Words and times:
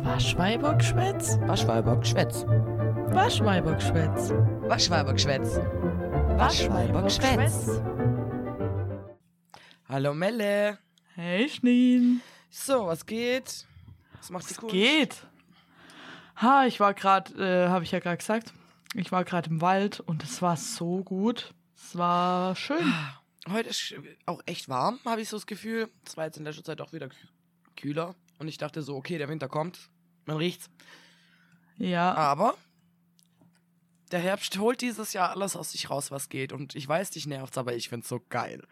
Waschweibergschwätz? 0.00 1.38
Waschweibergschwätz. 1.42 2.44
Waschweibergschwätz. 2.46 4.30
Waschweibergschwätz. 4.66 5.56
Waschweibergschwätz. 6.38 7.80
Hallo 9.88 10.14
Melle. 10.14 10.78
Hey 11.14 11.48
Schneen. 11.48 12.20
So, 12.50 12.86
was 12.86 13.06
geht? 13.06 13.66
Was 14.16 14.30
macht 14.30 14.48
die 14.48 14.54
Es 14.54 14.56
Kunst? 14.58 14.72
geht. 14.72 15.26
Ha, 16.36 16.64
ich 16.66 16.80
war 16.80 16.94
gerade, 16.94 17.34
äh, 17.34 17.68
habe 17.68 17.84
ich 17.84 17.92
ja 17.92 18.00
gerade 18.00 18.16
gesagt, 18.16 18.52
ich 18.94 19.12
war 19.12 19.22
gerade 19.24 19.50
im 19.50 19.60
Wald 19.60 20.00
und 20.00 20.24
es 20.24 20.42
war 20.42 20.56
so 20.56 21.04
gut. 21.04 21.54
Es 21.76 21.96
war 21.96 22.56
schön. 22.56 22.92
Heute 23.50 23.68
ist 23.68 23.94
auch 24.26 24.40
echt 24.46 24.68
warm, 24.68 24.98
habe 25.04 25.20
ich 25.20 25.28
so 25.28 25.36
das 25.36 25.46
Gefühl. 25.46 25.88
Es 26.06 26.16
war 26.16 26.24
jetzt 26.24 26.38
in 26.38 26.44
letzter 26.44 26.64
Zeit 26.64 26.80
auch 26.80 26.92
wieder 26.92 27.06
kü- 27.06 27.28
kühler. 27.76 28.14
Und 28.42 28.48
ich 28.48 28.58
dachte 28.58 28.82
so, 28.82 28.96
okay, 28.96 29.18
der 29.18 29.28
Winter 29.28 29.48
kommt. 29.48 29.88
Man 30.26 30.36
riecht's. 30.36 30.68
Ja, 31.76 32.12
Aber 32.12 32.54
der 34.10 34.18
Herbst 34.18 34.58
holt 34.58 34.80
dieses 34.80 35.12
Jahr 35.12 35.30
alles 35.30 35.54
aus 35.54 35.70
sich 35.70 35.90
raus, 35.90 36.10
was 36.10 36.28
geht. 36.28 36.52
Und 36.52 36.74
ich 36.74 36.88
weiß, 36.88 37.10
dich 37.10 37.28
nervt's, 37.28 37.56
aber 37.56 37.76
ich 37.76 37.88
find's 37.88 38.08
so 38.08 38.20
geil. 38.30 38.66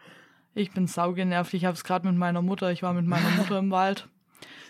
ich 0.55 0.71
bin 0.71 0.87
saugenervt. 0.87 1.53
Ich 1.53 1.63
habe 1.63 1.75
es 1.75 1.85
gerade 1.85 2.05
mit 2.05 2.17
meiner 2.17 2.41
Mutter, 2.41 2.69
ich 2.69 2.83
war 2.83 2.91
mit 2.91 3.05
meiner 3.05 3.29
Mutter 3.37 3.59
im 3.59 3.71
Wald. 3.71 4.09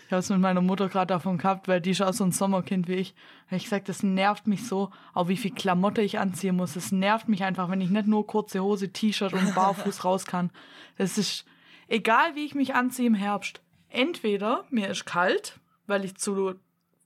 Ich 0.06 0.12
habe 0.12 0.20
es 0.20 0.30
mit 0.30 0.38
meiner 0.38 0.60
Mutter 0.60 0.88
gerade 0.88 1.08
davon 1.08 1.36
gehabt, 1.36 1.66
weil 1.66 1.80
die 1.80 1.90
ist 1.90 2.00
auch 2.00 2.12
so 2.12 2.22
ein 2.22 2.30
Sommerkind 2.30 2.86
wie 2.86 2.94
ich. 2.94 3.16
Ich 3.50 3.64
gesagt, 3.64 3.88
das 3.88 4.04
nervt 4.04 4.46
mich 4.46 4.68
so, 4.68 4.90
auch 5.14 5.26
wie 5.26 5.36
viel 5.36 5.52
Klamotte 5.52 6.00
ich 6.00 6.20
anziehen 6.20 6.54
muss. 6.54 6.76
Es 6.76 6.92
nervt 6.92 7.28
mich 7.28 7.42
einfach, 7.42 7.68
wenn 7.68 7.80
ich 7.80 7.90
nicht 7.90 8.06
nur 8.06 8.24
kurze 8.24 8.62
Hose, 8.62 8.92
T-Shirt 8.92 9.32
und 9.32 9.52
barfuß 9.56 10.04
raus 10.04 10.26
kann. 10.26 10.52
Es 10.96 11.18
ist 11.18 11.44
egal, 11.88 12.36
wie 12.36 12.44
ich 12.44 12.54
mich 12.54 12.76
anziehe 12.76 13.08
im 13.08 13.14
Herbst. 13.14 13.62
Entweder 13.92 14.64
mir 14.70 14.88
ist 14.88 15.04
kalt, 15.04 15.60
weil 15.86 16.04
ich 16.04 16.16
zu 16.16 16.54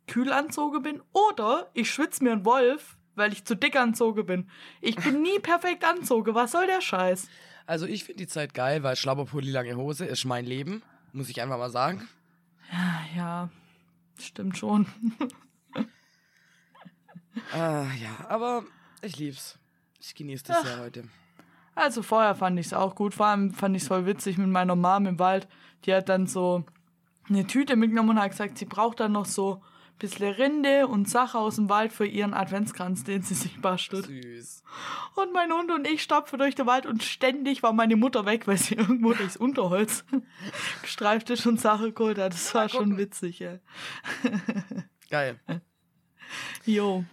kühl 0.06 0.32
anzogen 0.32 0.82
bin, 0.82 1.02
oder 1.12 1.68
ich 1.74 1.90
schwitze 1.90 2.22
mir 2.22 2.32
einen 2.32 2.44
Wolf, 2.44 2.96
weil 3.16 3.32
ich 3.32 3.44
zu 3.44 3.56
dick 3.56 3.74
anzogen 3.74 4.24
bin. 4.24 4.50
Ich 4.80 4.94
bin 4.94 5.20
nie 5.20 5.40
perfekt 5.40 5.84
anzogen. 5.84 6.34
Was 6.34 6.52
soll 6.52 6.66
der 6.66 6.80
Scheiß? 6.80 7.28
Also 7.66 7.86
ich 7.86 8.04
finde 8.04 8.18
die 8.18 8.28
Zeit 8.28 8.54
geil, 8.54 8.84
weil 8.84 8.94
Schlabberpulli, 8.94 9.50
lange 9.50 9.76
Hose 9.76 10.04
ist 10.04 10.24
mein 10.24 10.44
Leben. 10.46 10.82
Muss 11.12 11.28
ich 11.28 11.42
einfach 11.42 11.58
mal 11.58 11.70
sagen. 11.70 12.08
Ja, 13.16 13.50
stimmt 14.18 14.56
schon. 14.56 14.86
Ah, 17.52 17.84
ja, 18.00 18.30
aber 18.30 18.64
ich 19.02 19.18
lieb's. 19.18 19.58
Ich 20.00 20.14
genieße 20.14 20.44
das 20.44 20.62
sehr 20.62 20.80
heute. 20.80 21.04
Also 21.74 22.02
vorher 22.02 22.34
fand 22.34 22.58
ich 22.58 22.66
es 22.66 22.72
auch 22.72 22.94
gut. 22.94 23.12
Vor 23.12 23.26
allem 23.26 23.52
fand 23.52 23.76
ich 23.76 23.82
es 23.82 23.88
voll 23.88 24.06
witzig 24.06 24.38
mit 24.38 24.48
meiner 24.48 24.74
Mom 24.74 25.04
im 25.04 25.18
Wald. 25.18 25.46
Die 25.84 25.92
hat 25.92 26.08
dann 26.08 26.26
so 26.26 26.64
eine 27.28 27.46
Tüte 27.46 27.76
mitgenommen 27.76 28.10
und 28.10 28.20
hat 28.20 28.30
gesagt, 28.30 28.58
sie 28.58 28.64
braucht 28.64 29.00
dann 29.00 29.12
noch 29.12 29.26
so 29.26 29.54
ein 29.56 29.98
bisschen 29.98 30.32
Rinde 30.34 30.86
und 30.88 31.08
Sache 31.08 31.38
aus 31.38 31.56
dem 31.56 31.68
Wald 31.68 31.92
für 31.92 32.06
ihren 32.06 32.34
Adventskranz, 32.34 33.02
den 33.04 33.22
sie 33.22 33.34
sich 33.34 33.60
bastelt. 33.60 34.06
Süß. 34.06 34.62
Und 35.16 35.32
mein 35.32 35.50
Hund 35.50 35.70
und 35.70 35.86
ich 35.86 36.02
stapfen 36.02 36.38
durch 36.38 36.54
den 36.54 36.66
Wald 36.66 36.84
und 36.86 37.02
ständig 37.02 37.62
war 37.62 37.72
meine 37.72 37.96
Mutter 37.96 38.26
weg, 38.26 38.46
weil 38.46 38.58
sie 38.58 38.74
irgendwo 38.76 39.12
durchs 39.14 39.36
Unterholz 39.36 40.04
gestreift 40.82 41.30
ist 41.30 41.46
und 41.46 41.60
Sache 41.60 41.92
geholt 41.92 42.18
hat. 42.18 42.32
Das 42.34 42.54
war 42.54 42.68
schon 42.68 42.90
gucken. 42.90 42.98
witzig, 42.98 43.38
ja. 43.38 43.58
Geil. 45.10 45.40
Jo. 46.64 47.04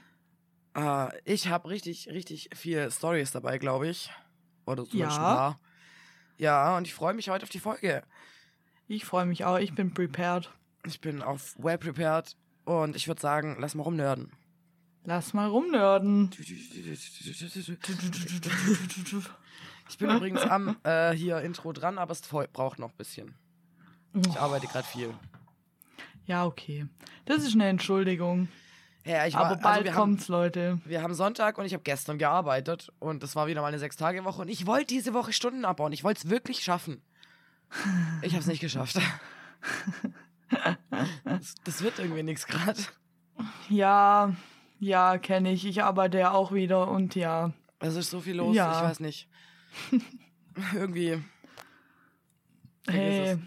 Ah, 0.73 1.11
ich 1.23 1.47
habe 1.47 1.69
richtig, 1.69 2.09
richtig 2.09 2.49
viele 2.55 2.89
Stories 2.91 3.31
dabei, 3.31 3.59
glaube 3.59 3.87
ich. 3.87 4.11
Oder 4.65 4.85
zumindest 4.85 5.17
Ja. 5.17 5.23
paar. 5.23 5.59
Ja, 6.37 6.77
und 6.77 6.87
ich 6.87 6.93
freue 6.93 7.13
mich 7.13 7.29
heute 7.29 7.43
auf 7.43 7.49
die 7.49 7.59
Folge. 7.59 8.03
Ich 8.93 9.05
freue 9.05 9.25
mich 9.25 9.43
auch. 9.43 9.57
Ich 9.57 9.73
bin 9.73 9.91
prepared. 9.91 10.51
Ich 10.85 11.01
bin 11.01 11.23
auf 11.23 11.55
well 11.57 11.79
prepared 11.79 12.35
und 12.63 12.95
ich 12.95 13.07
würde 13.07 13.19
sagen, 13.19 13.57
lass 13.59 13.73
mal 13.73 13.81
rumnörden. 13.81 14.31
Lass 15.03 15.33
mal 15.33 15.47
rumnörden. 15.47 16.29
Ich 19.89 19.97
bin 19.97 20.09
übrigens 20.11 20.41
am 20.41 20.77
äh, 20.83 21.11
hier 21.13 21.41
Intro 21.41 21.73
dran, 21.73 21.97
aber 21.97 22.11
es 22.11 22.21
braucht 22.21 22.77
noch 22.77 22.91
ein 22.91 22.97
bisschen. 22.97 23.33
Ich 24.13 24.39
arbeite 24.39 24.67
gerade 24.67 24.85
viel. 24.85 25.11
Ja, 26.27 26.45
okay. 26.45 26.85
Das 27.25 27.43
ist 27.43 27.55
eine 27.55 27.69
Entschuldigung. 27.69 28.47
Ja, 29.05 29.25
ich 29.25 29.33
war, 29.33 29.45
Aber 29.47 29.55
bald 29.55 29.65
also 29.65 29.85
wir 29.85 29.93
haben, 29.95 29.99
kommt's, 30.11 30.27
Leute. 30.27 30.79
wir 30.85 31.01
haben 31.01 31.15
Sonntag 31.15 31.57
und 31.57 31.65
ich 31.65 31.73
habe 31.73 31.83
gestern 31.83 32.19
gearbeitet 32.19 32.93
und 32.99 33.23
das 33.23 33.35
war 33.35 33.47
wieder 33.47 33.61
mal 33.61 33.69
eine 33.69 33.79
Sechs-Tage-Woche 33.79 34.43
und 34.43 34.49
ich 34.49 34.67
wollte 34.67 34.85
diese 34.85 35.15
Woche 35.15 35.33
Stunden 35.33 35.65
abbauen. 35.65 35.93
Ich 35.93 36.03
wollte 36.03 36.25
es 36.25 36.29
wirklich 36.29 36.59
schaffen. 36.59 37.01
Ich 38.21 38.33
habe 38.33 38.41
es 38.41 38.47
nicht 38.47 38.61
geschafft. 38.61 38.99
Das, 41.25 41.55
das 41.63 41.81
wird 41.81 41.99
irgendwie 41.99 42.23
nichts 42.23 42.45
gerade. 42.45 42.79
Ja, 43.69 44.33
ja, 44.79 45.17
kenne 45.17 45.51
ich. 45.51 45.65
Ich 45.65 45.83
arbeite 45.83 46.19
ja 46.19 46.31
auch 46.31 46.51
wieder 46.51 46.87
und 46.89 47.15
ja. 47.15 47.51
Es 47.79 47.95
ist 47.95 48.09
so 48.11 48.19
viel 48.21 48.35
los, 48.35 48.55
Ja. 48.55 48.77
ich 48.77 48.89
weiß 48.89 48.99
nicht. 48.99 49.27
irgendwie. 50.73 51.21
Hey, 52.87 53.37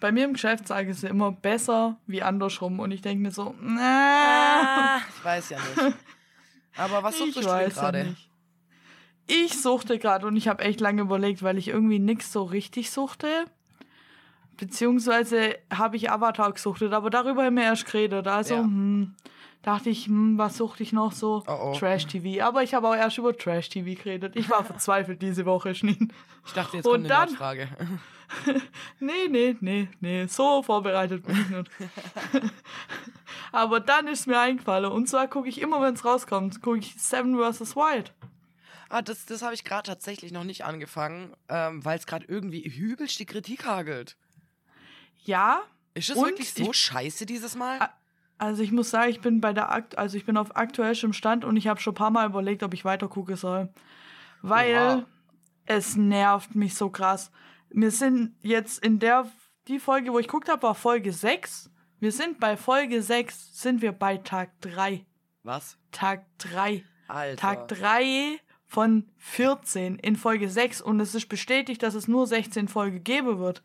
bei 0.00 0.12
mir 0.12 0.24
im 0.24 0.32
Geschäft 0.34 0.68
sage 0.68 0.90
ich 0.90 0.96
es 0.96 1.02
immer 1.04 1.32
besser 1.32 1.98
wie 2.06 2.22
andersrum 2.22 2.78
und 2.80 2.90
ich 2.92 3.02
denke 3.02 3.22
mir 3.22 3.32
so, 3.32 3.54
na, 3.60 3.80
Ah, 3.82 5.00
ich 5.08 5.24
weiß 5.24 5.50
ja 5.50 5.58
nicht. 5.58 5.96
Aber 6.76 7.02
was 7.02 7.14
ich 7.14 7.20
suchst 7.20 7.36
du 7.36 7.40
denn 7.40 7.50
weiß 7.50 7.74
ja 7.76 7.82
gerade? 7.82 8.16
Ich 9.26 9.60
suchte 9.60 9.98
gerade 9.98 10.26
und 10.26 10.36
ich 10.36 10.48
habe 10.48 10.62
echt 10.64 10.80
lange 10.80 11.02
überlegt, 11.02 11.42
weil 11.42 11.58
ich 11.58 11.68
irgendwie 11.68 11.98
nix 11.98 12.32
so 12.32 12.44
richtig 12.44 12.90
suchte. 12.90 13.44
Beziehungsweise 14.58 15.56
habe 15.72 15.96
ich 15.96 16.10
Avatar 16.10 16.52
gesuchtet, 16.52 16.92
aber 16.92 17.08
darüber 17.10 17.44
haben 17.44 17.56
wir 17.56 17.62
erst 17.64 17.86
geredet. 17.86 18.26
Also, 18.26 18.54
Ja. 18.56 18.60
hm, 18.62 19.14
dachte 19.62 19.88
ich, 19.88 20.06
hm, 20.06 20.36
was 20.36 20.56
suchte 20.58 20.82
ich 20.82 20.92
noch 20.92 21.12
so? 21.12 21.42
Oh, 21.46 21.70
oh. 21.70 21.74
Trash-TV. 21.78 22.44
Aber 22.44 22.62
ich 22.62 22.74
habe 22.74 22.88
auch 22.88 22.94
erst 22.94 23.18
über 23.18 23.36
Trash-TV 23.36 24.00
geredet. 24.02 24.36
Ich 24.36 24.50
war 24.50 24.64
verzweifelt 24.64 25.22
diese 25.22 25.46
Woche, 25.46 25.74
Schneen. 25.74 26.12
Ich 26.46 26.52
dachte, 26.52 26.76
jetzt 26.78 26.86
Und 26.86 26.92
kommt 26.92 27.04
eine 27.06 27.08
dann- 27.08 27.30
Nachfrage. 27.32 27.68
Nee, 29.00 29.26
nee, 29.30 29.56
nee, 29.60 29.88
nee, 30.00 30.26
so 30.26 30.62
vorbereitet 30.62 31.24
bin 31.24 31.34
ich 31.40 31.48
nicht. 31.48 31.70
Aber 33.52 33.80
dann 33.80 34.06
ist 34.06 34.26
mir 34.26 34.38
eingefallen. 34.38 34.90
Und 34.92 35.08
zwar 35.08 35.28
gucke 35.28 35.48
ich 35.48 35.60
immer, 35.62 35.80
wenn 35.80 35.94
es 35.94 36.04
rauskommt, 36.04 36.60
gucke 36.60 36.78
ich 36.78 36.94
Seven 37.00 37.36
vs. 37.38 37.74
Wild. 37.74 38.12
Ah, 38.90 39.00
das, 39.02 39.24
das 39.24 39.42
habe 39.42 39.54
ich 39.54 39.64
gerade 39.64 39.84
tatsächlich 39.86 40.32
noch 40.32 40.44
nicht 40.44 40.64
angefangen, 40.64 41.34
ähm, 41.48 41.82
weil 41.84 41.98
es 41.98 42.06
gerade 42.06 42.26
irgendwie 42.26 42.62
übelst 42.62 43.18
die 43.18 43.26
Kritik 43.26 43.64
hagelt. 43.66 44.16
Ja, 45.28 45.60
Ist 45.92 46.08
es 46.08 46.16
wirklich 46.16 46.54
so 46.54 46.70
ich- 46.70 46.76
scheiße 46.76 47.26
dieses 47.26 47.54
Mal? 47.54 47.90
Also 48.38 48.62
ich 48.62 48.72
muss 48.72 48.88
sagen, 48.88 49.10
ich 49.10 49.20
bin 49.20 49.42
bei 49.42 49.52
der 49.52 49.70
Akt, 49.70 49.98
also 49.98 50.16
ich 50.16 50.24
bin 50.24 50.38
auf 50.38 50.56
aktuellem 50.56 51.12
Stand 51.12 51.44
und 51.44 51.56
ich 51.58 51.66
habe 51.66 51.80
schon 51.80 51.92
ein 51.92 51.96
paar 51.96 52.10
Mal 52.10 52.26
überlegt, 52.26 52.62
ob 52.62 52.72
ich 52.72 52.86
weiter 52.86 53.08
gucken 53.08 53.36
soll. 53.36 53.68
Weil 54.40 54.74
Oha. 54.74 55.04
es 55.66 55.96
nervt 55.96 56.54
mich 56.54 56.74
so 56.76 56.88
krass. 56.88 57.30
Wir 57.68 57.90
sind 57.90 58.36
jetzt 58.40 58.82
in 58.82 59.00
der, 59.00 59.30
die 59.66 59.78
Folge, 59.78 60.12
wo 60.12 60.18
ich 60.18 60.28
geguckt 60.28 60.48
habe, 60.48 60.62
war 60.62 60.74
Folge 60.74 61.12
6. 61.12 61.70
Wir 62.00 62.12
sind 62.12 62.40
bei 62.40 62.56
Folge 62.56 63.02
6, 63.02 63.60
sind 63.60 63.82
wir 63.82 63.92
bei 63.92 64.16
Tag 64.16 64.58
3. 64.62 65.04
Was? 65.42 65.76
Tag 65.92 66.24
3. 66.38 66.84
Alter. 67.08 67.36
Tag 67.36 67.68
3 67.68 68.40
von 68.64 69.10
14 69.18 69.96
in 69.96 70.16
Folge 70.16 70.48
6 70.48 70.80
und 70.80 71.00
es 71.00 71.14
ist 71.14 71.28
bestätigt, 71.28 71.82
dass 71.82 71.94
es 71.94 72.08
nur 72.08 72.26
16 72.26 72.68
Folgen 72.68 73.04
geben 73.04 73.38
wird. 73.38 73.62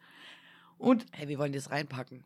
Und 0.84 1.06
Hey, 1.14 1.28
wir 1.28 1.40
wollen 1.40 1.54
das 1.54 1.72
reinpacken. 1.72 2.24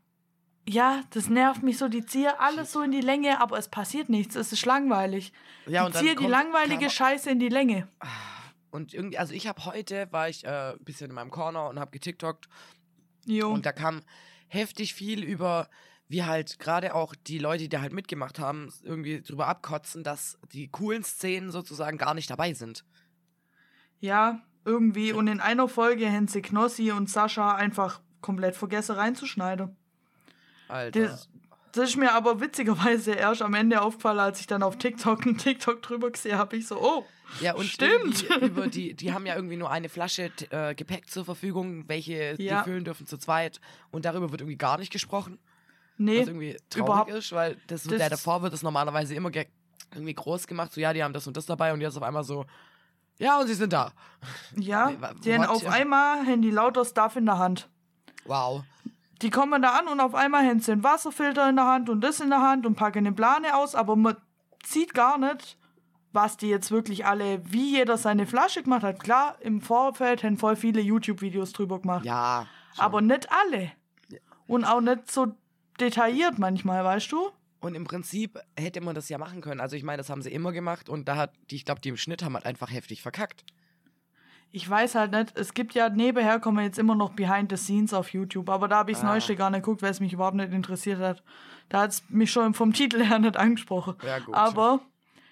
ja, 0.68 1.04
das 1.12 1.30
nervt 1.30 1.64
mich 1.64 1.78
so, 1.78 1.88
die 1.88 2.06
ziehen 2.06 2.32
alles 2.40 2.72
so 2.74 2.82
in 2.82 2.92
die 2.92 3.02
Länge, 3.02 3.40
aber 3.40 3.58
es 3.58 3.70
passiert 3.70 4.10
nichts, 4.10 4.36
es 4.36 4.52
ist 4.52 4.66
langweilig. 4.66 5.32
Ja, 5.66 5.82
die 5.82 5.86
und 5.86 5.96
ziehen 5.96 6.18
die 6.20 6.26
langweilige 6.28 6.90
Scheiße 6.90 7.30
in 7.30 7.40
die 7.40 7.50
Länge. 7.50 7.88
Und 8.72 8.94
irgendwie, 8.94 9.18
also 9.18 9.34
ich 9.34 9.48
habe 9.48 9.64
heute, 9.66 10.08
war 10.12 10.28
ich 10.28 10.44
äh, 10.44 10.72
ein 10.74 10.84
bisschen 10.84 11.10
in 11.10 11.16
meinem 11.16 11.32
Corner 11.32 11.70
und 11.70 11.80
habe 11.80 11.92
getiktokt 11.92 12.50
Jo. 13.26 13.50
und 13.50 13.66
da 13.66 13.72
kam 13.72 14.02
heftig 14.48 14.94
viel 14.94 15.24
über, 15.24 15.70
wie 16.10 16.24
halt 16.24 16.58
gerade 16.60 16.96
auch 16.96 17.14
die 17.16 17.38
Leute, 17.40 17.64
die 17.64 17.70
da 17.70 17.82
halt 17.82 17.94
mitgemacht 17.94 18.40
haben, 18.40 18.74
irgendwie 18.84 19.22
drüber 19.22 19.48
abkotzen, 19.48 20.04
dass 20.04 20.38
die 20.52 20.68
coolen 20.70 21.04
Szenen 21.04 21.52
sozusagen 21.52 21.98
gar 21.98 22.14
nicht 22.14 22.30
dabei 22.30 22.54
sind. 22.54 22.84
ja, 24.00 24.42
irgendwie. 24.66 25.14
Und 25.14 25.28
in 25.28 25.40
einer 25.40 25.70
Folge 25.70 26.12
haben 26.12 26.28
sie 26.28 26.42
Knossi 26.42 26.92
und 26.92 27.10
Sascha 27.10 27.56
einfach 27.56 28.02
komplett 28.22 28.56
vergessen 28.56 28.96
reinzuschneiden. 28.96 29.76
Alter. 30.68 31.00
Das, 31.02 31.30
das 31.74 31.90
ist 31.90 31.96
mir 31.98 32.14
aber 32.14 32.40
witzigerweise 32.42 33.12
erst 33.14 33.42
am 33.42 33.54
Ende 33.54 33.82
aufgefallen, 33.82 34.20
als 34.20 34.40
ich 34.40 34.48
dann 34.48 34.64
auf 34.64 34.78
TikTok 34.78 35.26
einen 35.26 35.38
TikTok 35.38 35.82
drüber 35.82 36.12
gesehen 36.12 36.38
habe. 36.38 36.58
Ich 36.58 36.68
so, 36.68 36.82
oh, 36.82 37.06
Ja, 37.42 37.54
und 37.56 37.66
Stimmt. 37.66 38.24
Über 38.42 38.68
die, 38.68 38.94
die 38.96 39.14
haben 39.14 39.26
ja 39.26 39.36
irgendwie 39.36 39.58
nur 39.58 39.70
eine 39.70 39.90
Flasche 39.90 40.32
äh, 40.50 40.74
Gepäck 40.76 41.10
zur 41.10 41.26
Verfügung, 41.26 41.88
welche 41.88 42.36
Ja. 42.42 42.60
die 42.60 42.64
füllen 42.70 42.84
dürfen 42.84 43.06
zu 43.06 43.18
zweit. 43.18 43.60
Und 43.92 44.06
darüber 44.06 44.32
wird 44.32 44.42
irgendwie 44.42 44.58
gar 44.58 44.78
nicht 44.78 44.92
gesprochen. 44.92 45.38
nee, 45.98 46.22
was 46.22 46.28
irgendwie 46.28 46.58
traurig 46.70 46.86
überhaupt- 46.88 47.12
ist, 47.12 47.32
weil 47.32 47.58
das, 47.68 47.84
das- 47.84 47.98
der 47.98 48.10
davor 48.10 48.42
wird 48.42 48.54
das 48.54 48.64
normalerweise 48.64 49.14
immer 49.16 49.30
ge- 49.32 49.48
irgendwie 49.94 50.14
groß 50.14 50.48
gemacht. 50.48 50.72
So, 50.74 50.82
ja, 50.82 50.94
die 50.94 51.04
haben 51.04 51.14
das 51.14 51.28
und 51.28 51.38
das 51.38 51.46
dabei 51.46 51.72
und 51.74 51.82
jetzt 51.82 51.96
auf 51.98 52.04
einmal 52.04 52.24
so, 52.24 52.46
ja, 53.20 53.40
und 53.40 53.48
sie 53.48 53.54
sind 53.56 53.72
da. 53.74 53.94
ja, 54.56 54.90
Nee, 54.92 54.98
wa- 55.02 55.14
die 55.14 55.34
haben 55.34 55.42
what? 55.42 55.50
auf 55.50 55.66
einmal 55.68 56.26
haben 56.26 56.42
die 56.42 56.52
lauter 56.52 56.86
Stuff 56.86 57.16
in 57.16 57.26
der 57.26 57.38
Hand. 57.40 57.70
Wow. 58.28 58.64
die 59.22 59.30
kommen 59.30 59.62
da 59.62 59.80
an 59.80 59.88
und 59.88 60.00
auf 60.00 60.14
einmal 60.14 60.46
haben 60.46 60.60
sie 60.60 60.72
einen 60.72 60.84
Wasserfilter 60.84 61.50
in 61.50 61.56
der 61.56 61.66
Hand 61.66 61.90
und 61.90 62.02
das 62.02 62.20
in 62.20 62.30
der 62.30 62.42
Hand 62.42 62.66
und 62.66 62.76
packen 62.76 63.00
eine 63.00 63.14
Plane 63.14 63.56
aus, 63.56 63.74
aber 63.74 63.96
man 63.96 64.16
sieht 64.66 64.94
gar 64.94 65.18
nicht, 65.18 65.58
was 66.14 66.38
die 66.38 66.48
jetzt 66.50 66.72
wirklich 66.72 67.06
alle, 67.06 67.42
wie 67.52 67.78
jeder 67.78 67.98
seine 67.98 68.26
Flasche 68.26 68.64
gemacht 68.64 68.84
hat. 68.84 69.00
Klar, 69.00 69.38
im 69.42 69.62
Vorfeld 69.62 70.24
haben 70.24 70.38
voll 70.38 70.56
viele 70.56 70.82
YouTube-Videos 70.82 71.54
drüber 71.54 71.80
gemacht. 71.80 72.06
Ja. 72.06 72.48
schon. 72.76 72.86
aber 72.86 73.02
nicht 73.02 73.30
alle. 73.32 73.72
Und 74.48 74.64
auch 74.64 74.82
nicht 74.82 75.12
so 75.12 75.28
detailliert 75.80 76.40
manchmal, 76.40 76.84
weißt 76.84 77.12
du? 77.12 77.30
Und 77.60 77.76
im 77.76 77.84
Prinzip 77.86 78.40
hätte 78.58 78.82
man 78.82 78.96
das 78.96 79.10
ja 79.10 79.18
machen 79.18 79.42
können. 79.42 79.60
Also 79.60 79.76
ich 79.76 79.84
meine, 79.84 79.98
das 79.98 80.10
haben 80.10 80.22
sie 80.22 80.32
immer 80.32 80.52
gemacht 80.52 80.90
und 80.90 81.08
da 81.08 81.16
hat, 81.16 81.34
die, 81.50 81.56
ich 81.56 81.66
glaube, 81.66 81.82
die 81.82 81.90
im 81.90 81.98
Schnitt 81.98 82.24
haben 82.24 82.36
halt 82.36 82.46
einfach 82.46 82.72
heftig 82.72 83.02
verkackt. 83.02 83.44
Ich 84.52 84.68
weiß 84.70 84.96
halt 84.96 85.12
nicht, 85.12 85.38
es 85.38 85.54
gibt 85.54 85.74
ja 85.74 85.90
nebenher 85.90 86.40
kommen 86.40 86.64
jetzt 86.64 86.80
immer 86.80 86.96
noch 86.96 87.12
Behind 87.12 87.52
the 87.52 87.58
Scenes 87.58 87.94
auf 87.94 88.14
YouTube, 88.14 88.50
aber 88.50 88.68
da 88.68 88.78
habe 88.78 88.92
ich 88.92 88.98
das 88.98 89.04
Ah. 89.06 89.10
Neueste 89.10 89.36
gar 89.36 89.50
nicht 89.50 89.64
geguckt, 89.64 89.82
weil 89.82 89.92
es 89.92 90.00
mich 90.00 90.14
überhaupt 90.14 90.38
nicht 90.38 90.54
interessiert 90.54 91.00
hat. 91.00 91.22
Da 91.70 91.82
hat 91.82 91.92
es 91.92 92.04
mich 92.10 92.32
schon 92.32 92.54
vom 92.54 92.74
Titel 92.74 93.04
her 93.04 93.20
nicht 93.20 93.38
angesprochen. 93.38 93.96
Ja, 94.04 94.20
gut. 94.20 94.34
Aber 94.34 94.80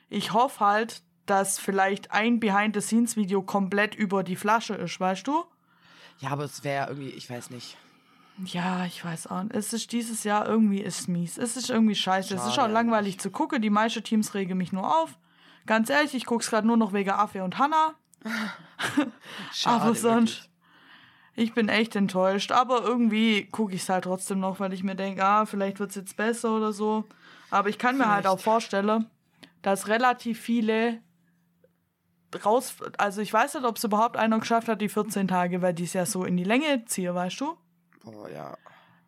ich 0.10 0.34
hoffe 0.34 0.60
halt, 0.66 1.02
dass 1.26 1.58
vielleicht 1.58 2.12
ein 2.12 2.40
Behind 2.40 2.76
the 2.76 2.82
Scenes 2.82 3.16
Video 3.16 3.42
komplett 3.42 3.96
über 3.96 4.22
die 4.24 4.36
Flasche 4.36 4.76
ist, 4.76 5.00
weißt 5.00 5.26
du? 5.26 5.44
Ja, 6.20 6.30
aber 6.30 6.44
es 6.44 6.64
wäre 6.64 6.90
irgendwie, 6.90 7.10
ich 7.10 7.30
weiß 7.30 7.50
nicht. 7.50 7.78
Ja, 8.44 8.86
ich 8.86 9.04
weiß 9.04 9.28
auch 9.28 9.44
nicht. 9.44 9.56
Es 9.56 9.72
ist 9.74 9.92
dieses 9.94 10.24
Jahr 10.26 10.46
irgendwie 10.46 10.82
ist 10.82 11.08
mies. 11.08 11.38
Es 11.38 11.56
ist 11.56 11.70
irgendwie 11.70 11.96
scheiße. 11.96 12.36
es 12.36 12.46
ist 12.46 12.54
Schade 12.54 12.70
auch 12.70 12.74
langweilig 12.74 13.18
zu 13.20 13.32
gucken. 13.32 13.62
Die 13.62 13.70
meisten 13.70 14.04
Teams 14.04 14.34
regen 14.34 14.58
mich 14.58 14.74
nur 14.74 14.86
auf. 15.02 15.18
Ganz 15.66 15.90
ehrlich, 15.90 16.14
ich 16.14 16.26
guck's 16.26 16.50
gerade 16.50 16.68
nur 16.68 16.78
noch 16.78 16.92
wegen 16.94 17.10
Affe 17.12 17.44
und 17.44 17.58
Hannah. 17.58 17.96
Schade, 19.54 19.82
Aber 19.84 19.96
sonst, 19.96 20.36
wirklich. 20.36 20.50
ich 21.36 21.54
bin 21.54 21.70
echt 21.70 21.96
enttäuscht. 21.96 22.52
Aber 22.52 22.84
irgendwie 22.84 23.46
gucke 23.46 23.74
ich 23.76 23.82
es 23.84 23.90
halt 23.90 24.04
trotzdem 24.06 24.40
noch, 24.40 24.60
weil 24.60 24.74
ich 24.74 24.84
mir 24.84 24.96
denke, 24.96 25.24
ah, 25.24 25.46
vielleicht 25.46 25.80
wird 25.80 25.92
es 25.92 25.96
jetzt 25.96 26.18
besser 26.18 26.56
oder 26.56 26.74
so. 26.74 27.06
Aber 27.52 27.70
ich 27.70 27.78
kann 27.78 27.98
mir 27.98 28.10
halt 28.10 28.26
auch 28.26 28.32
Vielleicht. 28.40 28.44
vorstellen, 28.44 29.06
dass 29.62 29.88
relativ 29.88 30.40
viele 30.40 31.02
raus. 32.44 32.76
Also 32.98 33.22
ich 33.22 33.32
weiß 33.32 33.54
nicht, 33.56 33.66
ob 33.66 33.78
es 33.78 33.84
überhaupt 33.84 34.18
einer 34.18 34.40
geschafft 34.40 34.68
hat, 34.68 34.82
die 34.82 34.90
14 34.90 35.28
Tage, 35.28 35.62
weil 35.62 35.74
die 35.74 35.84
es 35.86 35.94
ja 35.94 36.06
so 36.06 36.26
in 36.26 36.36
die 36.38 36.44
Länge 36.44 36.84
ziehe, 36.86 37.14
weißt 37.16 37.40
du? 37.42 37.56
Boah, 38.04 38.30
ja. 38.30 38.58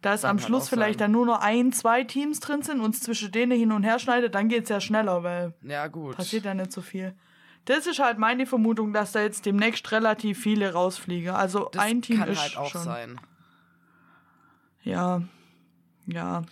Dass 0.01 0.23
am 0.23 0.37
halt 0.37 0.45
Schluss 0.45 0.69
vielleicht 0.69 1.01
dann 1.01 1.11
nur 1.11 1.25
noch 1.25 1.41
ein, 1.41 1.73
zwei 1.73 2.03
Teams 2.03 2.39
drin 2.39 2.61
sind 2.61 2.79
und 2.81 2.95
es 2.95 3.01
zwischen 3.01 3.31
denen 3.31 3.57
hin 3.57 3.71
und 3.71 3.83
her 3.83 3.99
schneidet, 3.99 4.35
dann 4.35 4.47
geht 4.47 4.63
es 4.63 4.69
ja 4.69 4.79
schneller, 4.79 5.23
weil 5.23 5.53
Ja, 5.63 5.87
gut. 5.87 6.15
passiert 6.15 6.45
ja 6.45 6.53
nicht 6.53 6.71
so 6.71 6.81
viel. 6.81 7.15
Das 7.67 7.85
ist 7.85 7.99
halt 7.99 8.17
meine 8.17 8.45
Vermutung, 8.45 8.93
dass 8.93 9.11
da 9.11 9.21
jetzt 9.21 9.45
demnächst 9.45 9.91
relativ 9.91 10.39
viele 10.41 10.71
rausfliegen. 10.73 11.31
Also 11.35 11.67
das 11.71 11.83
ein 11.83 12.01
Team 12.01 12.19
kann 12.19 12.29
ist 12.29 12.39
halt 12.41 12.57
auch 12.57 12.69
schon. 12.69 12.81
sein. 12.83 13.19
Ja. 14.83 15.21
Ja. 16.05 16.43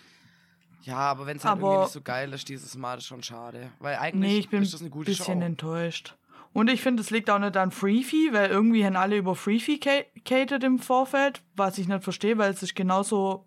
Ja, 0.82 0.98
aber 0.98 1.26
wenn 1.26 1.38
es 1.38 1.44
halt 1.44 1.58
Aber- 1.58 1.66
irgendwie 1.68 1.82
nicht 1.84 1.92
so 1.92 2.02
geil 2.02 2.32
ist 2.32 2.48
dieses 2.48 2.76
Mal, 2.76 2.98
ist 2.98 3.06
schon 3.06 3.22
schade. 3.22 3.70
Weil 3.80 3.96
eigentlich 3.96 4.30
Nee, 4.32 4.38
ich 4.38 4.48
bin 4.50 4.62
ist 4.62 4.74
das 4.74 4.80
eine 4.82 4.88
ein 4.88 4.92
gute 4.92 5.06
bisschen 5.06 5.40
Show. 5.40 5.46
enttäuscht. 5.46 6.14
Und 6.52 6.68
ich 6.70 6.80
finde, 6.82 7.02
es 7.02 7.10
liegt 7.10 7.28
auch 7.28 7.38
nicht 7.38 7.56
an 7.56 7.70
Freefee, 7.70 8.32
weil 8.32 8.50
irgendwie 8.50 8.84
haben 8.84 8.96
alle 8.96 9.16
über 9.16 9.34
Freefee 9.34 9.78
ca- 9.78 10.04
catered 10.24 10.64
im 10.64 10.78
Vorfeld, 10.78 11.42
was 11.54 11.76
ich 11.78 11.88
nicht 11.88 12.04
verstehe, 12.04 12.38
weil 12.38 12.50
es 12.52 12.62
ist 12.62 12.74
genauso 12.76 13.46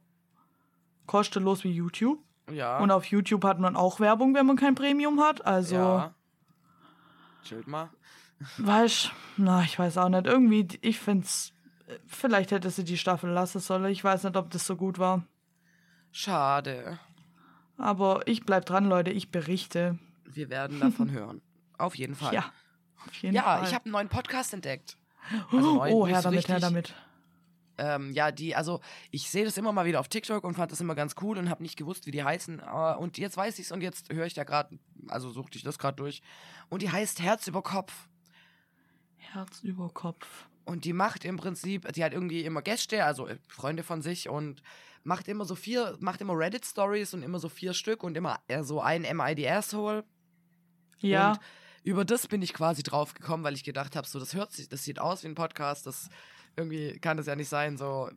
kostenlos 1.06 1.64
wie 1.64 1.72
YouTube. 1.72 2.20
Ja. 2.52 2.80
Und 2.80 2.92
auf 2.92 3.06
YouTube 3.06 3.44
hat 3.46 3.60
man 3.60 3.76
auch 3.76 4.00
Werbung, 4.00 4.34
wenn 4.36 4.46
man 4.46 4.58
kein 4.58 4.76
Premium 4.76 5.20
hat. 5.22 5.46
Also, 5.46 5.76
ja. 5.76 6.14
Chillt 7.44 7.68
mal. 7.68 7.90
weißt 8.58 9.12
na, 9.38 9.64
ich 9.64 9.78
weiß 9.78 9.98
auch 9.98 10.10
nicht. 10.10 10.28
Irgendwie, 10.28 10.68
ich 10.82 11.00
finde 11.00 11.26
es, 11.26 11.54
vielleicht 12.08 12.52
hätte 12.52 12.70
sie 12.70 12.84
die 12.84 12.98
Staffel 12.98 13.30
lassen 13.30 13.60
sollen. 13.60 13.86
Ich 13.86 14.04
weiß 14.04 14.24
nicht, 14.24 14.36
ob 14.36 14.50
das 14.52 14.66
so 14.66 14.76
gut 14.76 15.00
war. 15.00 15.24
Schade. 16.12 17.00
Aber 17.78 18.28
ich 18.28 18.46
bleib 18.46 18.66
dran, 18.66 18.86
Leute. 18.86 19.12
Ich 19.12 19.32
berichte. 19.32 19.98
Wir 20.26 20.50
werden 20.50 20.80
davon 20.80 21.12
hören. 21.12 21.42
Auf 21.78 21.96
jeden 21.96 22.16
Fall. 22.16 22.34
Ja. 22.34 22.52
Auf 23.08 23.14
jeden 23.22 23.36
Ja, 23.36 23.44
Fall. 23.44 23.64
ich 23.64 23.74
habe 23.74 23.86
einen 23.86 23.94
neuen 23.94 24.10
Podcast 24.10 24.54
entdeckt. 24.54 24.98
Also 25.52 25.76
neu, 25.76 25.92
oh, 25.92 26.08
her 26.08 26.22
damit, 26.22 26.48
her 26.48 26.60
damit. 26.60 26.96
Ähm, 27.80 28.12
ja, 28.12 28.32
die, 28.32 28.56
also 28.56 28.82
ich 29.12 29.30
sehe 29.30 29.46
das 29.46 29.58
immer 29.58 29.72
mal 29.72 29.86
wieder 29.86 30.00
auf 30.00 30.08
TikTok 30.08 30.44
und 30.44 30.56
fand 30.56 30.72
das 30.72 30.82
immer 30.82 30.96
ganz 30.96 31.16
cool 31.22 31.38
und 31.38 31.50
habe 31.50 31.64
nicht 31.64 31.78
gewusst, 31.78 32.06
wie 32.06 32.12
die 32.12 32.24
heißen. 32.24 32.60
Äh, 32.60 32.96
und 32.98 33.18
jetzt 33.18 33.38
weiß 33.38 33.58
ich's 33.60 33.72
und 33.72 33.82
jetzt 33.82 34.14
höre 34.14 34.26
ich 34.26 34.34
da 34.34 34.44
gerade, 34.44 34.78
also 35.08 35.32
suchte 35.32 35.58
ich 35.58 35.64
das 35.64 35.80
gerade 35.80 35.96
durch. 35.96 36.22
Und 36.70 36.82
die 36.82 36.92
heißt 36.92 37.22
Herz 37.22 37.48
über 37.48 37.62
Kopf. 37.62 38.08
Herz 39.18 39.62
über 39.64 39.90
Kopf. 39.90 40.48
Und 40.66 40.86
die 40.86 40.94
macht 40.94 41.26
im 41.26 41.38
Prinzip, 41.38 41.92
die 41.94 42.04
hat 42.04 42.14
irgendwie 42.14 42.44
immer 42.44 42.62
Gäste, 42.62 43.04
also 43.04 43.28
äh, 43.28 43.38
Freunde 43.48 43.84
von 43.84 44.02
sich 44.02 44.30
und 44.30 44.62
macht 45.04 45.28
immer 45.28 45.46
so 45.46 45.56
vier, 45.56 45.98
macht 46.00 46.22
immer 46.22 46.38
Reddit-Stories 46.38 47.14
und 47.14 47.24
immer 47.24 47.40
so 47.40 47.50
vier 47.50 47.74
Stück 47.74 48.04
und 48.04 48.16
immer 48.18 48.40
äh, 48.48 48.64
so 48.64 48.82
ein 48.82 49.02
MID 49.02 49.48
Asshole. 49.48 50.04
Ja. 51.00 51.32
Und 51.32 51.40
über 51.84 52.06
das 52.06 52.28
bin 52.28 52.42
ich 52.42 52.54
quasi 52.54 52.84
drauf 52.84 53.14
gekommen, 53.14 53.44
weil 53.44 53.56
ich 53.56 53.64
gedacht 53.64 53.96
habe, 53.96 54.08
so 54.08 54.20
das 54.20 54.34
hört 54.34 54.52
sich, 54.52 54.70
das 54.70 54.84
sieht 54.84 55.00
aus 55.00 55.24
wie 55.24 55.28
ein 55.28 55.36
Podcast, 55.36 55.88
das 55.88 56.10
irgendwie 56.56 57.00
kann 57.00 57.18
das 57.18 57.26
ja 57.28 57.36
nicht 57.36 57.50
sein, 57.50 57.78
so 57.78 58.10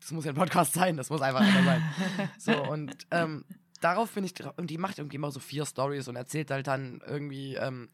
das 0.00 0.10
muss 0.10 0.24
ja 0.24 0.32
ein 0.32 0.36
Podcast 0.36 0.72
sein, 0.74 0.96
das 0.96 1.10
muss 1.10 1.20
einfach 1.22 1.40
einer 1.40 1.62
sein. 1.64 1.82
So 2.38 2.62
und 2.70 3.06
ähm, 3.10 3.44
darauf 3.80 4.10
bin 4.12 4.24
ich 4.24 4.34
und 4.56 4.68
die 4.70 4.78
macht 4.78 4.98
irgendwie 4.98 5.16
immer 5.16 5.30
so 5.30 5.40
vier 5.40 5.64
Stories 5.66 6.08
und 6.08 6.16
erzählt 6.16 6.50
halt 6.50 6.66
dann 6.66 7.00
irgendwie 7.06 7.54
ähm, 7.54 7.88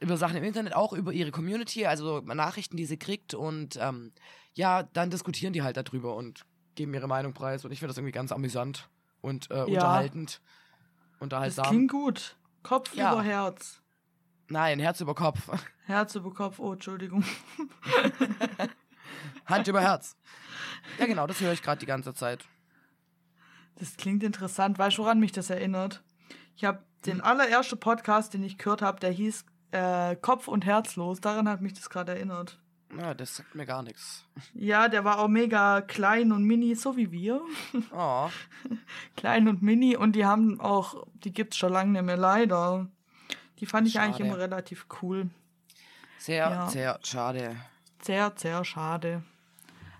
über 0.00 0.16
Sachen 0.16 0.36
im 0.36 0.44
Internet, 0.44 0.74
auch 0.74 0.92
über 0.92 1.12
ihre 1.12 1.30
Community, 1.30 1.86
also 1.86 2.20
Nachrichten, 2.20 2.76
die 2.76 2.84
sie 2.86 2.98
kriegt 2.98 3.34
und 3.34 3.78
ähm, 3.80 4.12
ja, 4.54 4.82
dann 4.82 5.10
diskutieren 5.10 5.52
die 5.52 5.62
halt 5.62 5.76
darüber 5.76 6.14
und 6.16 6.42
geben 6.74 6.92
ihre 6.94 7.08
Meinung 7.08 7.32
preis 7.32 7.64
und 7.64 7.72
ich 7.72 7.78
finde 7.78 7.88
das 7.90 7.98
irgendwie 7.98 8.12
ganz 8.12 8.32
amüsant 8.32 8.88
und 9.20 9.50
äh, 9.50 9.62
unterhaltend. 9.64 10.40
Das 11.12 11.22
Unterhaltsam. 11.22 11.66
klingt 11.66 11.90
gut. 11.90 12.36
Kopf 12.62 12.94
Ja. 12.94 13.12
über 13.12 13.22
Herz. 13.22 13.80
Nein, 14.48 14.78
Herz 14.78 15.00
über 15.00 15.14
Kopf. 15.14 15.48
Herz 15.86 16.14
über 16.14 16.32
Kopf. 16.32 16.58
Oh, 16.58 16.72
Entschuldigung. 16.74 17.24
Hand 19.46 19.68
über 19.68 19.80
Herz. 19.80 20.16
Ja, 20.98 21.06
genau, 21.06 21.26
das 21.26 21.40
höre 21.40 21.52
ich 21.52 21.62
gerade 21.62 21.78
die 21.80 21.86
ganze 21.86 22.14
Zeit. 22.14 22.44
Das 23.76 23.96
klingt 23.96 24.22
interessant. 24.22 24.78
Weißt 24.78 24.98
du, 24.98 25.02
woran 25.02 25.20
mich 25.20 25.32
das 25.32 25.50
erinnert? 25.50 26.02
Ich 26.56 26.64
habe 26.64 26.82
den 27.06 27.20
allerersten 27.20 27.78
Podcast, 27.78 28.34
den 28.34 28.42
ich 28.42 28.58
gehört 28.58 28.82
habe, 28.82 28.98
der 29.00 29.10
hieß 29.10 29.44
äh, 29.70 30.16
Kopf 30.16 30.48
und 30.48 30.66
Herzlos. 30.66 31.20
Daran 31.20 31.48
hat 31.48 31.60
mich 31.60 31.74
das 31.74 31.88
gerade 31.90 32.12
erinnert. 32.12 32.58
Ja, 32.98 33.12
das 33.14 33.36
sagt 33.36 33.54
mir 33.54 33.66
gar 33.66 33.82
nichts. 33.82 34.24
Ja, 34.54 34.88
der 34.88 35.04
war 35.04 35.18
auch 35.18 35.28
mega 35.28 35.82
klein 35.82 36.32
und 36.32 36.42
mini, 36.44 36.74
so 36.74 36.96
wie 36.96 37.12
wir. 37.12 37.42
Oh, 37.92 38.30
Klein 39.16 39.46
und 39.46 39.60
mini. 39.62 39.94
Und 39.94 40.12
die 40.16 40.24
haben 40.24 40.58
auch, 40.60 41.06
die 41.12 41.32
gibt's 41.32 41.58
schon 41.58 41.72
lange 41.72 41.92
nicht 41.92 42.02
mehr, 42.04 42.16
leider. 42.16 42.88
Die 43.58 43.66
fand 43.66 43.86
ich 43.86 44.00
eigentlich 44.00 44.16
Schade. 44.16 44.28
immer 44.30 44.38
relativ 44.38 44.86
cool. 45.02 45.28
sehr, 46.18 46.48
Ja. 46.48 46.68
sehr 46.70 46.98
schade. 47.02 47.56
Sehr, 48.02 48.32
sehr 48.36 48.64
schade. 48.64 49.22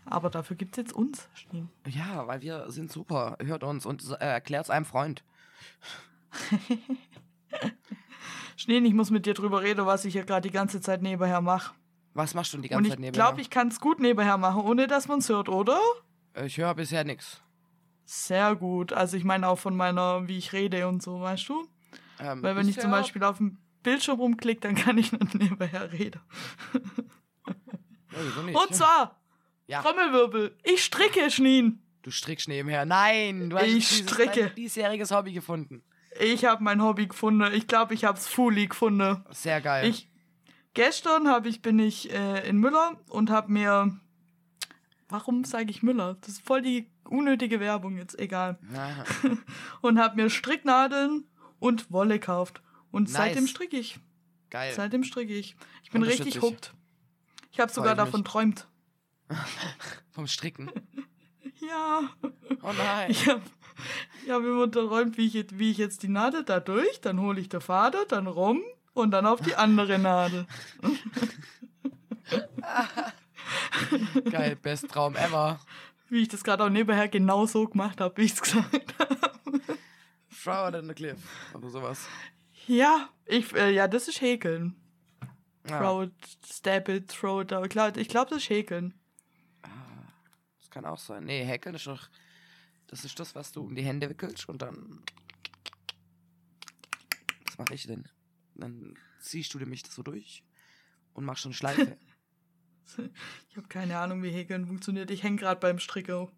Aber 0.05 0.31
dafür 0.31 0.57
gibt's 0.57 0.77
jetzt 0.79 0.93
uns, 0.93 1.29
Schneen. 1.35 1.69
Ja, 1.87 2.27
weil 2.27 2.41
wir 2.41 2.71
sind 2.71 2.91
super. 2.91 3.37
Hört 3.41 3.63
uns 3.63 3.85
und 3.85 4.03
äh, 4.13 4.25
erklärt's 4.25 4.71
einem 4.71 4.87
Freund. 4.87 5.23
Schneen, 8.57 8.85
ich 8.85 8.95
muss 8.95 9.11
mit 9.11 9.27
dir 9.27 9.35
drüber 9.35 9.63
reden, 9.63 9.87
was 9.87 10.05
ich 10.05 10.15
hier 10.15 10.25
gerade 10.25 10.49
die 10.49 10.53
ganze 10.53 10.81
Zeit 10.81 11.03
nebenher 11.03 11.41
mache. 11.41 11.75
Was 12.15 12.35
machst 12.35 12.53
du 12.53 12.57
denn 12.57 12.63
die 12.63 12.69
ganze 12.69 12.85
ich 12.85 12.91
Zeit 12.91 13.01
nebenher? 13.01 13.13
glaube, 13.13 13.41
ich 13.41 13.51
kann 13.51 13.69
es 13.69 13.81
gut 13.81 14.01
nebenher 14.01 14.39
machen, 14.39 14.63
ohne 14.63 14.87
dass 14.87 15.09
man 15.09 15.21
es 15.21 15.29
hört, 15.29 15.49
oder? 15.49 15.79
ich 16.45 16.59
höre 16.59 16.75
bisher 16.75 17.05
nichts. 17.05 17.43
Sehr 18.05 18.57
gut. 18.57 18.93
Also 18.93 19.17
ich 19.17 19.25
meine 19.25 19.47
auch 19.49 19.59
von 19.59 19.77
meiner, 19.77 20.27
wie 20.29 20.39
ich 20.39 20.53
rede 20.53 20.89
und 20.89 21.03
so, 21.03 21.21
weißt 21.21 21.49
du? 21.49 21.69
Ähm, 22.19 22.43
Weil 22.43 22.57
wenn 22.57 22.69
ich 22.69 22.81
zum 22.81 22.91
Beispiel 22.91 23.23
auf 23.23 23.37
dem 23.37 23.59
Bildschirm 23.83 24.19
rumklicke, 24.19 24.61
dann 24.61 24.75
kann 24.75 24.99
ich 24.99 25.13
nicht 25.13 25.35
nebenher 25.39 25.93
reden. 25.93 26.21
Wieso 28.23 28.43
nicht? 28.43 28.57
Und 28.57 28.75
zwar, 28.75 29.21
Ja. 29.67 29.83
Trommelwirbel, 29.83 30.57
ich 30.65 30.85
stricke, 30.85 31.31
Schneen. 31.31 31.83
Du 32.03 32.11
strickst 32.11 32.49
nebenher. 32.49 32.85
Nein, 32.87 33.51
du 33.51 33.57
hast 33.59 33.67
Ich 33.67 33.89
dieses 33.89 34.11
stricke. 34.11 34.45
dein 34.47 34.55
diesjähriges 34.55 35.11
Hobby 35.11 35.33
gefunden. 35.33 35.83
Ich 36.21 36.45
habe 36.45 36.63
mein 36.65 36.83
Hobby 36.83 37.07
gefunden. 37.07 37.53
Ich 37.53 37.67
glaube, 37.67 37.95
ich 37.95 38.05
habe 38.05 38.19
es 38.19 38.27
fully 38.27 38.67
gefunden. 38.67 39.25
Sehr 39.31 39.61
geil. 39.61 39.89
Ich, 39.89 40.09
gestern 40.75 41.29
hab 41.29 41.45
ich, 41.47 41.61
bin 41.63 41.79
ich 41.79 42.11
äh, 42.13 42.49
in 42.49 42.59
Müller 42.59 42.99
und 43.11 43.31
habe 43.31 43.53
mir, 43.53 43.99
warum 45.09 45.45
sage 45.45 45.71
ich 45.71 45.83
Müller? 45.83 46.17
Das 46.21 46.31
ist 46.31 46.43
voll 46.47 46.63
die 46.63 46.91
unnötige 47.05 47.61
Werbung 47.61 47.97
jetzt, 47.97 48.19
egal. 48.19 48.59
Und 49.81 49.99
habe 49.99 50.17
mir 50.17 50.29
Stricknadeln 50.31 51.25
und 51.59 51.91
Wolle 51.91 52.19
gekauft. 52.19 52.61
Und 52.91 53.05
Nice. 53.05 53.13
seitdem 53.17 53.47
stricke 53.47 53.79
ich. 53.79 53.99
Geil. 54.51 54.73
Seitdem 54.75 55.05
stricke 55.05 55.33
ich. 55.35 55.57
Ich 55.85 55.91
bin 55.91 56.03
richtig 56.03 56.37
ich. 56.37 56.43
hooked. 56.43 56.73
Ich 57.59 57.61
habe 57.61 57.73
sogar 57.73 57.97
davon 57.97 58.25
träumt. 58.25 58.69
Vom 60.13 60.29
Stricken. 60.29 60.71
Ja. 61.61 62.03
Oh 62.63 62.73
nein. 62.73 63.11
Ich 63.11 63.29
habe 63.29 63.43
ich 64.25 64.31
hab 64.31 64.43
immer 64.43 64.71
träumt, 64.71 65.19
wie 65.19 65.27
ich, 65.27 65.35
jetzt, 65.35 65.59
wie 65.59 65.73
ich 65.73 65.77
jetzt 65.77 66.05
die 66.05 66.09
Nadel 66.09 66.45
da 66.45 66.61
durch, 66.61 67.01
dann 67.01 67.21
hole 67.21 67.41
ich 67.41 67.49
der 67.49 67.61
Vater, 67.61 68.07
dann 68.07 68.29
rum 68.29 68.63
und 68.95 69.11
dann 69.11 69.27
auf 69.27 69.41
die 69.41 69.57
andere 69.57 69.99
Nadel. 69.99 70.47
Geil, 74.31 74.55
best 74.55 74.89
Traum 74.89 75.17
ever. 75.17 75.59
Wie 76.09 76.23
ich 76.23 76.29
das 76.29 76.45
gerade 76.45 76.65
auch 76.65 76.71
nebenher 76.71 77.09
genau 77.09 77.45
so 77.45 77.67
gemacht 77.67 78.01
habe, 78.01 78.17
wie 78.19 78.27
ich 78.27 78.35
es 78.35 78.41
gesagt 78.41 78.95
habe. 79.01 80.77
It 80.77 80.81
in 80.81 80.89
the 80.89 80.95
cliff. 80.95 81.19
Oder 81.55 81.71
sowas. 81.71 82.07
Ja, 82.69 83.09
ich, 83.27 83.53
äh, 83.55 83.73
ja, 83.73 83.89
das 83.89 84.07
ist 84.07 84.21
Häkeln. 84.21 84.77
Ja, 85.69 85.79
Throw 85.81 86.05
it, 86.05 86.13
stab 86.47 86.89
it, 86.89 87.09
throw 87.09 87.43
it. 87.43 87.53
Aber 87.53 87.69
klar, 87.69 87.97
ich 87.97 88.09
glaube, 88.09 88.31
das 88.31 88.39
ist 88.43 88.51
Häkeln. 88.51 88.95
das 90.59 90.71
kann 90.71 90.85
auch 90.85 90.99
sein. 90.99 91.25
Nee, 91.25 91.45
Häkeln 91.45 91.75
ist 91.75 91.87
doch. 91.87 92.09
Das 92.87 93.05
ist 93.05 93.19
das, 93.21 93.35
was 93.35 93.53
du 93.53 93.63
um 93.63 93.75
die 93.75 93.83
Hände 93.83 94.09
wickelst 94.09 94.49
und 94.49 94.63
dann. 94.63 95.03
Was 97.47 97.59
mache 97.59 97.75
ich 97.75 97.87
denn? 97.87 98.09
Dann 98.55 98.95
ziehst 99.21 99.53
du 99.55 99.59
nämlich 99.59 99.83
das 99.83 99.95
so 99.95 100.03
durch 100.03 100.43
und 101.13 101.25
machst 101.25 101.43
schon 101.43 101.53
Schleife. 101.53 101.97
Ich 103.51 103.57
habe 103.59 103.69
keine 103.69 103.99
Ahnung, 103.99 104.23
wie 104.23 104.31
Häkeln 104.31 104.67
funktioniert. 104.67 105.11
Ich 105.11 105.23
hänge 105.23 105.37
gerade 105.37 105.61
beim 105.61 105.79
Stricker. 105.79 106.31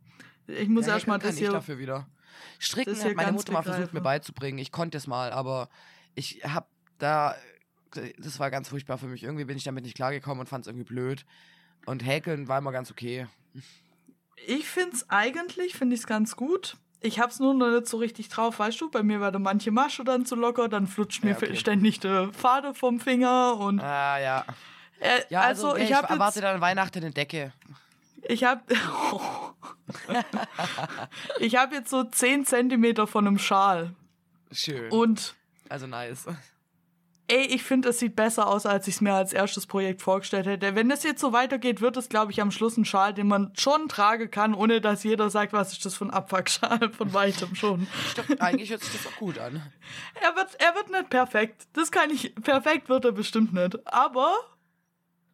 Ich 0.49 0.69
muss 0.69 0.87
Ja, 0.87 0.95
erstmal 0.95 1.19
das 1.19 1.29
kann 1.29 1.35
ich 1.35 1.39
hier. 1.41 1.53
dafür 1.53 1.79
wieder. 1.79 2.09
Stricken 2.59 2.97
hat 3.01 3.15
meine 3.15 3.33
Mutter 3.33 3.53
mal 3.53 3.63
versucht 3.63 3.93
mir 3.95 4.01
beizubringen. 4.01 4.59
Ich 4.59 4.73
konnte 4.73 4.99
es 4.99 5.07
mal, 5.07 5.31
aber 5.33 5.69
ich 6.17 6.43
hab 6.45 6.69
da. 6.99 7.37
Das 8.19 8.39
war 8.39 8.51
ganz 8.51 8.69
furchtbar 8.69 8.99
für 8.99 9.07
mich. 9.07 9.23
Irgendwie 9.23 9.45
bin 9.45 9.57
ich 9.57 9.65
damit 9.65 9.85
nicht 9.85 9.97
klargekommen 9.97 10.41
und 10.41 10.47
fand 10.49 10.65
es 10.65 10.69
irgendwie 10.69 10.85
blöd. 10.87 11.25
Und 11.87 12.05
Häkeln 12.07 12.47
war 12.49 12.59
immer 12.59 12.73
ganz 12.73 12.91
okay. 12.91 13.27
Ich 14.47 14.67
finde 14.69 14.97
es 14.97 15.11
eigentlich, 15.11 15.75
finde 15.75 15.95
ich 15.95 16.01
es 16.03 16.07
ganz 16.07 16.37
gut. 16.37 16.77
Ich 17.01 17.19
hab's 17.19 17.39
nur 17.41 17.55
noch 17.55 17.71
nicht 17.71 17.87
so 17.89 17.97
richtig 17.97 18.29
drauf, 18.29 18.59
weißt 18.59 18.81
du? 18.81 18.91
Bei 18.91 19.03
mir 19.03 19.21
war 19.21 19.31
der 19.33 19.41
manche 19.41 19.71
Masche 19.71 20.05
dann 20.05 20.27
zu 20.27 20.37
locker, 20.37 20.69
dann 20.69 20.87
flutscht 20.87 21.25
mir 21.25 21.31
Ja, 21.31 21.37
okay. 21.37 21.57
ständig 21.57 21.99
der 22.01 22.31
Faden 22.35 22.75
vom 22.75 23.01
Finger 23.01 23.57
und 23.57 23.81
Ah, 23.81 24.19
ja. 24.21 24.45
äh, 25.01 25.23
Ja, 25.31 25.41
also, 25.41 25.69
also, 25.69 25.77
okay, 25.77 25.85
ich 25.85 25.95
habe 25.95 26.09
erwarte 26.09 26.41
dann 26.43 26.57
an 26.57 26.61
Weihnachten 26.61 26.99
eine 26.99 27.11
Decke. 27.11 27.53
ich 28.29 28.45
habe, 28.45 28.61
ich 31.39 31.57
habe 31.57 31.75
jetzt 31.77 31.91
so 31.91 32.05
10 32.05 32.45
Zentimeter 32.47 33.07
von 33.07 33.27
einem 33.27 33.39
Schal 33.39 33.95
Schön. 34.53 34.91
und 34.91 35.35
also 35.69 35.87
nice. 35.87 36.27
Ey, 37.31 37.47
ich 37.47 37.63
finde, 37.63 37.89
es 37.91 37.99
sieht 37.99 38.17
besser 38.17 38.47
aus, 38.49 38.67
als 38.67 38.87
ich 38.89 38.97
es 38.97 39.01
mir 39.01 39.15
als 39.15 39.33
erstes 39.33 39.67
Projekt 39.67 40.03
vorgestellt 40.03 40.47
hätte. 40.47 40.75
Wenn 40.75 40.89
das 40.89 41.03
jetzt 41.05 41.21
so 41.21 41.33
weitergeht, 41.33 41.81
wird 41.81 41.97
es, 41.97 42.09
glaube 42.09 42.33
ich, 42.33 42.41
am 42.43 42.51
Schluss 42.51 42.77
ein 42.77 42.85
Schal, 42.85 43.15
den 43.15 43.29
man 43.29 43.53
schon 43.57 43.89
tragen 43.89 44.31
kann, 44.31 44.55
ohne 44.55 44.81
dass 44.81 45.05
jeder 45.05 45.31
sagt, 45.31 45.53
was 45.53 45.73
ist 45.73 45.85
das 45.85 45.95
für 45.97 46.05
ein 46.07 46.11
Abfuckschal 46.11 46.91
von 46.97 47.13
weitem 47.15 47.55
schon. 47.55 47.87
Doch, 48.17 48.25
eigentlich 48.41 48.71
hört 48.71 48.83
sich 48.83 48.93
das 49.01 49.07
auch 49.13 49.17
gut 49.17 49.39
an. 49.39 49.63
Er 50.21 50.35
wird, 50.37 50.49
er 50.59 50.75
wird 50.75 50.91
nicht 50.91 51.09
perfekt. 51.11 51.69
Das 51.73 51.91
kann 51.91 52.11
ich. 52.11 52.35
Perfekt 52.35 52.89
wird 52.89 53.05
er 53.05 53.13
bestimmt 53.13 53.53
nicht. 53.55 53.79
Aber 53.93 54.35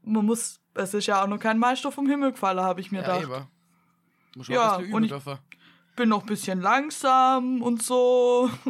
man 0.03 0.25
muss. 0.27 0.61
Es 0.75 0.93
ist 0.93 1.07
ja 1.07 1.23
auch 1.23 1.27
noch 1.27 1.39
kein 1.39 1.59
Meister 1.59 1.91
vom 1.91 2.07
Himmel 2.09 2.33
gefallen, 2.33 2.61
habe 2.61 2.81
ich 2.83 2.93
mir 2.93 3.01
Ja, 3.03 3.19
gedacht. 3.19 3.49
Muss 4.37 4.49
Ja, 4.49 4.77
und 4.77 5.05
ich- 5.05 5.11
dürfen. 5.11 5.39
Bin 5.97 6.11
noch 6.11 6.21
ein 6.21 6.27
bisschen 6.27 6.61
langsam 6.61 7.63
und 7.63 7.83
so. 7.83 8.51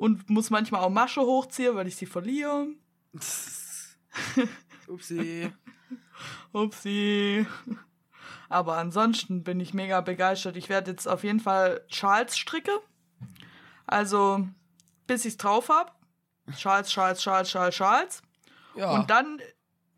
und 0.00 0.30
muss 0.30 0.48
manchmal 0.48 0.80
auch 0.80 0.88
Masche 0.88 1.20
hochziehen, 1.20 1.74
weil 1.74 1.86
ich 1.86 1.94
sie 1.94 2.06
verliere. 2.06 2.68
Upsi. 4.88 5.52
Upsi. 6.54 7.46
Aber 8.48 8.78
ansonsten 8.78 9.44
bin 9.44 9.60
ich 9.60 9.74
mega 9.74 10.00
begeistert. 10.00 10.56
Ich 10.56 10.70
werde 10.70 10.92
jetzt 10.92 11.06
auf 11.06 11.22
jeden 11.22 11.38
Fall 11.38 11.84
Schals 11.88 12.38
stricke. 12.38 12.72
Also, 13.86 14.48
bis 15.06 15.26
ich 15.26 15.32
es 15.32 15.36
drauf 15.36 15.68
habe. 15.68 15.92
Schals, 16.56 16.90
Schals, 16.90 17.22
Schals, 17.22 17.50
Schals, 17.50 17.74
Schals. 17.74 18.22
Ja. 18.76 18.92
Und 18.92 19.10
dann 19.10 19.38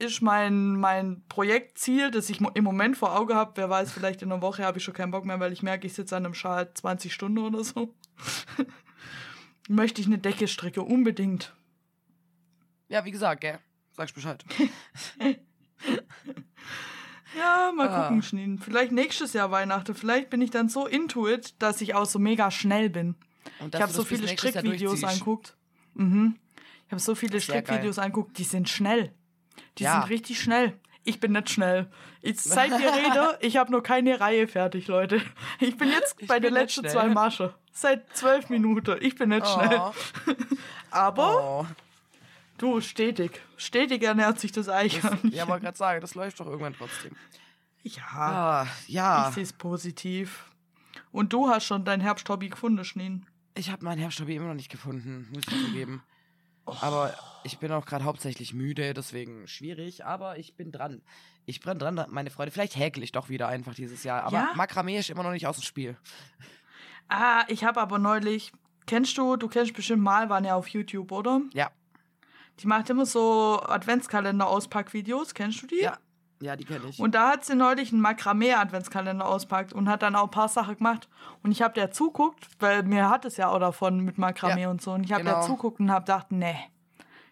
ist 0.01 0.21
mein, 0.21 0.75
mein 0.75 1.23
Projektziel, 1.29 2.11
das 2.11 2.29
ich 2.29 2.41
im 2.41 2.65
Moment 2.65 2.97
vor 2.97 3.17
Auge 3.17 3.37
habe, 3.37 3.53
wer 3.55 3.71
weiß, 3.71 3.93
vielleicht 3.93 4.21
in 4.23 4.33
einer 4.33 4.43
Woche 4.43 4.65
habe 4.65 4.79
ich 4.79 4.85
schon 4.85 4.95
keinen 4.95 5.13
Bock 5.13 5.25
mehr, 5.25 5.39
weil 5.39 5.53
ich 5.53 5.63
merke, 5.63 5.87
ich 5.87 5.95
sitze 5.95 6.17
an 6.17 6.27
einem 6.27 6.35
Schal 6.35 6.75
20 6.75 7.15
Stunden 7.15 7.39
oder 7.39 7.63
so. 7.63 7.95
Möchte 9.69 10.01
ich 10.01 10.07
eine 10.07 10.19
Decke 10.19 10.49
stricke, 10.49 10.83
unbedingt. 10.83 11.55
ja, 12.89 13.05
wie 13.05 13.11
gesagt, 13.11 13.41
gell? 13.41 13.59
Sagst 13.93 14.15
Bescheid. 14.15 14.45
Ja, 17.37 17.73
mal 17.75 17.89
Ah. 17.89 18.03
gucken, 18.09 18.23
Schneen. 18.23 18.59
Vielleicht 18.59 18.93
nächstes 18.93 19.33
Jahr 19.33 19.51
Weihnachten. 19.51 19.95
Vielleicht 19.95 20.29
bin 20.29 20.43
ich 20.43 20.51
dann 20.51 20.69
so 20.69 20.87
into 20.87 21.27
it, 21.29 21.55
dass 21.63 21.81
ich 21.81 21.95
auch 21.95 22.05
so 22.05 22.19
mega 22.19 22.51
schnell 22.51 22.91
bin. 22.91 23.15
Und 23.59 23.75
Ich 23.75 23.81
habe 23.81 23.91
so 23.93 24.05
viele 24.05 24.29
Strickvideos 24.29 25.03
anguckt. 25.03 25.57
Mhm. 25.95 26.37
Ich 26.87 26.93
habe 26.93 27.01
so 27.01 27.15
viele. 27.15 27.41
Strickvideos 27.41 27.99
anguckt, 27.99 28.37
die 28.37 28.45
sind 28.45 28.69
schnell. 28.69 29.15
Die 29.79 29.85
Ja. 29.85 30.01
sind 30.03 30.11
richtig 30.11 30.41
schnell. 30.41 30.79
Ich 31.05 31.19
bin 31.21 31.33
nicht 31.33 31.51
schnell. 31.51 31.91
Ich, 32.21 32.41
seit 32.41 32.71
wir 32.71 32.93
reden, 32.93 33.37
ich 33.41 33.57
habe 33.57 33.73
noch 33.73 33.83
keine 33.83 34.21
Reihe 34.21 34.47
fertig, 34.47 34.87
Leute. 34.87 35.21
Ich 35.59 35.77
bin 35.77 35.89
jetzt 35.91 36.15
Ich 36.19 36.29
bei 36.29 36.39
den 36.39 36.55
bin 36.55 36.63
letzten 36.63 36.81
schnell. 36.83 36.93
zwei 36.93 37.09
Masche. 37.09 37.55
Seit 37.73 38.17
zwölf 38.17 38.49
Minuten. 38.51 38.97
Ich 39.01 39.17
bin 39.17 39.31
nicht 39.31 39.47
schnell. 39.47 39.79
Oh. 39.81 39.93
Aber 40.91 41.43
Oh. 41.43 41.67
du, 42.59 42.81
stetig. 42.81 43.41
Stetig 43.57 44.03
ernährt 44.03 44.39
sich 44.39 44.53
das 44.53 44.67
Das, 44.67 44.75
Eichhörnchen. 44.77 45.33
ja, 45.33 45.49
wollte 45.49 45.65
gerade 45.65 45.79
sagen, 45.79 46.01
das 46.01 46.15
läuft 46.15 46.39
doch 46.39 46.47
irgendwann 46.47 46.75
trotzdem. 46.77 47.17
Ja, 47.83 48.03
Ah, 48.13 48.67
ja. 48.87 49.29
ich 49.29 49.35
sehe 49.35 49.43
es 49.43 49.53
positiv. 49.53 50.45
Und 51.11 51.33
du 51.33 51.49
hast 51.49 51.65
schon 51.67 51.85
dein 51.85 52.01
Herbsthobby 52.01 52.49
gefunden, 52.49 52.85
Schneen. 52.85 53.27
Ich 53.55 53.71
habe 53.71 53.85
mein 53.85 53.99
Herbsthobby 53.99 54.37
immer 54.37 54.49
noch 54.49 54.55
nicht 54.55 54.71
gefunden, 54.71 55.29
muss 55.33 55.43
ich 55.49 55.67
zugeben. 55.67 56.03
Oh. 56.67 56.77
Aber 56.81 57.15
ich 57.45 57.59
bin 57.59 57.73
auch 57.73 57.85
gerade 57.87 58.05
hauptsächlich 58.05 58.55
müde, 58.55 58.95
deswegen 58.95 59.47
schwierig, 59.49 60.05
aber 60.05 60.39
ich 60.39 60.55
bin 60.55 60.71
dran. 60.73 61.03
Ich 61.45 61.61
bin 61.61 61.79
dran, 61.79 62.05
meine 62.09 62.31
Freude. 62.31 62.53
Vielleicht 62.53 62.77
häkel 62.77 63.03
ich 63.03 63.11
doch 63.13 63.29
wieder 63.29 63.49
einfach 63.49 63.75
dieses 63.75 64.05
Jahr. 64.05 64.23
Aber 64.25 64.37
Ja? 64.37 64.51
Makramee 64.55 64.99
ist 64.99 65.11
immer 65.11 65.25
noch 65.25 65.33
nicht 65.33 65.47
aus 65.49 65.57
dem 65.57 65.65
Spiel. 65.65 65.97
Ah, 67.09 67.45
ich 67.49 67.65
habe 67.65 67.81
aber 67.81 67.99
neulich. 67.99 68.53
Kennst 68.87 69.19
du, 69.19 69.37
du 69.37 69.49
kennst 69.49 69.75
bestimmt 69.75 70.03
Malwan 70.03 70.45
ja 70.45 70.55
auf 70.55 70.69
YouTube, 70.69 71.13
oder? 71.13 71.41
Ja, 71.53 71.71
Die 72.61 72.67
macht 72.67 72.91
immer 72.91 73.07
so 73.07 73.61
Adventskalender-Auspackvideos. 73.63 75.35
Kennst 75.35 75.63
du 75.63 75.67
die? 75.67 75.81
ja, 75.83 75.99
ja, 76.43 76.57
die 76.57 76.65
kenne 76.65 76.89
ich. 76.89 76.99
Und 76.99 77.15
da 77.15 77.31
hat 77.31 77.45
sie 77.45 77.55
neulich 77.55 77.93
einen 77.93 78.01
Makramee-Adventskalender 78.01 79.27
auspackt 79.27 79.73
und 79.73 79.89
hat 79.89 80.03
dann 80.03 80.17
auch 80.17 80.25
ein 80.25 80.31
paar 80.31 80.49
Sachen 80.49 80.77
gemacht. 80.77 81.09
Und 81.43 81.53
ich 81.53 81.63
habe 81.63 81.75
der 81.75 81.93
zuguckt, 81.93 82.49
weil 82.59 82.83
mir 82.83 83.09
hat 83.09 83.25
es 83.25 83.37
ja 83.37 83.49
auch 83.49 83.61
davon 83.61 84.01
mit 84.01 84.19
Makramee 84.19 84.63
Ja, 84.63 84.71
und 84.71 84.83
so. 84.83 84.93
Und 84.93 85.05
ich 85.05 85.13
habe 85.13 85.23
genau. 85.23 85.39
der 85.39 85.47
zuguckt 85.47 85.79
und 85.79 85.91
habe 85.91 86.05
gedacht, 86.05 86.33
nee, 86.33 86.57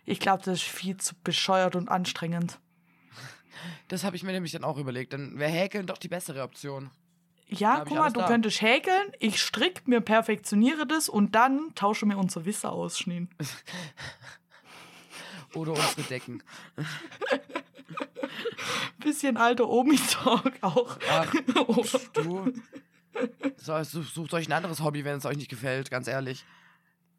ich 0.07 0.21
glaube, 0.21 0.43
das 0.45 0.59
ist 0.59 0.63
viel 0.63 0.97
zu 0.97 1.15
bescheuert 1.25 1.75
und 1.75 1.89
anstrengend. 1.89 2.61
das 3.89 4.05
habe 4.05 4.15
ich 4.15 4.23
mir 4.23 4.33
nämlich 4.33 4.53
dann 4.53 4.65
auch 4.65 4.79
überlegt. 4.79 5.13
Dann 5.13 5.39
wäre 5.39 5.51
Häkeln 5.51 5.87
doch 5.87 5.99
die 5.99 6.09
bessere 6.09 6.43
Option. 6.43 6.91
Ja, 7.49 7.83
guck 7.85 7.99
mal, 7.99 8.13
du 8.13 8.21
da. 8.21 8.29
könntest 8.29 8.63
häkeln, 8.63 9.11
ich 9.19 9.43
strick, 9.43 9.89
mir 9.89 10.01
perfektioniere 10.01 10.87
das 10.87 11.09
und 11.09 11.35
dann 11.35 11.73
tausche 11.75 12.07
mir 12.07 12.17
unsere 12.17 12.45
Wisse 12.45 12.71
aus, 12.71 12.97
Schneen. 12.97 13.29
Oder 15.55 15.73
unsere 15.73 16.03
Decken. 16.03 16.43
Bisschen 18.99 19.37
alter 19.37 19.69
Omi-Talk 19.69 20.53
auch. 20.63 20.97
Ach, 21.11 21.35
Oh. 21.57 21.85
du. 22.15 22.53
So, 23.57 23.83
such- 23.83 24.13
sucht 24.13 24.35
euch 24.35 24.49
ein 24.49 24.53
anderes 24.53 24.81
Hobby, 24.81 25.05
wenn 25.05 25.17
es 25.19 25.27
euch 25.27 25.37
nicht 25.37 25.51
gefällt, 25.51 25.91
ganz 25.91 26.07
ehrlich. 26.09 26.45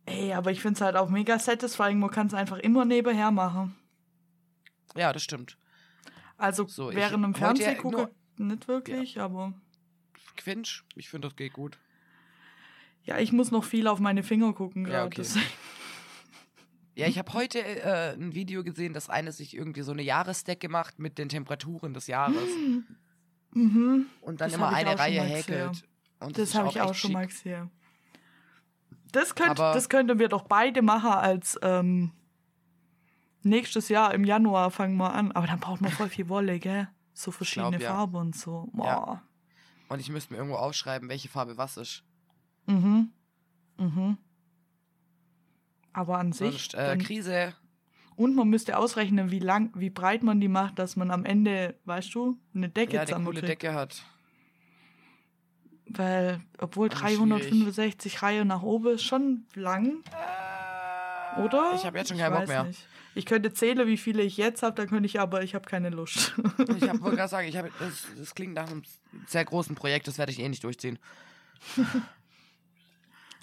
Ey, 0.05 0.33
aber 0.33 0.51
ich 0.51 0.61
finde 0.61 0.75
es 0.75 0.81
halt 0.81 0.95
auch 0.95 1.09
mega 1.09 1.37
satisfying. 1.37 1.99
Man 1.99 2.09
kann 2.11 2.27
es 2.27 2.33
einfach 2.33 2.57
immer 2.57 2.85
nebenher 2.85 3.31
machen. 3.31 3.75
Ja, 4.95 5.13
das 5.13 5.23
stimmt. 5.23 5.57
Also 6.37 6.67
So, 6.67 6.91
während 6.93 7.23
wollte 7.23 7.37
Fernsehen 7.39 7.75
ja 7.75 7.81
gucke, 7.81 8.09
nicht 8.37 8.67
wirklich, 8.67 9.19
aber 9.19 9.53
Quinch, 10.37 10.83
ich 10.95 11.07
finde, 11.09 11.27
das 11.27 11.35
geht 11.35 11.53
gut. 11.53 11.77
ja, 13.03 13.19
ich 13.19 13.31
muss 13.31 13.51
noch 13.51 13.63
viel 13.63 13.87
auf 13.87 13.99
meine 13.99 14.23
Finger 14.23 14.53
gucken 14.53 14.85
Ja, 14.85 15.05
gerade. 15.07 15.21
okay. 15.21 15.41
Ja, 16.95 17.07
ich 17.07 17.17
habe 17.17 17.31
heute 17.33 17.59
äh, 17.63 18.13
ein 18.15 18.33
Video 18.35 18.63
gesehen, 18.63 18.93
dass 18.93 19.09
eine 19.09 19.31
sich 19.31 19.55
irgendwie 19.55 19.81
so 19.81 19.91
eine 19.93 20.01
Jahresdecke 20.01 20.67
macht 20.69 20.99
mit 20.99 21.17
den 21.17 21.29
Temperaturen 21.29 21.93
des 21.93 22.07
Jahres 22.07 22.35
Mhm. 23.53 24.05
und 24.21 24.39
dann 24.41 24.49
Das 24.49 24.55
immer 24.57 24.69
eine 24.69 24.97
Reihe 24.97 25.21
häkelt. 25.21 25.83
Und 26.19 26.37
Das 26.37 26.49
ist 26.49 26.55
habe 26.55 26.69
ich 26.69 26.79
auch 26.81 26.93
schon 26.93 27.11
mal 27.13 27.27
gesehen. 27.27 27.69
Das, 29.11 29.35
könnt, 29.35 29.51
Aber- 29.51 29.73
das 29.73 29.89
könnten 29.89 30.19
wir 30.19 30.29
doch 30.29 30.43
beide 30.43 30.81
machen 30.81 31.11
als 31.11 31.59
ähm, 31.61 32.11
nächstes 33.43 33.89
Jahr 33.89 34.13
im 34.13 34.23
Januar 34.23 34.71
fangen 34.71 34.95
wir 34.97 35.13
an. 35.13 35.31
Aber 35.33 35.47
dann 35.47 35.59
braucht 35.59 35.81
man 35.81 35.91
voll 35.91 36.09
viel 36.09 36.29
Wolle, 36.29 36.59
gell? 36.59 36.87
So 37.13 37.31
verschiedene 37.31 37.81
ja. 37.81 37.93
Farben 37.93 38.15
und 38.15 38.35
so. 38.37 38.69
Boah. 38.71 38.85
Ja. 38.85 39.21
Und 39.89 39.99
ich 39.99 40.09
müsste 40.09 40.31
mir 40.33 40.37
irgendwo 40.37 40.57
aufschreiben, 40.57 41.09
welche 41.09 41.27
Farbe 41.27 41.57
was 41.57 41.75
ist. 41.75 42.03
Mhm. 42.67 43.09
Mhm. 43.77 44.17
Aber 45.93 46.17
an 46.17 46.31
sich. 46.31 46.69
Sonst 46.71 46.73
äh, 46.75 46.97
Krise. 46.97 47.53
und 48.15 48.35
man 48.35 48.47
müsste 48.49 48.77
ausrechnen, 48.77 49.31
wie 49.31 49.39
lang, 49.39 49.71
wie 49.75 49.89
breit 49.89 50.23
man 50.23 50.39
die 50.39 50.47
macht, 50.47 50.79
dass 50.79 50.95
man 50.95 51.11
am 51.11 51.25
Ende, 51.25 51.75
weißt 51.85 52.13
du, 52.15 52.37
eine 52.55 52.69
Decke 52.69 52.93
Ja, 52.93 52.99
eine 53.01 53.07
zusammen 53.07 53.25
coole 53.25 53.39
kriegt. 53.41 53.49
Decke 53.63 53.73
hat. 53.73 54.03
Weil, 55.87 56.39
obwohl 56.57 56.87
Aber 56.89 56.99
365 56.99 58.21
Reihen 58.21 58.47
nach 58.47 58.61
oben 58.61 58.95
ist 58.95 59.03
schon 59.03 59.45
lang. 59.55 60.03
Oder? 61.37 61.73
Ich 61.75 61.85
habe 61.85 61.97
jetzt 61.97 62.09
schon 62.09 62.17
keinen 62.17 62.33
Bock 62.37 62.47
mehr. 62.47 62.63
Nicht. 62.63 62.87
Ich 63.13 63.25
könnte 63.25 63.51
zählen, 63.51 63.85
wie 63.87 63.97
viele 63.97 64.23
ich 64.23 64.37
jetzt 64.37 64.63
habe, 64.63 64.73
dann 64.75 64.87
könnte 64.87 65.05
ich 65.05 65.19
aber, 65.19 65.43
ich 65.43 65.53
habe 65.53 65.67
keine 65.67 65.89
Lust. 65.89 66.33
Ich 66.77 66.87
hab- 66.87 67.01
wollte 67.01 67.17
gerade 67.17 67.27
sagen, 67.29 67.47
ich 67.49 67.57
hab, 67.57 67.65
das, 67.79 68.07
das 68.17 68.33
klingt 68.35 68.53
nach 68.53 68.71
einem 68.71 68.83
sehr 69.27 69.43
großen 69.43 69.75
Projekt, 69.75 70.07
das 70.07 70.17
werde 70.17 70.31
ich 70.31 70.39
eh 70.39 70.47
nicht 70.47 70.63
durchziehen. 70.63 70.97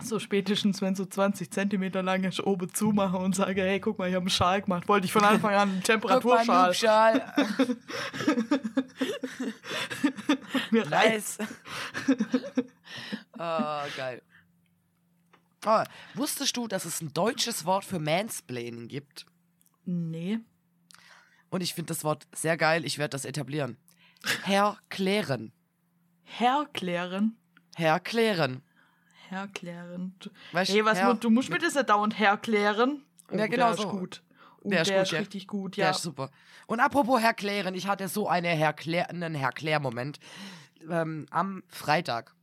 So 0.02 0.18
spätestens, 0.18 0.80
wenn 0.80 0.94
so 0.94 1.04
20 1.04 1.50
Zentimeter 1.50 2.02
lang 2.02 2.24
ist, 2.24 2.40
oben 2.40 2.72
zumache 2.72 3.16
und 3.16 3.34
sage, 3.34 3.62
hey, 3.62 3.80
guck 3.80 3.98
mal, 3.98 4.08
ich 4.08 4.14
habe 4.14 4.22
einen 4.22 4.30
Schal 4.30 4.62
gemacht. 4.62 4.88
Wollte 4.88 5.06
ich 5.06 5.12
von 5.12 5.24
Anfang 5.24 5.54
an 5.54 5.70
einen 5.70 5.82
Temperaturschal. 5.84 6.74
Schal. 6.74 7.34
Mir 10.70 10.90
reicht's. 10.90 11.38
Nice. 11.38 11.48
oh, 13.38 13.82
geil. 13.96 14.22
Oh, 15.66 15.82
wusstest 16.14 16.56
du, 16.56 16.68
dass 16.68 16.84
es 16.84 17.00
ein 17.00 17.12
deutsches 17.12 17.64
Wort 17.64 17.84
für 17.84 17.98
Mansplaining 17.98 18.88
gibt? 18.88 19.26
Nee. 19.84 20.38
Und 21.50 21.62
ich 21.62 21.74
finde 21.74 21.88
das 21.88 22.04
Wort 22.04 22.26
sehr 22.32 22.56
geil. 22.56 22.84
Ich 22.84 22.98
werde 22.98 23.10
das 23.10 23.24
etablieren. 23.24 23.76
Herklären. 24.44 25.52
Herklären. 26.24 27.36
Herklären. 27.76 28.62
Herklären. 29.30 30.14
Weißt, 30.52 30.70
Hey, 30.72 30.84
was 30.84 31.02
mu- 31.02 31.14
du 31.14 31.30
musst 31.30 31.50
mir 31.50 31.58
das 31.58 31.74
ja 31.74 31.82
dauernd 31.82 32.18
herklären. 32.18 33.02
Oh, 33.30 33.36
Ja, 33.36 33.46
genau 33.46 33.66
der 33.66 33.74
ist 33.74 33.80
so. 33.82 33.88
gut. 33.88 34.22
Oh, 34.62 34.70
Der 34.70 34.82
der, 34.84 35.02
ist 35.02 35.02
ist, 35.02 35.08
gut, 35.08 35.12
ja. 35.12 35.18
richtig 35.20 35.46
gut, 35.46 35.76
Ja, 35.76 35.84
ja. 35.86 35.90
ist 35.92 36.02
super. 36.02 36.30
Und 36.66 36.80
apropos 36.80 37.20
Herklären, 37.20 37.74
ich 37.74 37.86
hatte 37.86 38.08
so 38.08 38.28
eine 38.28 38.48
Herklär 38.48 39.10
einen 39.10 39.34
Herklär-Moment 39.34 40.18
ähm, 40.90 41.26
am 41.30 41.62
Freitag. 41.68 42.34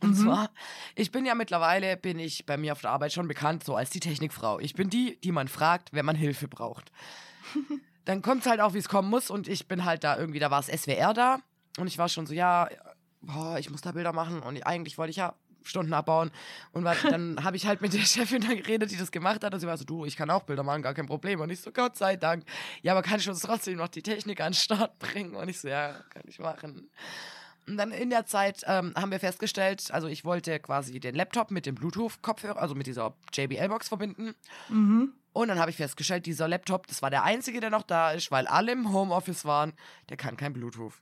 Und 0.00 0.10
Mhm. 0.10 0.14
zwar, 0.24 0.50
ich 0.94 1.10
bin 1.10 1.24
ja 1.24 1.34
mittlerweile, 1.34 1.96
bin 1.96 2.18
ich 2.18 2.44
bei 2.46 2.56
mir 2.56 2.72
auf 2.72 2.80
der 2.82 2.90
Arbeit 2.90 3.12
schon 3.12 3.28
bekannt, 3.28 3.64
so 3.64 3.74
als 3.76 3.90
die 3.90 4.00
Technikfrau. 4.00 4.60
Ich 4.60 4.74
bin 4.74 4.90
die, 4.90 5.18
die 5.20 5.32
man 5.32 5.48
fragt, 5.48 5.92
wenn 5.92 6.04
man 6.04 6.16
Hilfe 6.16 6.48
braucht. 6.48 6.92
Dann 8.04 8.22
kommt 8.22 8.42
es 8.42 8.46
halt 8.50 8.60
auch, 8.60 8.74
wie 8.74 8.78
es 8.78 8.88
kommen 8.88 9.08
muss. 9.10 9.30
Und 9.30 9.48
ich 9.48 9.66
bin 9.68 9.84
halt 9.84 10.04
da 10.04 10.16
irgendwie, 10.18 10.38
da 10.38 10.50
war 10.50 10.60
es 10.60 10.68
SWR 10.68 11.12
da. 11.14 11.38
Und 11.78 11.86
ich 11.88 11.98
war 11.98 12.08
schon 12.08 12.26
so, 12.26 12.34
ja, 12.34 12.68
boah, 13.20 13.58
ich 13.58 13.70
muss 13.70 13.80
da 13.80 13.92
Bilder 13.92 14.12
machen. 14.12 14.40
Und 14.42 14.62
eigentlich 14.66 14.96
wollte 14.98 15.10
ich 15.10 15.16
ja 15.16 15.34
Stunden 15.68 15.92
abbauen. 15.92 16.30
Und 16.72 16.84
war, 16.84 16.96
dann 16.96 17.38
habe 17.44 17.56
ich 17.56 17.66
halt 17.66 17.80
mit 17.80 17.92
der 17.92 18.00
Chefin 18.00 18.42
da 18.42 18.54
geredet, 18.54 18.90
die 18.90 18.96
das 18.96 19.10
gemacht 19.10 19.44
hat. 19.44 19.52
Und 19.54 19.60
sie 19.60 19.66
war 19.66 19.76
so, 19.76 19.84
du, 19.84 20.04
ich 20.04 20.16
kann 20.16 20.30
auch 20.30 20.44
Bilder 20.44 20.62
machen, 20.62 20.82
gar 20.82 20.94
kein 20.94 21.06
Problem. 21.06 21.40
Und 21.40 21.50
ich 21.50 21.60
so, 21.60 21.72
Gott 21.72 21.96
sei 21.96 22.16
Dank. 22.16 22.44
Ja, 22.82 22.92
aber 22.92 23.02
kann 23.02 23.20
ich 23.20 23.28
uns 23.28 23.40
trotzdem 23.40 23.76
noch 23.76 23.88
die 23.88 24.02
Technik 24.02 24.40
an 24.40 24.52
den 24.52 24.54
Start 24.54 24.98
bringen? 24.98 25.34
Und 25.34 25.48
ich 25.48 25.60
so, 25.60 25.68
ja, 25.68 25.92
kann 26.10 26.22
ich 26.26 26.38
machen. 26.38 26.90
Und 27.66 27.76
dann 27.78 27.90
in 27.90 28.10
der 28.10 28.26
Zeit 28.26 28.62
ähm, 28.66 28.92
haben 28.94 29.10
wir 29.10 29.18
festgestellt, 29.18 29.90
also 29.90 30.06
ich 30.06 30.24
wollte 30.24 30.60
quasi 30.60 31.00
den 31.00 31.16
Laptop 31.16 31.50
mit 31.50 31.66
dem 31.66 31.74
Bluetooth-Kopfhörer, 31.74 32.60
also 32.60 32.74
mit 32.76 32.86
dieser 32.86 33.16
JBL-Box 33.32 33.88
verbinden. 33.88 34.34
Mhm. 34.68 35.12
Und 35.32 35.48
dann 35.48 35.58
habe 35.58 35.70
ich 35.70 35.76
festgestellt, 35.76 36.26
dieser 36.26 36.48
Laptop, 36.48 36.86
das 36.86 37.02
war 37.02 37.10
der 37.10 37.24
einzige, 37.24 37.60
der 37.60 37.70
noch 37.70 37.82
da 37.82 38.12
ist, 38.12 38.30
weil 38.30 38.46
alle 38.46 38.72
im 38.72 38.92
Homeoffice 38.92 39.44
waren, 39.44 39.72
der 40.08 40.16
kann 40.16 40.36
kein 40.36 40.52
Bluetooth. 40.52 40.94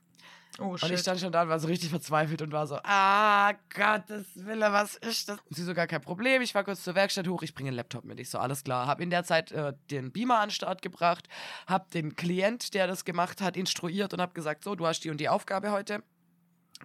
Oh, 0.59 0.77
Und 0.81 0.91
ich 0.91 0.99
stand 0.99 1.19
schon 1.19 1.31
da 1.31 1.41
und 1.43 1.49
war 1.49 1.59
so 1.59 1.67
richtig 1.67 1.89
verzweifelt 1.89 2.41
und 2.41 2.51
war 2.51 2.65
so, 2.65 2.79
ah, 2.83 3.53
Gottes 3.73 4.25
Wille, 4.35 4.71
was 4.71 4.95
ist 4.95 5.27
das? 5.27 5.37
Und 5.49 5.55
sie 5.55 5.63
so, 5.63 5.73
gar 5.73 5.87
kein 5.87 6.01
Problem, 6.01 6.41
ich 6.41 6.55
war 6.55 6.63
kurz 6.63 6.83
zur 6.83 6.95
Werkstatt 6.95 7.27
hoch, 7.27 7.43
ich 7.43 7.53
bringe 7.53 7.71
den 7.71 7.75
Laptop 7.75 8.05
mit. 8.05 8.19
Ich 8.19 8.29
so, 8.29 8.39
alles 8.39 8.63
klar. 8.63 8.87
Hab 8.87 9.01
in 9.01 9.09
der 9.09 9.23
Zeit 9.23 9.51
äh, 9.51 9.73
den 9.91 10.11
Beamer 10.11 10.39
an 10.39 10.47
den 10.47 10.51
Start 10.53 10.81
gebracht, 10.81 11.27
hab 11.67 11.91
den 11.91 12.15
Klient, 12.15 12.73
der 12.73 12.87
das 12.87 13.03
gemacht 13.03 13.41
hat, 13.41 13.57
instruiert 13.57 14.13
und 14.13 14.21
hab 14.21 14.33
gesagt, 14.33 14.63
so, 14.63 14.75
du 14.75 14.85
hast 14.87 15.01
die 15.01 15.09
und 15.09 15.19
die 15.19 15.29
Aufgabe 15.29 15.71
heute. 15.71 16.03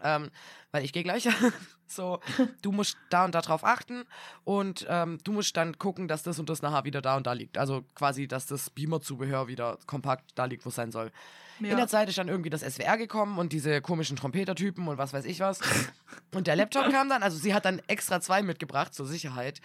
Ähm, 0.02 0.30
weil 0.72 0.84
ich 0.84 0.92
gehe 0.92 1.02
gleich. 1.02 1.28
so, 1.86 2.20
du 2.62 2.72
musst 2.72 2.96
da 3.10 3.24
und 3.24 3.34
da 3.34 3.40
drauf 3.40 3.64
achten 3.64 4.04
und 4.44 4.86
ähm, 4.88 5.18
du 5.24 5.32
musst 5.32 5.56
dann 5.56 5.78
gucken, 5.78 6.08
dass 6.08 6.22
das 6.22 6.38
und 6.38 6.48
das 6.48 6.62
nachher 6.62 6.84
wieder 6.84 7.02
da 7.02 7.16
und 7.16 7.26
da 7.26 7.32
liegt. 7.32 7.58
Also 7.58 7.84
quasi, 7.94 8.28
dass 8.28 8.46
das 8.46 8.70
Beamer-Zubehör 8.70 9.48
wieder 9.48 9.78
kompakt 9.86 10.32
da 10.36 10.44
liegt, 10.44 10.64
wo 10.64 10.68
es 10.68 10.76
sein 10.76 10.92
soll. 10.92 11.10
Ja. 11.60 11.72
In 11.72 11.76
der 11.76 11.88
Zeit 11.88 12.08
ist 12.08 12.16
dann 12.16 12.28
irgendwie 12.28 12.48
das 12.48 12.62
SWR 12.62 12.96
gekommen 12.96 13.38
und 13.38 13.52
diese 13.52 13.82
komischen 13.82 14.16
Trompetertypen 14.16 14.86
und 14.88 14.96
was 14.96 15.12
weiß 15.12 15.26
ich 15.26 15.40
was. 15.40 15.60
Und 16.34 16.46
der 16.46 16.56
Laptop 16.56 16.90
kam 16.90 17.08
dann, 17.08 17.22
also 17.22 17.36
sie 17.36 17.52
hat 17.52 17.66
dann 17.66 17.82
extra 17.86 18.20
zwei 18.20 18.42
mitgebracht 18.42 18.94
zur 18.94 19.06
Sicherheit. 19.06 19.60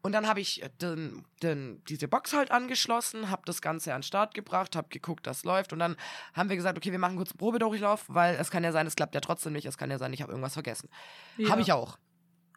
Und 0.00 0.12
dann 0.12 0.28
habe 0.28 0.40
ich 0.40 0.62
den, 0.80 1.24
den, 1.42 1.82
diese 1.88 2.06
Box 2.06 2.32
halt 2.32 2.50
angeschlossen, 2.50 3.30
habe 3.30 3.42
das 3.46 3.60
Ganze 3.60 3.92
an 3.94 4.00
den 4.00 4.04
Start 4.04 4.32
gebracht, 4.32 4.76
habe 4.76 4.88
geguckt, 4.88 5.26
das 5.26 5.44
läuft. 5.44 5.72
Und 5.72 5.80
dann 5.80 5.96
haben 6.34 6.48
wir 6.48 6.56
gesagt, 6.56 6.78
okay, 6.78 6.92
wir 6.92 6.98
machen 7.00 7.16
kurz 7.16 7.32
einen 7.32 7.38
Probedurchlauf, 7.38 8.04
weil 8.08 8.36
es 8.36 8.50
kann 8.50 8.62
ja 8.62 8.70
sein, 8.72 8.86
es 8.86 8.94
klappt 8.94 9.14
ja 9.14 9.20
trotzdem 9.20 9.52
nicht. 9.52 9.66
Es 9.66 9.76
kann 9.76 9.90
ja 9.90 9.98
sein, 9.98 10.12
ich 10.12 10.22
habe 10.22 10.30
irgendwas 10.32 10.52
vergessen. 10.54 10.88
Ja. 11.36 11.50
Habe 11.50 11.60
ich 11.62 11.72
auch. 11.72 11.98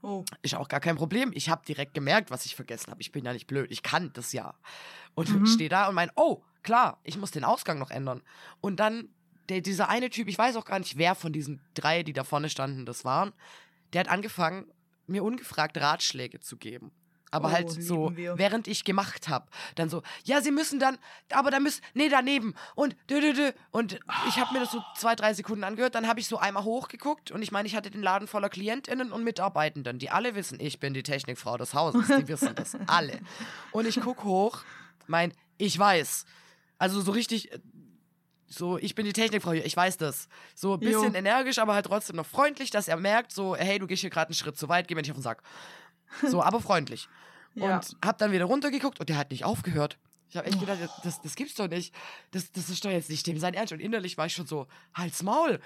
Oh. 0.04 0.24
Ist 0.42 0.56
auch 0.56 0.68
gar 0.68 0.80
kein 0.80 0.96
Problem. 0.96 1.32
Ich 1.34 1.50
habe 1.50 1.66
direkt 1.66 1.94
gemerkt, 1.94 2.32
was 2.32 2.46
ich 2.46 2.56
vergessen 2.56 2.92
habe. 2.92 3.02
Ich 3.02 3.12
bin 3.12 3.26
ja 3.26 3.34
nicht 3.34 3.48
blöd. 3.48 3.72
Ich 3.72 3.84
kann 3.84 4.12
das 4.14 4.34
ja. 4.34 4.54
Und 5.16 5.30
Mhm. 5.30 5.46
stehe 5.46 5.70
da 5.70 5.88
und 5.88 5.96
mein, 5.96 6.12
oh, 6.16 6.44
klar, 6.64 7.00
ich 7.04 7.18
muss 7.18 7.32
den 7.32 7.44
Ausgang 7.44 7.80
noch 7.80 7.92
ändern. 7.92 8.22
Und 8.62 8.80
dann 8.80 9.10
der, 9.50 9.62
dieser 9.62 9.90
eine 9.90 10.10
Typ, 10.10 10.28
ich 10.28 10.38
weiß 10.38 10.56
auch 10.56 10.66
gar 10.66 10.80
nicht, 10.80 10.98
wer 10.98 11.16
von 11.16 11.34
diesen 11.34 11.62
drei, 11.74 12.04
die 12.04 12.14
da 12.14 12.24
vorne 12.24 12.50
standen, 12.50 12.86
das 12.86 13.04
waren, 13.04 13.34
der 13.94 14.02
hat 14.02 14.10
angefangen, 14.10 14.72
mir 15.08 15.24
ungefragt 15.24 15.78
Ratschläge 15.78 16.40
zu 16.40 16.58
geben. 16.58 16.92
Aber 17.34 17.48
Oh, 17.48 17.52
halt 17.52 17.72
so, 17.72 18.16
wir. 18.16 18.38
während 18.38 18.68
ich 18.68 18.84
gemacht 18.84 19.30
habe. 19.30 19.48
Dann 19.76 19.90
so, 19.90 20.04
ja, 20.26 20.42
sie 20.42 20.52
müssen 20.52 20.80
dann, 20.80 20.98
aber 21.32 21.50
da 21.50 21.60
müssen, 21.62 21.82
nee, 21.94 22.10
daneben. 22.10 22.54
Und 22.76 22.96
dö, 23.10 23.22
dö, 23.22 23.32
dö. 23.34 23.52
Und 23.72 24.00
ich 24.28 24.38
habe 24.38 24.54
mir 24.54 24.60
das 24.60 24.72
so 24.72 24.84
zwei, 24.98 25.16
drei 25.16 25.34
Sekunden 25.34 25.64
angehört. 25.64 25.96
Dann 25.96 26.08
habe 26.08 26.20
ich 26.20 26.28
so 26.28 26.38
einmal 26.38 26.66
hochgeguckt. 26.66 27.32
Und 27.32 27.42
ich 27.42 27.52
meine, 27.54 27.68
ich 27.68 27.76
hatte 27.76 27.90
den 27.90 28.02
Laden 28.04 28.28
voller 28.28 28.50
KlientInnen 28.50 29.12
und 29.14 29.24
Mitarbeitenden, 29.24 29.98
die 29.98 30.10
alle 30.10 30.36
wissen, 30.36 30.60
ich 30.60 30.80
bin 30.80 30.94
die 30.94 31.04
Technikfrau 31.04 31.58
des 31.58 31.74
Hauses. 31.74 32.06
Die 32.08 32.28
wissen 32.28 32.54
das 32.56 32.76
alle. 32.88 33.20
Und 33.72 33.88
ich 33.88 34.00
guck 34.02 34.24
hoch, 34.26 34.60
mein, 35.08 35.34
ich 35.58 35.80
weiß. 35.80 36.26
Also 36.78 37.00
so 37.00 37.12
richtig, 37.12 37.50
so, 38.48 38.78
ich 38.78 38.94
bin 38.96 39.06
die 39.06 39.14
Technikfrau 39.14 39.54
hier, 39.54 39.66
ich 39.66 39.78
weiß 39.78 39.96
das. 39.98 40.28
So 40.54 40.74
ein 40.74 40.80
bisschen 40.82 41.14
Jo. 41.14 41.18
energisch, 41.18 41.60
aber 41.60 41.74
halt 41.76 41.86
trotzdem 41.86 42.18
noch 42.18 42.26
freundlich, 42.26 42.72
dass 42.72 42.90
er 42.90 42.98
merkt, 42.98 43.32
so, 43.32 43.56
hey, 43.56 43.80
du 43.80 43.88
gehst 43.88 44.02
hier 44.02 44.10
gerade 44.10 44.28
einen 44.28 44.36
Schritt 44.36 44.58
zu 44.58 44.68
weit, 44.68 44.90
geh 44.90 44.96
mir 44.96 45.02
nicht 45.02 45.12
auf 45.12 45.18
den 45.18 45.24
Sack. 45.24 45.42
So, 46.28 46.44
aber 46.44 46.60
freundlich. 46.60 47.08
Ja. 47.56 47.78
Und 47.78 47.98
hab 48.04 48.18
dann 48.18 48.32
wieder 48.32 48.46
runtergeguckt 48.46 49.00
und 49.00 49.10
der 49.10 49.18
hat 49.18 49.32
nicht 49.32 49.46
aufgehört. 49.46 49.98
Ich 50.30 50.38
habe 50.38 50.48
echt 50.48 50.60
gedacht, 50.60 50.80
das, 51.04 51.22
das 51.22 51.36
gibt's 51.36 51.56
doch 51.56 51.68
nicht. 51.68 51.94
Das, 52.32 52.52
das 52.54 52.70
ist 52.70 52.86
doch 52.86 52.90
jetzt 52.90 53.10
nicht 53.10 53.28
dem 53.28 53.38
sein 53.38 53.54
Ernst. 53.54 53.74
Und 53.74 53.82
innerlich 53.82 54.18
war 54.18 54.28
ich 54.28 54.34
schon 54.34 54.48
so, 54.48 54.68
halt's 54.94 55.24
Maul. 55.24 55.60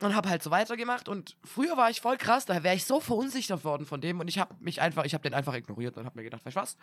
Und 0.00 0.14
hab 0.14 0.26
halt 0.26 0.42
so 0.42 0.50
weitergemacht. 0.50 1.08
Und 1.08 1.36
früher 1.44 1.76
war 1.76 1.90
ich 1.90 2.00
voll 2.00 2.16
krass, 2.16 2.46
da 2.46 2.62
wäre 2.62 2.74
ich 2.74 2.86
so 2.86 3.00
verunsichert 3.00 3.64
worden 3.64 3.84
von 3.84 4.00
dem. 4.00 4.20
Und 4.20 4.28
ich 4.28 4.38
habe 4.38 4.54
mich 4.60 4.80
einfach, 4.80 5.04
ich 5.04 5.12
habe 5.12 5.22
den 5.22 5.34
einfach 5.34 5.54
ignoriert 5.54 5.98
und 5.98 6.06
hab 6.06 6.14
mir 6.14 6.22
gedacht, 6.22 6.44
weißt 6.46 6.56
du 6.56 6.60
was? 6.60 6.76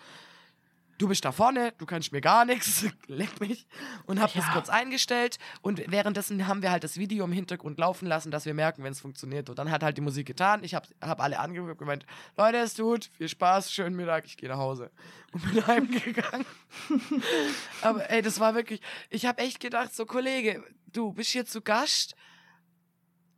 Du 0.98 1.10
bist 1.10 1.26
da 1.26 1.34
vorne, 1.34 1.74
du 1.78 1.86
kannst 1.86 2.14
mir 2.14 2.22
gar 2.22 2.46
nichts, 2.46 2.86
leck 3.08 3.42
mich. 3.42 3.68
Und 4.06 4.22
hab 4.22 4.34
das 4.34 4.46
Ja. 4.46 4.54
kurz 4.54 4.70
eingestellt. 4.70 5.38
Und 5.62 5.82
währenddessen 5.92 6.48
haben 6.48 6.62
wir 6.62 6.72
halt 6.72 6.86
das 6.86 6.98
Video 6.98 7.26
im 7.26 7.34
Hintergrund 7.34 7.78
laufen 7.80 8.06
lassen, 8.08 8.32
dass 8.32 8.46
wir 8.46 8.54
merken, 8.54 8.82
wenn 8.84 8.94
es 8.94 9.02
funktioniert. 9.02 9.50
Und 9.50 9.60
dann 9.60 9.72
hat 9.72 9.84
halt 9.84 9.98
die 9.98 10.02
Musik 10.02 10.26
getan. 10.26 10.64
Ich 10.64 10.74
habe 10.74 10.88
hab 11.02 11.20
alle 11.22 11.40
angeguckt 11.40 11.72
und 11.72 11.78
gemeint, 11.80 12.06
Leute, 12.38 12.58
es 12.60 12.76
tut, 12.76 13.10
viel 13.18 13.28
Spaß, 13.28 13.74
schönen 13.74 13.96
Mittag, 13.96 14.26
ich 14.26 14.38
gehe 14.38 14.48
nach 14.48 14.58
Hause. 14.58 14.90
Und 15.34 15.44
bin 15.52 15.68
heimgegangen. 15.68 16.46
Aber 17.82 18.10
ey, 18.10 18.22
das 18.22 18.40
war 18.40 18.56
wirklich, 18.56 18.80
ich 19.10 19.26
habe 19.26 19.42
echt 19.42 19.60
gedacht, 19.60 19.94
so 19.94 20.06
Kollege, 20.06 20.64
du 20.94 21.12
bist 21.12 21.32
hier 21.32 21.46
zu 21.46 21.62
Gast 21.62 22.16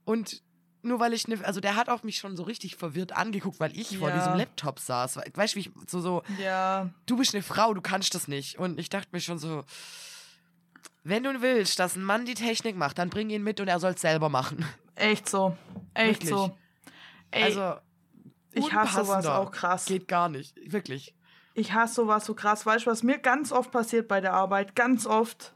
und 0.06 0.44
nur 0.84 1.00
weil 1.00 1.14
ich 1.14 1.28
ne, 1.28 1.38
also 1.44 1.60
der 1.60 1.76
hat 1.76 1.90
auf 1.90 2.04
mich 2.04 2.18
schon 2.18 2.36
so 2.38 2.44
richtig 2.44 2.76
verwirrt 2.76 3.12
angeguckt, 3.14 3.60
weil 3.60 3.76
ich 3.78 3.98
vor 3.98 4.10
Ja. 4.10 4.16
diesem 4.18 4.36
Laptop 4.36 4.80
saß. 4.80 5.18
Weißt 5.34 5.54
du, 5.54 5.58
wie 5.58 5.62
ich 5.62 5.72
so, 5.88 6.00
so, 6.02 6.24
Ja. 6.40 6.90
du 7.06 7.18
bist 7.18 7.34
eine 7.34 7.44
Frau, 7.44 7.74
du 7.74 7.82
kannst 7.82 8.14
das 8.16 8.28
nicht. 8.28 8.58
Und 8.60 8.80
ich 8.80 8.90
dachte 8.90 9.10
mir 9.12 9.20
schon 9.20 9.38
so, 9.40 9.64
wenn 11.04 11.24
du 11.24 11.42
willst, 11.42 11.80
dass 11.80 11.96
ein 11.96 12.04
Mann 12.04 12.26
die 12.26 12.34
Technik 12.34 12.76
macht, 12.76 12.98
dann 12.98 13.10
bring 13.10 13.30
ihn 13.30 13.44
mit 13.44 13.60
und 13.60 13.68
er 13.68 13.80
soll 13.80 13.92
es 13.94 14.02
selber 14.02 14.30
machen. 14.30 14.66
Echt 14.96 15.30
so. 15.30 15.56
Echt 15.94 16.24
Wirklich. 16.24 16.30
so. 16.30 16.58
Ey, 17.32 17.44
also, 17.44 17.76
ich 18.54 18.74
hasse 18.74 19.04
sowas 19.06 19.26
auch 19.28 19.52
krass. 19.52 19.86
Geht 19.86 20.08
gar 20.08 20.30
nicht, 20.30 20.56
wirklich. 20.72 21.14
Ich 21.54 21.74
hasse 21.74 21.96
sowas 21.96 22.26
so 22.26 22.34
krass. 22.36 22.66
Weißt 22.66 22.86
du, 22.86 22.92
was 22.92 23.04
mir 23.04 23.18
ganz 23.20 23.52
oft 23.52 23.72
passiert 23.72 24.08
bei 24.08 24.22
der 24.22 24.34
Arbeit? 24.34 24.76
Ganz 24.76 25.06
oft. 25.06 25.54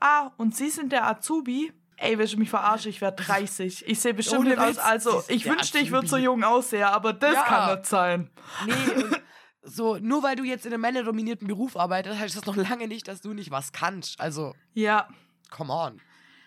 Ah, 0.00 0.30
und 0.36 0.56
Sie 0.56 0.70
sind 0.70 0.92
der 0.92 1.06
Azubi? 1.06 1.72
Ey, 2.02 2.18
willst 2.18 2.34
du 2.34 2.38
mich 2.38 2.50
verarschen? 2.50 2.90
Ich 2.90 3.00
werde 3.00 3.22
30. 3.22 3.86
Ich 3.86 4.00
sehe 4.00 4.12
bestimmt 4.12 4.44
nicht 4.44 4.58
aus. 4.58 4.76
Also, 4.78 5.22
ich 5.28 5.44
der 5.44 5.52
wünschte, 5.52 5.78
ich 5.78 5.92
würde 5.92 6.08
so 6.08 6.16
jung 6.16 6.42
aussehen, 6.42 6.82
aber 6.82 7.12
das 7.12 7.34
Ja. 7.34 7.42
kann 7.44 7.76
nicht 7.76 7.86
sein. 7.86 8.30
Nee, 8.66 8.72
und 9.04 9.20
so, 9.62 9.96
nur 9.98 10.22
weil 10.24 10.34
du 10.34 10.42
jetzt 10.42 10.66
in 10.66 10.72
einem 10.72 10.80
männerdominierten 10.82 11.46
Beruf 11.46 11.76
arbeitest, 11.76 12.18
heißt 12.18 12.36
das 12.36 12.44
noch 12.46 12.56
lange 12.56 12.88
nicht, 12.88 13.06
dass 13.06 13.20
du 13.20 13.32
nicht 13.34 13.52
was 13.52 13.70
kannst. 13.72 14.20
Also, 14.20 14.52
Ja, 14.74 15.06
come 15.50 15.72
on. 15.72 16.00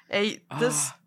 ey, 0.09 0.41
das. 0.59 0.91
Ah. 0.91 0.99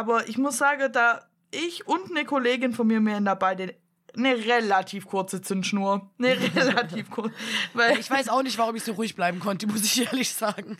Aber 0.00 0.28
ich 0.28 0.36
muss 0.36 0.58
sagen, 0.58 0.90
da 0.92 1.24
ich 1.52 1.86
und 1.86 2.10
eine 2.10 2.24
Kollegin 2.24 2.72
von 2.72 2.88
mir 2.88 3.00
mehr 3.00 3.20
da 3.20 3.36
beide 3.36 3.76
eine 4.16 4.34
relativ 4.34 5.06
kurze 5.06 5.42
Zündschnur. 5.42 6.10
Eine 6.18 6.36
relativ 6.56 7.08
kurze. 7.10 7.32
Weil 7.72 7.98
Ich 8.00 8.10
weiß 8.10 8.30
auch 8.30 8.42
nicht, 8.42 8.58
warum 8.58 8.74
ich 8.74 8.82
so 8.82 8.92
ruhig 8.94 9.14
bleiben 9.14 9.38
konnte, 9.38 9.66
muss 9.68 9.84
ich 9.84 10.04
ehrlich 10.06 10.32
sagen. 10.32 10.76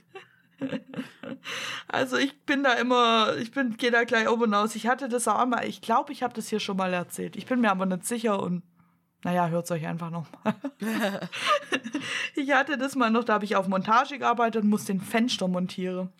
Also 1.88 2.16
ich 2.16 2.38
bin 2.45 2.64
da 2.64 2.73
immer, 2.73 3.37
ich 3.37 3.53
bin, 3.53 3.77
gehe 3.77 3.90
da 3.90 4.05
gleich 4.05 4.29
oben 4.29 4.53
aus. 4.55 4.75
Ich 4.75 4.87
hatte 4.87 5.09
das 5.09 5.29
auch 5.29 5.38
einmal, 5.38 5.64
ich 5.66 5.81
glaube, 5.81 6.12
ich 6.12 6.23
habe 6.23 6.35
das 6.35 6.49
hier 6.49 6.61
schon 6.61 6.77
mal 6.77 6.92
erzählt. 6.92 7.37
Ich 7.37 7.47
bin 7.47 7.61
mir 7.61 7.71
aber 7.71 7.87
nicht 7.87 8.05
sicher 8.05 8.42
und 8.42 8.62
Naja, 9.23 9.49
hört 9.49 9.64
es 9.64 9.71
euch 9.71 9.87
einfach 9.87 10.11
noch 10.11 10.27
mal. 10.45 10.55
ich 12.35 12.53
hatte 12.53 12.77
das 12.79 12.97
mal 12.97 13.11
noch, 13.11 13.25
da 13.25 13.35
habe 13.35 13.45
ich 13.45 13.57
auf 13.57 13.69
Montage 13.69 14.19
gearbeitet 14.19 14.64
und 14.64 14.71
musste 14.71 14.92
den 14.92 15.01
Fenster 15.01 15.49
montieren. 15.49 16.12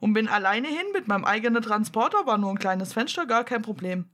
Und 0.00 0.12
bin 0.12 0.28
alleine 0.28 0.68
hin 0.68 0.86
mit 0.92 1.08
meinem 1.08 1.24
eigenen 1.24 1.62
Transporter, 1.62 2.26
war 2.26 2.36
nur 2.36 2.50
ein 2.50 2.58
kleines 2.58 2.92
Fenster, 2.92 3.26
gar 3.26 3.44
kein 3.44 3.62
Problem. 3.62 4.06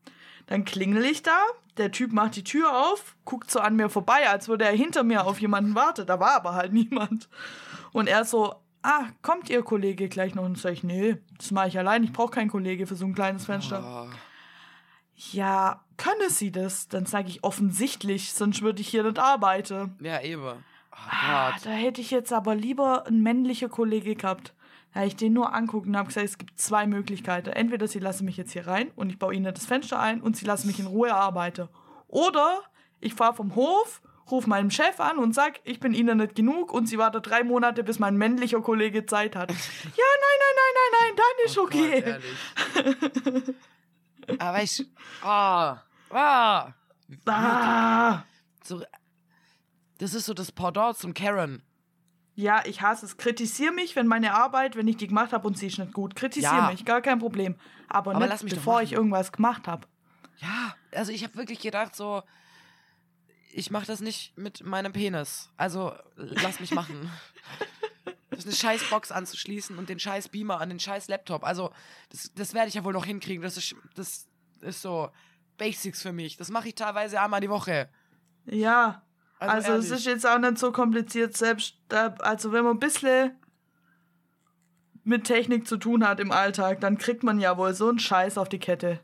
Dann 0.47 0.65
klingel 0.65 1.05
ich 1.05 1.23
da, 1.23 1.39
der 1.79 1.91
Typ 1.91 2.13
macht 2.13 2.37
die 2.37 2.45
Tür 2.45 2.77
auf, 2.77 3.17
guckt 3.25 3.51
so 3.51 3.61
an 3.61 3.77
mir 3.77 3.89
vorbei, 3.89 4.29
als 4.29 4.49
würde 4.49 4.65
er 4.65 4.73
hinter 4.73 5.03
mir 5.03 5.27
auf 5.27 5.41
jemanden 5.41 5.75
warten. 5.75 6.07
Da 6.07 6.21
war 6.21 6.37
aber 6.37 6.55
halt 6.55 6.73
niemand. 6.73 7.29
Und 7.93 8.09
er 8.09 8.25
so, 8.25 8.55
ah, 8.83 9.07
kommt 9.23 9.51
Ihr 9.51 9.63
Kollege 9.63 10.09
gleich 10.09 10.35
noch? 10.35 10.45
Und 10.45 10.59
sag 10.59 10.73
ich, 10.73 10.85
nee, 10.85 11.17
das 11.37 11.51
mache 11.51 11.69
ich 11.69 11.79
allein, 11.79 12.05
ich 12.05 12.13
brauche 12.13 12.31
keinen 12.31 12.51
Kollege 12.51 12.87
für 12.87 12.97
so 12.97 13.07
ein 13.07 13.15
kleines 13.15 13.45
Fenster. 13.47 14.09
Oh. 14.09 14.15
Ja, 15.33 15.85
könne 15.97 16.31
sie 16.31 16.51
das? 16.51 16.89
Dann 16.89 17.07
sage 17.07 17.29
ich 17.29 17.45
offensichtlich, 17.45 18.33
sonst 18.33 18.63
würde 18.63 18.81
ich 18.81 18.89
hier 18.89 19.03
nicht 19.03 19.19
arbeiten. 19.19 19.97
Ja, 20.01 20.21
eben. 20.23 20.43
Oh 20.43 20.97
Ah, 21.09 21.53
da 21.63 21.71
hätte 21.71 22.01
ich 22.01 22.11
jetzt 22.11 22.33
aber 22.33 22.55
lieber 22.55 23.07
einen 23.07 23.23
männlichen 23.23 23.71
Kollege 23.71 24.15
gehabt. 24.15 24.55
Da 24.93 25.05
ich 25.05 25.15
den 25.15 25.33
nur 25.33 25.55
angucken 25.55 25.91
und 25.91 25.97
habe 25.97 26.09
gesagt, 26.09 26.27
es 26.27 26.39
gibt 26.39 26.59
zwei 26.59 26.87
Möglichkeiten. 26.87 27.51
Entweder 27.51 27.87
sie 27.87 28.01
lassen 28.01 28.25
mich 28.25 28.37
jetzt 28.37 28.53
hier 28.53 28.67
rein 28.67 28.91
und 28.97 29.11
ich 29.11 29.19
baue 29.19 29.35
ihnen 29.35 29.55
das 29.55 29.67
Fenster 29.67 30.01
ein 30.01 30.21
und 30.21 30.37
sie 30.37 30.47
lassen 30.47 30.67
mich 30.67 30.81
in 30.81 30.87
Ruhe 30.87 31.15
arbeiten. 31.15 31.69
Oder 32.09 32.61
ich 32.99 33.15
fahre 33.15 33.35
vom 33.35 33.55
Hof, 33.55 34.03
rufe 34.31 34.49
meinem 34.49 34.71
Chef 34.71 34.99
an 35.01 35.19
und 35.19 35.35
sag, 35.35 35.61
ich 35.65 35.81
bin 35.81 35.93
ihnen 35.95 36.19
nicht 36.19 36.35
genug 36.35 36.73
und 36.73 36.87
sie 36.87 36.99
warten 36.99 37.23
drei 37.23 37.45
Monate, 37.45 37.85
bis 37.85 37.99
mein 37.99 38.17
männlicher 38.17 38.61
Kollege 38.61 39.07
Zeit 39.07 39.37
hat. 39.37 39.51
ja, 39.51 39.57
nein, 39.57 40.39
nein, 40.41 40.55
nein, 40.57 40.75
nein, 40.75 40.93
nein, 41.01 41.17
dann 41.17 41.47
ist 41.47 41.59
Oh 41.59 41.63
okay. 41.63 42.03
Gott, 42.03 43.25
ehrlich. 43.25 43.55
Aber 44.39 44.63
ich. 44.63 44.87
Oh. 45.25 45.75
Oh. 46.11 47.31
ah. 47.31 48.23
So, 48.65 48.83
das 49.99 50.15
ist 50.15 50.27
so 50.27 50.35
das 50.35 50.53
Pendant 50.53 50.97
zum 50.97 51.15
Karen. 51.15 51.63
Ja, 52.35 52.63
ich 52.65 52.81
hasse 52.81 53.05
es. 53.05 53.17
Kritisier 53.17 53.73
mich, 53.73 53.97
wenn 53.97 54.07
meine 54.07 54.35
Arbeit, 54.35 54.77
wenn 54.77 54.89
ich 54.89 54.97
die 54.97 55.09
gemacht 55.09 55.33
habe 55.33 55.47
und 55.47 55.59
sie 55.59 55.67
ist 55.67 55.79
nicht 55.79 55.93
gut. 55.93 56.15
Kritisier 56.15 56.49
Ja. 56.49 56.71
mich, 56.71 56.85
gar 56.85 57.03
kein 57.03 57.19
Problem. 57.19 57.57
Aber, 57.89 58.13
Aber 58.13 58.21
nicht, 58.21 58.29
lass 58.31 58.43
mich 58.43 58.55
bevor 58.55 58.81
ich 58.83 58.93
irgendwas 58.93 59.33
gemacht 59.33 59.67
habe. 59.67 59.87
Ja, 60.39 60.75
also 60.95 61.13
ich 61.13 61.23
habe 61.25 61.37
wirklich 61.37 61.61
gedacht, 61.61 61.95
so, 61.95 62.23
ich 63.53 63.71
mache 63.71 63.87
das 63.87 64.01
nicht 64.01 64.37
mit 64.37 64.65
meinem 64.65 64.93
Penis. 64.93 65.51
Also 65.57 65.93
lass 66.17 66.61
mich 66.61 66.73
machen. 66.73 67.11
Das 68.31 68.47
ist 68.47 68.63
eine 68.65 68.79
scheiß 68.79 68.89
Box 68.89 69.13
anzuschließen 69.13 69.77
und 69.77 69.91
den 69.91 69.99
scheiß 69.99 70.29
Beamer 70.29 70.61
an 70.61 70.71
den 70.71 70.81
scheiß 70.81 71.09
Laptop. 71.09 71.45
Also, 71.45 71.73
das, 72.09 72.33
das 72.35 72.55
werde 72.55 72.69
ich 72.69 72.75
ja 72.75 72.85
wohl 72.85 72.95
noch 72.95 73.05
hinkriegen. 73.05 73.43
Das 73.43 73.59
ist, 73.59 73.75
das 73.97 74.29
ist 74.63 74.81
so 74.81 75.11
Basics 75.59 76.01
für 76.01 76.13
mich. 76.13 76.39
Das 76.39 76.49
mache 76.49 76.69
ich 76.69 76.75
teilweise 76.75 77.21
einmal 77.21 77.41
die 77.41 77.51
Woche. 77.51 77.91
Ja, 78.47 79.03
Also 79.41 79.73
also, 79.73 79.73
es 79.75 79.91
ist 79.91 80.07
jetzt 80.07 80.27
auch 80.27 80.39
nicht 80.39 80.57
so 80.57 80.73
kompliziert, 80.73 81.37
selbst 81.37 81.77
da, 81.89 82.15
also 82.21 82.53
wenn 82.53 82.65
man 82.65 82.77
ein 82.77 82.81
bisschen 82.81 83.37
mit 85.05 85.25
Technik 85.25 85.67
zu 85.67 85.77
tun 85.77 86.07
hat 86.07 86.21
im 86.21 86.33
Alltag, 86.33 86.81
dann 86.81 86.99
kriegt 86.99 87.23
man 87.23 87.41
ja 87.41 87.59
wohl 87.59 87.75
so 87.75 87.89
einen 87.89 87.99
Scheiß 87.99 88.39
auf 88.39 88.49
die 88.49 88.59
Kette. 88.59 89.01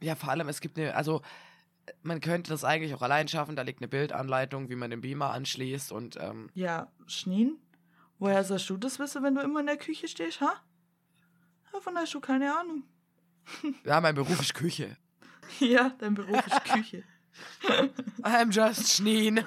Ja, 0.00 0.14
vor 0.14 0.28
allem, 0.30 0.48
es 0.48 0.60
gibt 0.60 0.78
eine, 0.78 0.94
also 0.94 1.22
man 2.02 2.20
könnte 2.20 2.50
das 2.50 2.64
eigentlich 2.64 2.94
auch 2.94 3.02
allein 3.02 3.28
schaffen. 3.28 3.56
Da 3.56 3.62
liegt 3.62 3.80
eine 3.80 3.88
Bildanleitung, 3.88 4.68
wie 4.68 4.76
man 4.76 4.90
den 4.90 5.00
Beamer 5.00 5.30
anschließt 5.30 5.92
und 5.92 6.16
ähm, 6.20 6.50
Ja, 6.54 6.90
Schneen? 7.06 7.58
Woher 8.18 8.44
sollst 8.44 8.68
du 8.70 8.76
das 8.76 8.98
wissen, 8.98 9.22
wenn 9.22 9.34
du 9.34 9.42
immer 9.42 9.60
in 9.60 9.66
der 9.66 9.76
Küche 9.76 10.08
stehst, 10.08 10.40
ha? 10.40 10.54
Davon 11.72 11.96
hast 11.96 12.14
du 12.14 12.20
keine 12.20 12.56
Ahnung. 12.58 12.84
ja, 13.84 14.00
mein 14.00 14.14
Beruf 14.14 14.40
ist 14.40 14.54
Küche. 14.54 14.96
Ja, 15.60 15.90
dein 15.98 16.14
Beruf 16.14 16.44
ist 16.46 16.64
Küche. 16.64 17.04
I'm 18.22 18.50
just 18.50 18.92
Schneen. 18.94 19.44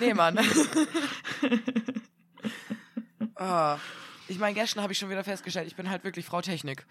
nee, 0.00 0.14
Mann. 0.14 0.38
ah, 3.36 3.78
ich 4.28 4.38
meine, 4.38 4.54
gestern 4.54 4.82
habe 4.82 4.92
ich 4.92 4.98
schon 4.98 5.10
wieder 5.10 5.24
festgestellt, 5.24 5.66
ich 5.66 5.76
bin 5.76 5.90
halt 5.90 6.04
wirklich 6.04 6.24
Frau 6.26 6.40
Technik. 6.40 6.86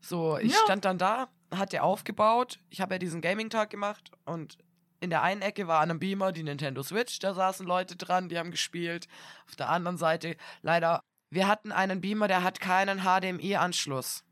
So, 0.00 0.38
ich 0.38 0.52
Ja. 0.52 0.58
stand 0.64 0.84
dann 0.84 0.98
da, 0.98 1.28
hat 1.58 1.72
der 1.72 1.84
aufgebaut. 1.84 2.58
Ich 2.70 2.80
habe 2.80 2.94
ja 2.94 2.98
diesen 2.98 3.20
Gaming-Tag 3.20 3.70
gemacht 3.70 4.10
und 4.24 4.58
in 5.00 5.10
der 5.10 5.22
einen 5.22 5.42
Ecke 5.42 5.66
war 5.66 5.80
an 5.80 5.90
einem 5.90 5.98
Beamer 5.98 6.30
die 6.32 6.44
Nintendo 6.44 6.82
Switch, 6.82 7.18
da 7.18 7.34
saßen 7.34 7.66
Leute 7.66 7.96
dran, 7.96 8.28
die 8.28 8.38
haben 8.38 8.50
gespielt. 8.52 9.08
Auf 9.48 9.56
der 9.56 9.68
anderen 9.68 9.98
Seite, 9.98 10.36
leider, 10.62 11.02
wir 11.30 11.48
hatten 11.48 11.72
einen 11.72 12.00
Beamer, 12.00 12.28
der 12.28 12.42
hat 12.44 12.60
keinen 12.60 13.00
HDMI-Anschluss. 13.00 14.22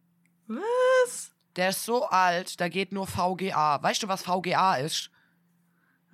Was? 0.46 1.32
Der 1.56 1.70
ist 1.70 1.84
so 1.84 2.06
alt, 2.06 2.60
da 2.60 2.68
geht 2.68 2.92
nur 2.92 3.06
VGA. 3.08 3.82
Weißt 3.82 4.02
du, 4.02 4.08
was 4.08 4.22
VGA 4.22 4.76
ist? 4.76 5.10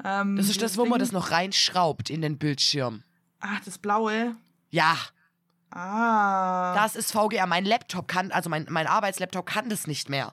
Ähm, 0.05 0.37
Das 0.37 0.49
ist 0.49 0.63
das, 0.63 0.79
wo 0.79 0.87
man 0.87 0.99
das 0.99 1.13
noch 1.13 1.31
reinschraubt 1.31 2.09
in 2.09 2.23
den 2.23 2.39
Bildschirm. 2.39 3.03
Ach, 3.41 3.61
das 3.65 3.79
Blaue. 3.79 4.37
Ja, 4.71 4.97
Ah. 5.71 6.75
das 6.75 6.97
ist 6.97 7.13
VGA. 7.13 7.45
Mein 7.47 7.65
Laptop 7.65 8.09
kann, 8.09 8.31
also 8.33 8.49
mein, 8.49 8.67
mein 8.71 8.87
Arbeitslaptop 8.87 9.45
kann 9.47 9.69
das 9.69 9.87
nicht 9.87 10.09
mehr. 10.09 10.33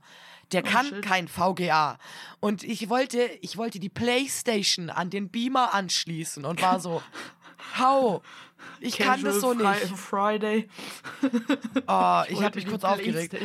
Der 0.51 0.61
kann 0.61 0.85
Oh, 0.91 0.95
shit. 0.95 1.01
kein 1.05 1.27
VGA. 1.27 1.97
Und 2.39 2.63
ich 2.63 2.89
wollte, 2.89 3.21
ich 3.41 3.57
wollte 3.57 3.79
die 3.79 3.89
Playstation 3.89 4.89
an 4.89 5.09
den 5.09 5.29
Beamer 5.29 5.73
anschließen 5.73 6.45
und 6.45 6.61
war 6.61 6.79
so, 6.79 7.01
hau, 7.79 8.21
ich 8.79 8.97
kann 8.97 9.23
das 9.23 9.39
so 9.41 9.53
Casual 9.55 9.73
nicht. 9.79 9.85
Fri- 9.91 9.95
Friday. 9.97 10.69
Oh, 11.87 12.21
ich 12.29 12.41
habe 12.41 12.55
mich 12.55 12.67
kurz 12.67 12.83
aufgeregt. 12.83 13.35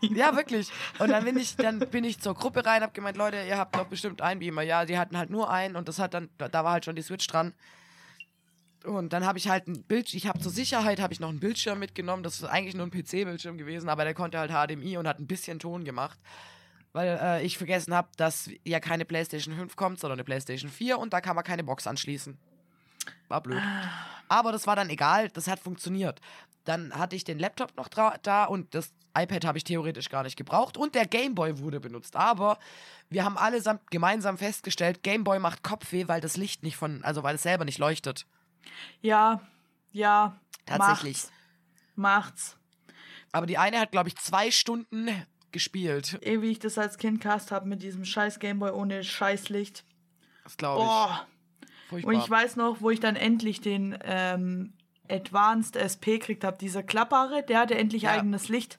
Ja, 0.00 0.36
wirklich. 0.36 0.68
Und 0.98 1.08
dann 1.10 1.24
bin 1.24 1.38
ich, 1.38 1.56
dann 1.56 1.78
bin 1.78 2.04
ich 2.04 2.20
zur 2.20 2.34
Gruppe 2.34 2.64
rein, 2.66 2.82
hab 2.82 2.92
gemeint, 2.92 3.16
Leute, 3.16 3.38
ihr 3.46 3.56
habt 3.56 3.74
doch 3.76 3.86
bestimmt 3.86 4.20
einen 4.20 4.40
Beamer. 4.40 4.62
Ja, 4.62 4.84
die 4.84 4.98
hatten 4.98 5.16
halt 5.16 5.30
nur 5.30 5.50
einen 5.50 5.76
und 5.76 5.88
das 5.88 5.98
hat 5.98 6.12
dann, 6.14 6.28
da 6.38 6.48
da 6.48 6.64
war 6.64 6.72
halt 6.72 6.84
schon 6.84 6.96
die 6.96 7.02
Switch 7.02 7.26
dran. 7.26 7.54
Und 8.84 9.12
dann 9.12 9.24
habe 9.24 9.38
ich 9.38 9.48
halt 9.48 9.66
ein 9.66 9.82
Bild, 9.84 10.12
ich 10.12 10.26
habe 10.26 10.40
zur 10.40 10.52
Sicherheit 10.52 11.00
habe 11.00 11.12
ich 11.12 11.20
noch 11.20 11.30
einen 11.30 11.40
Bildschirm 11.40 11.78
mitgenommen. 11.78 12.22
Das 12.22 12.34
ist 12.34 12.44
eigentlich 12.44 12.74
nur 12.74 12.86
ein 12.86 12.90
PC-Bildschirm 12.90 13.56
gewesen, 13.56 13.88
aber 13.88 14.04
der 14.04 14.14
konnte 14.14 14.38
halt 14.38 14.50
HDMI 14.50 14.98
und 14.98 15.08
hat 15.08 15.18
ein 15.18 15.26
bisschen 15.26 15.58
Ton 15.58 15.84
gemacht. 15.84 16.18
Weil 16.92 17.18
äh, 17.20 17.42
ich 17.42 17.58
vergessen 17.58 17.94
habe, 17.94 18.08
dass 18.16 18.50
ja 18.64 18.80
keine 18.80 19.04
PlayStation 19.04 19.56
5 19.56 19.74
kommt, 19.74 20.00
sondern 20.00 20.18
eine 20.18 20.24
PlayStation 20.24 20.70
4 20.70 20.98
und 20.98 21.12
da 21.12 21.20
kann 21.20 21.34
man 21.34 21.44
keine 21.44 21.64
Box 21.64 21.86
anschließen. 21.86 22.38
War 23.28 23.42
blöd. 23.42 23.62
Aber 24.28 24.52
das 24.52 24.66
war 24.66 24.76
dann 24.76 24.90
egal, 24.90 25.28
das 25.30 25.48
hat 25.48 25.58
funktioniert. 25.58 26.20
Dann 26.64 26.94
hatte 26.94 27.16
ich 27.16 27.24
den 27.24 27.38
Laptop 27.38 27.76
noch 27.76 27.88
da 27.88 28.44
und 28.44 28.74
das 28.74 28.92
iPad 29.16 29.44
habe 29.44 29.58
ich 29.58 29.64
theoretisch 29.64 30.08
gar 30.08 30.22
nicht 30.22 30.36
gebraucht 30.36 30.76
und 30.76 30.94
der 30.94 31.06
Gameboy 31.06 31.58
wurde 31.58 31.80
benutzt. 31.80 32.16
Aber 32.16 32.58
wir 33.10 33.24
haben 33.24 33.38
allesamt 33.38 33.90
gemeinsam 33.90 34.38
festgestellt, 34.38 35.02
Gameboy 35.02 35.38
macht 35.38 35.62
Kopfweh, 35.62 36.08
weil 36.08 36.20
das 36.20 36.36
Licht 36.36 36.62
nicht 36.62 36.76
von, 36.76 37.02
also 37.04 37.22
weil 37.22 37.36
es 37.36 37.42
selber 37.42 37.64
nicht 37.64 37.78
leuchtet. 37.78 38.26
Ja, 39.00 39.40
ja. 39.92 40.36
Tatsächlich. 40.66 41.18
Macht's. 41.96 42.56
macht's. 42.56 42.56
Aber 43.32 43.46
die 43.46 43.58
eine 43.58 43.78
hat, 43.80 43.90
glaube 43.92 44.08
ich, 44.08 44.16
zwei 44.16 44.50
Stunden 44.50 45.08
gespielt. 45.52 46.18
Eh, 46.22 46.40
wie 46.40 46.50
ich 46.50 46.58
das 46.58 46.78
als 46.78 46.98
Kind 46.98 47.20
cast 47.20 47.50
habe 47.52 47.68
mit 47.68 47.82
diesem 47.82 48.04
scheiß 48.04 48.38
Gameboy 48.38 48.70
ohne 48.70 49.04
Scheißlicht. 49.04 49.84
Das 50.44 50.56
glaube 50.56 50.82
ich. 50.82 50.88
Oh. 50.88 51.08
Furchtbar. 51.90 52.14
Und 52.14 52.20
ich 52.20 52.30
weiß 52.30 52.56
noch, 52.56 52.80
wo 52.80 52.90
ich 52.90 53.00
dann 53.00 53.14
endlich 53.16 53.60
den 53.60 53.96
ähm, 54.04 54.72
Advanced 55.08 55.76
SP 55.76 56.18
gekriegt 56.18 56.44
habe, 56.44 56.56
dieser 56.58 56.82
klappbare, 56.82 57.42
der 57.44 57.58
hatte 57.58 57.74
endlich 57.76 58.02
Ja. 58.02 58.12
eigenes 58.12 58.48
Licht. 58.48 58.78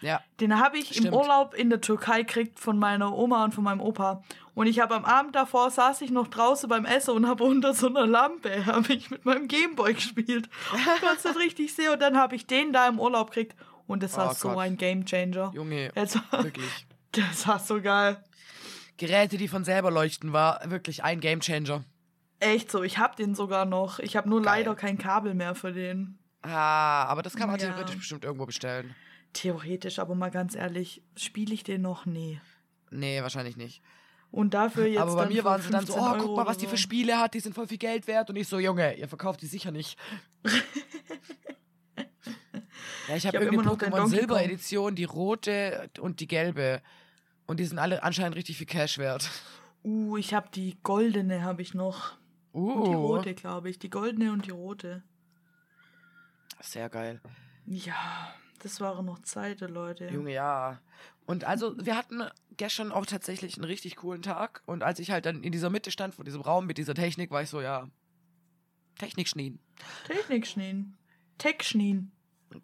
ja. 0.00 0.20
Den 0.40 0.58
habe 0.58 0.78
ich 0.78 0.88
Stimmt. 0.88 1.06
im 1.08 1.14
Urlaub 1.14 1.54
in 1.54 1.70
der 1.70 1.80
Türkei 1.80 2.22
gekriegt 2.22 2.58
von 2.58 2.78
meiner 2.78 3.16
Oma 3.16 3.44
und 3.44 3.54
von 3.54 3.64
meinem 3.64 3.80
Opa. 3.80 4.22
Und 4.54 4.68
ich 4.68 4.78
habe 4.78 4.94
am 4.94 5.04
Abend 5.04 5.34
davor 5.34 5.70
saß 5.70 6.00
ich 6.02 6.10
noch 6.10 6.28
draußen 6.28 6.68
beim 6.68 6.84
Essen 6.84 7.10
und 7.14 7.26
habe 7.26 7.42
unter 7.44 7.74
so 7.74 7.88
einer 7.88 8.06
Lampe 8.06 8.66
habe 8.66 8.92
ich 8.92 9.10
mit 9.10 9.24
meinem 9.24 9.48
Gameboy 9.48 9.94
gespielt. 9.94 10.48
Ich 10.76 10.84
konnte 10.84 11.16
es 11.18 11.24
nicht 11.24 11.36
richtig 11.38 11.74
sehen 11.74 11.92
und 11.92 12.00
dann 12.00 12.16
habe 12.16 12.36
ich 12.36 12.46
den 12.46 12.72
da 12.72 12.86
im 12.88 13.00
Urlaub 13.00 13.30
gekriegt 13.30 13.56
und 13.86 14.02
das 14.02 14.16
war 14.16 14.30
Oh 14.30 14.34
so 14.34 14.48
Gott. 14.50 14.58
ein 14.58 14.76
Gamechanger. 14.76 15.50
Junge, 15.54 15.90
Also, 15.96 16.20
wirklich. 16.30 16.86
das 17.12 17.46
war 17.48 17.58
so 17.58 17.80
geil. 17.82 18.22
Geräte, 18.96 19.36
die 19.38 19.48
von 19.48 19.64
selber 19.64 19.90
leuchten, 19.90 20.32
war 20.32 20.60
wirklich 20.70 21.02
ein 21.02 21.18
Gamechanger. 21.20 21.82
Echt 22.38 22.70
so, 22.70 22.82
ich 22.84 22.98
habe 22.98 23.16
den 23.16 23.34
sogar 23.34 23.64
noch. 23.64 23.98
Ich 23.98 24.16
habe 24.16 24.28
nur 24.28 24.40
Geil. 24.42 24.60
leider 24.60 24.74
kein 24.76 24.98
Kabel 24.98 25.34
mehr 25.34 25.54
für 25.56 25.72
den. 25.72 26.18
Ah, 26.42 27.04
aber 27.06 27.22
das 27.22 27.34
kann 27.36 27.48
man 27.48 27.58
Ja. 27.58 27.68
theoretisch 27.68 27.96
bestimmt 27.96 28.24
irgendwo 28.24 28.46
bestellen. 28.46 28.94
Theoretisch, 29.32 29.98
aber 29.98 30.14
mal 30.14 30.30
ganz 30.30 30.54
ehrlich, 30.54 31.02
spiele 31.16 31.54
ich 31.54 31.64
den 31.64 31.82
noch? 31.82 32.06
Nee. 32.06 32.40
Nee, 32.90 33.20
wahrscheinlich 33.22 33.56
nicht. 33.56 33.82
Und 34.34 34.52
dafür 34.52 34.86
jetzt. 34.86 34.98
aber 35.00 35.14
bei 35.14 35.26
mir 35.28 35.44
waren 35.44 35.62
sie 35.62 35.70
dann 35.70 35.86
so, 35.86 35.92
15 35.92 36.02
oh, 36.02 36.16
guck 36.18 36.22
Euro 36.30 36.36
mal, 36.36 36.46
was 36.46 36.58
die 36.58 36.66
für. 36.66 36.76
Spiele 36.76 37.20
hat, 37.20 37.34
die 37.34 37.40
sind 37.40 37.54
voll 37.54 37.68
viel 37.68 37.78
Geld 37.78 38.08
wert. 38.08 38.30
Und 38.30 38.36
ich 38.36 38.48
so, 38.48 38.58
Junge, 38.58 38.94
ihr 38.94 39.06
verkauft 39.06 39.40
die 39.42 39.46
sicher 39.46 39.70
nicht. 39.70 39.96
ja, 43.08 43.14
ich 43.14 43.28
habe 43.28 43.36
hab 43.38 43.44
irgendwie 43.44 43.54
immer 43.54 43.62
noch 43.62 43.78
Pokémon 43.78 44.08
Silber. 44.08 44.42
Edition, 44.42 44.96
die 44.96 45.04
rote 45.04 45.88
und 46.00 46.18
die 46.18 46.26
gelbe. 46.26 46.82
Und 47.46 47.60
die 47.60 47.64
sind 47.64 47.78
alle 47.78 48.02
anscheinend 48.02 48.34
richtig 48.34 48.58
viel 48.58 48.66
Cash 48.66 48.98
wert. 48.98 49.30
Uh, 49.84 50.16
ich 50.16 50.34
habe 50.34 50.48
die 50.52 50.78
goldene, 50.82 51.44
habe 51.44 51.62
ich 51.62 51.72
noch. 51.72 52.16
Und 52.50 52.86
die 52.86 52.90
Uh, 52.90 53.06
rote, 53.06 53.34
glaube 53.34 53.70
ich. 53.70 53.78
Die 53.78 53.90
goldene 53.90 54.32
und 54.32 54.46
die 54.46 54.50
rote. 54.50 55.04
sehr 56.60 56.88
geil. 56.88 57.20
Ja, 57.66 58.34
das 58.64 58.80
waren 58.80 59.04
noch 59.04 59.20
Zeiten, 59.20 59.70
Leute. 59.74 60.08
Junge, 60.08 60.32
ja. 60.32 60.80
Und 61.26 61.44
also, 61.44 61.74
wir 61.84 61.98
hatten 61.98 62.22
gestern 62.56 62.92
auch 62.92 63.04
tatsächlich 63.04 63.56
einen 63.56 63.64
richtig 63.64 63.96
coolen 63.96 64.22
Tag. 64.22 64.62
Und 64.64 64.82
als 64.82 64.98
ich 65.00 65.10
halt 65.10 65.26
dann 65.26 65.42
in 65.42 65.52
dieser 65.52 65.68
Mitte 65.68 65.90
stand, 65.90 66.14
vor 66.14 66.24
diesem 66.24 66.40
Raum 66.40 66.64
mit 66.64 66.78
dieser 66.78 66.94
Technik, 66.94 67.30
war 67.30 67.42
ich 67.42 67.50
so, 67.50 67.60
ja, 67.60 67.90
Technik 68.98 69.28
schnien. 69.28 69.58
Technik 70.06 70.46
schnien. 70.46 70.96
Tech 71.36 71.62
schnien. 71.62 72.10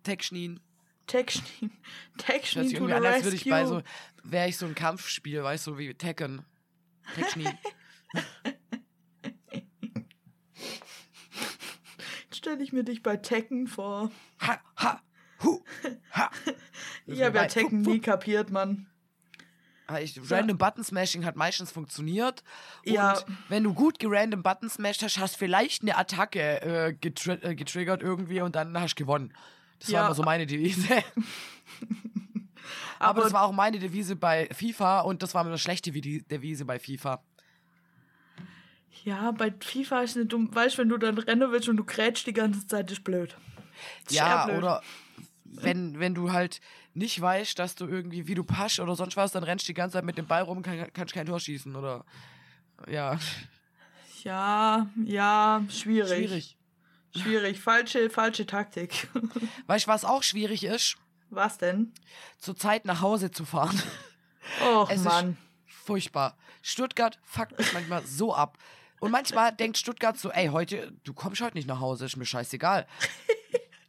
Tech 0.03 0.23
schnien. 0.23 0.61
Tech 1.07 1.33
schnien. 1.33 1.71
Tech 2.17 2.41
Das 2.41 2.49
schnien 2.49 2.69
to 2.69 2.77
irgendwie 2.77 2.93
the 2.93 2.99
an, 2.99 3.05
als 3.05 3.25
würde 3.25 3.37
ich 3.37 3.45
bei 3.45 3.67
so, 3.67 3.83
wäre 4.25 4.49
ich 4.49 4.57
so 4.57 4.65
ein 4.65 4.75
Kampfspiel, 4.75 5.43
weißt 5.43 5.67
du, 5.67 5.77
wie 5.77 5.93
Tekken. 5.93 6.47
Tech 7.15 7.29
schnien. 7.29 7.59
Jetzt 12.25 12.37
stelle 12.37 12.63
ich 12.63 12.73
mir 12.73 12.85
dich 12.85 13.03
bei 13.03 13.19
Tekken 13.19 13.67
vor. 13.67 14.11
ha, 14.41 14.63
ha, 14.79 15.03
hu, 15.43 15.63
ha. 16.13 16.31
Ich 17.07 17.21
habe 17.23 17.37
ja 17.37 17.43
Nein, 17.43 17.49
Tekken 17.49 17.83
nie 17.83 18.01
kapiert, 18.01 18.51
Mann. 18.51 18.87
Ah, 19.87 19.99
Ich, 19.99 20.21
Random 20.31 20.57
Button 20.57 20.85
Smashing 20.85 21.25
hat 21.25 21.35
meistens 21.35 21.73
funktioniert. 21.73 22.45
Und 22.87 22.93
Ja. 22.93 23.19
wenn 23.49 23.65
du 23.65 23.75
gut 23.75 23.99
gerandom 23.99 24.43
Button 24.43 24.69
smashed 24.71 25.03
hast, 25.03 25.19
hast 25.19 25.37
vielleicht 25.37 25.83
eine 25.83 25.97
Attacke 25.97 26.63
äh, 26.63 26.93
getri 26.93 27.33
äh, 27.43 27.55
getriggert 27.57 28.01
irgendwie 28.03 28.41
und 28.41 28.55
dann 28.55 28.79
hast 28.81 28.95
du 28.95 29.05
gewonnen. 29.05 29.35
Das 29.81 29.89
Ja. 29.89 30.01
war 30.01 30.07
immer 30.07 30.15
so 30.15 30.23
meine 30.23 30.47
Devise. 30.47 30.87
Aber, 30.95 31.05
Aber- 33.01 33.23
das 33.23 33.33
war 33.33 33.43
auch 33.43 33.53
meine 33.53 33.79
Devise 33.81 34.15
bei 34.15 34.49
FIFA 34.53 35.01
und 35.01 35.23
das 35.25 35.35
war 35.35 35.45
eine 35.45 35.59
schlechte 35.59 35.91
Devise 35.91 36.65
bei 36.65 36.79
FIFA. 36.79 37.25
Ja, 39.05 39.31
bei 39.33 39.53
FIFA 39.59 40.03
ist 40.03 40.17
nicht 40.17 40.31
dumm. 40.33 40.55
Weißt 40.55 40.75
du, 40.77 40.83
wenn 40.83 40.89
du 40.91 40.99
dann 40.99 41.17
rennen 41.19 41.51
willst 41.51 41.69
und 41.69 41.79
du 41.79 41.85
grätschst 41.85 42.27
die 42.27 42.33
ganze 42.33 42.67
Zeit, 42.67 42.91
ist 42.93 43.03
blöd. 43.03 43.37
Ist 44.07 44.13
Ja, 44.15 44.45
blöd. 44.45 44.59
oder 44.59 44.83
wenn, 45.53 45.99
wenn 45.99 46.15
du 46.15 46.33
halt 46.33 46.61
nicht 46.95 47.21
weißt, 47.21 47.59
dass 47.59 47.75
du 47.75 47.87
irgendwie, 47.87 48.27
wie 48.29 48.35
du 48.35 48.45
pasch 48.45 48.79
oder 48.81 48.95
sonst 48.97 49.17
was, 49.17 49.33
dann 49.33 49.43
rennst 49.45 49.65
du 49.67 49.71
die 49.73 49.75
ganze 49.75 49.95
Zeit 49.95 50.05
mit 50.05 50.17
dem 50.19 50.27
Ball 50.27 50.43
rum 50.43 50.59
und 50.59 50.63
kann, 50.63 50.87
kannst 50.93 51.13
kein 51.15 51.27
Tor 51.27 51.41
schießen 51.41 51.75
oder. 51.77 52.05
Ja, 52.89 53.19
Ja, 54.23 54.89
ja, 55.05 55.65
schwierig. 55.71 56.09
schwierig. 56.29 56.57
Schwierig. 57.17 57.61
Falsche, 57.61 58.09
falsche 58.11 58.47
Taktik. 58.47 59.09
Weißt 59.67 59.87
du, 59.87 59.91
was 59.91 60.05
auch 60.05 60.23
schwierig 60.23 60.63
ist? 60.65 60.97
Was 61.31 61.59
denn? 61.59 61.93
Zur 62.39 62.57
Zeit 62.57 62.85
nach 62.85 63.01
Hause 63.01 63.31
zu 63.31 63.45
fahren. 63.45 63.81
Och, 64.63 64.89
Es 64.91 65.03
Mann. 65.05 65.37
furchtbar. 65.67 66.37
Stuttgart 66.63 67.19
fuckt 67.25 67.59
mich 67.59 67.73
manchmal 67.73 68.05
so 68.07 68.35
ab. 68.35 68.59
Und 69.01 69.11
manchmal 69.11 69.53
denkt 69.57 69.79
Stuttgart 69.79 70.19
so, 70.19 70.31
ey, 70.31 70.49
heute, 70.49 70.93
du 71.05 71.13
kommst 71.13 71.41
heute 71.41 71.57
nicht 71.57 71.67
nach 71.69 71.81
Hause, 71.81 72.05
ist 72.05 72.17
mir 72.17 72.27
scheißegal. 72.27 72.87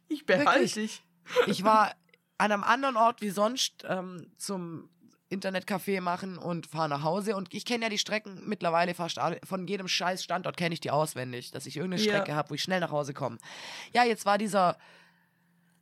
Ich 0.08 0.26
behalte 0.26 0.50
wirklich. 0.50 0.74
dich. 0.74 1.02
Ich 1.46 1.64
war 1.64 1.92
an 2.38 2.52
einem 2.52 2.64
anderen 2.64 2.96
Ort 2.96 3.20
wie 3.20 3.30
sonst 3.30 3.84
ähm, 3.88 4.30
zum 4.36 4.88
Internetcafé 5.30 6.00
machen 6.00 6.36
und 6.36 6.66
fahre 6.66 6.88
nach 6.90 7.02
Hause. 7.02 7.36
Und 7.36 7.52
ich 7.54 7.64
kenne 7.64 7.84
ja 7.84 7.88
die 7.88 7.98
Strecken 7.98 8.42
mittlerweile 8.46 8.94
fast 8.94 9.18
alle. 9.18 9.40
Von 9.44 9.66
jedem 9.66 9.88
scheiß 9.88 10.22
Standort 10.22 10.56
kenne 10.56 10.74
ich 10.74 10.80
die 10.80 10.90
auswendig, 10.90 11.50
dass 11.52 11.64
ich 11.66 11.76
irgendeine 11.76 12.02
Ja. 12.02 12.12
Strecke 12.12 12.34
habe, 12.34 12.50
wo 12.50 12.54
ich 12.54 12.62
schnell 12.62 12.80
nach 12.80 12.90
Hause 12.90 13.14
komme. 13.14 13.38
Ja, 13.94 14.04
jetzt 14.04 14.26
war 14.26 14.36
dieser 14.38 14.76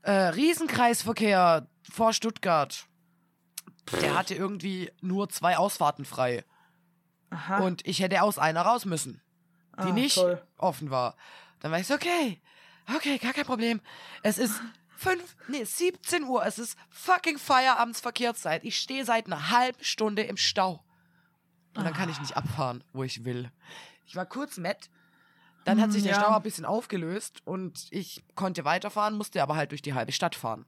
äh, 0.03 0.11
Riesenkreisverkehr 0.13 1.67
vor 1.91 2.13
Stuttgart. 2.13 2.87
Der 4.03 4.17
hatte 4.17 4.35
irgendwie 4.35 4.93
nur 5.01 5.29
zwei 5.31 5.57
Ausfahrten 5.59 6.05
frei. 6.05 6.45
Aha. 7.31 7.59
Und 7.59 7.87
ich 7.87 8.01
hätte 8.01 8.23
aus 8.23 8.39
einer 8.39 8.63
raus 8.63 8.85
müssen, 8.85 9.21
die 9.79 9.89
Ah, 9.89 9.93
nicht 9.93 10.15
toll. 10.15 10.41
offen 10.59 10.91
war. 10.91 11.17
Dann 11.61 11.73
war 11.73 11.81
ich 11.81 11.87
so, 11.87 11.95
okay, 11.95 12.41
okay, 12.95 13.19
gar 13.19 13.33
kein 13.33 13.45
Problem. 13.47 13.81
Es 14.23 14.39
ist 14.39 14.61
fünf, 15.01 15.37
nee, 15.49 15.65
17 15.65 16.25
Uhr, 16.25 16.45
es 16.45 16.59
ist 16.59 16.77
fucking 16.91 17.39
Feierabendsverkehrszeit. 17.39 18.65
Ich 18.65 18.77
stehe 18.77 19.05
seit 19.05 19.27
einer 19.27 19.51
halben 19.51 19.83
Stunde 19.83 20.23
im 20.23 20.37
Stau. 20.37 20.85
Und 21.75 21.85
dann 21.85 21.95
kann 21.95 22.11
ich 22.11 22.21
nicht 22.21 22.37
abfahren, 22.37 22.85
wo 22.93 23.03
ich 23.03 23.25
will. 23.25 23.51
Ich 24.05 24.17
war 24.17 24.27
kurz 24.27 24.59
matt. 24.59 24.91
Dann 25.65 25.81
hat 25.81 25.93
sich 25.93 26.03
der 26.03 26.13
ja. 26.13 26.21
Stau 26.21 26.35
ein 26.35 26.43
bisschen 26.43 26.65
aufgelöst 26.65 27.41
und 27.45 27.87
ich 27.91 28.25
konnte 28.35 28.65
weiterfahren, 28.65 29.17
musste 29.17 29.43
aber 29.43 29.57
halt 29.57 29.71
durch 29.71 29.83
die 29.83 29.95
halbe 29.95 30.13
Stadt 30.13 30.35
fahren. 30.35 30.67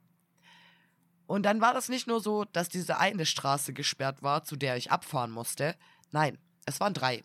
Und 1.26 1.44
dann 1.44 1.60
war 1.60 1.74
das 1.74 1.88
nicht 1.88 2.06
nur 2.06 2.20
so, 2.20 2.44
dass 2.44 2.68
diese 2.68 2.98
eine 2.98 3.26
Straße 3.26 3.72
gesperrt 3.72 4.22
war, 4.22 4.44
zu 4.44 4.56
der 4.56 4.76
ich 4.76 4.90
abfahren 4.90 5.30
musste. 5.30 5.76
Nein, 6.10 6.38
es 6.66 6.78
waren 6.80 6.94
drei. 6.94 7.24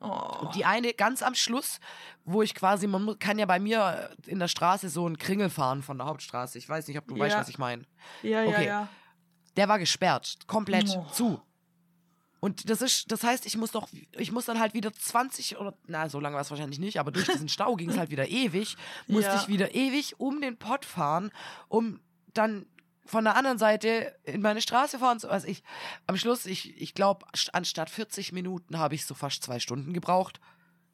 Oh. 0.00 0.08
Und 0.42 0.54
die 0.54 0.64
eine 0.64 0.92
ganz 0.92 1.22
am 1.22 1.34
Schluss, 1.34 1.80
wo 2.24 2.42
ich 2.42 2.54
quasi, 2.54 2.86
man 2.86 3.18
kann 3.18 3.38
ja 3.38 3.46
bei 3.46 3.58
mir 3.58 4.10
in 4.26 4.38
der 4.38 4.48
Straße 4.48 4.88
so 4.90 5.06
einen 5.06 5.16
Kringel 5.18 5.48
fahren 5.50 5.82
von 5.82 5.96
der 5.98 6.06
Hauptstraße. 6.06 6.58
Ich 6.58 6.68
weiß 6.68 6.86
nicht, 6.88 6.98
ob 6.98 7.06
du 7.08 7.18
weißt, 7.18 7.32
Ja. 7.34 7.40
was 7.40 7.48
ich 7.48 7.58
meine. 7.58 7.84
Ja, 8.22 8.42
ja, 8.42 8.48
okay. 8.48 8.66
ja. 8.66 8.88
Der 9.56 9.68
war 9.68 9.78
gesperrt, 9.78 10.36
komplett 10.46 10.88
Oh. 10.96 11.06
zu. 11.12 11.40
Und 12.40 12.68
das 12.68 12.82
ist, 12.82 13.10
das 13.10 13.24
heißt, 13.24 13.46
ich 13.46 13.56
muss 13.56 13.72
noch, 13.72 13.88
ich 14.12 14.30
muss 14.30 14.44
dann 14.44 14.60
halt 14.60 14.74
wieder 14.74 14.92
20 14.92 15.56
oder, 15.58 15.74
na, 15.86 16.08
so 16.10 16.20
lange 16.20 16.34
war 16.34 16.42
es 16.42 16.50
wahrscheinlich 16.50 16.78
nicht, 16.78 17.00
aber 17.00 17.10
durch 17.10 17.26
diesen 17.26 17.48
Stau 17.48 17.74
ging 17.76 17.88
es 17.88 17.96
halt 17.98 18.10
wieder 18.10 18.28
ewig, 18.28 18.76
musste 19.06 19.30
Ja. 19.30 19.40
ich 19.40 19.48
wieder 19.48 19.74
ewig 19.74 20.20
um 20.20 20.42
den 20.42 20.58
Pott 20.58 20.84
fahren, 20.84 21.32
um 21.68 21.98
dann 22.34 22.66
von 23.06 23.24
der 23.24 23.36
anderen 23.36 23.58
Seite 23.58 24.14
in 24.24 24.40
meine 24.40 24.60
Straße 24.60 24.98
fahren 24.98 25.18
also 25.24 25.46
ich, 25.46 25.62
am 26.06 26.16
Schluss, 26.16 26.46
ich, 26.46 26.80
ich 26.80 26.94
glaube, 26.94 27.26
anstatt 27.52 27.90
40 27.90 28.32
Minuten 28.32 28.78
habe 28.78 28.94
ich 28.94 29.06
so 29.06 29.14
fast 29.14 29.42
zwei 29.42 29.58
Stunden 29.60 29.92
gebraucht. 29.92 30.40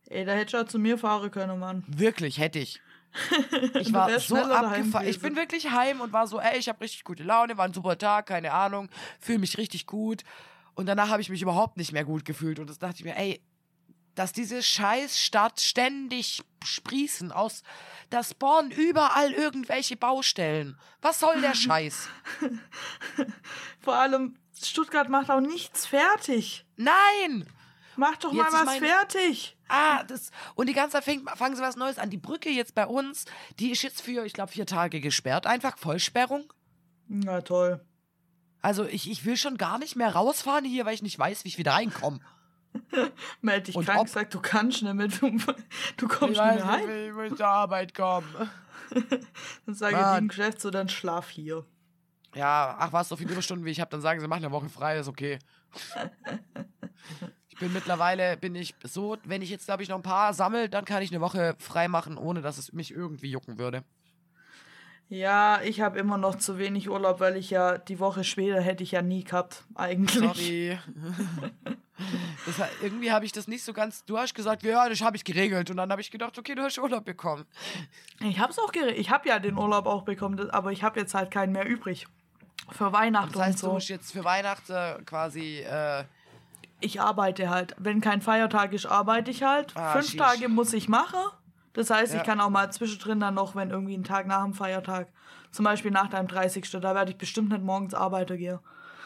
Ey, 0.09 0.25
da 0.25 0.43
du 0.45 0.61
auch 0.61 0.67
zu 0.67 0.79
mir 0.79 0.99
fahren 0.99 1.31
können, 1.31 1.59
Mann. 1.59 1.85
Wirklich, 1.87 2.39
hätte 2.39 2.59
ich. 2.59 2.81
Ich 3.75 3.93
war 3.93 4.19
so 4.21 4.37
abgefahren. 4.37 5.07
Ich 5.07 5.21
bin 5.21 5.37
wirklich 5.37 5.71
heim 5.71 6.01
und 6.01 6.13
war 6.13 6.27
so, 6.27 6.41
ey, 6.41 6.59
ich 6.59 6.69
habe 6.69 6.81
richtig 6.81 7.05
gute 7.05 7.23
Laune, 7.23 7.59
war 7.59 7.67
ein 7.67 7.75
super 7.75 7.99
Tag, 7.99 8.27
keine 8.27 8.53
Ahnung, 8.53 8.89
fühle 9.21 9.39
mich 9.39 9.59
richtig 9.59 9.87
gut. 9.87 10.23
Und 10.75 10.87
danach 10.87 11.09
habe 11.09 11.21
ich 11.21 11.29
mich 11.29 11.43
überhaupt 11.43 11.77
nicht 11.77 11.93
mehr 11.93 12.05
gut 12.05 12.25
gefühlt. 12.25 12.59
Und 12.59 12.71
das 12.71 12.79
dachte 12.79 12.97
ich 12.99 13.05
mir, 13.05 13.17
ey, 13.17 13.43
dass 14.15 14.33
diese 14.33 14.63
Scheißstadt 14.63 15.61
ständig 15.61 16.43
sprießen 16.65 17.33
aus, 17.33 17.63
da 18.11 18.23
spawnen 18.23 18.71
überall 18.71 19.33
irgendwelche 19.33 19.97
Baustellen. 19.97 20.79
Was 21.01 21.21
soll 21.21 21.41
der 21.41 21.55
Scheiß? 21.55 22.09
Vor 23.81 23.95
allem, 23.95 24.37
Stuttgart 24.63 25.09
macht 25.09 25.31
auch 25.31 25.41
nichts 25.41 25.87
fertig. 25.87 26.65
Nein! 26.77 27.49
Mach 27.97 28.17
doch 28.17 28.33
Jetzt, 28.33 28.53
mal 28.53 28.61
was 28.61 28.65
meine- 28.67 28.87
fertig. 28.87 29.57
Ah, 29.69 30.03
das. 30.05 30.31
Und 30.55 30.69
die 30.69 30.73
ganze 30.73 30.93
Zeit 30.95 31.05
fängt, 31.05 31.29
fangen 31.31 31.57
sie 31.57 31.63
was 31.63 31.77
Neues 31.77 31.99
an. 31.99 32.09
Die 32.11 32.17
Brücke 32.19 32.49
jetzt 32.51 32.75
bei 32.75 32.87
uns, 32.87 33.25
die 33.59 33.71
ist 33.71 33.83
jetzt 33.83 34.01
für, 34.03 34.25
ich 34.25 34.33
glaube, 34.33 34.53
vier 34.53 34.67
Tage 34.67 35.01
gesperrt. 35.01 35.47
Einfach 35.47 35.77
Vollsperrung. 35.79 36.51
Na 37.09 37.41
toll. 37.43 37.85
Also 38.63 38.85
ich, 38.85 39.11
ich 39.11 39.25
will 39.25 39.37
schon 39.37 39.59
gar 39.59 39.79
nicht 39.79 39.97
mehr 39.97 40.15
rausfahren 40.15 40.65
hier, 40.65 40.87
weil 40.87 40.95
ich 40.95 41.03
nicht 41.03 41.19
weiß, 41.19 41.45
wie 41.45 41.49
ich 41.49 41.59
wieder 41.59 41.73
reinkomme. 41.73 42.21
Meld 43.41 43.69
dich 43.69 43.77
Und 43.77 43.85
krank, 43.85 44.01
ob- 44.01 44.09
sag, 44.09 44.31
du 44.31 44.41
kannst 44.41 44.83
nicht 44.83 44.95
mehr. 44.95 45.09
Du, 45.09 45.31
du 45.97 46.09
kommst 46.09 46.41
nicht 46.41 46.55
mehr 46.55 46.67
heim. 46.67 46.91
ich 47.09 47.13
muss 47.13 47.37
zur 47.39 47.47
Arbeit 47.47 47.95
kommen. 47.95 48.27
Dann 49.67 49.75
sage 49.75 49.97
ich 49.97 50.19
dem 50.19 50.29
Geschäft 50.29 50.61
so, 50.61 50.71
dann 50.71 50.89
schlaf 50.89 51.31
hier. 51.31 51.65
Ja, 52.35 52.77
ach 52.79 52.93
was, 52.93 53.09
so 53.09 53.17
viele 53.17 53.33
Überstunden 53.33 53.65
wie 53.65 53.71
ich 53.71 53.81
habe, 53.81 53.91
dann 53.91 54.01
sagen 54.03 54.21
sie, 54.21 54.29
machen 54.29 54.45
eine 54.45 54.53
Woche 54.53 54.69
frei, 54.69 54.99
ist 54.99 55.09
okay. 55.09 55.39
Ich 57.49 57.59
bin 57.59 57.73
mittlerweile, 57.75 58.37
bin 58.39 58.55
ich 58.55 58.75
so, 58.83 59.19
wenn 59.25 59.43
ich 59.43 59.51
jetzt, 59.51 59.67
glaube 59.67 59.83
ich, 59.83 59.89
noch 59.89 59.97
ein 59.97 60.03
paar 60.03 60.33
sammle, 60.35 60.69
dann 60.69 60.85
kann 60.85 61.03
ich 61.03 61.11
eine 61.13 61.21
Woche 61.21 61.55
frei 61.59 61.87
machen, 61.87 62.17
ohne 62.17 62.41
dass 62.41 62.59
es 62.59 62.73
mich 62.73 62.91
irgendwie 62.93 63.31
jucken 63.31 63.59
würde. 63.59 63.85
Ja, 65.15 65.61
ich 65.63 65.83
habe 65.83 65.99
immer 65.99 66.17
noch 66.17 66.37
zu 66.37 66.57
wenig 66.57 66.89
Urlaub, 66.89 67.21
weil 67.21 67.37
ich 67.37 67.51
ja 67.51 67.77
die 67.77 68.01
Woche 68.01 68.25
später 68.25 68.63
hätte 68.63 68.83
ich 68.83 68.93
ja 68.93 69.03
nie 69.03 69.25
gehabt, 69.25 69.63
eigentlich. 69.75 70.15
Sorry. 70.35 70.79
War- 72.57 72.69
irgendwie 72.83 73.13
habe 73.13 73.25
ich 73.27 73.33
das 73.33 73.47
nicht 73.47 73.63
so 73.63 73.75
ganz. 73.75 74.05
Du 74.07 74.17
hast 74.17 74.35
gesagt, 74.35 74.63
ja, 74.63 74.89
das 74.89 75.03
habe 75.03 75.17
ich 75.17 75.25
geregelt. 75.25 75.71
Und 75.71 75.77
dann 75.77 75.91
habe 75.91 76.01
ich 76.01 76.11
gedacht, 76.11 76.39
okay, 76.39 76.55
du 76.55 76.63
hast 76.63 76.79
Urlaub 76.79 77.05
bekommen. 77.05 77.45
Ich 78.21 78.39
hab's 78.41 78.59
auch 78.59 78.73
geregelt. 78.73 78.99
Ich 78.99 79.11
habe 79.11 79.29
ja 79.29 79.39
den 79.39 79.59
Urlaub 79.59 79.85
auch 79.87 80.03
bekommen, 80.03 80.51
aber 80.51 80.73
ich 80.73 80.83
habe 80.83 80.99
jetzt 80.99 81.13
halt 81.15 81.31
keinen 81.31 81.53
mehr 81.53 81.67
übrig. 81.67 82.07
Für 82.71 82.93
Weihnachten 82.93 83.33
Das 83.35 83.43
heißt, 83.43 83.57
und 83.57 83.63
du 83.63 83.67
so. 83.67 83.73
musst 83.75 83.89
jetzt 83.91 84.13
für 84.13 84.25
Weihnachten 84.25 85.05
quasi. 85.05 85.59
Äh, 85.61 86.05
Ich 86.81 87.01
arbeite 87.03 87.51
halt. 87.51 87.75
Wenn 87.79 88.01
kein 88.01 88.23
Feiertag 88.23 88.73
ist, 88.73 88.87
arbeite 88.87 89.31
ich 89.31 89.43
halt. 89.43 89.77
Ah, 89.77 89.93
Fünf 89.93 90.07
sheesh. 90.07 90.17
Tage 90.17 90.49
muss 90.49 90.73
ich 90.73 90.89
machen. 90.89 91.21
Das 91.75 91.91
heißt, 91.91 92.13
Ja. 92.13 92.21
ich 92.21 92.27
kann 92.27 92.41
auch 92.41 92.51
mal 92.51 92.71
zwischendrin 92.73 93.21
dann 93.21 93.35
noch, 93.35 93.55
wenn 93.55 93.71
irgendwie 93.71 93.97
ein 93.97 94.05
Tag 94.05 94.27
nach 94.27 94.43
dem 94.45 94.55
Feiertag, 94.55 95.09
zum 95.51 95.65
Beispiel 95.65 95.91
nach 95.91 96.09
deinem 96.09 96.29
30. 96.29 96.69
Da 96.71 96.95
werde 96.95 97.11
ich 97.13 97.19
bestimmt 97.19 97.51
nicht 97.51 97.63
morgens 97.63 97.95
arbeiten 97.95 98.37
gehen. 98.37 98.59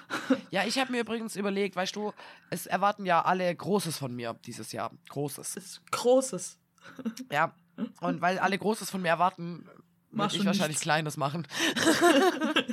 ja, 0.50 0.64
ich 0.64 0.78
habe 0.78 0.92
mir 0.92 1.00
übrigens 1.00 1.34
überlegt, 1.36 1.74
weißt 1.76 1.96
du, 1.96 2.12
es 2.50 2.66
erwarten 2.66 3.04
ja 3.06 3.22
alle 3.24 3.54
Großes 3.54 3.98
von 3.98 4.14
mir 4.14 4.34
dieses 4.46 4.72
Jahr. 4.72 4.92
Großes. 5.08 5.56
Ist 5.56 5.82
Großes. 5.90 6.58
Ja. 7.32 7.52
Und 8.00 8.20
weil 8.22 8.38
alle 8.38 8.56
Großes 8.56 8.88
von 8.90 9.02
mir 9.02 9.08
erwarten, 9.08 9.68
Machst 10.12 10.36
ich 10.36 10.46
wahrscheinlich 10.46 10.68
nichts. 10.76 10.82
Kleines 10.82 11.16
machen. 11.18 11.46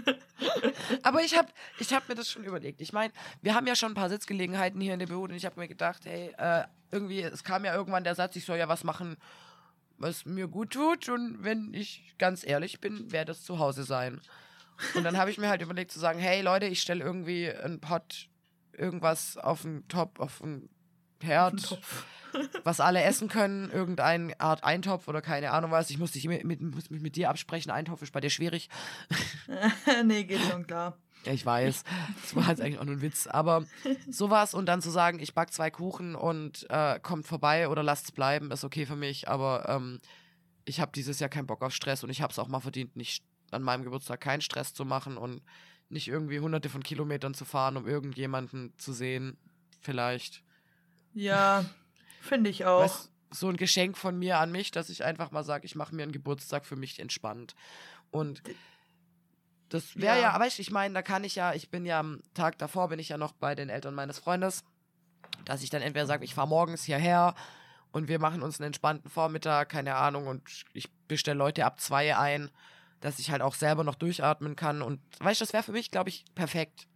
Aber 1.03 1.21
ich 1.23 1.38
habe 1.38 1.47
ich 1.79 1.93
hab 1.93 2.08
mir 2.08 2.15
das 2.15 2.29
schon 2.29 2.43
überlegt. 2.43 2.79
Ich 2.82 2.93
meine, 2.93 3.12
wir 3.41 3.56
haben 3.56 3.67
ja 3.67 3.75
schon 3.75 3.91
ein 3.91 3.95
paar 3.95 4.10
Sitzgelegenheiten 4.10 4.79
hier 4.79 4.93
in 4.93 4.99
der 4.99 5.08
Bude 5.08 5.34
und 5.34 5.38
ich 5.38 5.45
habe 5.45 5.60
mir 5.60 5.67
gedacht, 5.67 6.06
hey, 6.06 6.34
äh, 6.38 6.63
irgendwie, 6.91 7.21
es 7.21 7.43
kam 7.43 7.65
ja 7.65 7.73
irgendwann 7.75 8.03
der 8.03 8.15
Satz, 8.15 8.36
ich 8.36 8.45
soll 8.45 8.58
ja 8.58 8.67
was 8.69 8.84
machen, 8.84 9.17
was 9.97 10.25
mir 10.25 10.47
gut 10.47 10.71
tut. 10.71 11.10
Und 11.10 11.43
wenn 11.43 11.73
ich 11.73 12.15
ganz 12.17 12.45
ehrlich 12.45 12.79
bin, 12.79 13.12
wäre 13.12 13.25
das 13.25 13.43
zu 13.43 13.60
Hause 13.60 13.84
sein. 13.84 14.21
Und 14.95 15.03
dann 15.03 15.17
habe 15.17 15.32
ich 15.32 15.38
mir 15.38 15.49
halt 15.49 15.62
überlegt 15.62 15.91
zu 15.91 15.99
sagen, 15.99 16.19
hey 16.19 16.41
Leute, 16.41 16.65
ich 16.65 16.82
stelle 16.82 17.03
irgendwie 17.03 17.49
einen 17.49 17.79
Pod 17.79 18.29
irgendwas 18.73 19.38
auf 19.38 19.62
den 19.62 19.88
Top, 19.88 20.19
auf 20.19 20.39
den 20.39 20.69
Herd, 21.21 21.79
was 22.63 22.79
alle 22.79 23.01
essen 23.03 23.29
können, 23.29 23.71
irgendeine 23.71 24.39
Art 24.39 24.63
Eintopf 24.63 25.08
oder 25.08 25.21
keine 25.21 25.51
Ahnung 25.51 25.71
was. 25.71 25.89
Ich 25.89 25.97
muss, 25.97 26.12
dich 26.12 26.27
mit, 26.27 26.43
mit, 26.43 26.62
muss 26.62 26.89
mich 26.89 27.01
mit 27.01 27.15
dir 27.15 27.29
absprechen, 27.29 27.71
Eintopf 27.71 28.01
ist 28.01 28.13
bei 28.13 28.19
dir 28.19 28.29
schwierig. 28.29 28.69
nee, 30.06 30.23
geht 30.23 30.41
schon 30.41 30.67
klar. 30.67 30.97
Ja, 31.25 31.31
ich 31.33 31.45
weiß. 31.45 31.83
Das 32.21 32.36
war 32.36 32.49
jetzt 32.49 32.62
eigentlich 32.62 32.79
auch 32.79 32.86
nur 32.86 32.95
ein 32.95 33.01
Witz. 33.01 33.27
Aber 33.27 33.65
sowas 34.09 34.53
und 34.53 34.65
dann 34.65 34.81
zu 34.81 34.89
sagen, 34.89 35.19
ich 35.19 35.33
back 35.33 35.53
zwei 35.53 35.71
Kuchen 35.71 36.15
und 36.15 36.65
äh, 36.69 36.99
kommt 36.99 37.27
vorbei 37.27 37.69
oder 37.69 37.83
lasst 37.83 38.05
es 38.05 38.12
bleiben, 38.12 38.51
ist 38.51 38.63
okay 38.63 38.86
für 38.86 38.95
mich. 38.95 39.29
Aber 39.29 39.67
ähm, 39.69 39.99
ich 40.65 40.79
habe 40.79 40.91
dieses 40.93 41.19
Jahr 41.19 41.29
keinen 41.29 41.47
Bock 41.47 41.62
auf 41.62 41.73
Stress 41.73 42.03
und 42.03 42.09
ich 42.09 42.21
habe 42.21 42.31
es 42.31 42.39
auch 42.39 42.47
mal 42.47 42.59
verdient, 42.59 42.95
nicht 42.95 43.23
an 43.51 43.63
meinem 43.63 43.83
Geburtstag 43.83 44.21
keinen 44.21 44.41
Stress 44.41 44.73
zu 44.73 44.86
machen 44.86 45.17
und 45.17 45.41
nicht 45.89 46.07
irgendwie 46.07 46.39
hunderte 46.39 46.69
von 46.69 46.83
Kilometern 46.83 47.33
zu 47.33 47.45
fahren, 47.45 47.77
um 47.77 47.88
irgendjemanden 47.88 48.73
zu 48.77 48.93
sehen. 48.93 49.38
Vielleicht. 49.81 50.43
Ja, 51.13 51.65
finde 52.21 52.49
ich 52.49 52.65
auch. 52.65 52.83
Weißt, 52.83 53.12
so 53.29 53.49
ein 53.49 53.57
Geschenk 53.57 53.97
von 53.97 54.17
mir 54.17 54.39
an 54.39 54.51
mich, 54.51 54.71
dass 54.71 54.89
ich 54.89 55.03
einfach 55.03 55.31
mal 55.31 55.43
sage, 55.43 55.65
ich 55.65 55.75
mache 55.75 55.95
mir 55.95 56.03
einen 56.03 56.12
Geburtstag 56.12 56.65
für 56.65 56.75
mich 56.75 56.99
entspannt. 56.99 57.55
Und 58.12 58.43
das 59.73 59.95
wäre 59.95 60.17
ja. 60.17 60.21
ja, 60.21 60.31
aber 60.31 60.45
ich 60.45 60.71
meine, 60.71 60.93
da 60.93 61.01
kann 61.01 61.23
ich 61.23 61.36
ja, 61.36 61.53
ich 61.53 61.71
bin 61.71 61.86
ja 61.86 61.99
am 61.99 62.21
Tag 62.36 62.59
davor, 62.59 62.89
bin 62.89 62.99
ich 62.99 63.09
ja 63.09 63.17
noch 63.17 63.33
bei 63.33 63.55
den 63.55 63.69
Eltern 63.69 63.95
meines 63.95 64.19
Freundes, 64.19 64.63
dass 65.45 65.63
ich 65.63 65.71
dann 65.71 65.81
entweder 65.81 66.05
sage, 66.05 66.23
ich 66.25 66.36
fahre 66.36 66.47
morgens 66.47 66.83
hierher 66.83 67.33
und 67.91 68.07
wir 68.07 68.19
machen 68.19 68.43
uns 68.43 68.59
einen 68.59 68.67
entspannten 68.67 69.09
Vormittag, 69.09 69.69
keine 69.69 69.95
Ahnung, 69.95 70.27
und 70.27 70.65
ich 70.73 70.91
bestelle 71.07 71.38
Leute 71.38 71.65
ab 71.65 71.79
zwei 71.79 72.15
ein, 72.15 72.51
dass 72.99 73.17
ich 73.17 73.31
halt 73.31 73.41
auch 73.41 73.55
selber 73.55 73.83
noch 73.83 73.95
durchatmen 73.95 74.55
kann. 74.55 74.83
Und 74.83 74.99
weißt 75.19 75.41
du, 75.41 75.45
das 75.45 75.53
wäre 75.53 75.63
für 75.63 75.71
mich, 75.71 75.89
glaube 75.89 76.09
ich, 76.09 76.23
perfekt. 76.36 76.88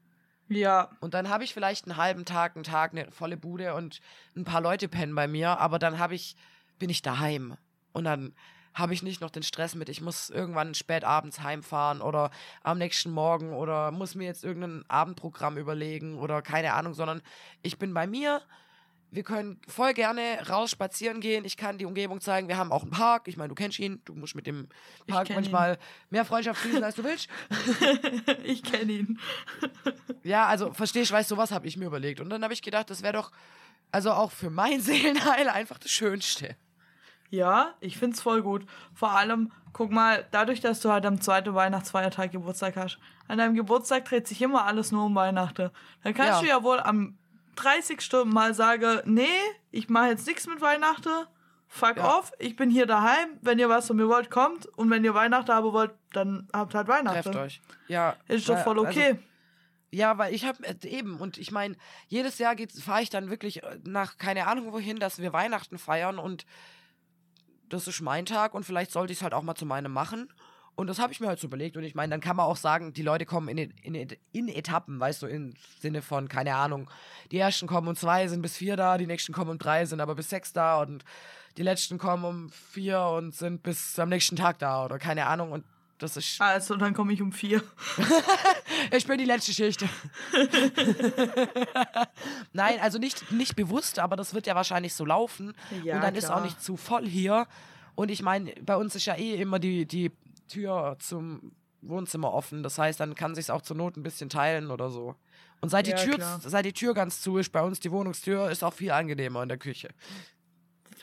Ja. 0.48 0.92
Und 1.00 1.16
dann 1.16 1.30
habe 1.30 1.44
ich 1.44 1.54
vielleicht 1.54 1.86
einen 1.86 1.98
halben 1.98 2.26
Tag, 2.26 2.56
einen 2.56 2.64
Tag, 2.64 2.92
eine 2.92 3.12
volle 3.12 3.38
Bude 3.38 3.74
und 3.74 4.02
ein 4.36 4.44
paar 4.44 4.62
Leute 4.62 4.88
pennen 4.88 5.16
bei 5.16 5.28
mir, 5.28 5.60
aber 5.60 5.80
dann 5.80 5.98
habe 5.98 6.14
ich, 6.14 6.36
bin 6.78 6.90
ich 6.90 7.02
daheim. 7.02 7.58
Und 7.92 8.04
dann 8.04 8.34
habe 8.78 8.94
ich 8.94 9.02
nicht 9.02 9.22
noch 9.22 9.32
den 9.32 9.44
Stress 9.44 9.76
mit, 9.76 9.90
ich 9.90 10.02
muss 10.02 10.30
irgendwann 10.30 10.76
spät 10.76 11.04
abends 11.04 11.42
heimfahren 11.42 12.02
oder 12.02 12.30
am 12.64 12.78
nächsten 12.78 13.12
Morgen 13.12 13.54
oder 13.54 13.92
muss 13.92 14.16
mir 14.16 14.26
jetzt 14.26 14.44
irgendein 14.44 14.86
Abendprogramm 14.88 15.58
überlegen 15.58 16.20
oder 16.20 16.42
keine 16.42 16.74
Ahnung, 16.74 16.94
sondern 16.94 17.22
ich 17.64 17.80
bin 17.80 17.94
bei 17.94 18.06
mir. 18.06 18.42
Wir 19.10 19.24
können 19.24 19.62
voll 19.70 19.94
gerne 19.94 20.46
raus 20.50 20.70
spazieren 20.70 21.22
gehen. 21.22 21.46
Ich 21.46 21.56
kann 21.56 21.78
die 21.78 21.86
Umgebung 21.86 22.20
zeigen. 22.20 22.50
Wir 22.50 22.58
haben 22.58 22.74
auch 22.74 22.82
einen 22.82 22.92
Park. 22.92 23.30
Ich 23.30 23.38
meine, 23.38 23.48
du 23.48 23.56
kennst 23.56 23.80
ihn. 23.80 24.02
Du 24.04 24.14
musst 24.14 24.36
mit 24.36 24.46
dem 24.46 24.68
Park 25.08 25.30
manchmal 25.30 25.76
ihn. 25.76 25.80
mehr 26.10 26.26
Freundschaft 26.26 26.60
schließen, 26.60 26.84
als 26.84 26.96
du 26.96 27.06
willst. 27.06 27.30
ich 28.44 28.64
kenne 28.64 28.92
ihn. 28.92 29.20
ja, 30.24 30.46
also 30.48 30.74
verstehst 30.74 31.12
du, 31.12 31.16
weißt 31.16 31.30
sowas 31.30 31.52
habe 31.52 31.68
ich 31.68 31.78
mir 31.78 31.86
überlegt. 31.86 32.20
Und 32.20 32.30
dann 32.30 32.44
habe 32.44 32.54
ich 32.54 32.62
gedacht, 32.62 32.90
das 32.90 33.02
wäre 33.02 33.14
doch, 33.14 33.32
also 33.92 34.12
auch 34.12 34.32
für 34.32 34.50
mein 34.50 34.82
Seelenheil 34.82 35.48
einfach 35.48 35.78
das 35.78 35.90
Schönste. 35.90 36.58
Ja, 37.30 37.74
ich 37.80 37.98
find's 37.98 38.22
voll 38.22 38.42
gut. 38.42 38.66
Vor 38.94 39.12
allem, 39.12 39.52
guck 39.74 39.92
mal, 39.92 40.26
dadurch, 40.32 40.62
dass 40.62 40.80
du 40.82 40.92
halt 40.92 41.06
am 41.06 41.20
zweiten 41.22 41.54
Weihnachtsfeiertag 41.54 42.32
Geburtstag 42.32 42.76
hast, 42.78 43.00
an 43.28 43.38
deinem 43.38 43.56
Geburtstag 43.56 44.06
dreht 44.06 44.28
sich 44.28 44.42
immer 44.42 44.66
alles 44.66 44.92
nur 44.92 45.06
um 45.06 45.16
Weihnachten. 45.16 45.70
Dann 46.04 46.14
kannst 46.14 46.34
ja. 46.34 46.42
du 46.42 46.48
ja 46.48 46.64
wohl 46.64 46.80
am 46.80 47.18
30 47.58 48.02
Stunden 48.02 48.34
mal 48.34 48.54
sagen, 48.54 49.02
nee, 49.06 49.26
ich 49.72 49.90
mache 49.90 50.08
jetzt 50.08 50.28
nichts 50.28 50.48
mit 50.48 50.62
Weihnachten. 50.62 51.28
Fuck 51.68 51.98
ja. 51.98 52.18
off, 52.18 52.32
ich 52.40 52.56
bin 52.56 52.70
hier 52.70 52.86
daheim. 52.86 53.38
Wenn 53.42 53.60
ihr 53.60 53.68
was 53.68 53.88
von 53.88 53.98
mir 53.98 54.08
wollt, 54.08 54.30
kommt. 54.30 54.66
Und 54.78 54.90
wenn 54.90 55.04
ihr 55.04 55.14
Weihnachten 55.14 55.52
haben 55.52 55.74
wollt, 55.74 55.92
dann 56.14 56.48
habt 56.54 56.74
halt 56.74 56.88
Weihnachten. 56.88 57.24
Trefft 57.24 57.36
euch. 57.36 57.62
Ja. 57.88 58.16
Ist 58.30 58.48
doch 58.48 58.60
voll 58.60 58.80
okay. 58.80 59.08
Also, 59.08 59.20
ja, 59.92 60.18
weil 60.18 60.34
ich 60.34 60.46
habe 60.46 60.64
äh, 60.66 60.76
eben 60.88 61.18
und 61.18 61.38
ich 61.38 61.52
meine, 61.52 61.76
jedes 62.08 62.38
Jahr 62.40 62.56
fahre 62.84 63.02
ich 63.02 63.10
dann 63.10 63.30
wirklich 63.30 63.64
äh, 63.64 63.80
nach 63.84 64.18
keine 64.18 64.48
Ahnung 64.48 64.72
wohin, 64.74 64.98
dass 64.98 65.20
wir 65.20 65.34
Weihnachten 65.34 65.78
feiern 65.78 66.20
und 66.20 66.46
das 67.70 67.88
ist 67.88 68.02
mein 68.02 68.26
Tag 68.26 68.54
und 68.54 68.64
vielleicht 68.64 68.92
sollte 68.92 69.14
ich 69.14 69.20
es 69.20 69.24
halt 69.24 69.34
auch 69.34 69.44
mal 69.44 69.56
zu 69.56 69.66
meinem 69.66 69.92
machen. 69.92 70.30
Und 70.76 70.88
das 70.88 71.00
habe 71.00 71.12
ich 71.12 71.20
mir 71.20 71.28
halt 71.28 71.40
so 71.40 71.48
überlegt. 71.48 71.76
Und 71.76 71.84
ich 71.84 71.96
meine, 71.96 72.12
dann 72.12 72.22
kann 72.22 72.36
man 72.36 72.46
auch 72.46 72.56
sagen, 72.56 72.94
die 72.94 73.02
Leute 73.02 73.26
kommen 73.26 73.48
in, 73.48 73.72
in, 73.82 74.08
in 74.32 74.48
Etappen, 74.48 75.00
weißt 75.00 75.24
du, 75.24 75.26
im 75.26 75.56
Sinne 75.80 76.04
von, 76.04 76.28
keine 76.28 76.56
Ahnung, 76.56 76.88
die 77.32 77.40
ersten 77.40 77.66
kommen 77.66 77.88
um 77.88 77.96
zwei, 77.96 78.28
sind 78.28 78.44
bis 78.44 78.58
vier 78.58 78.76
da, 78.78 79.00
die 79.00 79.08
nächsten 79.08 79.34
kommen 79.34 79.50
um 79.50 79.58
drei, 79.58 79.86
sind 79.86 80.02
aber 80.02 80.14
bis 80.14 80.30
sechs 80.30 80.54
da 80.54 80.80
und 80.82 81.04
die 81.58 81.64
letzten 81.64 81.98
kommen 81.98 82.26
um 82.26 82.50
vier 82.52 83.02
und 83.02 83.34
sind 83.34 83.64
bis 83.64 83.98
am 83.98 84.10
nächsten 84.10 84.36
Tag 84.36 84.60
da 84.60 84.86
oder 84.86 85.00
keine 85.00 85.26
Ahnung. 85.26 85.52
Und 85.52 85.66
das 85.98 86.18
ist. 86.18 86.40
Also, 86.40 86.76
dann 86.76 86.94
komme 86.94 87.14
ich 87.14 87.22
um 87.22 87.32
vier. 87.32 87.64
ich 88.92 89.08
bin 89.08 89.18
die 89.18 89.26
letzte 89.26 89.54
Schicht. 89.54 89.84
Nein, 92.54 92.80
also 92.82 93.00
nicht, 93.00 93.32
nicht 93.32 93.56
bewusst, 93.56 94.00
aber 94.00 94.16
das 94.16 94.34
wird 94.34 94.48
ja 94.48 94.56
wahrscheinlich 94.56 94.94
so 94.94 95.06
laufen. 95.06 95.54
Ja, 95.84 95.96
und 95.96 96.02
dann 96.02 96.14
klar. 96.14 96.16
ist 96.16 96.30
auch 96.30 96.44
nicht 96.44 96.62
zu 96.62 96.78
voll 96.78 97.08
hier. 97.08 97.48
Und 97.96 98.12
ich 98.12 98.22
meine, 98.22 98.54
bei 98.62 98.76
uns 98.76 98.96
ist 98.96 99.06
ja 99.06 99.16
eh 99.16 99.42
immer 99.42 99.60
die, 99.60 99.86
die 99.86 100.12
Tür 100.48 100.98
zum 101.00 101.52
Wohnzimmer 101.82 102.34
offen. 102.34 102.64
Das 102.64 102.78
heißt, 102.78 103.00
dann 103.00 103.16
kann 103.16 103.36
sich 103.36 103.50
auch 103.50 103.62
zur 103.62 103.76
Not 103.76 103.98
ein 103.98 104.04
bisschen 104.04 104.30
teilen 104.30 104.72
oder 104.72 104.90
so. 104.90 105.16
Und 105.62 105.70
seit 105.70 105.88
die, 105.88 105.92
ja, 105.92 105.98
Tür, 105.98 106.40
seit 106.44 106.66
die 106.66 106.74
Tür 106.74 106.94
ganz 106.94 107.22
zu 107.22 107.38
ist, 107.38 107.52
bei 107.52 107.62
uns 107.62 107.80
die 107.80 107.92
Wohnungstür, 107.92 108.52
ist 108.52 108.64
auch 108.64 108.74
viel 108.74 108.92
angenehmer 108.92 109.42
in 109.42 109.50
der 109.50 109.58
Küche. 109.58 109.90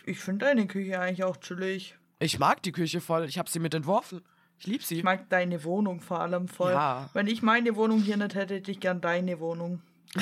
Ich 0.07 0.21
finde 0.21 0.47
deine 0.47 0.67
Küche 0.67 1.01
eigentlich 1.01 1.25
auch 1.25 1.37
chillig. 1.39 1.97
Ich 2.21 2.39
mag 2.39 2.63
die 2.63 2.73
Küche 2.73 3.01
voll. 3.01 3.25
Ich 3.25 3.39
habe 3.39 3.51
sie 3.51 3.59
mit 3.59 3.75
entworfen. 3.75 4.23
Ich 4.59 4.67
liebe 4.67 4.85
sie. 4.85 4.99
Ich 4.99 5.05
mag 5.05 5.29
deine 5.29 5.65
Wohnung 5.65 6.01
vor 6.01 6.21
allem 6.21 6.49
voll. 6.49 6.73
Ja. 6.73 7.11
Wenn 7.13 7.27
ich 7.27 7.43
meine 7.43 7.77
Wohnung 7.77 8.01
hier 8.01 8.17
nicht 8.17 8.35
hätte, 8.35 8.55
hätte 8.55 8.71
ich 8.71 8.81
gern 8.81 9.01
deine 9.01 9.41
Wohnung. 9.41 9.83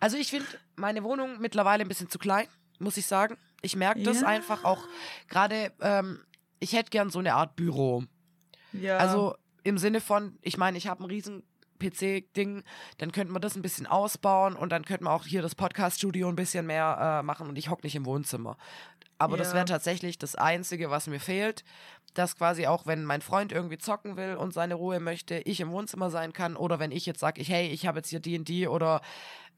Also 0.00 0.18
ich 0.18 0.28
finde 0.28 0.44
meine 0.76 1.02
Wohnung 1.02 1.40
mittlerweile 1.40 1.82
ein 1.82 1.88
bisschen 1.88 2.10
zu 2.10 2.18
klein, 2.18 2.46
muss 2.78 2.98
ich 2.98 3.06
sagen. 3.06 3.38
Ich 3.62 3.74
merke 3.74 4.02
das 4.02 4.20
ja. 4.20 4.26
einfach 4.26 4.62
auch 4.64 4.86
gerade, 5.28 5.72
ähm, 5.80 6.20
ich 6.60 6.74
hätte 6.74 6.90
gern 6.90 7.08
so 7.08 7.20
eine 7.20 7.32
Art 7.32 7.56
Büro. 7.56 8.04
Ja. 8.74 8.98
Also 8.98 9.34
im 9.62 9.78
Sinne 9.78 10.02
von, 10.02 10.36
ich 10.42 10.58
meine, 10.58 10.76
ich 10.76 10.88
habe 10.88 11.02
ein 11.02 11.06
riesen 11.06 11.42
PC-Ding, 11.78 12.62
dann 12.98 13.12
könnten 13.12 13.32
wir 13.32 13.40
das 13.40 13.56
ein 13.56 13.62
bisschen 13.62 13.86
ausbauen 13.86 14.56
und 14.56 14.70
dann 14.70 14.84
könnten 14.84 15.04
wir 15.04 15.10
auch 15.10 15.24
hier 15.24 15.42
das 15.42 15.54
Podcast-Studio 15.54 16.28
ein 16.28 16.36
bisschen 16.36 16.66
mehr 16.66 17.20
äh, 17.20 17.22
machen 17.22 17.48
und 17.48 17.56
ich 17.56 17.70
hocke 17.70 17.86
nicht 17.86 17.96
im 17.96 18.04
Wohnzimmer. 18.04 18.56
Aber 19.18 19.36
ja. 19.36 19.42
das 19.42 19.54
wäre 19.54 19.64
tatsächlich 19.64 20.18
das 20.18 20.34
Einzige, 20.34 20.90
was 20.90 21.06
mir 21.06 21.20
fehlt, 21.20 21.64
dass 22.14 22.36
quasi 22.36 22.66
auch, 22.66 22.86
wenn 22.86 23.04
mein 23.04 23.20
Freund 23.20 23.52
irgendwie 23.52 23.78
zocken 23.78 24.16
will 24.16 24.36
und 24.36 24.54
seine 24.54 24.74
Ruhe 24.74 25.00
möchte, 25.00 25.38
ich 25.40 25.60
im 25.60 25.70
Wohnzimmer 25.70 26.10
sein 26.10 26.32
kann 26.32 26.56
oder 26.56 26.78
wenn 26.78 26.92
ich 26.92 27.06
jetzt 27.06 27.20
sage, 27.20 27.40
ich, 27.40 27.48
hey, 27.48 27.68
ich 27.68 27.86
habe 27.86 27.98
jetzt 27.98 28.08
hier 28.08 28.20
D&D 28.20 28.68
oder 28.68 29.02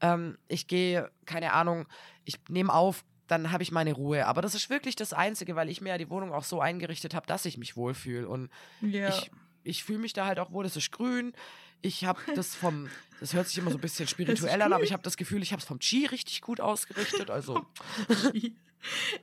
ähm, 0.01 0.37
ich 0.47 0.67
gehe, 0.67 1.09
keine 1.25 1.53
Ahnung, 1.53 1.87
ich 2.25 2.39
nehme 2.49 2.73
auf, 2.73 3.03
dann 3.27 3.51
habe 3.51 3.63
ich 3.63 3.71
meine 3.71 3.93
Ruhe. 3.93 4.25
Aber 4.25 4.41
das 4.41 4.55
ist 4.55 4.69
wirklich 4.69 4.95
das 4.95 5.13
Einzige, 5.13 5.55
weil 5.55 5.69
ich 5.69 5.81
mir 5.81 5.89
ja 5.89 5.97
die 5.97 6.09
Wohnung 6.09 6.33
auch 6.33 6.43
so 6.43 6.61
eingerichtet 6.61 7.13
habe, 7.13 7.27
dass 7.27 7.45
ich 7.45 7.57
mich 7.57 7.75
wohlfühle. 7.75 8.27
Und 8.27 8.49
ja. 8.81 9.09
ich, 9.09 9.31
ich 9.63 9.83
fühle 9.83 9.99
mich 9.99 10.13
da 10.13 10.25
halt 10.25 10.39
auch 10.39 10.51
wohl, 10.51 10.65
es 10.65 10.75
ist 10.75 10.91
grün. 10.91 11.33
Ich 11.81 12.05
habe 12.05 12.19
das 12.35 12.55
vom, 12.55 12.89
das 13.19 13.33
hört 13.33 13.47
sich 13.47 13.57
immer 13.57 13.71
so 13.71 13.77
ein 13.77 13.81
bisschen 13.81 14.07
spirituell 14.07 14.61
an, 14.61 14.73
aber 14.73 14.83
ich 14.83 14.93
habe 14.93 15.03
das 15.03 15.17
Gefühl, 15.17 15.43
ich 15.43 15.51
habe 15.51 15.61
es 15.61 15.67
vom 15.67 15.79
Chi 15.79 16.05
richtig 16.05 16.41
gut 16.41 16.59
ausgerichtet. 16.59 17.29
Also. 17.29 17.65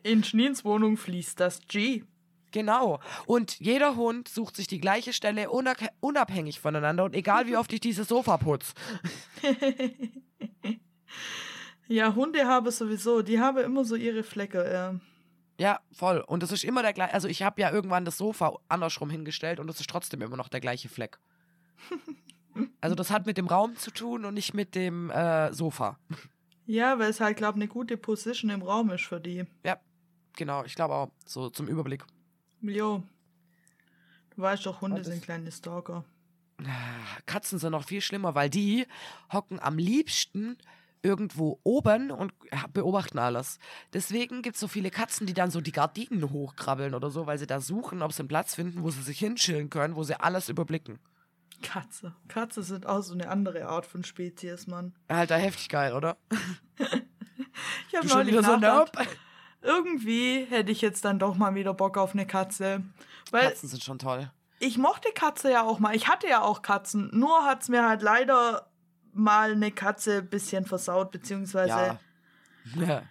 In 0.03 0.23
Schneens 0.23 0.65
Wohnung 0.65 0.97
fließt 0.97 1.41
das 1.41 1.61
G. 1.67 2.05
Genau. 2.55 3.01
Und 3.27 3.59
jeder 3.59 3.97
Hund 3.97 4.29
sucht 4.29 4.55
sich 4.55 4.69
die 4.69 4.81
gleiche 4.81 5.13
Stelle 5.13 5.51
unabhängig 5.51 6.61
voneinander 6.61 7.03
und 7.03 7.13
egal 7.17 7.49
wie 7.49 7.57
oft 7.57 7.73
ich 7.73 7.81
dieses 7.81 8.07
Sofa 8.07 8.37
putze. 8.37 8.75
ja, 11.89 12.15
Hunde 12.15 12.47
haben 12.47 12.71
sowieso, 12.71 13.23
die 13.23 13.41
haben 13.41 13.59
immer 13.59 13.85
so 13.85 13.97
ihre 13.97 14.23
Flecke. 14.23 14.73
Ja. 14.73 15.01
Ja, 15.59 15.81
voll. 15.91 16.21
Und 16.21 16.45
es 16.45 16.53
ist 16.53 16.63
immer 16.63 16.83
der 16.83 16.93
gleiche. 16.93 17.13
Also, 17.13 17.27
ich 17.27 17.43
habe 17.43 17.61
ja 17.61 17.73
irgendwann 17.73 18.05
das 18.05 18.19
Sofa 18.19 18.57
andersrum 18.69 19.11
hingestellt 19.11 19.59
und 19.59 19.69
es 19.69 19.81
ist 19.81 19.91
trotzdem 19.91 20.23
immer 20.23 20.37
noch 20.37 20.49
der 20.49 20.61
gleiche 20.61 20.89
Fleck. 20.89 21.19
also, 22.81 22.95
das 22.95 23.11
hat 23.11 23.27
mit 23.27 23.37
dem 23.37 23.49
Raum 23.49 23.77
zu 23.77 23.91
tun 23.91 24.25
und 24.25 24.35
nicht 24.35 24.55
mit 24.55 24.77
dem 24.77 25.11
äh, 25.11 25.53
Sofa. 25.53 25.99
Ja, 26.67 27.01
weil 27.01 27.11
es 27.11 27.21
halt, 27.21 27.37
glaube 27.37 27.59
ich, 27.59 27.63
eine 27.65 27.69
gute 27.69 27.97
Position 27.97 28.51
im 28.51 28.63
Raum 28.63 28.91
ist 28.91 29.05
für 29.05 29.21
die. 29.21 29.45
Ja, 29.65 29.81
genau. 30.37 30.63
Ich 30.65 30.77
glaube 30.77 30.95
auch. 30.95 31.11
So 31.27 31.51
zum 31.51 31.67
Überblick. 31.67 32.05
Jo. 32.69 33.03
Du 34.35 34.43
weißt 34.43 34.67
doch, 34.67 34.81
Hunde 34.81 35.05
sind 35.05 35.23
kleine 35.23 35.53
Stalker. 35.53 36.05
Katzen 37.27 37.59
sind 37.59 37.73
noch 37.73 37.85
viel 37.85 38.01
schlimmer, 38.01 38.35
weil 38.35 38.49
die 38.49 38.87
hocken 39.33 39.61
am 39.61 39.77
liebsten 39.77 40.57
irgendwo 41.03 41.61
oben 41.65 42.11
und 42.11 42.33
beobachten 42.73 43.19
alles. 43.19 43.59
Deswegen 43.93 44.41
gibt 44.41 44.57
es 44.57 44.61
so 44.61 44.69
viele 44.69 44.91
Katzen, 44.91 45.27
die 45.27 45.35
dann 45.35 45.51
so 45.51 45.61
die 45.61 45.73
Gardinen 45.73 46.31
hochkrabbeln 46.31 46.95
oder 46.95 47.11
so, 47.11 47.27
weil 47.27 47.39
sie 47.39 47.47
da 47.47 47.61
suchen, 47.61 48.03
ob 48.03 48.13
sie 48.13 48.21
einen 48.21 48.29
Platz 48.29 48.55
finden, 48.55 48.83
wo 48.83 48.91
sie 48.91 49.03
sich 49.03 49.19
hinschillen 49.19 49.69
können, 49.69 49.97
wo 49.97 50.03
sie 50.03 50.19
alles 50.19 50.49
überblicken. 50.49 50.99
Katze. 51.63 52.15
Katze 52.29 52.63
sind 52.63 52.87
auch 52.87 53.03
so 53.03 53.15
eine 53.15 53.29
andere 53.29 53.67
Art 53.67 53.87
von 53.87 54.03
Spezies, 54.05 54.67
Mann. 54.67 54.95
Alter, 55.09 55.37
heftig 55.37 55.69
geil, 55.69 55.93
oder? 55.93 56.17
ich 56.79 57.97
habe 57.97 58.07
neulich 58.07 58.33
wieder 58.33 58.43
so 58.43 58.57
nope. 58.57 59.07
Irgendwie 59.65 60.45
hätte 60.51 60.71
ich 60.71 60.81
jetzt 60.83 61.05
dann 61.05 61.19
doch 61.19 61.35
mal 61.37 61.55
wieder 61.55 61.75
Bock 61.75 61.97
auf 61.97 62.13
eine 62.13 62.27
Katze. 62.27 62.83
Weil 63.31 63.49
Katzen 63.49 63.69
sind 63.69 63.83
schon 63.83 63.99
toll. 63.99 64.31
Ich 64.61 64.79
mochte 64.79 65.09
Katze 65.15 65.51
ja 65.51 65.63
auch 65.63 65.79
mal. 65.79 65.97
Ich 65.97 66.07
hatte 66.09 66.29
ja 66.29 66.43
auch 66.43 66.63
Katzen. 66.63 67.11
Nur 67.13 67.45
hat 67.45 67.63
es 67.63 67.69
mir 67.69 67.87
halt 67.89 68.03
leider 68.03 68.71
mal 69.13 69.53
eine 69.53 69.71
Katze 69.73 70.19
ein 70.19 70.29
bisschen 70.29 70.67
versaut, 70.67 71.11
beziehungsweise 71.11 71.69
Ja. 71.71 71.99
ja. 72.77 73.03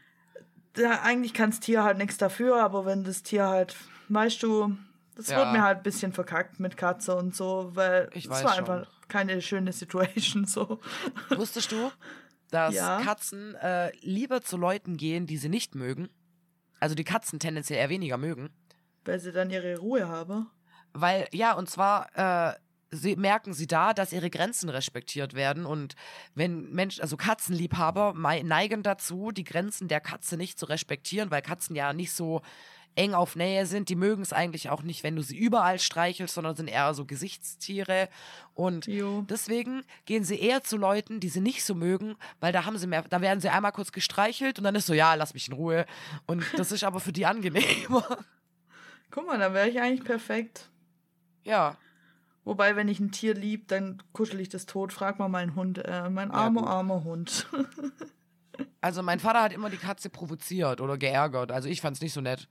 da, 0.73 1.01
eigentlich 1.03 1.33
kann 1.33 1.49
das 1.51 1.59
Tier 1.59 1.83
halt 1.83 1.97
nichts 1.97 2.17
dafür, 2.17 2.61
aber 2.63 2.85
wenn 2.85 3.03
das 3.03 3.23
Tier 3.23 3.47
halt, 3.47 3.75
weißt 4.09 4.43
du, 4.43 4.75
das 5.15 5.29
Ja. 5.29 5.37
wird 5.37 5.51
mir 5.53 5.63
halt 5.63 5.77
ein 5.77 5.83
bisschen 5.83 6.11
verkackt 6.13 6.59
mit 6.59 6.75
Katze 6.77 7.15
und 7.15 7.35
so, 7.35 7.71
weil 7.73 8.09
es 8.13 8.27
weiß 8.29 8.43
war 8.43 8.55
schon. 8.55 8.59
einfach 8.69 8.87
keine 9.07 9.41
schöne 9.41 9.71
Situation 9.73 10.45
so. 10.45 10.79
Wusstest 11.29 11.71
du, 11.71 11.91
dass 12.51 12.75
Ja. 12.75 12.99
Katzen 13.01 13.55
äh, 13.55 13.91
lieber 14.01 14.41
zu 14.41 14.57
Leuten 14.57 14.97
gehen, 14.97 15.25
die 15.27 15.37
sie 15.37 15.49
nicht 15.49 15.73
mögen? 15.75 16.09
Also 16.83 16.95
die 16.95 17.05
Katzen 17.05 17.39
tendenziell 17.39 17.79
eher 17.79 17.87
weniger 17.87 18.17
mögen. 18.17 18.49
Weil 19.05 19.17
sie 19.17 19.31
dann 19.31 19.49
ihre 19.49 19.77
Ruhe 19.77 20.09
haben. 20.09 20.49
Weil, 20.91 21.29
ja, 21.31 21.53
und 21.53 21.69
zwar 21.69 22.09
äh, 22.13 22.59
sie, 22.91 23.15
merken 23.15 23.53
sie 23.53 23.67
da, 23.67 23.93
dass 23.93 24.11
ihre 24.11 24.29
Grenzen 24.29 24.67
respektiert 24.67 25.33
werden. 25.33 25.65
Und 25.65 25.95
wenn 26.35 26.69
Menschen, 26.73 27.01
also 27.01 27.15
Katzenliebhaber 27.15 28.13
neigen 28.15 28.83
dazu, 28.83 29.31
die 29.31 29.45
Grenzen 29.45 29.87
der 29.87 30.01
Katze 30.01 30.35
nicht 30.35 30.59
zu 30.59 30.65
respektieren, 30.65 31.31
weil 31.31 31.41
Katzen 31.41 31.73
ja 31.73 31.93
nicht 31.93 32.11
so 32.11 32.41
eng 32.95 33.13
auf 33.13 33.35
Nähe 33.35 33.65
sind. 33.65 33.89
Die 33.89 33.95
mögen 33.95 34.21
es 34.21 34.33
eigentlich 34.33 34.69
auch 34.69 34.83
nicht, 34.83 35.03
wenn 35.03 35.15
du 35.15 35.21
sie 35.21 35.37
überall 35.37 35.79
streichelst, 35.79 36.33
sondern 36.35 36.55
sind 36.55 36.67
eher 36.67 36.93
so 36.93 37.05
Gesichtstiere. 37.05 38.09
Und 38.53 38.85
Jo. 38.87 39.23
deswegen 39.29 39.83
gehen 40.05 40.23
sie 40.23 40.39
eher 40.39 40.63
zu 40.63 40.77
Leuten, 40.77 41.19
die 41.19 41.29
sie 41.29 41.41
nicht 41.41 41.63
so 41.63 41.75
mögen, 41.75 42.15
weil 42.39 42.51
da 42.53 42.65
haben 42.65 42.77
sie 42.77 42.87
mehr, 42.87 43.03
da 43.03 43.21
werden 43.21 43.39
sie 43.39 43.49
einmal 43.49 43.71
kurz 43.71 43.91
gestreichelt 43.91 44.57
und 44.59 44.63
dann 44.63 44.75
ist 44.75 44.85
so, 44.85 44.93
ja, 44.93 45.13
lass 45.15 45.33
mich 45.33 45.47
in 45.47 45.53
Ruhe. 45.55 45.85
Und 46.27 46.45
das 46.57 46.71
ist 46.71 46.83
aber 46.83 46.99
für 46.99 47.13
die 47.13 47.25
angenehmer. 47.25 48.05
Guck 49.11 49.27
mal, 49.27 49.37
dann 49.39 49.53
wäre 49.53 49.69
ich 49.69 49.79
eigentlich 49.81 50.03
perfekt. 50.03 50.69
ja. 51.43 51.77
Wobei, 52.45 52.75
wenn 52.75 52.89
ich 52.89 52.99
ein 52.99 53.11
Tier 53.13 53.35
lieb, 53.35 53.69
dann 53.69 54.03
kuschel 54.11 54.41
ich 54.41 54.49
das 54.49 54.65
tot. 54.65 54.91
Frag 54.91 55.17
mal 55.17 55.29
meinen 55.29 55.55
Hund, 55.55 55.77
äh, 55.77 56.09
mein 56.09 56.29
armer, 56.29 56.59
gut. 56.63 56.69
armer 56.69 57.03
Hund. 57.05 57.47
Also 58.81 59.01
mein 59.01 59.21
Vater 59.21 59.41
hat 59.43 59.53
immer 59.53 59.69
die 59.69 59.77
Katze 59.77 60.09
provoziert 60.09 60.81
oder 60.81 60.97
geärgert. 60.97 61.53
Also 61.53 61.69
ich 61.69 61.79
fand's 61.79 62.01
nicht 62.01 62.11
so 62.11 62.19
nett. 62.19 62.49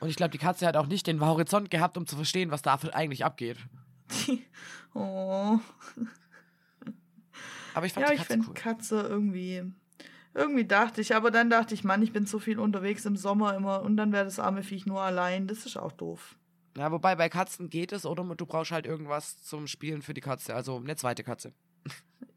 Und 0.00 0.08
ich 0.08 0.16
glaube, 0.16 0.30
die 0.30 0.38
Katze 0.38 0.66
hat 0.66 0.76
auch 0.76 0.86
nicht 0.86 1.06
den 1.06 1.20
Horizont 1.20 1.70
gehabt, 1.70 1.96
um 1.96 2.06
zu 2.06 2.16
verstehen, 2.16 2.50
was 2.50 2.62
da 2.62 2.78
eigentlich 2.92 3.24
abgeht. 3.24 3.58
oh. 4.94 5.58
Aber 7.74 7.86
ich 7.86 7.92
fand 7.92 8.06
Ja, 8.06 8.12
die 8.12 8.14
ich 8.14 8.20
Katze 8.20 8.32
finde 8.32 8.48
cool. 8.48 8.54
Katze 8.54 9.00
irgendwie. 9.02 9.72
Irgendwie 10.34 10.64
dachte 10.66 11.00
ich, 11.00 11.14
aber 11.16 11.30
dann 11.30 11.50
dachte 11.50 11.74
ich, 11.74 11.84
Mann, 11.84 12.02
ich 12.02 12.12
bin 12.12 12.26
so 12.26 12.38
viel 12.38 12.58
unterwegs 12.58 13.04
im 13.06 13.16
Sommer 13.16 13.54
immer 13.54 13.82
und 13.82 13.96
dann 13.96 14.12
wäre 14.12 14.24
das 14.24 14.38
arme 14.38 14.62
Viech 14.62 14.86
nur 14.86 15.00
allein. 15.02 15.46
Das 15.46 15.66
ist 15.66 15.76
auch 15.76 15.92
doof. 15.92 16.36
Ja, 16.76 16.92
wobei 16.92 17.16
bei 17.16 17.28
Katzen 17.28 17.70
geht 17.70 17.92
es 17.92 18.06
oder 18.06 18.22
du 18.36 18.46
brauchst 18.46 18.70
halt 18.70 18.86
irgendwas 18.86 19.42
zum 19.42 19.66
Spielen 19.66 20.02
für 20.02 20.14
die 20.14 20.20
Katze. 20.20 20.54
Also 20.54 20.76
eine 20.76 20.94
zweite 20.96 21.24
Katze. 21.24 21.52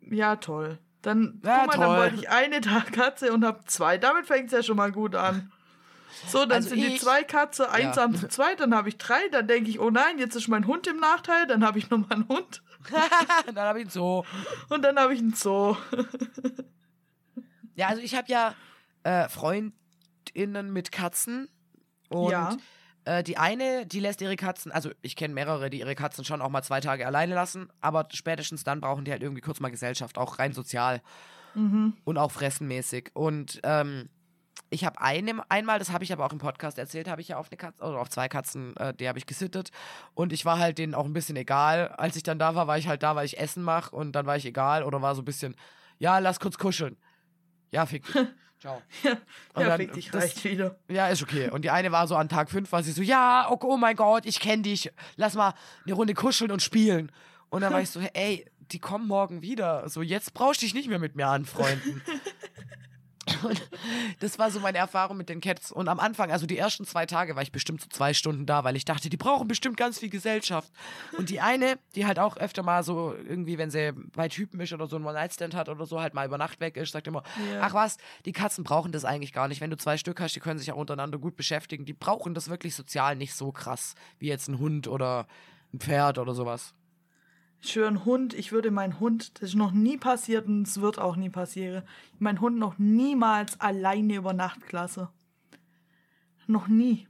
Ja, 0.09 0.37
toll. 0.37 0.79
Dann, 1.03 1.41
Ja, 1.43 1.65
guck 1.65 1.67
mal, 1.67 1.77
dann 1.77 1.87
toll. 1.89 1.97
wollte 1.99 2.15
ich 2.15 2.29
eine 2.29 2.59
Katze 2.91 3.33
und 3.33 3.45
hab 3.45 3.69
zwei. 3.69 3.97
Damit 3.97 4.25
fängt 4.25 4.47
es 4.47 4.51
ja 4.51 4.63
schon 4.63 4.77
mal 4.77 4.91
gut 4.91 5.15
an. 5.15 5.51
So, 6.27 6.39
dann 6.39 6.51
Also 6.51 6.69
sind 6.69 6.79
die 6.81 6.87
ich- 6.95 7.01
zwei 7.01 7.23
Katze 7.23 7.69
einsam 7.71 8.15
zu 8.15 8.27
zweit, 8.27 8.59
dann 8.59 8.75
habe 8.75 8.89
ich 8.89 8.97
drei, 8.97 9.19
dann 9.31 9.47
denke 9.47 9.69
ich, 9.69 9.79
oh 9.79 9.89
nein, 9.89 10.17
jetzt 10.19 10.35
ist 10.35 10.47
mein 10.47 10.67
Hund 10.67 10.87
im 10.87 10.97
Nachteil, 10.97 11.47
dann 11.47 11.63
habe 11.65 11.79
ich 11.79 11.89
noch 11.89 11.97
mal 11.99 12.11
einen 12.15 12.27
Hund 12.27 12.61
dann 13.47 13.57
habe 13.57 13.79
ich 13.79 13.85
ihn 13.85 13.89
so. 13.91 14.25
und 14.69 14.81
dann 14.83 14.97
habe 14.97 15.13
ich 15.13 15.19
einen 15.19 15.33
Zoo. 15.35 15.75
Ja, 17.75 17.87
also 17.87 18.01
ich 18.01 18.15
habe 18.15 18.27
ja 18.29 18.55
äh, 19.03 19.27
Freundinnen 19.29 20.71
mit 20.73 20.91
Katzen. 20.91 21.49
Und 22.09 22.31
Ja. 22.31 22.57
äh, 23.05 23.23
die 23.23 23.37
eine, 23.37 23.85
die 23.85 23.99
lässt 23.99 24.19
ihre 24.21 24.35
Katzen, 24.35 24.71
also 24.71 24.91
ich 25.01 25.15
kenne 25.15 25.33
mehrere, 25.33 25.69
die 25.69 25.79
ihre 25.79 25.95
Katzen 25.95 26.25
schon 26.25 26.41
auch 26.41 26.49
mal 26.49 26.61
zwei 26.63 26.81
Tage 26.81 27.05
alleine 27.07 27.33
lassen, 27.35 27.69
aber 27.79 28.07
spätestens 28.11 28.63
dann 28.65 28.81
brauchen 28.81 29.05
die 29.05 29.11
halt 29.11 29.23
irgendwie 29.23 29.41
kurz 29.41 29.59
mal 29.59 29.71
Gesellschaft, 29.71 30.17
auch 30.17 30.39
rein 30.39 30.53
sozial. 30.53 31.01
Mhm. 31.53 31.97
und 32.05 32.17
auch 32.17 32.31
fressenmäßig. 32.31 33.11
Und 33.13 33.59
ähm, 33.63 34.07
ich 34.73 34.85
habe 34.85 34.99
einem, 35.01 35.41
einmal, 35.49 35.77
das 35.79 35.91
habe 35.91 36.03
ich 36.03 36.11
aber 36.13 36.25
auch 36.25 36.31
im 36.31 36.37
Podcast 36.39 36.77
erzählt, 36.79 37.07
habe 37.09 37.21
ich 37.21 37.27
ja 37.27 37.37
auf 37.37 37.47
eine 37.51 37.57
Katze, 37.57 37.83
oder 37.83 37.99
auf 37.99 38.09
zwei 38.09 38.27
Katzen, 38.29 38.75
äh, 38.77 38.93
die 38.93 39.07
habe 39.07 39.19
ich 39.19 39.25
gesittet. 39.25 39.69
Und 40.15 40.31
ich 40.33 40.45
war 40.45 40.57
halt 40.59 40.77
denen 40.77 40.95
auch 40.95 41.05
ein 41.05 41.13
bisschen 41.13 41.35
egal. 41.35 41.89
Als 41.89 42.15
ich 42.15 42.23
dann 42.23 42.39
da 42.39 42.55
war, 42.55 42.67
war 42.67 42.77
ich 42.77 42.87
halt 42.87 43.03
da, 43.03 43.15
weil 43.15 43.25
ich 43.25 43.37
Essen 43.37 43.63
mache 43.63 43.93
und 43.95 44.13
dann 44.13 44.25
war 44.25 44.37
ich 44.37 44.45
egal 44.45 44.83
oder 44.83 45.01
war 45.01 45.13
so 45.13 45.21
ein 45.21 45.25
bisschen, 45.25 45.55
ja, 45.99 46.17
lass 46.19 46.39
kurz 46.39 46.57
kuscheln. 46.57 46.97
Ja, 47.71 47.85
fick 47.85 48.05
dich. 48.05 48.15
Ciao. 48.61 48.81
Ja, 49.03 49.11
Und 49.55 49.61
ja 49.63 49.67
dann- 49.69 49.77
fick 49.79 49.93
dich, 49.93 50.09
das- 50.11 50.23
reicht 50.23 50.43
wieder. 50.45 50.77
Ja, 50.87 51.07
ist 51.09 51.21
okay. 51.21 51.49
Und 51.49 51.63
die 51.65 51.69
eine 51.69 51.91
war 51.91 52.07
so 52.07 52.15
an 52.15 52.29
Tag 52.29 52.49
5, 52.49 52.71
war 52.71 52.81
sie 52.81 52.91
so, 52.93 53.01
ja, 53.01 53.47
okay, 53.49 53.67
oh 53.69 53.75
mein 53.77 53.95
Gott, 53.95 54.25
ich 54.25 54.39
kenne 54.39 54.61
dich. 54.61 54.89
Lass 55.17 55.33
mal 55.35 55.53
eine 55.85 55.93
Runde 55.95 56.13
kuscheln 56.13 56.51
und 56.51 56.61
spielen. 56.61 57.11
Und 57.49 57.61
dann 57.61 57.73
war 57.73 57.81
ich 57.81 57.89
so, 57.89 57.99
ey, 57.99 58.45
die 58.71 58.79
kommen 58.79 59.07
morgen 59.07 59.41
wieder. 59.41 59.89
So, 59.89 60.01
jetzt 60.01 60.33
brauchst 60.33 60.61
du 60.61 60.65
dich 60.65 60.73
nicht 60.73 60.87
mehr 60.87 60.99
mit 60.99 61.15
mir 61.17 61.27
anfreunden. 61.27 62.01
Und 63.43 63.61
das 64.19 64.39
war 64.39 64.51
so 64.51 64.59
meine 64.59 64.77
Erfahrung 64.77 65.17
mit 65.17 65.29
den 65.29 65.41
Cats. 65.41 65.71
Und 65.71 65.87
am 65.87 65.99
Anfang, 65.99 66.31
also 66.31 66.45
die 66.45 66.57
ersten 66.57 66.85
zwei 66.85 67.05
Tage, 67.05 67.35
war 67.35 67.43
ich 67.43 67.51
bestimmt 67.51 67.81
so 67.81 67.87
zwei 67.89 68.13
Stunden 68.13 68.45
da, 68.45 68.63
weil 68.63 68.75
ich 68.75 68.85
dachte, 68.85 69.09
die 69.09 69.17
brauchen 69.17 69.47
bestimmt 69.47 69.77
ganz 69.77 69.99
viel 69.99 70.09
Gesellschaft. 70.09 70.71
Und 71.17 71.29
die 71.29 71.41
eine, 71.41 71.77
die 71.95 72.05
halt 72.05 72.19
auch 72.19 72.37
öfter 72.37 72.63
mal 72.63 72.83
so 72.83 73.13
irgendwie, 73.13 73.57
wenn 73.57 73.71
sie 73.71 73.93
bei 74.15 74.27
Typen 74.27 74.59
ist 74.59 74.73
oder 74.73 74.87
so 74.87 74.95
einen 74.95 75.05
One-Night-Stand 75.05 75.55
hat 75.55 75.69
oder 75.69 75.85
so, 75.85 76.01
halt 76.01 76.13
mal 76.13 76.25
über 76.25 76.37
Nacht 76.37 76.59
weg 76.59 76.77
ist, 76.77 76.91
sagt 76.91 77.07
immer, 77.07 77.23
Ja. 77.51 77.61
ach 77.61 77.73
was, 77.73 77.97
die 78.25 78.31
Katzen 78.33 78.63
brauchen 78.63 78.91
das 78.91 79.05
eigentlich 79.05 79.33
gar 79.33 79.47
nicht. 79.47 79.61
Wenn 79.61 79.69
du 79.69 79.77
zwei 79.77 79.97
Stück 79.97 80.19
hast, 80.19 80.35
die 80.35 80.39
können 80.39 80.59
sich 80.59 80.71
auch 80.71 80.77
untereinander 80.77 81.17
gut 81.17 81.35
beschäftigen. 81.35 81.85
Die 81.85 81.93
brauchen 81.93 82.33
das 82.33 82.49
wirklich 82.49 82.75
sozial 82.75 83.15
nicht 83.15 83.33
so 83.33 83.51
krass, 83.51 83.95
wie 84.19 84.27
jetzt 84.27 84.47
ein 84.47 84.59
Hund 84.59 84.87
oder 84.87 85.27
ein 85.73 85.79
Pferd 85.79 86.17
oder 86.17 86.33
sowas. 86.33 86.73
Ich 87.63 87.71
schwöre, 87.73 87.89
ein 87.89 88.05
Hund, 88.05 88.33
ich 88.33 88.51
würde 88.51 88.71
meinen 88.71 88.99
Hund, 88.99 89.39
das 89.41 89.49
ist 89.49 89.55
noch 89.55 89.71
nie 89.71 89.97
passiert 89.97 90.47
und 90.47 90.67
es 90.67 90.81
wird 90.81 90.97
auch 90.97 91.15
nie 91.15 91.29
passieren, 91.29 91.83
meinen 92.17 92.41
Hund 92.41 92.57
noch 92.57 92.79
niemals 92.79 93.59
alleine 93.59 94.15
über 94.15 94.33
Nacht 94.33 94.71
lassen. 94.71 95.07
Noch 96.47 96.67
nie. 96.67 97.07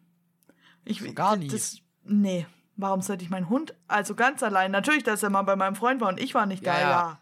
Ich, 0.83 0.99
So 1.01 1.13
gar 1.13 1.37
nie? 1.37 1.47
Das, 1.47 1.77
nee. 2.03 2.45
Warum 2.75 3.01
sollte 3.01 3.23
ich 3.23 3.29
meinen 3.29 3.47
Hund, 3.49 3.75
also 3.87 4.13
ganz 4.15 4.43
allein, 4.43 4.71
natürlich, 4.71 5.03
dass 5.03 5.23
er 5.23 5.29
mal 5.29 5.43
bei 5.43 5.55
meinem 5.55 5.75
Freund 5.75 6.01
war 6.01 6.09
und 6.09 6.19
ich 6.19 6.33
war 6.33 6.45
nicht 6.45 6.65
da, 6.65 6.73
Ja, 6.73 6.79
ja. 6.81 6.89
ja. 6.89 7.19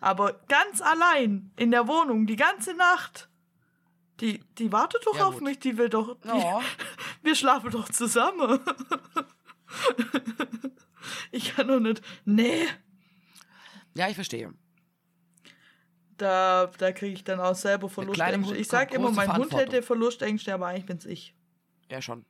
Aber 0.00 0.34
ganz 0.48 0.80
allein 0.80 1.50
in 1.56 1.72
der 1.72 1.88
Wohnung, 1.88 2.26
die 2.26 2.36
ganze 2.36 2.74
Nacht. 2.74 3.28
Die, 4.20 4.40
die 4.58 4.70
wartet 4.70 5.02
doch 5.06 5.16
Ja, 5.16 5.26
auf 5.26 5.34
gut. 5.34 5.42
mich, 5.44 5.58
die 5.58 5.78
will 5.78 5.88
doch. 5.88 6.16
Die, 6.22 6.28
Ja. 6.28 6.60
wir 7.22 7.34
schlafen 7.34 7.70
doch 7.70 7.88
zusammen. 7.88 8.60
ich 11.30 11.54
kann 11.54 11.68
doch 11.68 11.80
nicht. 11.80 12.02
Nee. 12.24 12.66
Ja, 13.94 14.08
ich 14.08 14.14
verstehe. 14.14 14.52
Da, 16.16 16.70
da 16.78 16.92
kriege 16.92 17.14
ich 17.14 17.24
dann 17.24 17.40
auch 17.40 17.54
selber 17.54 17.88
Verlustängste. 17.88 18.56
Ich 18.56 18.68
sag 18.68 18.88
kommt 18.88 19.00
immer, 19.00 19.10
mein 19.12 19.36
Hund 19.36 19.54
hätte 19.54 19.82
Verlustängste, 19.82 20.52
aber 20.52 20.66
eigentlich 20.66 20.86
bin's 20.86 21.06
ich. 21.06 21.34
Ja, 21.90 22.02
schon. 22.02 22.24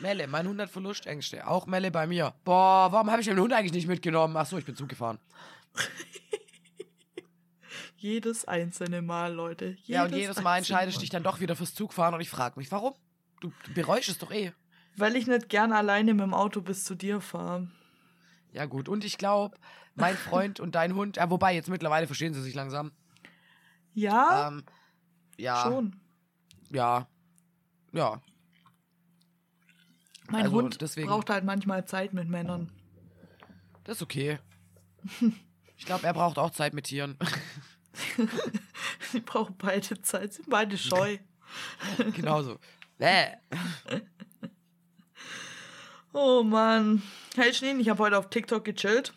Melle, 0.00 0.26
mein 0.26 0.48
Hund 0.48 0.60
hat 0.60 0.70
Verlustängste. 0.70 1.46
Auch 1.46 1.66
Melle 1.66 1.90
bei 1.90 2.06
mir. 2.06 2.34
Boah, 2.44 2.88
warum 2.90 3.10
habe 3.10 3.20
ich 3.20 3.28
den 3.28 3.38
Hund 3.38 3.52
eigentlich 3.52 3.74
nicht 3.74 3.86
mitgenommen? 3.86 4.34
Ach 4.36 4.46
so, 4.46 4.56
ich 4.56 4.64
bin 4.64 4.74
Zug 4.74 4.88
gefahren. 4.88 5.18
Jedes 7.96 8.46
einzelne 8.46 9.02
Mal, 9.02 9.34
Leute. 9.34 9.66
Jedes 9.66 9.88
ja, 9.88 10.04
und 10.04 10.14
jedes 10.14 10.40
Mal 10.40 10.56
entscheidest 10.58 10.96
du 10.96 11.00
dich 11.02 11.10
dann 11.10 11.22
doch 11.22 11.40
wieder 11.40 11.54
fürs 11.54 11.74
Zugfahren 11.74 12.14
und 12.14 12.22
ich 12.22 12.30
frage 12.30 12.58
mich, 12.58 12.72
warum? 12.72 12.94
Du, 13.40 13.52
du 13.64 13.74
bereust 13.74 14.08
es 14.08 14.16
doch 14.16 14.30
eh. 14.32 14.52
Weil 14.96 15.16
ich 15.16 15.26
nicht 15.26 15.48
gern 15.48 15.72
alleine 15.72 16.12
mit 16.14 16.22
dem 16.22 16.34
Auto 16.34 16.60
bis 16.60 16.84
zu 16.84 16.94
dir 16.94 17.20
fahre. 17.20 17.68
Ja, 18.52 18.66
gut. 18.66 18.88
Und 18.88 19.04
ich 19.04 19.16
glaube, 19.18 19.56
mein 19.94 20.16
Freund 20.16 20.60
und 20.60 20.74
dein 20.74 20.94
Hund, 20.94 21.16
ja, 21.16 21.30
wobei 21.30 21.54
jetzt 21.54 21.68
mittlerweile 21.68 22.06
verstehen 22.06 22.34
sie 22.34 22.42
sich 22.42 22.54
langsam. 22.54 22.92
Ja, 23.94 24.48
Ähm, 24.48 24.64
ja. 25.36 25.62
schon. 25.62 25.96
Ja. 26.70 27.08
Ja. 27.92 28.20
Mein 30.30 30.44
also 30.44 30.56
Hund 30.56 30.80
deswegen- 30.80 31.08
braucht 31.08 31.30
halt 31.30 31.44
manchmal 31.44 31.84
Zeit 31.86 32.12
mit 32.12 32.28
Männern. 32.28 32.70
Das 33.84 33.96
ist 33.98 34.02
okay. 34.02 34.38
Ich 35.76 35.86
glaube, 35.86 36.06
er 36.06 36.12
braucht 36.12 36.36
auch 36.38 36.50
Zeit 36.50 36.74
mit 36.74 36.84
Tieren. 36.84 37.16
Die 39.14 39.20
brauchen 39.20 39.56
beide 39.56 40.02
Zeit, 40.02 40.34
sind 40.34 40.50
beide 40.50 40.76
scheu. 40.76 41.16
Genauso. 42.14 42.58
Bäh. 42.98 43.28
Oh 46.12 46.42
Mann. 46.42 47.02
Hey 47.36 47.54
Schneen, 47.54 47.78
ich 47.78 47.88
habe 47.88 48.02
heute 48.02 48.18
auf 48.18 48.30
TikTok 48.30 48.64
gechillt. 48.64 49.12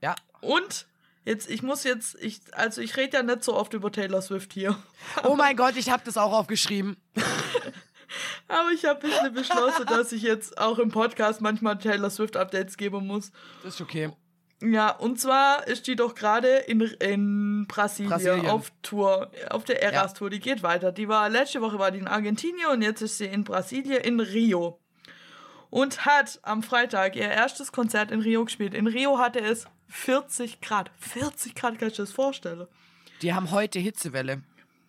Ja. 0.00 0.14
Und 0.40 0.86
jetzt, 1.24 1.50
ich 1.50 1.62
muss 1.62 1.84
jetzt, 1.84 2.16
ich, 2.20 2.40
also 2.52 2.80
ich 2.80 2.96
rede 2.96 3.18
ja 3.18 3.22
nicht 3.22 3.44
so 3.44 3.54
oft 3.54 3.74
über 3.74 3.92
Taylor 3.92 4.22
Swift 4.22 4.52
hier. 4.52 4.76
Oh 5.24 5.36
mein 5.36 5.56
Gott, 5.56 5.76
ich 5.76 5.90
habe 5.90 6.02
das 6.04 6.16
auch 6.16 6.32
aufgeschrieben. 6.32 6.96
Aber 8.48 8.70
ich 8.70 8.84
habe 8.84 9.00
ein 9.02 9.10
bisschen 9.10 9.34
beschlossen, 9.34 9.86
dass 9.86 10.12
ich 10.12 10.22
jetzt 10.22 10.58
auch 10.58 10.78
im 10.78 10.90
Podcast 10.90 11.40
manchmal 11.40 11.78
Taylor 11.78 12.10
Swift 12.10 12.36
Updates 12.36 12.76
geben 12.76 13.06
muss. 13.06 13.30
Das 13.62 13.74
ist 13.74 13.80
okay. 13.80 14.10
Ja, 14.62 14.90
und 14.90 15.20
zwar 15.20 15.66
ist 15.66 15.86
die 15.86 15.96
doch 15.96 16.14
gerade 16.14 16.48
in, 16.48 16.80
in 16.80 17.66
Brasilien, 17.66 18.10
Brasilien. 18.10 18.46
auf 18.46 18.72
Tour, 18.82 19.30
auf 19.50 19.64
der 19.64 19.82
Eras-Tour. 19.82 20.30
Die 20.30 20.38
geht 20.40 20.62
weiter. 20.62 20.92
Die 20.92 21.08
war 21.08 21.28
letzte 21.28 21.60
Woche 21.60 21.78
war 21.78 21.90
die 21.90 21.98
in 21.98 22.06
Argentinien 22.06 22.68
und 22.70 22.82
jetzt 22.82 23.02
ist 23.02 23.18
sie 23.18 23.26
in 23.26 23.44
Brasilien, 23.44 24.00
in 24.02 24.20
Rio. 24.20 24.78
Und 25.72 26.04
hat 26.04 26.38
am 26.42 26.62
Freitag 26.62 27.16
ihr 27.16 27.28
erstes 27.28 27.72
Konzert 27.72 28.10
in 28.10 28.20
Rio 28.20 28.44
gespielt. 28.44 28.74
In 28.74 28.86
Rio 28.86 29.16
hatte 29.18 29.40
es 29.40 29.66
40 29.88 30.60
Grad. 30.60 30.90
40 31.00 31.54
Grad, 31.54 31.78
kann 31.78 31.88
ich 31.88 31.96
das 31.96 32.12
vorstellen? 32.12 32.68
Die 33.22 33.32
haben 33.32 33.50
heute 33.50 33.78
Hitzewelle. 33.78 34.42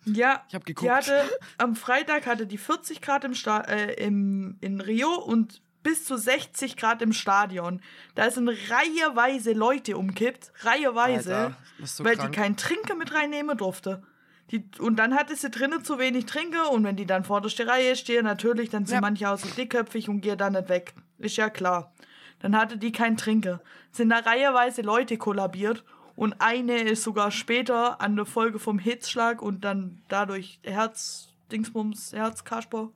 Ja, 0.04 0.44
Ich 0.50 0.54
hab 0.54 0.66
die 0.66 0.74
geguckt. 0.74 0.92
hatte, 0.92 1.24
am 1.56 1.74
Freitag 1.74 2.26
hatte 2.26 2.46
die 2.46 2.58
40 2.58 3.00
Grad 3.00 3.24
im 3.24 3.34
Sta 3.34 3.60
äh, 3.62 3.94
im, 3.94 4.58
in 4.60 4.82
Rio 4.82 5.14
und 5.14 5.62
bis 5.82 6.04
zu 6.04 6.18
60 6.18 6.76
Grad 6.76 7.00
im 7.00 7.14
Stadion. 7.14 7.80
Da 8.14 8.30
sind 8.30 8.48
reiheweise 8.50 9.52
Leute 9.54 9.96
umkippt, 9.96 10.52
reiheweise, 10.60 11.34
Alter, 11.36 11.56
so 11.82 12.04
weil 12.04 12.16
krank. 12.16 12.32
die 12.32 12.38
keinen 12.38 12.56
Trinker 12.58 12.94
mit 12.94 13.14
reinnehmen 13.14 13.56
durfte. 13.56 14.02
Die, 14.50 14.64
und 14.78 14.96
dann 14.96 15.14
hatte 15.14 15.34
sie 15.34 15.50
drinnen 15.50 15.84
zu 15.84 15.98
wenig 15.98 16.26
Trinker 16.26 16.70
und 16.70 16.84
wenn 16.84 16.96
die 16.96 17.06
dann 17.06 17.24
vorderste 17.24 17.66
Reihe 17.66 17.96
stehen, 17.96 18.24
natürlich, 18.24 18.68
dann 18.70 18.84
sind 18.84 18.96
Ja. 18.96 19.00
manche 19.00 19.30
auch 19.30 19.38
so 19.38 19.48
dickköpfig 19.48 20.08
und 20.08 20.20
gehen 20.20 20.36
dann 20.38 20.52
nicht 20.52 20.68
weg. 20.68 20.94
Ist 21.18 21.36
ja 21.36 21.48
klar. 21.48 21.92
Dann 22.40 22.56
hatte 22.56 22.76
die 22.76 22.92
keinen 22.92 23.16
Trinker. 23.16 23.60
Sind 23.90 24.10
da 24.10 24.18
reiheweise 24.18 24.82
Leute 24.82 25.16
kollabiert 25.16 25.82
und 26.14 26.34
eine 26.40 26.76
ist 26.78 27.02
sogar 27.02 27.30
später 27.30 28.00
an 28.02 28.16
der 28.16 28.26
Folge 28.26 28.58
vom 28.58 28.78
Hitzschlag 28.78 29.40
und 29.40 29.64
dann 29.64 30.02
dadurch 30.08 30.60
Herz, 30.62 31.28
Dingsbums, 31.50 32.12
Herzkasper, 32.12 32.90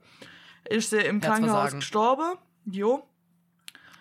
ist 0.69 0.91
sie 0.91 0.99
im 0.99 1.21
Krankenhaus 1.21 1.73
gestorben. 1.75 2.37
Jo. 2.67 3.07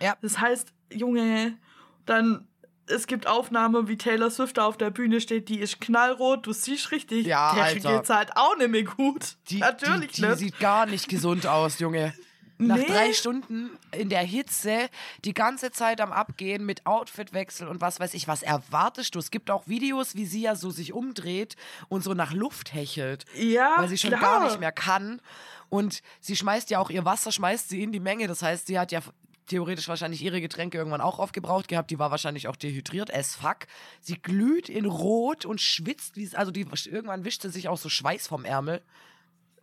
Ja. 0.02 0.16
Das 0.22 0.39
heißt, 0.39 0.74
Junge, 0.91 1.58
dann, 2.06 2.45
es 2.88 3.08
gibt 3.08 3.28
Aufnahmen, 3.28 3.88
wie 3.88 3.98
Taylor 3.98 4.30
Swift 4.32 4.58
da 4.58 4.66
auf 4.66 4.78
der 4.78 4.90
Bühne 4.90 5.22
steht, 5.22 5.50
die 5.50 5.60
ist 5.60 5.80
knallrot, 5.82 6.46
du 6.48 6.54
siehst 6.54 6.92
richtig, 6.92 7.26
Ja, 7.28 7.54
der 7.54 7.64
Alter. 7.66 7.98
geht's 7.98 8.10
halt 8.10 8.36
auch 8.36 8.56
nicht 8.58 8.70
mehr 8.70 8.84
gut. 8.84 9.36
Die, 9.50 9.58
Natürlich 9.60 10.12
die, 10.14 10.22
die 10.22 10.28
nicht. 10.28 10.38
sieht 10.40 10.60
gar 10.60 10.86
nicht 10.86 11.08
gesund 11.10 11.46
aus, 11.48 11.80
Junge. 11.80 12.14
Nach 12.60 12.76
Nee. 12.78 12.86
drei 12.88 13.14
Stunden 13.14 13.70
in 13.92 14.10
der 14.10 14.24
Hitze, 14.24 14.90
die 15.26 15.36
ganze 15.36 15.70
Zeit 15.72 16.02
am 16.02 16.12
Abgehen 16.12 16.66
mit 16.66 16.88
Outfitwechsel 16.88 17.68
und 17.68 17.82
was 17.82 18.00
weiß 18.00 18.16
ich, 18.16 18.28
was 18.28 18.42
erwartest 18.42 19.14
du? 19.14 19.20
Es 19.20 19.30
gibt 19.30 19.52
auch 19.52 19.68
Videos, 19.68 20.16
wie 20.16 20.26
sie 20.26 20.42
ja 20.42 20.56
so 20.56 20.72
sich 20.72 20.92
umdreht 20.92 21.56
und 21.88 22.04
so 22.04 22.16
nach 22.16 22.34
Luft 22.34 22.74
hechelt. 22.74 23.26
Ja, 23.36 23.76
weil 23.78 23.90
sie 23.90 23.98
schon 24.00 24.10
klar. 24.10 24.22
gar 24.40 24.44
nicht 24.46 24.60
mehr 24.60 24.72
kann. 24.72 25.22
Und 25.70 26.02
sie 26.20 26.36
schmeißt 26.36 26.72
ja 26.72 26.80
auch 26.80 26.90
ihr 26.90 27.06
Wasser, 27.06 27.32
schmeißt 27.32 27.70
sie 27.70 27.84
in 27.84 27.92
die 27.92 28.00
Menge. 28.00 28.28
Das 28.28 28.42
heißt, 28.42 28.66
sie 28.66 28.80
hat 28.80 28.92
ja 28.92 29.02
theoretisch 29.48 29.88
wahrscheinlich 29.88 30.22
ihre 30.22 30.41
Getränke 30.41 30.78
irgendwann 30.78 31.02
auch 31.02 31.20
aufgebraucht 31.20 31.68
gehabt. 31.68 31.89
Die 31.91 32.00
war 32.00 32.12
wahrscheinlich 32.12 32.48
auch 32.48 32.56
dehydriert 32.56 33.14
as 33.14 33.36
fuck. 33.36 33.60
Sie 34.02 34.22
glüht 34.22 34.70
in 34.70 34.86
Rot 34.86 35.45
und 35.45 35.62
schwitzt, 35.62 36.16
wie 36.16 36.24
es, 36.24 36.36
also 36.36 36.52
die, 36.52 36.68
irgendwann 36.86 37.26
wischt 37.26 37.41
sie 37.41 37.50
sich 37.50 37.68
auch 37.68 37.78
so 37.78 37.89
Schweiß 37.89 38.28
vom 38.28 38.45
Ärmel. 38.45 38.82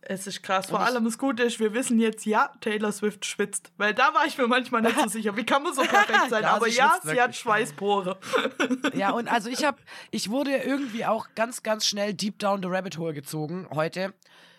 Es 0.07 0.27
ist 0.27 0.43
krass. 0.43 0.67
Vor 0.67 0.77
Und 0.79 0.85
allem 0.85 1.03
das 1.05 1.17
Gute 1.17 1.41
ist, 1.41 1.59
wir 1.59 1.73
wissen 1.73 1.99
jetzt, 1.99 2.27
ja, 2.27 2.51
Taylor 2.61 2.91
Swift 2.91 3.25
schwitzt. 3.25 3.71
Weil 3.77 3.95
da 3.95 4.13
war 4.13 4.27
ich 4.27 4.37
mir 4.37 4.45
manchmal 4.47 4.83
nicht 4.83 4.99
so 4.99 5.07
sicher. 5.07 5.35
Wie 5.35 5.43
kann 5.45 5.63
man 5.63 5.73
so 5.73 5.81
perfekt 5.81 6.29
sein? 6.29 6.43
Ja, 6.43 6.53
Aber 6.53 6.69
sie 6.69 6.77
ja, 6.77 6.93
sie 7.01 7.07
wirklich. 7.07 7.23
hat 7.23 7.35
Schweißpore. 7.35 8.19
Ja, 8.93 9.09
und 9.11 9.27
also 9.27 9.49
ich 9.49 9.65
habe, 9.65 9.79
ich 10.11 10.29
wurde 10.29 10.55
irgendwie 10.57 11.05
auch 11.07 11.29
ganz, 11.33 11.63
ganz 11.63 11.87
schnell 11.87 12.13
deep 12.13 12.37
down 12.37 12.61
the 12.61 12.67
rabbit 12.69 12.97
hole 12.99 13.15
gezogen 13.15 13.67
heute. 13.73 14.13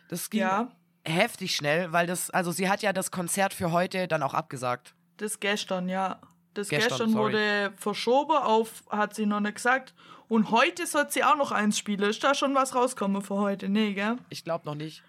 Das 0.09 0.31
ging 0.31 0.41
Ja. 0.41 0.73
heftig 1.05 1.55
schnell, 1.55 1.93
weil 1.93 2.09
das, 2.09 2.31
also 2.31 2.51
sie 2.51 2.69
hat 2.69 2.83
ja 2.83 2.93
das 2.93 3.13
Konzert 3.13 3.55
für 3.55 3.71
heute 3.71 4.09
dann 4.09 4.25
auch 4.25 4.35
abgesagt. 4.35 4.96
Das 5.17 5.41
gestern, 5.41 5.89
ja. 5.89 6.21
Das 6.55 6.69
Gestern, 6.71 6.89
gestern, 6.91 7.15
wurde 7.15 7.73
verschoben 7.77 8.37
auf, 8.37 8.85
hat 8.89 9.15
sie 9.15 9.27
noch 9.27 9.41
nicht 9.41 9.57
gesagt. 9.57 9.93
Und 10.29 10.51
heute 10.51 10.87
soll 10.87 11.11
sie 11.11 11.23
auch 11.23 11.37
noch 11.37 11.53
eins 11.53 11.79
spielen. 11.79 12.03
Ist 12.03 12.25
da 12.25 12.35
schon 12.35 12.55
was 12.55 12.75
rauskommen 12.75 13.23
für 13.23 13.37
heute? 13.37 13.69
Nee, 13.69 13.93
gell? 13.93 14.17
Ich 14.31 14.43
glaube 14.43 14.65
noch 14.65 14.75
nicht. 14.75 15.03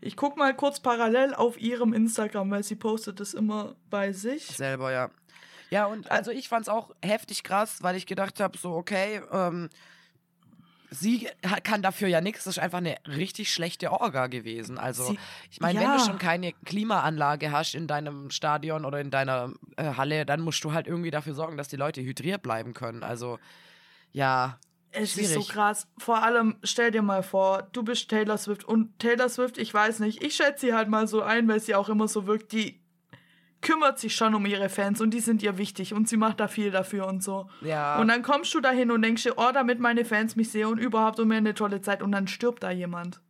Ich 0.00 0.16
guck 0.16 0.36
mal 0.36 0.54
kurz 0.54 0.80
parallel 0.80 1.34
auf 1.34 1.60
ihrem 1.60 1.92
Instagram, 1.92 2.50
weil 2.50 2.62
sie 2.62 2.76
postet 2.76 3.20
das 3.20 3.34
immer 3.34 3.74
bei 3.90 4.12
sich. 4.12 4.46
Selber, 4.46 4.92
ja. 4.92 5.10
Ja, 5.70 5.86
und 5.86 6.10
also 6.10 6.30
ich 6.30 6.48
fand's 6.48 6.68
auch 6.68 6.94
heftig 7.02 7.42
krass, 7.42 7.82
weil 7.82 7.96
ich 7.96 8.06
gedacht 8.06 8.40
habe, 8.40 8.56
so, 8.56 8.72
okay, 8.72 9.20
ähm, 9.30 9.68
sie 10.90 11.28
kann 11.64 11.82
dafür 11.82 12.08
ja 12.08 12.20
nichts. 12.20 12.44
Das 12.44 12.56
ist 12.56 12.62
einfach 12.62 12.78
eine 12.78 12.96
richtig 13.06 13.52
schlechte 13.52 13.92
Orga 13.92 14.26
gewesen. 14.26 14.78
Also, 14.78 15.04
Sie- 15.04 15.18
ich 15.50 15.60
meine, 15.60 15.78
wenn 15.80 15.86
ja. 15.86 15.96
du 15.96 16.04
schon 16.04 16.18
keine 16.18 16.52
Klimaanlage 16.64 17.52
hast 17.52 17.74
in 17.74 17.86
deinem 17.86 18.30
Stadion 18.30 18.84
oder 18.84 19.00
in 19.00 19.10
deiner 19.10 19.52
äh, 19.76 19.94
Halle, 19.96 20.24
dann 20.26 20.40
musst 20.40 20.62
du 20.64 20.72
halt 20.72 20.86
irgendwie 20.86 21.10
dafür 21.10 21.34
sorgen, 21.34 21.56
dass 21.56 21.68
die 21.68 21.76
Leute 21.76 22.00
hydriert 22.02 22.42
bleiben 22.42 22.74
können. 22.74 23.02
Also, 23.02 23.38
ja. 24.12 24.58
Es 24.90 25.16
ist 25.18 25.34
so 25.34 25.40
Schwierig. 25.42 25.48
krass. 25.50 25.86
Vor 25.98 26.22
allem, 26.22 26.56
stell 26.62 26.90
dir 26.90 27.02
mal 27.02 27.22
vor, 27.22 27.68
du 27.72 27.82
bist 27.82 28.08
Taylor 28.08 28.38
Swift 28.38 28.64
und 28.64 28.98
Taylor 28.98 29.28
Swift, 29.28 29.58
ich 29.58 29.72
weiß 29.74 29.98
nicht, 30.00 30.22
ich 30.22 30.34
schätze 30.34 30.66
sie 30.66 30.72
halt 30.74 30.88
mal 30.88 31.06
so 31.06 31.20
ein, 31.22 31.46
weil 31.46 31.60
sie 31.60 31.74
auch 31.74 31.90
immer 31.90 32.08
so 32.08 32.26
wirkt, 32.26 32.52
die 32.52 32.77
kümmert 33.60 33.98
sich 33.98 34.14
schon 34.14 34.34
um 34.34 34.46
ihre 34.46 34.68
Fans 34.68 35.00
und 35.00 35.10
die 35.10 35.20
sind 35.20 35.42
ihr 35.42 35.58
wichtig 35.58 35.92
und 35.94 36.08
sie 36.08 36.16
macht 36.16 36.38
da 36.40 36.46
viel 36.48 36.70
dafür 36.70 37.06
und 37.06 37.22
so. 37.22 37.48
Ja. 37.60 37.98
Und 38.00 38.08
dann 38.08 38.22
kommst 38.22 38.54
du 38.54 38.60
dahin 38.60 38.90
und 38.90 39.02
denkst 39.02 39.24
dir, 39.24 39.34
oh, 39.36 39.50
damit 39.52 39.80
meine 39.80 40.04
Fans 40.04 40.36
mich 40.36 40.50
sehen 40.50 40.66
und 40.66 40.78
überhaupt 40.78 41.18
um 41.18 41.28
mir 41.28 41.36
eine 41.36 41.54
tolle 41.54 41.80
Zeit 41.80 42.02
und 42.02 42.12
dann 42.12 42.28
stirbt 42.28 42.62
da 42.62 42.70
jemand. 42.70 43.20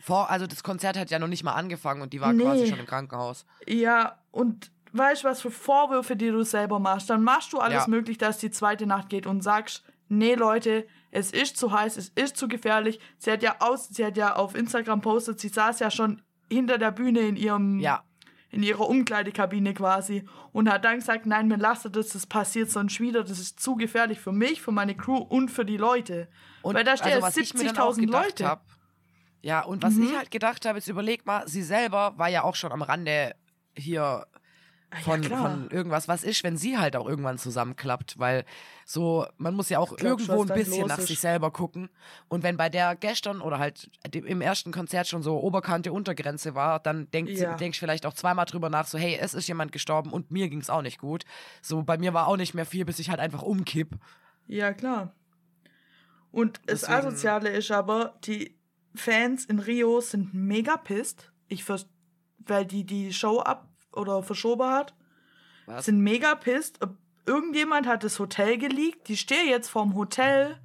Vor, 0.00 0.28
also 0.30 0.46
das 0.46 0.62
Konzert 0.64 0.96
hat 0.98 1.10
ja 1.10 1.18
noch 1.20 1.28
nicht 1.28 1.44
mal 1.44 1.52
angefangen 1.52 2.02
und 2.02 2.12
die 2.12 2.20
war 2.20 2.32
Nee. 2.32 2.42
quasi 2.42 2.66
schon 2.66 2.80
im 2.80 2.86
Krankenhaus. 2.86 3.46
Ja, 3.66 4.18
und 4.32 4.72
weißt 4.92 5.22
du, 5.24 5.28
was 5.28 5.40
für 5.40 5.50
Vorwürfe, 5.52 6.16
die 6.16 6.30
du 6.30 6.42
selber 6.42 6.78
machst? 6.80 7.10
Dann 7.10 7.22
machst 7.22 7.52
du 7.52 7.58
alles 7.58 7.84
Ja. 7.84 7.88
möglich, 7.88 8.18
dass 8.18 8.38
die 8.38 8.50
zweite 8.50 8.86
Nacht 8.86 9.08
geht 9.08 9.26
und 9.26 9.42
sagst, 9.42 9.84
nee, 10.08 10.34
Leute, 10.34 10.86
es 11.12 11.30
ist 11.30 11.56
zu 11.56 11.72
heiß, 11.72 11.96
es 11.96 12.08
ist 12.10 12.36
zu 12.36 12.48
gefährlich. 12.48 12.98
Sie 13.18 13.30
hat 13.30 13.42
ja 13.42 13.56
aus, 13.60 13.88
sie 13.88 14.04
hat 14.04 14.16
ja 14.16 14.34
auf 14.36 14.56
Instagram 14.56 15.00
postet, 15.00 15.38
sie 15.40 15.48
saß 15.48 15.78
ja 15.78 15.90
schon 15.90 16.22
hinter 16.50 16.78
der 16.78 16.90
Bühne 16.90 17.20
in 17.20 17.36
ihrem, 17.36 17.78
Ja. 17.78 18.02
In 18.50 18.62
ihrer 18.62 18.88
Umkleidekabine 18.88 19.74
quasi 19.74 20.24
und 20.52 20.70
hat 20.70 20.84
dann 20.84 20.96
gesagt, 20.96 21.26
nein, 21.26 21.48
mir 21.48 21.58
lasst 21.58 21.84
das, 21.94 22.08
das 22.08 22.26
passiert 22.26 22.70
sonst 22.70 22.98
wieder, 23.00 23.22
das 23.22 23.38
ist 23.38 23.60
zu 23.60 23.76
gefährlich 23.76 24.18
für 24.20 24.32
mich, 24.32 24.62
für 24.62 24.72
meine 24.72 24.96
Crew 24.96 25.16
und 25.18 25.50
für 25.50 25.64
die 25.64 25.76
Leute. 25.76 26.28
Und 26.62 26.74
Weil 26.74 26.84
da 26.84 26.92
also, 26.92 27.04
stehen 27.04 27.22
auch 27.22 27.28
70.000 27.28 28.00
gedacht 28.00 28.24
Leute. 28.24 28.46
Hab, 28.46 28.64
ja, 29.42 29.60
und 29.62 29.82
was 29.82 29.94
Mhm. 29.94 30.04
ich 30.04 30.16
halt 30.16 30.30
gedacht 30.30 30.64
habe, 30.64 30.78
jetzt 30.78 30.88
überleg 30.88 31.26
mal, 31.26 31.46
sie 31.46 31.62
selber 31.62 32.14
war 32.16 32.28
ja 32.28 32.42
auch 32.42 32.54
schon 32.54 32.72
am 32.72 32.82
Rande 32.82 33.34
hier 33.76 34.26
von, 35.02 35.20
klar. 35.20 35.42
von 35.42 35.70
irgendwas. 35.70 36.08
Was 36.08 36.24
ist, 36.24 36.42
wenn 36.44 36.56
sie 36.56 36.78
halt 36.78 36.96
auch 36.96 37.06
irgendwann 37.06 37.36
zusammenklappt? 37.38 38.18
Weil 38.18 38.44
so, 38.86 39.26
man 39.36 39.54
muss 39.54 39.68
ja 39.68 39.78
auch 39.78 39.94
glaubst, 39.96 40.28
irgendwo 40.28 40.42
ein 40.50 40.58
bisschen 40.58 40.86
nach 40.86 40.98
sich 41.00 41.20
selber 41.20 41.50
gucken. 41.50 41.90
Und 42.28 42.42
wenn 42.42 42.56
bei 42.56 42.68
der 42.70 42.96
gestern 42.96 43.40
oder 43.42 43.58
halt 43.58 43.90
im 44.12 44.40
ersten 44.40 44.72
Konzert 44.72 45.06
schon 45.06 45.22
so 45.22 45.38
Oberkante, 45.40 45.92
Untergrenze 45.92 46.54
war, 46.54 46.80
dann 46.80 47.10
denkt 47.10 47.32
Ja. 47.32 47.52
sie, 47.52 47.56
denkst 47.58 47.78
vielleicht 47.78 48.06
auch 48.06 48.14
zweimal 48.14 48.46
drüber 48.46 48.70
nach, 48.70 48.86
so, 48.86 48.96
hey, 48.98 49.18
es 49.20 49.34
ist 49.34 49.46
jemand 49.46 49.72
gestorben 49.72 50.10
und 50.10 50.30
mir 50.30 50.48
ging 50.48 50.60
es 50.60 50.70
auch 50.70 50.82
nicht 50.82 50.98
gut. 50.98 51.24
So, 51.60 51.82
bei 51.82 51.98
mir 51.98 52.14
war 52.14 52.26
auch 52.26 52.36
nicht 52.38 52.54
mehr 52.54 52.66
viel, 52.66 52.84
bis 52.86 52.98
ich 52.98 53.10
halt 53.10 53.20
einfach 53.20 53.42
umkipp. 53.42 53.96
Ja, 54.46 54.72
klar. 54.72 55.12
Und 56.30 56.60
das 56.66 56.80
Deswegen- 56.80 56.98
Asoziale 56.98 57.48
ist 57.50 57.70
aber, 57.70 58.18
die 58.24 58.56
Fans 58.94 59.44
in 59.44 59.58
Rio 59.58 60.00
sind 60.00 60.32
mega 60.34 60.76
pisst. 60.76 61.30
Ich 61.48 61.64
weil 62.46 62.64
die 62.66 62.84
die 62.84 63.12
Show 63.12 63.40
ab 63.40 63.68
oder 63.98 64.22
verschoben 64.22 64.68
hat, 64.70 64.94
Was? 65.66 65.86
sind 65.86 66.00
mega 66.00 66.34
pisst. 66.34 66.78
Irgendjemand 67.26 67.86
hat 67.86 68.04
das 68.04 68.18
Hotel 68.18 68.56
geleakt. 68.58 69.08
Die 69.08 69.16
stehe 69.16 69.44
jetzt 69.44 69.68
vorm 69.68 69.94
Hotel 69.94 70.56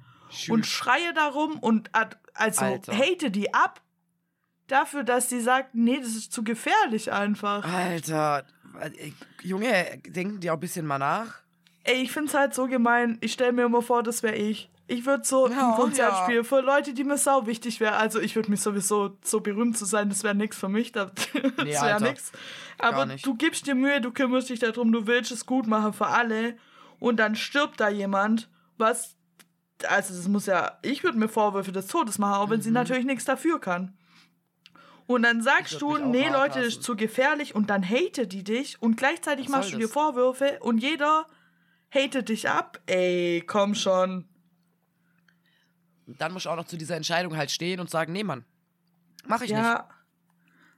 und 0.48 0.62
Tschüss. 0.62 0.66
schreie 0.66 1.12
darum 1.14 1.58
und 1.58 1.90
also 2.34 2.64
Alter. 2.64 2.96
hate 2.96 3.30
die 3.30 3.52
ab 3.52 3.80
dafür, 4.66 5.04
dass 5.04 5.28
sie 5.28 5.40
sagt, 5.40 5.74
nee, 5.74 5.98
das 6.00 6.08
ist 6.16 6.32
zu 6.32 6.42
gefährlich 6.42 7.12
einfach. 7.12 7.64
Alter, 7.70 8.44
äh, 8.80 9.12
Junge, 9.42 10.00
denken 10.06 10.40
die 10.40 10.50
auch 10.50 10.54
ein 10.54 10.60
bisschen 10.60 10.86
mal 10.86 10.98
nach? 10.98 11.40
Ey, 11.84 11.96
ich 12.02 12.12
find's 12.12 12.32
halt 12.32 12.54
so 12.54 12.66
gemein. 12.66 13.18
Ich 13.20 13.32
stell 13.34 13.52
mir 13.52 13.66
immer 13.66 13.82
vor, 13.82 14.02
das 14.02 14.22
wäre 14.22 14.36
ich. 14.36 14.70
Ich 14.86 15.06
würde 15.06 15.24
so 15.24 15.48
Ja, 15.48 15.70
ein 15.70 15.74
Konzert 15.76 16.12
ja. 16.12 16.24
spielen 16.24 16.44
für 16.44 16.60
Leute, 16.60 16.92
die 16.92 17.04
mir 17.04 17.16
sau 17.16 17.46
wichtig 17.46 17.80
wären. 17.80 17.94
Also 17.94 18.20
ich 18.20 18.36
würde 18.36 18.50
mich 18.50 18.60
sowieso 18.60 19.16
so 19.22 19.40
berühmt 19.40 19.78
zu 19.78 19.86
sein, 19.86 20.10
das 20.10 20.22
wäre 20.24 20.34
nix 20.34 20.58
für 20.58 20.68
mich. 20.68 20.92
Das, 20.92 21.10
das 21.32 21.66
wäre 21.66 22.02
nix. 22.02 22.32
Aber 22.78 23.06
nicht. 23.06 23.24
du 23.24 23.34
gibst 23.34 23.66
dir 23.66 23.74
Mühe, 23.74 24.00
du 24.00 24.12
kümmerst 24.12 24.50
dich 24.50 24.60
darum, 24.60 24.92
du 24.92 25.06
willst 25.06 25.32
es 25.32 25.46
gut 25.46 25.66
machen 25.66 25.92
für 25.92 26.08
alle. 26.08 26.56
Und 26.98 27.16
dann 27.16 27.34
stirbt 27.34 27.80
da 27.80 27.88
jemand, 27.88 28.48
was. 28.76 29.16
Also 29.88 30.14
das 30.14 30.28
muss 30.28 30.46
ja. 30.46 30.78
Ich 30.82 31.02
würde 31.02 31.18
mir 31.18 31.28
Vorwürfe 31.28 31.72
des 31.72 31.86
Todes 31.86 32.18
machen, 32.18 32.34
auch 32.34 32.50
wenn 32.50 32.60
sie 32.62 32.70
natürlich 32.70 33.04
nichts 33.04 33.24
dafür 33.24 33.60
kann. 33.60 33.96
Und 35.06 35.22
dann 35.22 35.42
sagst 35.42 35.80
du, 35.82 35.98
nee, 35.98 36.28
Leute, 36.30 36.60
das 36.60 36.68
ist 36.68 36.82
zu 36.82 36.96
gefährlich 36.96 37.54
und 37.54 37.68
dann 37.68 37.86
hate 37.88 38.26
die 38.26 38.42
dich 38.42 38.80
und 38.80 38.96
gleichzeitig 38.96 39.46
Was 39.46 39.52
machst 39.52 39.72
du 39.72 39.76
dir 39.76 39.82
das? 39.84 39.92
Vorwürfe 39.92 40.58
und 40.60 40.78
jeder 40.78 41.26
hatet 41.90 42.30
dich 42.30 42.48
ab. 42.48 42.80
Ey, 42.86 43.42
komm 43.46 43.74
schon. 43.74 44.26
Dann 46.06 46.32
musst 46.32 46.46
du 46.46 46.50
auch 46.50 46.56
noch 46.56 46.66
zu 46.66 46.76
dieser 46.76 46.96
Entscheidung 46.96 47.36
halt 47.36 47.50
stehen 47.50 47.80
und 47.80 47.90
sagen, 47.90 48.12
nee, 48.12 48.24
Mann, 48.24 48.44
mach 49.26 49.40
ich 49.42 49.50
nicht. 49.50 49.58
Ja. 49.58 49.88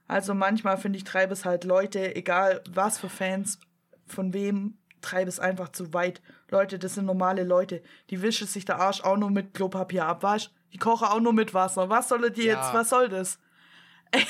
Also 0.07 0.33
manchmal 0.33 0.77
finde 0.77 0.97
ich, 0.97 1.03
treibe 1.03 1.33
es 1.33 1.43
halt 1.43 1.65
Leute, 1.65 2.15
egal 2.15 2.61
was 2.69 2.97
für 2.97 3.09
Fans, 3.09 3.59
von 4.05 4.33
wem, 4.33 4.77
treibe 5.01 5.27
es 5.27 5.39
einfach 5.39 5.69
zu 5.69 5.93
weit. 5.93 6.21
Leute, 6.49 6.79
das 6.79 6.95
sind 6.95 7.05
normale 7.05 7.43
Leute. 7.43 7.83
Die 8.09 8.21
wischen 8.21 8.47
sich 8.47 8.63
der 8.63 8.79
Arsch 8.79 9.01
auch 9.01 9.17
nur 9.17 9.29
mit 9.29 9.53
Klopapier 9.53 10.05
ab, 10.05 10.23
weißt 10.23 10.51
Die 10.73 10.77
kochen 10.77 11.07
auch 11.07 11.19
nur 11.19 11.33
mit 11.33 11.53
Wasser. 11.53 11.89
Was 11.89 12.07
soll 12.09 12.29
die 12.31 12.43
Ja. 12.43 12.55
jetzt? 12.55 12.73
Was 12.73 12.89
soll 12.89 13.09
das? 13.09 13.39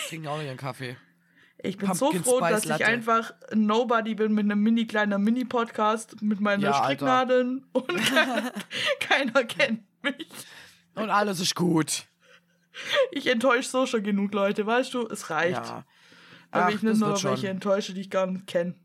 Trinken 0.07 0.27
auch 0.27 0.41
ihren 0.41 0.57
Kaffee. 0.57 0.97
Ich 1.63 1.77
bin 1.77 1.91
so 1.93 2.05
Pumpkin 2.05 2.23
froh, 2.23 2.37
Spice 2.37 2.49
dass 2.51 2.63
ich 2.63 2.69
Latte. 2.69 2.85
einfach 2.85 3.33
ein 3.51 3.65
Nobody 3.65 4.13
bin 4.15 4.33
mit 4.33 4.45
einem 4.45 4.61
mini 4.61 4.85
kleiner 4.85 5.17
Mini-Podcast 5.17 6.21
mit 6.21 6.39
meinen 6.39 6.61
Ja, 6.61 6.71
Alter. 6.71 6.83
Stricknadeln 6.85 7.65
und 7.73 7.87
keiner, 7.87 8.51
keiner 8.99 9.43
kennt 9.43 9.83
mich. 10.03 10.27
Und 10.97 11.09
alles 11.09 11.39
ist 11.39 11.55
gut. 11.55 12.07
Ich 13.11 13.27
enttäusche 13.27 13.69
so 13.69 13.85
schon 13.85 14.03
genug 14.03 14.33
Leute, 14.33 14.65
weißt 14.65 14.93
du? 14.93 15.07
Es 15.07 15.29
reicht. 15.29 15.65
Ja. 15.65 15.83
Ach, 16.51 16.69
ich 16.69 16.81
nicht 16.81 16.99
nur 16.99 17.17
schon. 17.17 17.31
welche 17.31 17.49
enttäusche, 17.49 17.93
die 17.93 18.01
ich 18.01 18.09
gar 18.09 18.27
nicht 18.27 18.47
kenne. 18.47 18.75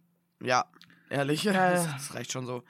Ja, 0.43 0.65
ehrlich. 1.11 1.45
Ja, 1.45 1.53
Das, 1.73 1.87
das 1.87 2.15
reicht 2.15 2.33
schon 2.33 2.47
so. 2.47 2.65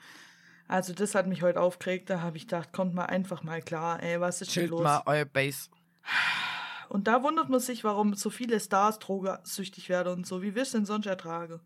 Also 0.67 0.93
das 0.93 1.15
hat 1.15 1.27
mich 1.27 1.41
heute 1.41 1.59
aufgeregt. 1.61 2.09
Da 2.09 2.21
habe 2.21 2.37
ich 2.37 2.43
gedacht, 2.43 2.71
kommt 2.73 2.93
mal 2.93 3.05
einfach 3.05 3.43
mal 3.43 3.61
klar. 3.61 4.01
Ey, 4.01 4.19
was 4.19 4.41
ist 4.41 4.55
denn 4.55 4.63
Chillt 4.63 4.71
los? 4.71 4.83
mal 4.83 5.01
euer 5.05 5.25
Base. 5.25 5.69
Und 6.89 7.07
da 7.07 7.23
wundert 7.23 7.49
man 7.49 7.59
sich, 7.59 7.83
warum 7.83 8.13
so 8.13 8.29
viele 8.29 8.59
Stars 8.59 8.99
drogesüchtig 8.99 9.89
werden 9.89 10.13
und 10.13 10.27
so. 10.27 10.41
Wie 10.41 10.55
willst 10.55 10.73
du 10.73 10.77
denn 10.79 10.85
sonst 10.85 11.05
ertragen? 11.05 11.59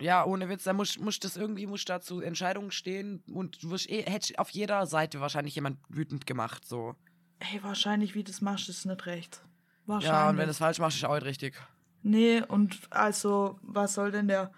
Ja, 0.00 0.24
ohne 0.24 0.48
Witz, 0.48 0.64
da 0.64 0.72
muss, 0.72 0.98
muss 0.98 1.20
das 1.20 1.36
irgendwie 1.36 1.66
muss 1.66 1.84
da 1.84 2.00
zu 2.00 2.20
Entscheidungen 2.20 2.72
stehen 2.72 3.22
und 3.32 3.62
du 3.62 3.70
wirst 3.70 3.88
eh, 3.88 4.02
hättest 4.02 4.38
auf 4.40 4.50
jeder 4.50 4.86
Seite 4.86 5.20
wahrscheinlich 5.20 5.54
jemand 5.54 5.78
wütend 5.88 6.26
gemacht. 6.26 6.66
So. 6.66 6.96
Ey, 7.38 7.62
wahrscheinlich, 7.62 8.14
wie 8.14 8.24
du 8.24 8.30
das 8.30 8.40
machst, 8.40 8.68
ist 8.68 8.86
nicht 8.86 9.06
recht. 9.06 9.42
Wahrscheinlich. 9.86 10.08
Ja, 10.12 10.30
und 10.30 10.36
wenn 10.38 10.46
du 10.46 10.50
es 10.50 10.58
falsch 10.58 10.78
machst, 10.78 10.96
ist 10.96 11.04
auch 11.04 11.14
nicht 11.14 11.24
richtig. 11.24 11.60
Nee, 12.02 12.42
und 12.42 12.78
also, 12.90 13.58
was 13.62 13.94
soll 13.94 14.10
denn 14.10 14.28
der 14.28 14.52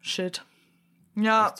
Shit? 0.00 0.44
Ja, 1.14 1.54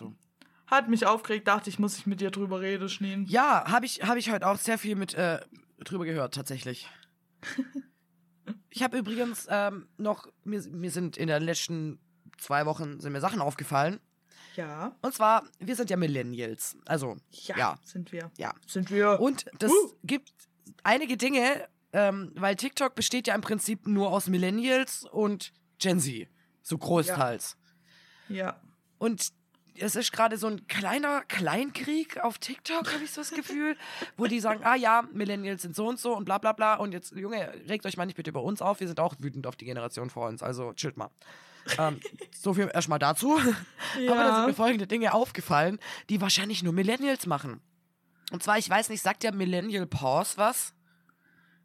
hat 0.67 0.89
mich 0.89 1.07
aufgeregt, 1.07 1.47
dachte 1.49 1.71
ich, 1.71 1.79
muss 1.79 1.97
ich 1.99 2.07
mit 2.07 2.21
dir 2.21 2.31
drüber 2.31 2.61
reden, 2.61 2.89
Schneen. 2.89 3.25
Ja, 3.27 3.65
habe 3.71 3.87
ich, 3.87 4.03
hab 4.03 4.17
ich 4.17 4.31
heute 4.31 4.47
auch 4.47 4.57
sehr 4.59 4.79
viel 4.79 4.97
mit 4.97 5.15
äh, 5.15 5.41
drüber 5.85 6.05
gehört, 6.05 6.35
tatsächlich. 6.35 6.89
ich 8.71 8.83
habe 8.83 8.99
übrigens 8.99 9.47
ähm, 9.49 9.89
noch, 9.97 10.27
mir, 10.45 10.63
mir 10.71 10.91
sind 10.91 11.17
in 11.17 11.29
den 11.29 11.43
letzten 11.43 11.99
zwei 12.39 12.67
Wochen 12.67 13.01
sind 13.01 13.13
mir 13.13 13.21
Sachen 13.21 13.41
aufgefallen. 13.41 14.01
Ja. 14.57 14.97
Und 15.03 15.15
zwar, 15.15 15.45
wir 15.59 15.77
sind 15.77 15.91
ja 15.91 15.97
Millennials. 15.97 16.77
Also, 16.87 17.17
Ja, 17.31 17.57
Ja. 17.57 17.75
sind 17.85 18.13
wir. 18.13 18.31
ja. 18.39 18.55
Sind 18.67 18.91
wir. 18.91 19.21
Und 19.21 19.47
das 19.59 19.71
Uh. 19.71 19.93
gibt 20.03 20.33
einige 20.83 21.17
Dinge, 21.17 21.69
ähm, 21.93 22.33
weil 22.35 22.57
TikTok 22.57 22.95
besteht 22.95 23.27
ja 23.27 23.35
im 23.35 23.41
Prinzip 23.41 23.87
nur 23.87 24.11
aus 24.11 24.29
Millennials 24.29 25.05
und 25.05 25.53
Gen 25.79 26.01
Z. 26.01 26.29
So 26.63 26.79
großteils. 26.79 27.57
ja. 28.29 28.61
Und 28.99 29.31
es 29.79 29.95
ist 29.95 30.13
gerade 30.13 30.39
so 30.39 30.47
ein 30.47 30.67
kleiner 30.69 31.23
Kleinkrieg 31.23 32.19
auf 32.19 32.39
TikTok, 32.39 32.93
habe 32.93 33.05
ich 33.05 33.11
so 33.11 33.21
das 33.21 33.31
Gefühl, 33.31 33.77
wo 34.17 34.27
die 34.27 34.41
sagen, 34.41 34.61
ah 34.65 34.75
ja, 34.75 35.05
Millennials 35.13 35.63
sind 35.63 35.77
so 35.77 35.87
und 35.87 35.99
so 35.99 36.17
und 36.17 36.25
bla 36.25 36.39
bla 36.39 36.53
bla. 36.53 36.75
Und 36.77 36.93
jetzt, 36.93 37.13
Junge, 37.13 37.53
regt 37.69 37.85
euch 37.87 37.97
mal 37.97 38.07
nicht 38.07 38.17
bitte 38.17 38.31
über 38.31 38.43
uns 38.43 38.63
auf, 38.63 38.81
wir 38.81 38.87
sind 38.87 39.01
auch 39.01 39.15
wütend 39.19 39.47
auf 39.47 39.57
die 39.57 39.65
Generation 39.65 40.11
vor 40.11 40.29
uns, 40.29 40.43
also 40.43 40.73
chillt 40.73 40.97
mal. 40.97 41.11
ähm, 41.79 42.01
so 42.35 42.55
viel 42.55 42.71
erstmal 42.73 42.99
dazu. 42.99 43.39
Ja. 44.01 44.13
Aber 44.13 44.25
da 44.25 44.37
sind 44.37 44.47
mir 44.47 44.55
folgende 44.55 44.87
Dinge 44.87 45.13
aufgefallen, 45.13 45.79
die 46.09 46.21
wahrscheinlich 46.21 46.63
nur 46.63 46.73
Millennials 46.73 47.27
machen. 47.27 47.61
Und 48.33 48.43
zwar, 48.43 48.59
ich 48.59 48.69
weiß 48.69 48.89
nicht, 48.89 49.03
sagt 49.03 49.23
der 49.23 49.33
Millennial 49.33 49.87
Pause 49.87 50.37
was? 50.37 50.75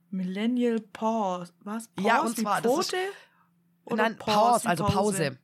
Millennial 0.10 0.80
Pause. 0.80 1.54
Was? 1.64 1.88
Pause 1.88 2.08
Ja, 2.08 2.22
und 2.22 2.38
zwar, 2.38 2.62
das 2.62 2.80
ist-? 2.80 2.96
Oder 3.86 4.04
Nein, 4.04 4.18
Pause, 4.18 4.66
wie 4.66 4.70
also 4.70 4.86
Pause. 4.86 5.38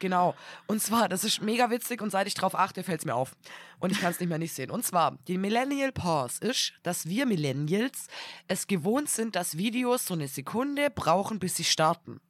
Genau. 0.00 0.34
Und 0.66 0.82
zwar, 0.82 1.08
das 1.08 1.24
ist 1.24 1.42
mega 1.42 1.70
witzig 1.70 2.00
und 2.00 2.10
seit 2.10 2.26
ich 2.26 2.34
drauf 2.34 2.54
achte, 2.54 2.82
fällt 2.82 3.00
es 3.00 3.04
mir 3.04 3.14
auf. 3.14 3.36
Und 3.78 3.92
ich 3.92 4.00
kann 4.00 4.10
es 4.10 4.18
nicht 4.18 4.30
mehr 4.30 4.38
nicht 4.38 4.54
sehen. 4.54 4.70
Und 4.70 4.84
zwar, 4.84 5.18
die 5.28 5.38
Millennial 5.38 5.92
Pause 5.92 6.42
ist, 6.42 6.72
dass 6.82 7.06
wir 7.06 7.26
Millennials 7.26 8.06
es 8.48 8.66
gewohnt 8.66 9.10
sind, 9.10 9.36
dass 9.36 9.58
Videos 9.58 10.06
so 10.06 10.14
eine 10.14 10.26
Sekunde 10.26 10.90
brauchen, 10.90 11.38
bis 11.38 11.56
sie 11.56 11.64
starten. 11.64 12.20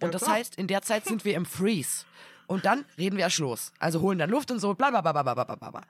Und 0.00 0.04
Ja, 0.04 0.08
das 0.08 0.26
heißt, 0.28 0.56
in 0.56 0.66
der 0.66 0.82
Zeit 0.82 1.04
sind 1.04 1.24
wir 1.24 1.34
im 1.36 1.44
Freeze. 1.44 2.06
Und 2.50 2.64
dann 2.64 2.84
reden 2.98 3.16
wir 3.16 3.22
erst 3.22 3.38
los. 3.38 3.72
Also 3.78 4.00
holen 4.00 4.18
dann 4.18 4.28
Luft 4.28 4.50
und 4.50 4.58
so, 4.58 4.74
bla 4.74 4.90
bla 4.90 5.00
bla 5.00 5.12
bla 5.12 5.34
bla 5.34 5.44
bla. 5.44 5.82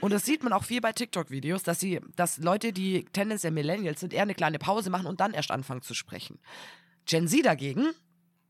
Und 0.00 0.12
das 0.12 0.24
sieht 0.24 0.44
man 0.44 0.52
auch 0.52 0.62
viel 0.62 0.80
bei 0.80 0.92
TikTok-Videos, 0.92 1.64
dass 1.64 1.80
sie, 1.80 2.00
dass 2.14 2.38
Leute, 2.38 2.72
die 2.72 3.04
tendenziell 3.06 3.50
Millennials 3.50 3.98
sind, 3.98 4.14
eher 4.14 4.22
eine 4.22 4.36
kleine 4.36 4.60
Pause 4.60 4.90
machen 4.90 5.06
und 5.06 5.18
dann 5.18 5.34
erst 5.34 5.50
anfangen 5.50 5.82
zu 5.82 5.92
sprechen. 5.92 6.38
Gen 7.04 7.26
Z 7.26 7.44
dagegen 7.44 7.88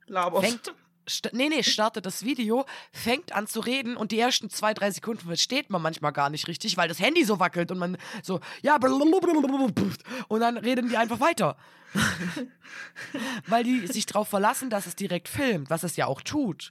Laberst. 0.06 0.46
fängt, 0.46 1.32
nee, 1.32 1.48
nee, 1.48 1.62
startet 1.62 2.04
das 2.04 2.22
Video, 2.22 2.66
fängt 2.92 3.32
an 3.32 3.46
zu 3.46 3.60
reden 3.60 3.96
und 3.96 4.12
die 4.12 4.20
ersten 4.20 4.50
zwei, 4.50 4.74
drei 4.74 4.90
Sekunden 4.90 5.26
versteht 5.26 5.70
man 5.70 5.80
manchmal 5.80 6.12
gar 6.12 6.28
nicht 6.28 6.48
richtig, 6.48 6.76
weil 6.76 6.88
das 6.88 7.00
Handy 7.00 7.24
so 7.24 7.40
wackelt 7.40 7.70
und 7.70 7.78
man 7.78 7.96
so, 8.22 8.40
ja, 8.60 8.74
und 8.74 10.40
dann 10.40 10.58
reden 10.58 10.90
die 10.90 10.98
einfach 10.98 11.20
weiter. 11.20 11.56
weil 13.46 13.64
die 13.64 13.86
sich 13.86 14.04
darauf 14.04 14.28
verlassen, 14.28 14.68
dass 14.68 14.84
es 14.84 14.96
direkt 14.96 15.28
filmt, 15.28 15.70
was 15.70 15.82
es 15.82 15.96
ja 15.96 16.06
auch 16.06 16.20
tut. 16.20 16.70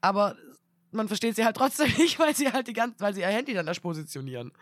Aber 0.00 0.36
man 0.90 1.08
versteht 1.08 1.36
sie 1.36 1.44
halt 1.44 1.56
trotzdem 1.56 1.92
nicht, 1.98 2.18
weil 2.18 2.34
sie 2.34 2.52
halt 2.52 2.68
die 2.68 2.72
ganze, 2.72 3.00
weil 3.00 3.14
sie 3.14 3.20
ihr 3.20 3.28
Handy 3.28 3.54
dann 3.54 3.66
erst 3.66 3.82
positionieren. 3.82 4.52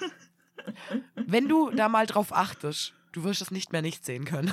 Wenn 1.14 1.48
du 1.48 1.70
da 1.70 1.88
mal 1.88 2.06
drauf 2.06 2.32
achtest, 2.32 2.94
du 3.12 3.24
wirst 3.24 3.42
es 3.42 3.50
nicht 3.50 3.72
mehr 3.72 3.82
nicht 3.82 4.04
sehen 4.04 4.24
können. 4.24 4.52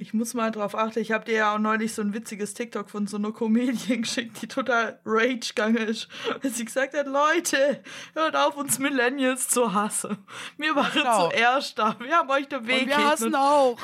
Ich 0.00 0.14
muss 0.14 0.32
mal 0.32 0.50
drauf 0.50 0.74
achten. 0.74 0.98
Ich 1.00 1.12
habe 1.12 1.26
dir 1.26 1.34
ja 1.34 1.54
auch 1.54 1.58
neulich 1.58 1.92
so 1.94 2.00
ein 2.00 2.14
witziges 2.14 2.54
TikTok 2.54 2.88
von 2.88 3.06
so 3.06 3.18
einer 3.18 3.32
Comedian 3.32 4.00
geschickt, 4.02 4.40
die 4.40 4.48
total 4.48 4.98
rage 5.04 5.48
gegangen 5.54 5.76
ist. 5.76 6.08
Weil 6.40 6.50
sie 6.50 6.64
gesagt 6.64 6.94
hat, 6.96 7.06
Leute, 7.06 7.82
hört 8.14 8.34
auf, 8.34 8.56
uns 8.56 8.78
Millennials 8.78 9.48
zu 9.48 9.74
hassen. 9.74 10.16
Wir 10.56 10.74
waren 10.74 10.90
Genau. 10.94 11.28
zuerst 11.28 11.78
da. 11.78 11.96
Wir 12.00 12.16
haben 12.16 12.30
euch 12.30 12.48
den 12.48 12.66
Weg 12.66 12.82
Und 12.82 12.88
wir 12.88 12.96
hassen 13.10 13.34
auch. 13.34 13.78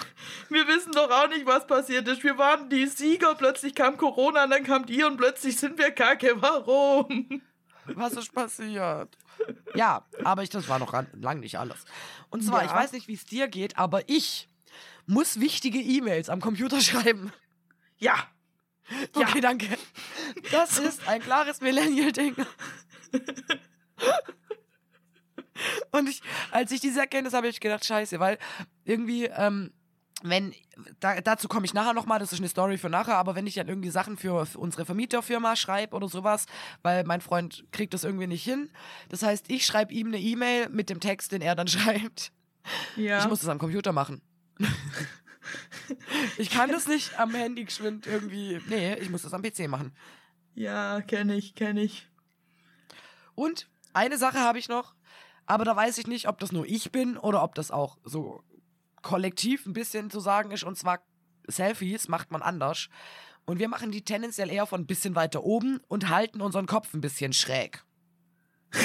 Wir 0.48 0.66
wissen 0.66 0.92
doch 0.92 1.10
auch 1.10 1.28
nicht, 1.28 1.44
was 1.44 1.66
passiert 1.66 2.08
ist. 2.08 2.24
Wir 2.24 2.38
waren 2.38 2.70
die 2.70 2.86
Sieger, 2.86 3.34
plötzlich 3.34 3.74
kam 3.74 3.98
Corona, 3.98 4.44
und 4.44 4.50
dann 4.50 4.64
kamt 4.64 4.88
ihr 4.88 5.06
und 5.06 5.18
plötzlich 5.18 5.58
sind 5.58 5.76
wir 5.76 5.90
kacke. 5.90 6.32
Warum? 6.40 7.42
Was 7.94 8.14
ist 8.14 8.32
passiert? 8.32 9.16
Ja, 9.74 10.04
aber 10.24 10.42
ich, 10.42 10.48
das 10.48 10.66
war 10.68 10.78
noch 10.78 10.94
lang 11.20 11.40
nicht 11.40 11.58
alles. 11.58 11.84
Und 12.30 12.42
zwar, 12.42 12.60
Ja. 12.62 12.66
ich 12.70 12.72
weiß 12.74 12.92
nicht, 12.92 13.06
wie 13.06 13.14
es 13.14 13.26
dir 13.26 13.48
geht, 13.48 13.76
aber 13.76 14.08
ich 14.08 14.48
muss 15.06 15.40
wichtige 15.40 15.78
E-Mails 15.78 16.28
am 16.28 16.40
Computer 16.40 16.80
schreiben. 16.82 17.32
Ja. 17.98 18.14
Ja. 19.16 19.26
Okay, 19.26 19.40
danke. 19.40 19.66
Das 20.52 20.78
ist 20.78 21.08
ein 21.08 21.20
klares 21.20 21.60
Millennial-Ding. 21.60 22.36
Und 25.90 26.08
ich, 26.08 26.22
als 26.50 26.70
ich 26.70 26.80
diese 26.80 27.00
Erkenntnis 27.00 27.32
habe, 27.32 27.46
habe 27.46 27.50
ich 27.50 27.60
gedacht, 27.60 27.84
scheiße, 27.84 28.20
weil 28.20 28.38
irgendwie, 28.84 29.24
ähm, 29.24 29.72
wenn, 30.22 30.54
da, 31.00 31.20
dazu 31.20 31.48
komme 31.48 31.66
ich 31.66 31.74
nachher 31.74 31.94
nochmal, 31.94 32.18
das 32.18 32.32
ist 32.32 32.38
eine 32.38 32.48
Story 32.48 32.78
für 32.78 32.88
nachher, 32.88 33.16
aber 33.16 33.34
wenn 33.34 33.46
ich 33.46 33.54
dann 33.54 33.68
irgendwie 33.68 33.90
Sachen 33.90 34.16
für, 34.16 34.46
für 34.46 34.58
unsere 34.58 34.84
Vermieterfirma 34.84 35.56
schreibe 35.56 35.96
oder 35.96 36.08
sowas, 36.08 36.46
weil 36.82 37.04
mein 37.04 37.20
Freund 37.20 37.64
kriegt 37.72 37.94
das 37.94 38.04
irgendwie 38.04 38.26
nicht 38.26 38.44
hin. 38.44 38.70
Das 39.08 39.22
heißt, 39.22 39.50
ich 39.50 39.66
schreibe 39.66 39.92
ihm 39.92 40.08
eine 40.08 40.18
E-Mail 40.18 40.68
mit 40.68 40.90
dem 40.90 41.00
Text, 41.00 41.32
den 41.32 41.42
er 41.42 41.54
dann 41.54 41.68
schreibt. 41.68 42.32
Ja. 42.96 43.20
Ich 43.20 43.28
muss 43.28 43.40
das 43.40 43.48
am 43.48 43.58
Computer 43.58 43.92
machen. 43.92 44.20
ich 46.38 46.50
kann 46.50 46.70
das 46.70 46.88
nicht 46.88 47.18
am 47.18 47.34
Handy 47.34 47.64
geschwind 47.64 48.06
irgendwie. 48.06 48.60
Nee, 48.68 48.94
ich 48.94 49.10
muss 49.10 49.22
das 49.22 49.34
am 49.34 49.42
PC 49.42 49.68
machen. 49.68 49.92
ja, 50.54 51.00
kenne 51.02 51.36
ich, 51.36 51.54
kenne 51.54 51.82
ich. 51.82 52.08
Und 53.34 53.68
eine 53.92 54.18
Sache 54.18 54.40
habe 54.40 54.58
ich 54.58 54.68
noch, 54.68 54.94
aber 55.46 55.64
da 55.64 55.76
weiß 55.76 55.98
ich 55.98 56.06
nicht, 56.06 56.28
ob 56.28 56.38
das 56.38 56.52
nur 56.52 56.66
ich 56.66 56.90
bin 56.90 57.16
oder 57.16 57.42
ob 57.42 57.54
das 57.54 57.70
auch 57.70 57.98
so 58.04 58.42
kollektiv 59.02 59.66
ein 59.66 59.72
bisschen 59.72 60.10
zu 60.10 60.20
sagen 60.20 60.50
ist. 60.50 60.64
Und 60.64 60.76
zwar 60.76 61.00
Selfies 61.46 62.08
macht 62.08 62.30
man 62.30 62.42
anders. 62.42 62.88
Und 63.44 63.60
wir 63.60 63.68
machen 63.68 63.92
die 63.92 64.02
tendenziell 64.02 64.50
eher 64.50 64.66
von 64.66 64.80
ein 64.80 64.86
bisschen 64.86 65.14
weiter 65.14 65.44
oben 65.44 65.80
und 65.86 66.08
halten 66.08 66.40
unseren 66.40 66.66
Kopf 66.66 66.92
ein 66.94 67.00
bisschen 67.00 67.32
schräg. 67.32 67.84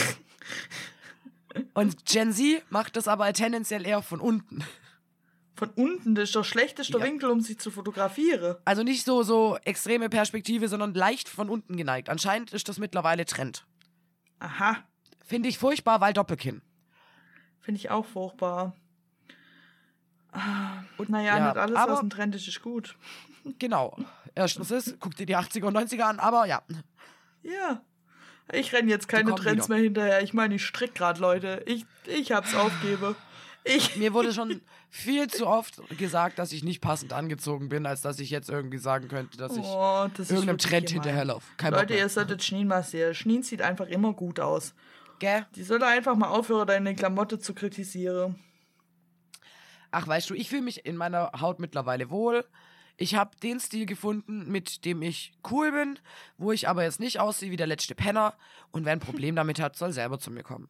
Und 1.73 2.05
Gen 2.05 2.31
Z 2.31 2.63
macht 2.69 2.95
das 2.95 3.07
aber 3.07 3.33
tendenziell 3.33 3.85
eher 3.85 4.01
von 4.01 4.21
unten. 4.21 4.63
Von 5.61 5.69
unten, 5.75 6.15
das 6.15 6.29
ist 6.29 6.35
der 6.35 6.43
schlechteste 6.43 6.97
Ja. 6.97 7.03
Winkel, 7.03 7.29
um 7.29 7.39
sich 7.39 7.59
zu 7.59 7.69
fotografieren. 7.69 8.55
Also 8.65 8.81
nicht 8.81 9.05
so, 9.05 9.21
so 9.21 9.57
extreme 9.63 10.09
Perspektive, 10.09 10.67
sondern 10.67 10.95
leicht 10.95 11.29
von 11.29 11.49
unten 11.49 11.77
geneigt. 11.77 12.09
Anscheinend 12.09 12.51
ist 12.51 12.67
das 12.67 12.79
mittlerweile 12.79 13.25
Trend. 13.25 13.65
Aha, 14.39 14.77
Finde 15.23 15.49
ich 15.49 15.59
furchtbar, 15.59 16.01
weil 16.01 16.13
Doppelkinn. 16.13 16.63
finde 17.61 17.77
ich 17.79 17.91
auch 17.91 18.05
furchtbar. 18.07 18.75
Ah, 20.31 20.83
Und 20.97 21.09
naja, 21.09 21.37
Ja, 21.37 21.47
nicht 21.49 21.57
alles, 21.57 21.75
aber- 21.75 21.93
was 21.93 21.99
ein 22.01 22.09
Trend 22.09 22.33
ist, 22.35 22.47
ist 22.47 22.61
gut. 22.61 22.95
Genau. 23.59 23.95
Erstens 24.33 24.71
ist, 24.71 24.99
guck 24.99 25.15
dir 25.15 25.25
die 25.25 25.35
80er 25.35 25.67
und 25.67 25.73
90er 25.75 26.03
an, 26.07 26.19
aber 26.19 26.45
ja. 26.47 26.61
Ja. 27.43 27.81
Ich 28.51 28.73
renne 28.73 28.89
jetzt 28.89 29.07
keine 29.07 29.33
Trends 29.35 29.67
wieder. 29.67 29.75
mehr 29.75 29.83
hinterher. 29.83 30.21
Ich 30.23 30.33
meine, 30.33 30.55
ich 30.55 30.65
strick 30.65 30.95
gerade, 30.95 31.19
Leute. 31.21 31.63
Ich, 31.65 31.85
ich 32.07 32.31
hab's 32.31 32.53
aufgebe. 32.55 33.15
Ich. 33.63 33.95
Mir 33.95 34.13
wurde 34.13 34.33
schon 34.33 34.61
viel 34.89 35.27
zu 35.27 35.47
oft 35.47 35.81
gesagt, 35.97 36.39
dass 36.39 36.51
ich 36.51 36.63
nicht 36.63 36.81
passend 36.81 37.13
angezogen 37.13 37.69
bin, 37.69 37.85
als 37.85 38.01
dass 38.01 38.19
ich 38.19 38.29
jetzt 38.29 38.49
irgendwie 38.49 38.77
sagen 38.79 39.07
könnte, 39.07 39.37
dass 39.37 39.55
ich 39.55 39.63
Oh, 39.65 40.07
das 40.15 40.29
irgendeinem 40.31 40.57
Trend 40.57 40.87
gemein. 40.87 41.03
hinterherlaufe. 41.03 41.45
Kein 41.57 41.73
Leute, 41.73 41.95
ihr 41.95 42.09
solltet 42.09 42.43
Schneen 42.43 42.67
mal 42.67 42.83
sehen. 42.83 43.13
Schneen 43.13 43.43
sieht 43.43 43.61
einfach 43.61 43.87
immer 43.87 44.13
gut 44.13 44.39
aus. 44.39 44.73
Gell? 45.19 45.45
Die 45.55 45.63
soll 45.63 45.83
einfach 45.83 46.15
mal 46.15 46.29
aufhören, 46.29 46.67
deine 46.67 46.95
Klamotte 46.95 47.37
zu 47.39 47.53
kritisieren. 47.53 48.39
Ach, 49.91 50.07
weißt 50.07 50.29
du, 50.29 50.33
ich 50.33 50.49
fühle 50.49 50.61
mich 50.63 50.85
in 50.85 50.95
meiner 50.97 51.31
Haut 51.39 51.59
mittlerweile 51.59 52.09
wohl. 52.09 52.45
ich 52.97 53.15
habe 53.15 53.31
den 53.43 53.59
Stil 53.59 53.85
gefunden, 53.85 54.49
mit 54.51 54.85
dem 54.85 55.01
ich 55.01 55.33
cool 55.51 55.71
bin, 55.71 55.99
wo 56.37 56.51
ich 56.51 56.67
aber 56.69 56.83
jetzt 56.83 56.99
nicht 56.99 57.19
aussehe 57.19 57.51
wie 57.51 57.57
der 57.57 57.67
letzte 57.67 57.93
Penner. 57.95 58.33
Und 58.71 58.85
wer 58.85 58.93
ein 58.93 58.99
Problem 58.99 59.35
damit 59.35 59.59
hat, 59.59 59.75
soll 59.75 59.91
selber 59.91 60.17
zu 60.19 60.31
mir 60.31 60.43
kommen. 60.43 60.69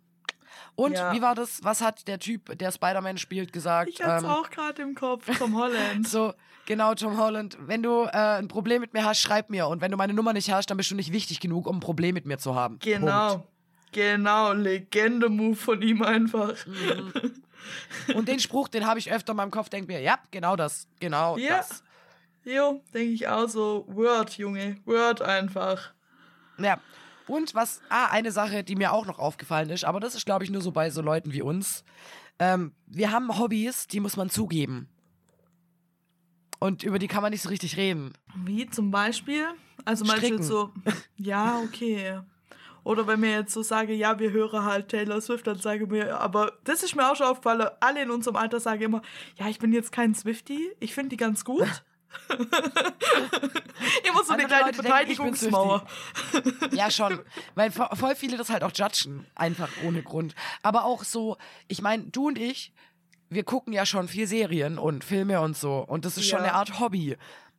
Und 0.75 0.93
Ja. 0.93 1.13
wie 1.13 1.21
war 1.21 1.35
das? 1.35 1.63
Was 1.63 1.81
hat 1.81 2.07
der 2.07 2.19
Typ, 2.19 2.57
der 2.57 2.71
Spider-Man 2.71 3.17
spielt, 3.17 3.51
gesagt? 3.53 3.89
Ich 3.89 4.01
hab's 4.03 4.23
Ähm, 4.23 4.29
auch 4.29 4.49
gerade 4.49 4.81
im 4.81 4.95
Kopf, 4.95 5.25
Tom 5.37 5.55
Holland. 5.57 6.07
so, 6.07 6.33
genau, 6.65 6.93
Tom 6.95 7.17
Holland. 7.17 7.57
Wenn 7.61 7.83
du 7.83 8.03
äh, 8.05 8.09
ein 8.39 8.47
Problem 8.47 8.81
mit 8.81 8.93
mir 8.93 9.03
hast, 9.05 9.19
schreib 9.21 9.49
mir. 9.49 9.67
Und 9.67 9.81
wenn 9.81 9.91
du 9.91 9.97
meine 9.97 10.13
Nummer 10.13 10.33
nicht 10.33 10.51
hast, 10.51 10.67
dann 10.69 10.77
bist 10.77 10.91
du 10.91 10.95
nicht 10.95 11.11
wichtig 11.11 11.39
genug, 11.39 11.67
um 11.67 11.77
ein 11.77 11.79
Problem 11.81 12.13
mit 12.13 12.25
mir 12.25 12.37
zu 12.37 12.55
haben. 12.55 12.79
genau. 12.79 13.29
Punkt. 13.35 13.47
Genau, 13.93 14.53
Legende-Move 14.53 15.57
von 15.57 15.81
ihm 15.81 16.01
einfach. 16.01 16.53
Und 18.15 18.27
den 18.29 18.39
Spruch, 18.39 18.67
den 18.69 18.85
habe 18.85 18.99
ich 18.99 19.11
öfter 19.11 19.31
in 19.31 19.37
meinem 19.37 19.51
Kopf, 19.51 19.67
denk 19.69 19.87
mir, 19.87 19.99
ja, 19.99 20.17
genau 20.31 20.55
das, 20.55 20.87
genau 20.99 21.37
Ja. 21.37 21.57
das. 21.57 21.83
Jo, 22.43 22.81
denke 22.93 23.11
ich 23.13 23.27
auch 23.27 23.47
so. 23.49 23.85
Word, 23.89 24.37
Junge. 24.37 24.77
Word 24.85 25.21
einfach. 25.21 25.91
Ja. 26.57 26.79
Und 27.31 27.55
was, 27.55 27.79
ah, 27.87 28.07
eine 28.07 28.33
Sache, 28.33 28.61
die 28.61 28.75
mir 28.75 28.91
auch 28.91 29.05
noch 29.05 29.17
aufgefallen 29.17 29.69
ist, 29.69 29.85
aber 29.85 30.01
das 30.01 30.15
ist, 30.15 30.25
glaube 30.25 30.43
ich, 30.43 30.49
nur 30.49 30.61
so 30.61 30.73
bei 30.73 30.89
so 30.89 31.01
Leuten 31.01 31.31
wie 31.31 31.41
uns. 31.41 31.85
Ähm, 32.39 32.73
wir 32.87 33.13
haben 33.13 33.39
Hobbys, 33.39 33.87
die 33.87 34.01
muss 34.01 34.17
man 34.17 34.29
zugeben. 34.29 34.89
Und 36.59 36.83
über 36.83 36.99
die 36.99 37.07
kann 37.07 37.21
man 37.21 37.31
nicht 37.31 37.43
so 37.43 37.47
richtig 37.47 37.77
reden. 37.77 38.11
Wie 38.35 38.69
zum 38.69 38.91
Beispiel? 38.91 39.45
Also 39.85 40.03
jetzt 40.03 40.43
so, 40.43 40.73
ja, 41.15 41.61
okay. 41.63 42.19
Oder 42.83 43.07
wenn 43.07 43.21
mir 43.21 43.31
jetzt 43.31 43.53
so 43.53 43.61
sage, 43.63 43.93
ja, 43.93 44.19
wir 44.19 44.31
hören 44.31 44.65
halt 44.65 44.89
Taylor 44.89 45.21
Swift, 45.21 45.47
dann 45.47 45.57
sage 45.57 45.85
ich 45.85 45.89
mir, 45.89 46.19
aber 46.19 46.51
das 46.65 46.83
ist 46.83 46.97
mir 46.97 47.09
auch 47.09 47.15
schon 47.15 47.27
aufgefallen, 47.27 47.65
alle 47.79 48.01
in 48.01 48.11
unserem 48.11 48.35
Alter 48.35 48.59
sagen 48.59 48.81
immer, 48.81 49.01
ja, 49.37 49.47
ich 49.47 49.57
bin 49.57 49.71
jetzt 49.71 49.93
kein 49.93 50.13
Swifty, 50.15 50.69
ich 50.81 50.93
finde 50.93 51.11
die 51.11 51.17
ganz 51.17 51.45
gut. 51.45 51.83
immer 54.07 54.23
so 54.23 54.33
eine 54.33 54.45
kleine 54.45 54.65
Leute 54.67 54.81
denken. 54.81 56.75
Ja, 56.75 56.89
schon. 56.91 57.19
Weil 57.55 57.69
vo- 57.69 57.95
voll 57.95 58.15
viele 58.15 58.37
das 58.37 58.49
halt 58.49 58.63
auch 58.63 58.71
judgen. 58.73 59.25
Einfach 59.35 59.69
ohne 59.85 60.01
Grund. 60.03 60.35
Aber 60.63 60.85
auch 60.85 61.03
so, 61.03 61.37
ich 61.67 61.81
meine, 61.81 62.03
du 62.05 62.27
und 62.27 62.37
ich, 62.37 62.71
wir 63.29 63.43
gucken 63.43 63.73
ja 63.73 63.85
schon 63.85 64.07
viel 64.07 64.27
Serien 64.27 64.77
und 64.77 65.03
Filme 65.03 65.41
und 65.41 65.57
so. 65.57 65.77
Und 65.79 66.05
das 66.05 66.17
ist 66.17 66.27
schon 66.27 66.39
Ja. 66.39 66.45
eine 66.45 66.53
Art 66.53 66.79
Hobby. 66.79 67.17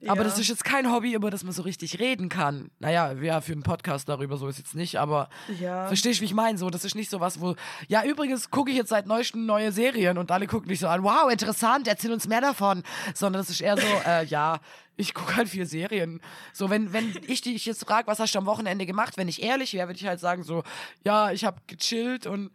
Aber 0.08 0.24
das 0.24 0.38
ist 0.38 0.48
jetzt 0.48 0.64
kein 0.64 0.90
Hobby, 0.92 1.14
über 1.14 1.30
das 1.30 1.44
man 1.44 1.52
so 1.52 1.62
richtig 1.62 1.98
reden 2.00 2.28
kann. 2.28 2.70
Naja, 2.80 3.12
ja, 3.12 3.40
für 3.40 3.52
einen 3.52 3.62
Podcast 3.62 4.08
darüber 4.08 4.36
so 4.36 4.48
ist 4.48 4.58
jetzt 4.58 4.74
nicht, 4.74 4.98
aber 4.98 5.28
Ja. 5.60 5.86
verstehst 5.86 6.18
du, 6.18 6.22
wie 6.22 6.26
ich 6.26 6.34
meine? 6.34 6.58
So, 6.58 6.70
das 6.70 6.84
ist 6.84 6.94
nicht 6.94 7.10
so 7.10 7.20
was, 7.20 7.40
wo. 7.40 7.54
Ja, 7.88 8.04
übrigens 8.04 8.50
gucke 8.50 8.70
ich 8.70 8.76
jetzt 8.76 8.88
seit 8.88 9.06
neuestem 9.06 9.46
neue 9.46 9.70
Serien 9.72 10.18
und 10.18 10.30
alle 10.30 10.46
gucken 10.46 10.68
mich 10.68 10.80
so 10.80 10.88
an, 10.88 11.02
wow, 11.04 11.30
interessant, 11.30 11.86
erzähl 11.86 12.12
uns 12.12 12.26
mehr 12.26 12.40
davon. 12.40 12.82
Sondern 13.14 13.40
das 13.42 13.50
ist 13.50 13.60
eher 13.60 13.76
so, 13.76 13.86
äh, 14.06 14.24
ja, 14.24 14.58
ich 14.96 15.14
gucke 15.14 15.36
halt 15.36 15.48
viel 15.48 15.66
Serien. 15.66 16.20
So, 16.52 16.68
wenn, 16.68 16.92
wenn 16.92 17.14
ich 17.26 17.40
dich 17.40 17.64
jetzt 17.64 17.84
frage, 17.84 18.06
was 18.06 18.18
hast 18.18 18.34
du 18.34 18.38
am 18.38 18.46
Wochenende 18.46 18.86
gemacht, 18.86 19.16
wenn 19.16 19.28
ich 19.28 19.42
ehrlich 19.42 19.72
wäre, 19.74 19.88
würde 19.88 19.98
ich 20.00 20.06
halt 20.06 20.20
sagen, 20.20 20.42
so, 20.42 20.62
ja, 21.04 21.30
ich 21.32 21.44
habe 21.44 21.60
gechillt 21.66 22.26
und 22.26 22.50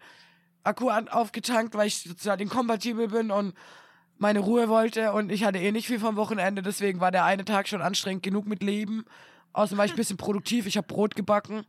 Akku 0.64 0.90
an, 0.90 1.08
aufgetankt, 1.08 1.76
weil 1.76 1.88
ich 1.88 2.02
sozial 2.02 2.40
inkompatibel 2.42 3.08
bin 3.08 3.32
und 3.32 3.54
meine 4.20 4.40
Ruhe 4.40 4.70
wollte 4.70 5.12
und 5.12 5.32
ich 5.32 5.44
hatte 5.44 5.60
eh 5.60 5.72
nicht 5.72 5.88
viel 5.88 6.00
vom 6.00 6.16
Wochenende, 6.16 6.62
deswegen 6.62 7.00
war 7.00 7.12
der 7.12 7.26
eine 7.26 7.46
Tag 7.46 7.68
schon 7.68 7.82
anstrengend 7.82 8.24
genug 8.24 8.48
mit 8.48 8.64
Leben. 8.64 9.06
Außerdem 9.54 9.78
war 9.78 9.86
ich 9.86 9.92
ein 9.94 9.98
bisschen 9.98 10.18
produktiv, 10.18 10.66
ich 10.66 10.78
habe 10.78 10.88
Brot 10.88 11.16
gebacken 11.16 11.66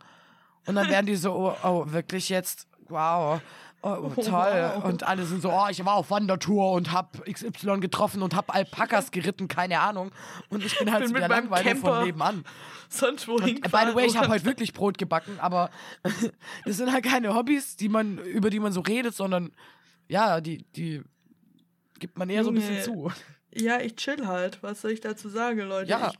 und 0.66 0.74
dann 0.74 0.88
werden 0.88 1.06
die 1.06 1.16
so, 1.16 1.32
oh, 1.32 1.54
oh 1.62 1.84
wirklich 1.92 2.28
jetzt, 2.28 2.66
wow, 2.88 3.40
oh, 3.82 3.88
oh, 3.88 4.12
Oh, 4.16 4.22
toll. 4.22 4.32
wow. 4.32 4.84
Und 4.84 5.06
alle 5.06 5.24
sind 5.24 5.40
so, 5.40 5.50
oh, 5.50 5.66
ich 5.70 5.84
war 5.84 5.94
auf 5.94 6.10
Wandertour 6.10 6.72
und 6.72 6.92
hab 6.92 7.24
XY 7.24 7.80
getroffen 7.80 8.22
und 8.22 8.34
hab 8.34 8.54
Alpakas 8.54 9.10
geritten, 9.10 9.48
keine 9.48 9.80
Ahnung. 9.80 10.10
Und 10.48 10.64
ich 10.64 10.78
bin 10.78 10.90
halt 10.90 11.00
Bin 11.00 11.08
so 11.08 11.14
mit 11.14 11.22
der 11.22 11.28
meinem 11.28 11.48
Langweiler 11.50 11.76
von 11.76 12.04
nebenan. 12.04 12.44
Sonst 12.88 13.28
wohin 13.28 13.60
By 13.60 13.86
the 13.88 13.94
way, 13.94 14.06
ich 14.06 14.16
habe 14.16 14.28
heute 14.28 14.44
wirklich 14.44 14.72
Brot 14.72 14.98
gebacken, 14.98 15.38
aber 15.40 15.70
das 16.64 16.76
sind 16.76 16.92
halt 16.92 17.04
keine 17.04 17.34
Hobbys, 17.34 17.76
die 17.76 17.88
man, 17.88 18.18
über 18.18 18.50
die 18.50 18.60
man 18.60 18.72
so 18.72 18.80
redet, 18.80 19.14
sondern 19.14 19.52
ja, 20.08 20.40
die, 20.40 20.64
die 20.72 21.02
gibt 21.98 22.18
man 22.18 22.30
eher 22.30 22.44
so 22.44 22.50
ein 22.50 22.54
bisschen 22.54 22.82
Junge. 22.84 23.12
zu. 23.12 23.12
Ja, 23.54 23.80
ich 23.80 23.96
chill 23.96 24.26
halt. 24.26 24.62
Was 24.62 24.80
soll 24.82 24.90
ich 24.92 25.00
dazu 25.00 25.28
sagen, 25.28 25.60
Leute? 25.60 25.90
Ja. 25.90 26.10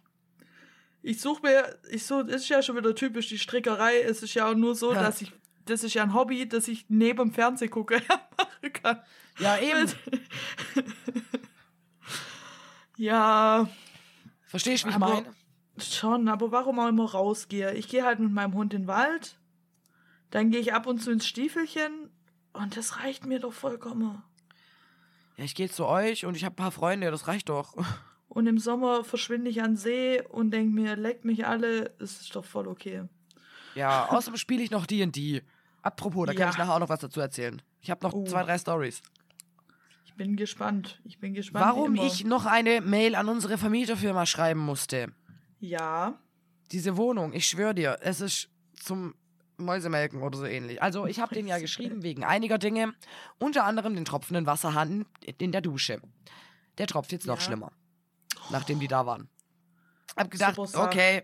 Ich, 1.03 1.11
ich 1.17 1.21
suche 1.21 1.43
mir, 1.43 1.79
ich 1.91 2.05
so, 2.07 2.23
das 2.23 2.43
ist 2.43 2.49
ja 2.49 2.63
schon 2.63 2.77
wieder 2.77 2.95
typisch 2.95 3.29
die 3.29 3.39
Strickerei. 3.39 4.01
Es 4.01 4.23
ist 4.23 4.35
ja 4.35 4.51
auch 4.51 4.55
nur 4.55 4.75
so, 4.75 4.93
Ja. 4.93 5.03
dass 5.03 5.21
ich, 5.23 5.33
das 5.65 5.85
ist 5.85 5.95
ja 5.95 6.03
ein 6.03 6.15
Hobby, 6.15 6.49
das 6.49 6.69
ich 6.69 6.87
neben 6.89 7.19
dem 7.19 7.33
Fernsehen 7.33 7.71
gucke 7.71 8.01
machen 8.09 8.73
kann. 8.73 9.01
Ja, 9.39 9.59
eben. 9.59 9.91
Ja, 12.97 13.69
wie 14.53 14.71
ich 14.71 14.87
Aber- 14.87 14.99
meine? 14.99 15.35
schon, 15.81 16.27
aber 16.29 16.51
warum 16.51 16.81
auch 16.81 16.89
immer 16.89 17.09
rausgehe? 17.09 17.75
Ich 17.75 17.89
gehe 17.89 18.05
halt 18.05 18.19
mit 18.19 18.33
meinem 18.33 18.55
Hund 18.55 18.75
in 18.75 18.83
den 18.83 18.89
Wald, 18.89 19.39
dann 20.31 20.51
gehe 20.51 20.61
ich 20.61 20.73
ab 20.75 20.87
und 20.89 20.99
zu 21.01 21.13
ins 21.13 21.27
Stiefelchen 21.27 22.11
und 22.53 22.77
das 22.77 22.99
reicht 22.99 23.25
mir 23.27 23.39
doch 23.39 23.53
vollkommen. 23.53 24.21
Ja, 25.39 25.45
ich 25.45 25.55
gehe 25.55 25.71
zu 25.71 25.87
euch 25.87 26.27
und 26.27 26.37
ich 26.37 26.45
habe 26.45 26.53
ein 26.55 26.57
paar 26.57 26.73
Freunde, 26.73 27.11
das 27.11 27.27
reicht 27.29 27.49
doch. 27.49 27.75
Und 28.31 28.47
im 28.47 28.59
Sommer 28.59 29.05
verschwinde 29.05 29.49
ich 29.51 29.63
an 29.63 29.75
See 29.77 30.21
und 30.29 30.51
denke 30.51 30.73
mir, 30.75 30.97
leckt 30.97 31.25
mich 31.25 31.47
alle, 31.47 31.95
es 31.99 32.21
ist 32.21 32.37
doch 32.37 32.45
voll 32.45 32.69
okay. 32.69 33.05
Ja, 33.75 34.07
außerdem 34.11 34.37
spiele 34.37 34.63
ich 34.63 34.71
noch 34.71 34.85
D&D. 34.87 35.43
Apropos, 35.81 36.27
da 36.27 36.35
kann 36.35 36.43
Ja. 36.43 36.51
ich 36.51 36.59
nachher 36.59 36.75
auch 36.75 36.79
noch 36.79 36.91
was 36.91 37.01
dazu 37.01 37.21
erzählen. 37.21 37.63
Ich 37.81 37.91
habe 37.91 38.05
noch 38.07 38.13
Oh. 38.13 38.25
zwei, 38.25 38.43
drei 38.45 38.59
Stories. 38.59 39.01
Ich 40.05 40.15
bin 40.15 40.37
gespannt. 40.37 41.01
Ich 41.05 41.19
bin 41.19 41.33
gespannt. 41.33 41.65
Warum 41.65 41.95
ich 41.95 42.25
noch 42.27 42.45
eine 42.45 42.83
Mail 42.83 43.15
an 43.15 43.31
unsere 43.31 43.57
Vermieterfirma 43.57 44.27
schreiben 44.27 44.61
musste. 44.61 45.11
Ja. 45.59 46.21
Diese 46.71 46.99
Wohnung, 46.99 47.33
ich 47.33 47.47
schwöre 47.47 47.75
dir, 47.75 47.97
es 48.03 48.21
ist 48.21 48.51
zum 48.75 49.15
Mäusemelken 49.59 50.23
oder 50.23 50.39
so 50.39 50.45
ähnlich. 50.45 50.83
Also 50.83 51.07
ich 51.07 51.21
habe 51.21 51.35
denen 51.35 51.49
ja 51.49 51.59
geschrieben 51.59 52.03
wegen 52.03 52.25
einiger 52.25 52.59
Dinge, 52.59 52.95
unter 53.39 53.65
anderem 53.65 53.95
den 53.95 54.05
tropfenden 54.05 54.47
Wasserhahn 54.47 55.07
in 55.39 55.53
der 55.53 55.61
Dusche. 55.61 56.01
Der 56.79 56.87
tropft 56.87 57.13
jetzt 57.13 57.27
noch 57.27 57.39
Ja. 57.39 57.43
schlimmer, 57.43 57.73
nachdem 58.51 58.79
die 58.81 58.89
da 58.89 59.05
waren. 59.05 59.29
Hab 60.17 60.31
gedacht, 60.31 60.57
Super 60.57 60.85
okay, 60.85 61.23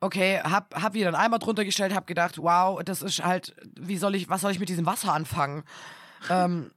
okay, 0.00 0.40
hab, 0.40 0.74
hab 0.80 0.94
wieder 0.94 1.08
einen 1.08 1.16
Eimer 1.16 1.38
drunter 1.38 1.64
gestellt, 1.64 1.94
hab 1.94 2.06
gedacht, 2.06 2.38
wow, 2.38 2.82
das 2.82 3.02
ist 3.02 3.24
halt, 3.24 3.54
wie 3.78 3.96
soll 3.96 4.14
ich, 4.14 4.28
was 4.28 4.42
soll 4.42 4.52
ich 4.52 4.60
mit 4.60 4.68
diesem 4.68 4.86
Wasser 4.86 5.12
anfangen? 5.12 5.64
ähm, 6.30 6.70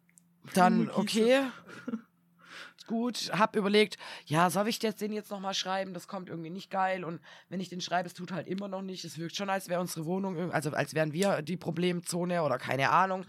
dann, 0.54 0.90
okay, 0.90 1.44
gut, 2.92 3.32
hab 3.34 3.56
überlegt, 3.56 3.96
ja, 4.26 4.50
soll 4.50 4.68
ich 4.68 4.84
jetzt 4.84 5.00
den 5.00 5.14
jetzt 5.14 5.32
nochmal 5.32 5.54
schreiben? 5.54 5.94
Das 5.94 6.10
kommt 6.10 6.28
irgendwie 6.28 6.50
nicht 6.50 6.70
geil. 6.70 7.06
Und 7.06 7.22
wenn 7.48 7.62
ich 7.62 7.70
den 7.70 7.80
schreibe, 7.80 8.08
es 8.08 8.14
tut 8.14 8.34
halt 8.34 8.50
immer 8.50 8.68
noch 8.68 8.82
nicht. 8.82 9.06
Es 9.06 9.18
wirkt 9.18 9.38
schon, 9.38 9.50
als 9.50 9.70
wäre 9.70 9.80
unsere 9.80 10.06
Wohnung, 10.06 10.52
also 10.52 10.72
als 10.72 10.94
wären 10.94 11.14
wir 11.14 11.42
die 11.42 11.56
Problemzone 11.56 12.44
oder 12.44 12.58
keine 12.58 12.90
Ahnung. 12.90 13.26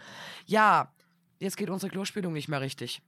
Ja, 0.46 0.92
jetzt 1.38 1.56
geht 1.56 1.70
unsere 1.70 1.92
Klospülung 1.92 2.32
nicht 2.32 2.48
mehr 2.48 2.60
richtig. 2.60 3.02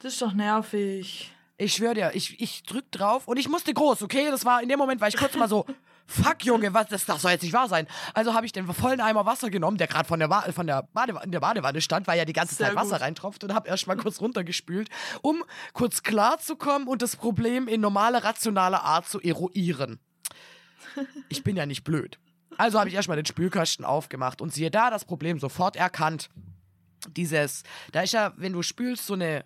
Das 0.00 0.14
ist 0.14 0.20
doch 0.20 0.32
nervig. 0.32 1.32
Ich 1.58 1.72
schwöre 1.74 1.94
dir, 1.94 2.10
ich, 2.14 2.38
ich 2.40 2.64
drück 2.64 2.90
drauf 2.92 3.26
und 3.28 3.38
ich 3.38 3.48
musste 3.48 3.72
groß, 3.72 4.02
okay? 4.02 4.28
Das 4.30 4.44
war 4.44 4.62
in 4.62 4.68
dem 4.68 4.78
Moment, 4.78 5.00
war 5.00 5.08
ich 5.08 5.16
kurz 5.16 5.34
mal 5.36 5.48
so, 5.48 5.64
fuck 6.06 6.44
Junge, 6.44 6.74
was, 6.74 6.88
das, 6.88 7.06
das 7.06 7.22
soll 7.22 7.30
jetzt 7.30 7.42
nicht 7.42 7.54
wahr 7.54 7.66
sein. 7.66 7.86
Also 8.12 8.34
habe 8.34 8.44
ich 8.44 8.52
den 8.52 8.66
vollen 8.72 9.00
Eimer 9.00 9.24
Wasser 9.24 9.48
genommen, 9.48 9.78
der 9.78 9.86
gerade 9.86 10.06
von 10.06 10.18
der, 10.18 10.28
Wa- 10.28 10.52
von 10.52 10.66
der, 10.66 10.82
Badewa 10.92 11.22
in 11.22 11.32
der 11.32 11.40
Badewanne 11.40 11.80
stand, 11.80 12.06
weil 12.06 12.18
ja 12.18 12.26
die 12.26 12.34
ganze 12.34 12.54
Sehr 12.54 12.66
Zeit 12.68 12.76
Wasser 12.76 12.96
gut. 12.96 13.00
reintropft 13.00 13.42
und 13.42 13.54
habe 13.54 13.68
erst 13.70 13.86
mal 13.86 13.96
kurz 13.96 14.20
runtergespült, 14.20 14.90
um 15.22 15.42
kurz 15.72 16.02
klar 16.02 16.38
zu 16.38 16.56
kommen 16.56 16.88
und 16.88 17.00
das 17.00 17.16
Problem 17.16 17.68
in 17.68 17.80
normaler, 17.80 18.22
rationaler 18.22 18.82
Art 18.82 19.08
zu 19.08 19.18
eruieren. 19.20 19.98
Ich 21.30 21.42
bin 21.42 21.56
ja 21.56 21.64
nicht 21.64 21.84
blöd. 21.84 22.18
Also 22.58 22.78
habe 22.78 22.90
ich 22.90 22.94
erstmal 22.94 23.16
den 23.16 23.26
Spülkasten 23.26 23.84
aufgemacht 23.84 24.42
und 24.42 24.52
siehe 24.52 24.70
da, 24.70 24.90
das 24.90 25.06
Problem 25.06 25.38
sofort 25.38 25.76
erkannt. 25.76 26.28
Dieses, 27.08 27.62
da 27.92 28.02
ist 28.02 28.12
ja, 28.12 28.34
wenn 28.36 28.52
du 28.52 28.62
spülst, 28.62 29.06
so, 29.06 29.14
eine, 29.14 29.44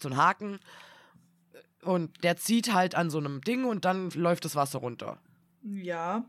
so 0.00 0.08
ein 0.08 0.16
Haken 0.16 0.58
und 1.84 2.22
der 2.24 2.36
zieht 2.36 2.72
halt 2.72 2.94
an 2.94 3.10
so 3.10 3.18
einem 3.18 3.40
Ding 3.40 3.64
und 3.64 3.84
dann 3.84 4.10
läuft 4.10 4.44
das 4.44 4.56
Wasser 4.56 4.78
runter. 4.78 5.18
Ja. 5.62 6.24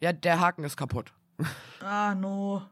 Ja, 0.00 0.12
der 0.12 0.40
Haken 0.40 0.64
ist 0.64 0.76
kaputt. 0.76 1.12
Ah, 1.80 2.14
no. 2.14 2.62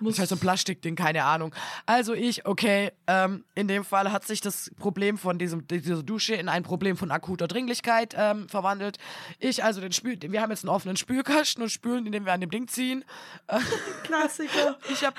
Das 0.00 0.18
heißt 0.18 0.30
so 0.30 0.36
ein 0.36 0.40
Plastikding, 0.40 0.96
keine 0.96 1.24
Ahnung. 1.24 1.54
Also 1.86 2.14
ich, 2.14 2.46
okay, 2.46 2.92
ähm, 3.06 3.44
in 3.54 3.68
dem 3.68 3.84
Fall 3.84 4.12
hat 4.12 4.26
sich 4.26 4.40
das 4.40 4.70
Problem 4.78 5.18
von 5.18 5.38
diesem, 5.38 5.66
dieser 5.66 6.02
Dusche 6.02 6.34
in 6.34 6.48
ein 6.48 6.62
Problem 6.62 6.96
von 6.96 7.10
akuter 7.10 7.48
Dringlichkeit 7.48 8.14
ähm, 8.16 8.48
verwandelt. 8.48 8.98
Ich 9.38 9.64
also 9.64 9.80
den 9.80 9.92
Spül, 9.92 10.18
wir 10.20 10.40
haben 10.40 10.50
jetzt 10.50 10.64
einen 10.64 10.70
offenen 10.70 10.96
Spülkasten 10.96 11.62
und 11.62 11.70
spülen, 11.70 12.06
indem 12.06 12.24
wir 12.24 12.32
an 12.32 12.40
dem 12.40 12.50
Ding 12.50 12.68
ziehen. 12.68 13.04
Klassiker. 14.02 14.78
Ich 14.90 15.04
habe 15.04 15.16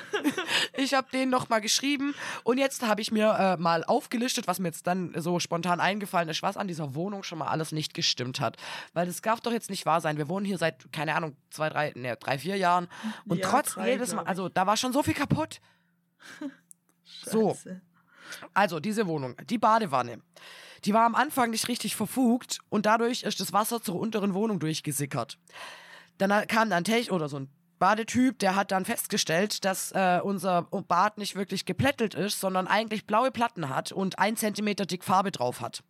ich 0.78 0.94
hab 0.94 1.12
denen 1.12 1.32
noch 1.32 1.50
mal 1.50 1.60
geschrieben 1.60 2.16
und 2.44 2.58
jetzt 2.58 2.86
habe 2.86 3.02
ich 3.02 3.12
mir 3.12 3.36
äh, 3.40 3.58
mal 3.58 3.84
aufgelistet, 3.84 4.48
was 4.48 4.60
mir 4.60 4.70
jetzt 4.70 4.88
dann 4.88 5.14
so 5.18 5.40
spontan 5.40 5.80
eingefallen 5.80 6.30
ist, 6.30 6.42
was 6.42 6.58
an 6.58 6.68
dieser 6.68 6.96
Wohnung 6.96 7.24
schon 7.24 7.40
mal 7.40 7.48
alles 7.48 7.72
nicht 7.72 7.94
gestimmt 7.94 8.40
hat. 8.40 8.58
Weil 8.94 9.06
das 9.06 9.22
darf 9.22 9.42
doch 9.42 9.52
jetzt 9.52 9.70
nicht 9.70 9.86
wahr 9.86 10.02
sein. 10.02 10.18
Wir 10.18 10.30
wohnen 10.30 10.46
hier 10.46 10.58
seit, 10.58 10.92
keine 10.92 11.16
Ahnung, 11.16 11.36
zwei, 11.50 11.70
drei, 11.70 11.92
ne, 11.96 12.16
drei, 12.18 12.40
vier 12.40 12.58
Jahren 12.58 12.88
und 13.28 13.40
Ja, 13.40 13.50
trotz 13.50 13.74
drei, 13.74 13.92
jedes 13.92 14.14
Mal. 14.14 14.26
Also 14.38 14.50
da 14.50 14.68
war 14.68 14.78
schon 14.78 14.94
so 14.94 15.04
viel 15.04 15.14
kaputt. 15.14 15.60
So. 17.24 17.58
Also, 18.54 18.82
diese 18.82 19.08
Wohnung, 19.08 19.36
die 19.50 19.58
Badewanne. 19.58 20.22
Die 20.84 20.94
war 20.94 21.06
am 21.06 21.16
Anfang 21.16 21.52
nicht 21.52 21.70
richtig 21.70 21.96
verfugt 21.96 22.60
und 22.70 22.86
dadurch 22.86 23.24
ist 23.24 23.40
das 23.40 23.54
Wasser 23.54 23.82
zur 23.82 23.96
unteren 24.00 24.34
Wohnung 24.34 24.60
durchgesickert. 24.60 25.38
Dann 26.18 26.48
kam 26.48 26.72
ein 26.72 26.84
Tech 26.84 27.12
oder 27.12 27.30
so 27.30 27.40
ein 27.40 27.50
Badetyp, 27.80 28.40
der 28.40 28.56
hat 28.56 28.72
dann 28.72 28.84
festgestellt, 28.84 29.64
dass 29.64 29.92
äh, 29.94 30.20
unser 30.22 30.64
Bad 30.64 31.18
nicht 31.18 31.36
wirklich 31.36 31.66
geplättelt 31.66 32.14
ist, 32.14 32.40
sondern 32.40 32.68
eigentlich 32.68 33.08
blaue 33.08 33.32
Platten 33.32 33.70
hat 33.70 33.92
und 33.94 34.20
ein 34.20 34.36
Zentimeter 34.36 34.86
dick 34.86 35.04
Farbe 35.04 35.32
drauf 35.32 35.62
hat. 35.62 35.84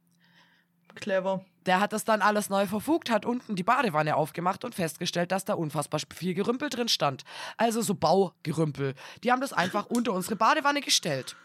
Clever. 0.97 1.43
Der 1.65 1.79
hat 1.79 1.91
das 1.93 2.05
dann 2.05 2.21
alles 2.21 2.49
neu 2.49 2.65
verfugt, 2.65 3.09
hat 3.09 3.25
unten 3.25 3.55
die 3.55 3.63
Badewanne 3.63 4.15
aufgemacht 4.15 4.63
und 4.63 4.73
festgestellt, 4.73 5.31
dass 5.31 5.43
da 5.45 5.53
unfassbar 5.53 5.99
viel 6.15 6.33
Gerümpel 6.33 6.69
drin 6.69 6.87
stand. 6.87 7.23
Also 7.57 7.81
so 7.81 7.93
Baugerümpel. 7.95 8.93
Die 9.23 9.31
haben 9.31 9.41
das 9.41 9.53
einfach 9.53 9.85
unter 9.89 10.13
unsere 10.13 10.35
Badewanne 10.35 10.81
gestellt. 10.81 11.35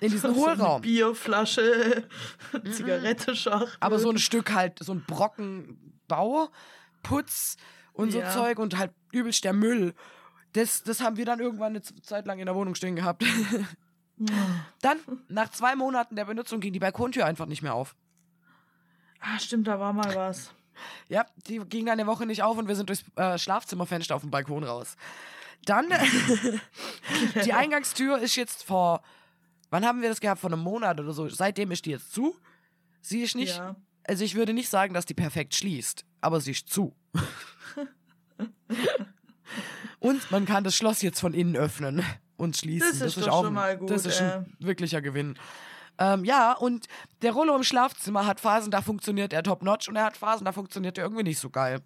In 0.00 0.10
diesen 0.10 0.34
So 0.34 0.46
Hohlraum. 0.46 0.82
Bierflasche, 0.82 2.08
Zigarettenschachtel. 2.72 3.76
Aber 3.80 3.98
so 3.98 4.10
ein 4.10 4.18
Stück 4.18 4.52
halt, 4.52 4.78
so 4.80 4.92
ein 4.92 5.04
Brocken 5.06 6.00
Bau, 6.08 6.48
Putz 7.02 7.56
und 7.92 8.10
so 8.12 8.20
Ja. 8.20 8.30
Zeug 8.30 8.58
und 8.58 8.76
halt 8.78 8.92
übelst 9.12 9.44
der 9.44 9.52
Müll. 9.52 9.94
Das, 10.52 10.82
das 10.82 11.00
haben 11.00 11.16
wir 11.16 11.24
dann 11.26 11.38
irgendwann 11.40 11.72
eine 11.72 11.82
Zeit 11.82 12.26
lang 12.26 12.38
in 12.38 12.46
der 12.46 12.54
Wohnung 12.54 12.74
stehen 12.74 12.96
gehabt. 12.96 13.24
dann, 14.80 14.98
nach 15.28 15.50
zwei 15.50 15.76
Monaten 15.76 16.16
der 16.16 16.24
Benutzung, 16.24 16.60
ging 16.60 16.72
die 16.72 16.78
Balkontür 16.78 17.26
einfach 17.26 17.46
nicht 17.46 17.62
mehr 17.62 17.74
auf. 17.74 17.94
Ah, 19.20 19.38
stimmt, 19.38 19.66
da 19.66 19.78
war 19.80 19.92
mal 19.92 20.14
was. 20.14 20.52
Ja, 21.08 21.24
die 21.46 21.58
ging 21.60 21.86
dann 21.86 21.98
eine 21.98 22.06
Woche 22.06 22.26
nicht 22.26 22.42
auf 22.42 22.58
und 22.58 22.68
wir 22.68 22.76
sind 22.76 22.90
durchs 22.90 23.02
äh, 23.16 23.38
Schlafzimmerfenster 23.38 24.14
auf 24.14 24.20
den 24.20 24.30
Balkon 24.30 24.62
raus. 24.62 24.96
Dann, 25.64 25.86
die 27.46 27.54
Eingangstür 27.54 28.18
ist 28.18 28.36
jetzt 28.36 28.62
vor, 28.62 29.02
wann 29.70 29.86
haben 29.86 30.02
wir 30.02 30.10
das 30.10 30.20
gehabt? 30.20 30.38
Vor 30.40 30.52
einem 30.52 30.60
Monat 30.60 31.00
oder 31.00 31.12
so. 31.14 31.30
Seitdem 31.30 31.70
ist 31.70 31.86
die 31.86 31.92
jetzt 31.92 32.12
zu. 32.12 32.36
Sie 33.00 33.22
ist 33.22 33.36
nicht, 33.36 33.56
Ja. 33.56 33.74
also 34.04 34.22
ich 34.22 34.34
würde 34.34 34.52
nicht 34.52 34.68
sagen, 34.68 34.92
dass 34.92 35.06
die 35.06 35.14
perfekt 35.14 35.54
schließt, 35.54 36.04
aber 36.20 36.42
sie 36.42 36.50
ist 36.50 36.68
zu. 36.68 36.94
und 39.98 40.30
man 40.30 40.44
kann 40.44 40.62
das 40.62 40.76
Schloss 40.76 41.00
jetzt 41.00 41.20
von 41.20 41.32
innen 41.32 41.56
öffnen 41.56 42.04
und 42.36 42.56
schließen. 42.56 42.98
Das 42.98 43.16
ist 43.16 43.26
doch 43.26 43.42
schon 43.42 43.54
mal 43.54 43.78
gut, 43.78 43.90
Das 43.90 44.04
ist 44.04 44.20
ein 44.20 44.44
äh. 44.60 44.66
wirklicher 44.66 45.00
Gewinn. 45.00 45.38
Ähm, 45.98 46.24
ja, 46.24 46.52
und 46.52 46.86
der 47.22 47.32
Rollo 47.32 47.54
im 47.56 47.62
Schlafzimmer 47.62 48.26
hat 48.26 48.40
Phasen, 48.40 48.70
da 48.70 48.82
funktioniert 48.82 49.32
er 49.32 49.42
top-notch 49.42 49.88
und 49.88 49.96
er 49.96 50.04
hat 50.04 50.16
Phasen, 50.16 50.44
da 50.44 50.52
funktioniert 50.52 50.98
er 50.98 51.04
irgendwie 51.04 51.22
nicht 51.24 51.38
so 51.38 51.50
geil. 51.50 51.80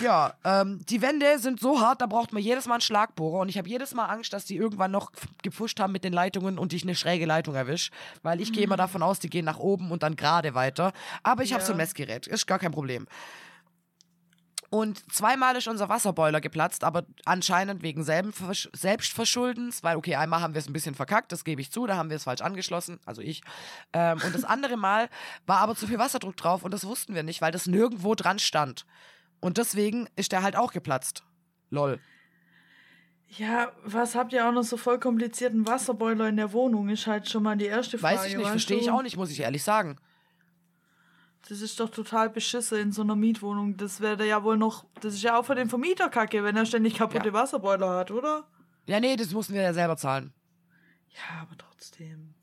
Ja, 0.00 0.34
ähm, 0.44 0.78
die 0.88 1.02
Wände 1.02 1.40
sind 1.40 1.58
so 1.58 1.80
hart, 1.80 2.00
da 2.00 2.06
braucht 2.06 2.32
man 2.32 2.40
jedes 2.40 2.66
Mal 2.66 2.74
einen 2.74 2.82
Schlagbohrer 2.82 3.40
und 3.40 3.48
ich 3.48 3.58
habe 3.58 3.68
jedes 3.68 3.94
Mal 3.94 4.04
Angst, 4.06 4.32
dass 4.32 4.44
die 4.44 4.54
irgendwann 4.56 4.92
noch 4.92 5.10
gepfuscht 5.42 5.80
haben 5.80 5.92
mit 5.92 6.04
den 6.04 6.12
Leitungen 6.12 6.56
und 6.56 6.72
ich 6.72 6.84
eine 6.84 6.94
schräge 6.94 7.26
Leitung 7.26 7.56
erwisch, 7.56 7.90
weil 8.22 8.40
ich 8.40 8.52
gehe 8.52 8.62
immer 8.62 8.76
davon 8.76 9.02
aus, 9.02 9.18
die 9.18 9.28
gehen 9.28 9.44
nach 9.44 9.58
oben 9.58 9.90
und 9.90 10.04
dann 10.04 10.14
gerade 10.14 10.54
weiter. 10.54 10.92
Aber 11.24 11.42
ich 11.42 11.52
habe 11.52 11.62
Ja. 11.62 11.66
so 11.66 11.72
ein 11.72 11.78
Messgerät, 11.78 12.28
ist 12.28 12.46
gar 12.46 12.60
kein 12.60 12.70
Problem. 12.70 13.08
Und 14.72 15.12
zweimal 15.12 15.54
ist 15.54 15.68
unser 15.68 15.90
Wasserboiler 15.90 16.40
geplatzt, 16.40 16.82
aber 16.82 17.04
anscheinend 17.26 17.82
wegen 17.82 18.06
Versch 18.06 18.70
Selbstverschuldens, 18.72 19.82
weil, 19.82 19.98
okay, 19.98 20.14
einmal 20.14 20.40
haben 20.40 20.54
wir 20.54 20.60
es 20.60 20.66
ein 20.66 20.72
bisschen 20.72 20.94
verkackt, 20.94 21.30
das 21.30 21.44
gebe 21.44 21.60
ich 21.60 21.70
zu, 21.70 21.86
da 21.86 21.96
haben 21.96 22.08
wir 22.08 22.16
es 22.16 22.24
falsch 22.24 22.40
angeschlossen, 22.40 22.98
also 23.04 23.20
ich. 23.20 23.42
Ähm, 23.92 24.18
und 24.24 24.34
das 24.34 24.44
andere 24.44 24.78
Mal 24.78 25.10
war 25.44 25.58
aber 25.58 25.76
zu 25.76 25.86
viel 25.86 25.98
Wasserdruck 25.98 26.38
drauf 26.38 26.62
und 26.64 26.72
das 26.72 26.86
wussten 26.86 27.14
wir 27.14 27.22
nicht, 27.22 27.42
weil 27.42 27.52
das 27.52 27.66
nirgendwo 27.66 28.14
dran 28.14 28.38
stand. 28.38 28.86
Und 29.40 29.58
deswegen 29.58 30.08
ist 30.16 30.32
der 30.32 30.42
halt 30.42 30.56
auch 30.56 30.72
geplatzt. 30.72 31.22
Lol. 31.68 32.00
Ja, 33.28 33.72
was 33.84 34.14
habt 34.14 34.32
ihr 34.32 34.48
auch 34.48 34.52
noch 34.52 34.62
so 34.62 34.78
voll 34.78 34.98
komplizierten 34.98 35.66
Wasserboiler 35.66 36.30
in 36.30 36.38
der 36.38 36.54
Wohnung? 36.54 36.88
Ist 36.88 37.06
halt 37.06 37.28
schon 37.28 37.42
mal 37.42 37.58
die 37.58 37.66
erste 37.66 37.98
Frage. 37.98 38.16
Weiß 38.16 38.26
ich 38.26 38.36
nicht, 38.38 38.48
verstehe 38.48 38.78
ich 38.78 38.90
auch 38.90 39.02
nicht, 39.02 39.18
muss 39.18 39.30
ich 39.30 39.40
ehrlich 39.40 39.64
sagen. 39.64 39.98
Das 41.48 41.60
ist 41.60 41.80
doch 41.80 41.90
total 41.90 42.30
beschissen 42.30 42.78
in 42.78 42.92
so 42.92 43.02
einer 43.02 43.16
Mietwohnung. 43.16 43.76
Das 43.76 44.00
wäre 44.00 44.26
ja 44.26 44.44
wohl 44.44 44.56
noch. 44.56 44.84
Das 45.00 45.14
ist 45.14 45.22
ja 45.22 45.38
auch 45.38 45.44
für 45.44 45.54
den 45.56 45.68
Vermieter 45.68 46.08
kacke, 46.08 46.44
wenn 46.44 46.56
er 46.56 46.66
ständig 46.66 46.94
kaputte 46.94 47.28
Ja. 47.28 47.32
Wasserboiler 47.32 47.90
hat, 47.98 48.10
oder? 48.10 48.44
Ja, 48.86 49.00
nee, 49.00 49.16
das 49.16 49.32
mussten 49.32 49.54
wir 49.54 49.62
ja 49.62 49.74
selber 49.74 49.96
zahlen. 49.96 50.32
Ja, 51.08 51.42
aber 51.42 51.56
trotzdem. 51.58 52.34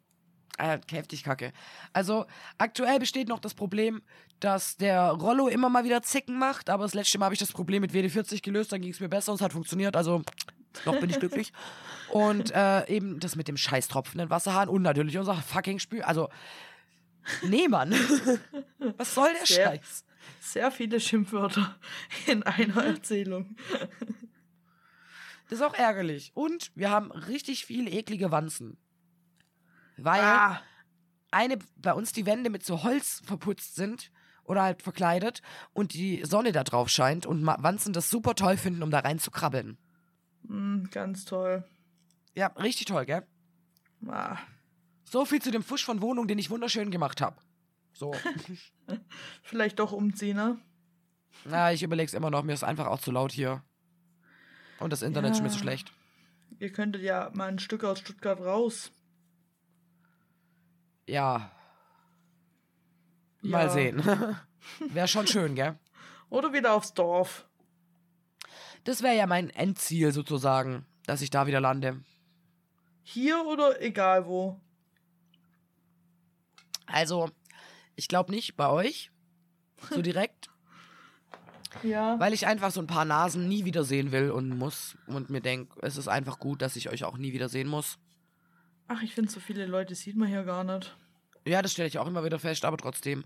Äh, 0.58 0.80
heftig 0.92 1.24
kacke. 1.24 1.54
Also, 1.94 2.26
aktuell 2.58 3.00
besteht 3.00 3.30
noch 3.30 3.40
das 3.40 3.54
Problem, 3.54 4.02
dass 4.42 4.76
der 4.76 5.12
Rollo 5.12 5.48
immer 5.48 5.70
mal 5.70 5.86
wieder 5.86 6.02
Zicken 6.02 6.38
macht, 6.38 6.70
aber 6.70 6.84
das 6.84 6.94
letzte 6.94 7.18
Mal 7.18 7.26
habe 7.26 7.34
ich 7.36 7.40
das 7.40 7.54
Problem 7.54 7.82
mit 7.82 7.94
WD-40 7.94 8.42
gelöst, 8.42 8.74
dann 8.74 8.82
ging 8.82 8.92
es 8.92 9.00
mir 9.00 9.08
besser 9.08 9.32
und 9.32 9.38
es 9.38 9.42
hat 9.42 9.54
funktioniert, 9.54 9.96
also 9.96 10.22
noch 10.86 11.00
bin 11.00 11.10
ich 11.10 11.20
glücklich. 11.20 11.54
Und 12.12 12.52
äh, 12.52 12.86
eben 12.90 13.20
das 13.22 13.38
mit 13.38 13.48
dem 13.48 13.56
scheiß 13.56 13.88
tropfenden 13.88 14.30
Wasserhahn 14.30 14.68
und 14.68 14.82
natürlich 14.82 15.18
unser 15.18 15.36
fucking 15.36 15.80
Spül. 15.80 16.02
Also, 16.02 16.28
nee, 17.44 17.68
Mann. 17.68 17.92
Was 18.98 19.14
soll 19.16 19.32
der 19.34 19.46
Sehr- 19.46 19.66
Scheiß? 19.68 20.06
Sehr 20.42 20.72
viele 20.72 21.00
Schimpfwörter 21.00 21.76
in 22.28 22.44
einer 22.44 22.84
Erzählung. 22.84 23.56
Das 25.50 25.60
ist 25.60 25.62
auch 25.62 25.74
ärgerlich. 25.74 26.32
Und 26.34 26.72
wir 26.76 26.90
haben 26.92 27.12
richtig 27.12 27.66
viele 27.66 27.90
eklige 27.90 28.32
Wanzen. 28.32 28.78
Weil 29.98 30.22
Ah, 30.22 30.62
eine 31.32 31.60
bei 31.76 31.94
uns 31.94 32.14
die 32.14 32.26
Wände 32.26 32.50
mit 32.50 32.66
so 32.66 32.84
Holz 32.84 33.22
verputzt 33.26 33.76
sind 33.76 34.12
oder 34.44 34.64
halt 34.64 34.82
verkleidet 34.82 35.42
und 35.74 35.94
die 35.94 36.24
Sonne 36.26 36.52
da 36.52 36.64
drauf 36.64 36.90
scheint 36.90 37.26
und 37.26 37.46
Wanzen 37.46 37.94
das 37.94 38.10
super 38.10 38.34
toll 38.36 38.58
finden, 38.58 38.82
um 38.84 38.92
da 38.92 39.00
rein 39.00 39.20
zu 39.20 39.30
krabbeln. 39.32 39.78
mh, 40.44 40.90
ganz 40.92 41.26
toll. 41.26 41.64
Ja, 42.36 42.48
richtig 42.48 42.86
toll, 42.88 43.06
gell? 43.06 43.26
Ah, 44.08 44.38
So 45.10 45.26
viel 45.26 45.42
zu 45.42 45.50
dem 45.50 45.64
Fusch 45.64 45.84
von 45.86 46.02
Wohnung, 46.04 46.28
den 46.28 46.38
ich 46.38 46.52
wunderschön 46.52 46.92
gemacht 46.92 47.20
habe. 47.20 47.36
So. 47.94 48.14
vielleicht 49.42 49.80
doch 49.80 49.92
umziehen, 49.92 50.38
ne? 50.38 50.60
Na, 51.46 51.74
ich 51.74 51.82
überleg's 51.82 52.14
immer 52.14 52.30
noch, 52.30 52.44
mir 52.44 52.54
ist 52.54 52.64
einfach 52.64 52.86
auch 52.86 53.00
zu 53.00 53.12
laut 53.12 53.32
hier. 53.32 53.64
Und 54.80 54.94
das 54.94 55.02
Internet 55.02 55.32
ist 55.32 55.42
mir 55.42 55.50
zu 55.50 55.56
Ja. 55.58 55.62
schlecht. 55.64 55.92
Ihr 56.60 56.72
könntet 56.72 57.02
ja 57.02 57.32
mal 57.34 57.48
ein 57.50 57.58
Stück 57.60 57.84
aus 57.84 58.00
Stuttgart 58.00 58.40
raus. 58.40 58.92
Ja, 61.08 61.52
Ja. 63.42 63.50
mal 63.50 63.70
sehen. 63.72 64.04
Wäre 64.90 65.08
schon 65.08 65.26
schön, 65.26 65.56
gell? 65.56 65.80
Oder 66.30 66.54
wieder 66.54 66.74
aufs 66.74 66.94
Dorf. 66.94 67.48
Das 68.84 69.02
wäre 69.02 69.16
ja 69.16 69.26
mein 69.26 69.50
Endziel 69.50 70.12
sozusagen, 70.12 70.86
dass 71.08 71.22
ich 71.22 71.32
da 71.32 71.48
wieder 71.48 71.60
lande. 71.62 72.04
Hier 73.02 73.44
oder 73.46 73.82
egal 73.82 74.28
wo. 74.28 74.62
Also, 76.92 77.30
ich 77.96 78.08
glaube 78.08 78.32
nicht 78.32 78.56
bei 78.56 78.70
euch. 78.70 79.12
So 79.90 80.02
direkt. 80.02 80.50
Ja. 81.84 82.20
weil 82.20 82.34
ich 82.34 82.48
einfach 82.48 82.72
so 82.72 82.82
ein 82.82 82.88
paar 82.88 83.06
Nasen 83.06 83.48
nie 83.48 83.64
wiedersehen 83.64 84.12
will 84.12 84.32
und 84.32 84.50
muss 84.58 84.98
und 85.06 85.30
mir 85.30 85.40
denke, 85.40 85.80
es 85.84 85.98
ist 85.98 86.08
einfach 86.08 86.40
gut, 86.40 86.64
dass 86.64 86.76
ich 86.76 86.90
euch 86.90 87.04
auch 87.04 87.16
nie 87.16 87.32
wiedersehen 87.32 87.68
muss. 87.68 88.00
Ach, 88.88 89.04
ich 89.04 89.14
finde, 89.14 89.30
so 89.30 89.40
viele 89.40 89.68
Leute 89.68 89.94
sieht 89.94 90.16
man 90.18 90.28
hier 90.28 90.44
gar 90.44 90.64
nicht. 90.64 90.98
Ja, 91.46 91.62
das 91.62 91.72
stelle 91.74 91.88
ich 91.88 92.00
auch 92.00 92.08
immer 92.08 92.24
wieder 92.24 92.40
fest, 92.40 92.66
aber 92.66 92.78
trotzdem. 92.78 93.24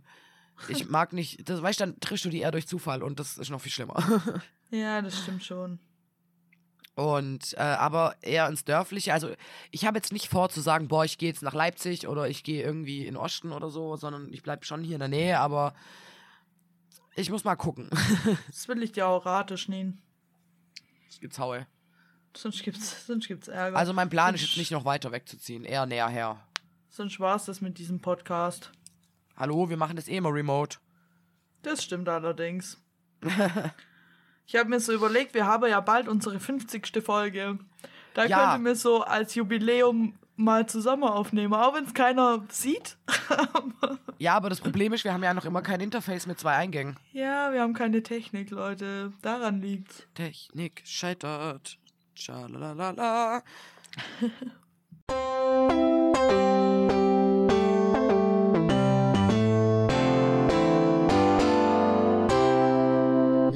Ich 0.67 0.87
mag 0.89 1.13
nicht, 1.13 1.47
das 1.47 1.61
weißt 1.61 1.79
du, 1.79 1.85
dann 1.85 1.99
triffst 2.01 2.25
du 2.25 2.29
die 2.29 2.39
eher 2.39 2.51
durch 2.51 2.67
Zufall 2.67 3.01
und 3.01 3.17
das 3.17 3.37
ist 3.37 3.49
noch 3.49 3.61
viel 3.61 3.71
schlimmer. 3.71 3.95
Ja, 4.71 5.01
das 5.01 5.21
stimmt 5.21 5.45
schon. 5.45 5.79
Und 6.95 7.53
äh, 7.53 7.61
aber 7.61 8.15
eher 8.21 8.47
ins 8.47 8.65
Dörfliche. 8.65 9.13
Also 9.13 9.33
ich 9.71 9.85
habe 9.85 9.97
jetzt 9.97 10.11
nicht 10.13 10.29
vor 10.29 10.49
zu 10.49 10.61
sagen, 10.61 10.87
boah, 10.87 11.03
ich 11.03 11.17
gehe 11.17 11.29
jetzt 11.29 11.41
nach 11.41 11.55
Leipzig 11.55 12.07
oder 12.07 12.27
ich 12.29 12.43
gehe 12.43 12.61
irgendwie 12.63 13.07
in 13.07 13.17
Osten 13.17 13.51
oder 13.51 13.69
so, 13.71 13.95
sondern 13.95 14.31
ich 14.31 14.43
bleibe 14.43 14.63
schon 14.65 14.83
hier 14.83 14.95
in 14.95 14.99
der 14.99 15.07
Nähe, 15.07 15.39
aber 15.39 15.73
ich 17.15 17.31
muss 17.31 17.43
mal 17.43 17.55
gucken. 17.55 17.89
Das 18.47 18.67
will 18.67 18.83
ich 18.83 18.91
dir 18.91 19.07
auch 19.07 19.25
raten, 19.25 19.57
Schneen. 19.57 20.01
Es 21.09 21.19
gibt's 21.19 21.39
Haue. 21.39 21.65
Sonst 22.35 22.61
gibt's, 22.63 23.05
sonst 23.07 23.27
gibt's 23.27 23.47
Ärger. 23.47 23.77
Also 23.77 23.93
mein 23.93 24.09
Plan 24.09 24.35
ist 24.35 24.41
Sonst- 24.41 24.51
jetzt 24.51 24.57
nicht 24.57 24.71
noch 24.71 24.85
weiter 24.85 25.11
wegzuziehen, 25.11 25.65
eher 25.65 25.85
näher 25.87 26.09
her. 26.09 26.47
Sonst 26.89 27.19
war's 27.19 27.45
das 27.45 27.59
mit 27.61 27.79
diesem 27.79 28.01
Podcast. 28.01 28.71
Hallo, 29.35 29.67
wir 29.69 29.77
machen 29.77 29.95
das 29.95 30.07
eh 30.07 30.17
immer 30.17 30.31
remote. 30.31 30.77
Das 31.63 31.83
stimmt 31.83 32.07
allerdings. 32.07 32.79
ich 34.45 34.55
habe 34.55 34.69
mir 34.69 34.79
so 34.79 34.93
überlegt, 34.93 35.33
wir 35.33 35.45
haben 35.45 35.67
ja 35.69 35.79
bald 35.79 36.07
unsere 36.07 36.39
50. 36.39 37.01
Folge. 37.03 37.57
Da 38.13 38.25
Ja. 38.25 38.51
könnten 38.51 38.65
wir 38.65 38.75
so 38.75 39.01
als 39.03 39.33
Jubiläum 39.35 40.13
mal 40.35 40.65
zusammen 40.67 41.03
aufnehmen, 41.03 41.53
auch 41.53 41.73
wenn 41.75 41.85
es 41.85 41.93
keiner 41.93 42.43
sieht. 42.49 42.97
Ja, 44.19 44.35
aber 44.35 44.49
das 44.49 44.61
Problem 44.61 44.93
ist, 44.93 45.03
wir 45.03 45.11
haben 45.11 45.23
ja 45.23 45.33
noch 45.33 45.43
immer 45.43 45.61
kein 45.61 45.81
Interface 45.81 46.27
mit 46.27 46.39
zwei 46.39 46.53
Eingängen. 46.55 46.95
ja, 47.11 47.51
wir 47.51 47.61
haben 47.61 47.73
keine 47.73 48.01
Technik, 48.03 48.51
Leute. 48.51 49.11
Daran 49.21 49.59
liegt's. 49.61 50.07
Technik 50.13 50.81
scheitert. 50.85 51.77
Tschalalala. 52.15 53.43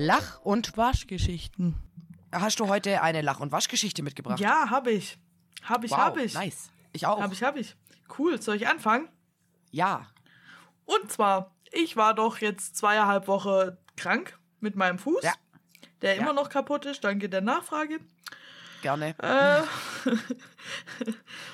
Lach- 0.08 0.40
und 0.42 0.78
Waschgeschichten. 0.78 1.76
hast 2.32 2.60
du 2.62 2.68
heute 2.70 3.02
eine 3.02 3.22
Lach- 3.22 3.40
und 3.42 3.52
Waschgeschichte 3.52 4.04
mitgebracht? 4.04 4.40
Ja, 4.40 4.70
habe 4.70 4.92
ich. 4.92 5.18
Habe 5.64 5.86
ich, 5.86 5.92
wow, 5.92 5.98
habe 6.00 6.22
ich. 6.24 6.34
nice. 6.34 6.70
Ich 6.94 7.06
auch. 7.06 7.20
Hab 7.20 7.32
ich, 7.34 7.44
hab 7.44 7.58
ich. 7.58 7.76
Cool, 8.18 8.42
soll 8.42 8.56
ich 8.56 8.68
anfangen? 8.68 9.10
Ja. 9.70 10.08
Und 10.86 11.12
zwar, 11.12 11.54
ich 11.72 11.98
war 11.98 12.14
doch 12.14 12.38
jetzt 12.40 12.78
zweieinhalb 12.78 13.28
Wochen 13.28 13.76
krank 13.98 14.38
mit 14.62 14.76
meinem 14.78 14.98
Fuß, 14.98 15.24
Ja. 15.24 15.34
der 16.02 16.16
Ja. 16.16 16.22
immer 16.22 16.32
noch 16.34 16.48
kaputt 16.50 16.86
ist. 16.86 17.04
Danke 17.04 17.28
der 17.28 17.42
Nachfrage. 17.42 18.00
Gerne. 18.82 19.14
Äh, 19.20 19.62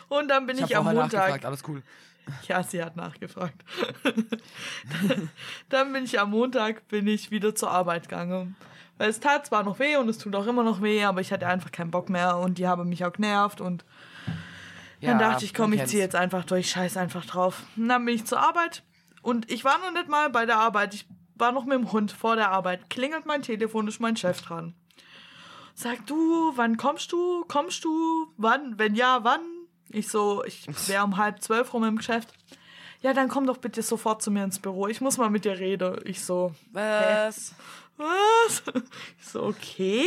und 0.09 0.27
dann 0.27 0.45
bin 0.45 0.57
ich 0.57 0.65
ich, 0.65 0.75
habe 0.75 0.89
am 0.89 0.95
Montag. 0.95 1.13
nachgefragt, 1.13 1.45
alles 1.45 1.63
cool. 1.67 1.81
Ja, 2.47 2.63
sie 2.63 2.83
hat 2.83 2.95
nachgefragt. 2.95 3.63
dann 5.69 5.93
bin 5.93 6.05
ich 6.05 6.19
am 6.19 6.31
Montag 6.31 6.87
bin 6.87 7.07
ich 7.07 7.31
wieder 7.31 7.55
zur 7.55 7.71
Arbeit 7.71 8.09
gegangen. 8.09 8.55
Weil 8.97 9.09
es 9.09 9.19
tat 9.19 9.45
zwar 9.45 9.63
noch 9.63 9.79
weh 9.79 9.97
und 9.97 10.07
es 10.07 10.17
tut 10.17 10.35
auch 10.35 10.45
immer 10.45 10.63
noch 10.63 10.81
weh, 10.81 11.03
aber 11.03 11.21
ich 11.21 11.31
hatte 11.33 11.47
einfach 11.47 11.71
keinen 11.71 11.91
Bock 11.91 12.09
mehr 12.09 12.37
und 12.37 12.57
die 12.57 12.67
haben 12.67 12.87
mich 12.87 13.03
auch 13.03 13.13
genervt 13.13 13.59
und 13.59 13.83
dann 15.01 15.19
Ja, 15.19 15.31
dachte 15.31 15.45
ich, 15.45 15.53
komm, 15.53 15.73
ich 15.73 15.85
ziehe 15.85 16.01
jetzt 16.01 16.15
einfach 16.15 16.45
durch, 16.45 16.69
scheiß 16.69 16.95
einfach 16.97 17.25
drauf. 17.25 17.63
Und 17.75 17.89
dann 17.89 18.05
bin 18.05 18.15
ich 18.15 18.25
zur 18.25 18.39
Arbeit 18.39 18.83
und 19.21 19.51
ich 19.51 19.63
war 19.65 19.77
noch 19.79 19.91
nicht 19.91 20.07
mal 20.07 20.29
bei 20.29 20.45
der 20.45 20.57
Arbeit. 20.57 20.93
Ich 20.93 21.07
war 21.35 21.51
noch 21.51 21.65
mit 21.65 21.77
dem 21.77 21.91
Hund 21.91 22.11
vor 22.11 22.35
der 22.35 22.51
Arbeit. 22.51 22.89
Klingelt 22.89 23.25
mein 23.25 23.41
Telefon, 23.41 23.87
ist 23.87 23.99
mein 23.99 24.15
Chef 24.15 24.41
dran. 24.41 24.75
Sag 25.75 26.05
du, 26.05 26.53
wann 26.55 26.77
kommst 26.77 27.11
du? 27.11 27.43
Kommst 27.47 27.83
du? 27.83 28.27
Wann? 28.37 28.77
Wenn 28.77 28.95
ja, 28.95 29.23
wann? 29.23 29.41
Ich 29.93 30.07
so, 30.09 30.43
ich 30.43 30.65
wäre 30.89 31.03
um 31.03 31.17
halb 31.17 31.41
zwölf 31.41 31.73
rum 31.73 31.83
im 31.83 31.97
Geschäft. 31.97 32.29
Ja, 33.01 33.13
dann 33.13 33.27
komm 33.29 33.45
doch 33.45 33.57
bitte 33.57 33.81
sofort 33.81 34.21
zu 34.21 34.31
mir 34.31 34.43
ins 34.43 34.59
Büro. 34.59 34.87
Ich 34.87 35.01
muss 35.01 35.17
mal 35.17 35.29
mit 35.29 35.45
dir 35.45 35.59
reden. 35.59 35.99
Ich 36.05 36.23
so, 36.23 36.53
Was? 36.71 37.53
was? 37.97 38.63
Ich 39.19 39.27
so, 39.27 39.43
okay. 39.43 40.05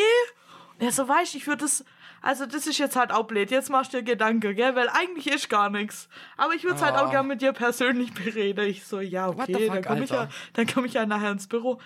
Und 0.79 0.85
er 0.87 0.93
so, 0.93 1.07
weißt 1.07 1.35
ich 1.37 1.47
würde 1.47 1.63
das, 1.65 1.85
also 2.23 2.47
das 2.47 2.67
ist 2.67 2.79
jetzt 2.79 2.97
halt 2.97 3.13
auch 3.13 3.25
blöd. 3.25 3.51
Jetzt 3.51 3.71
machst 3.71 3.93
du 3.93 3.99
dir 3.99 4.03
Gedanken, 4.03 4.57
gell? 4.57 4.75
Weil 4.75 4.89
eigentlich 4.89 5.29
ist 5.29 5.49
gar 5.49 5.71
nichts. 5.71 6.09
Aber 6.37 6.55
ich 6.55 6.65
würde 6.65 6.77
es 6.77 6.83
halt 6.83 6.97
auch 6.97 7.09
Oh. 7.09 7.11
gern 7.11 7.27
mit 7.29 7.43
dir 7.43 7.53
persönlich 7.53 8.13
bereden. 8.15 8.67
Ich 8.67 8.85
so, 8.85 9.01
ja, 9.01 9.29
okay, 9.29 9.67
fuck, 9.69 9.75
dann 9.75 9.85
komme 9.85 10.05
ich, 10.05 10.11
ja, 10.11 10.29
dann 10.55 10.67
komm 10.67 10.85
ich 10.87 10.95
ja 10.95 11.07
nachher 11.07 11.31
ins 11.31 11.47
Büro. 11.47 11.81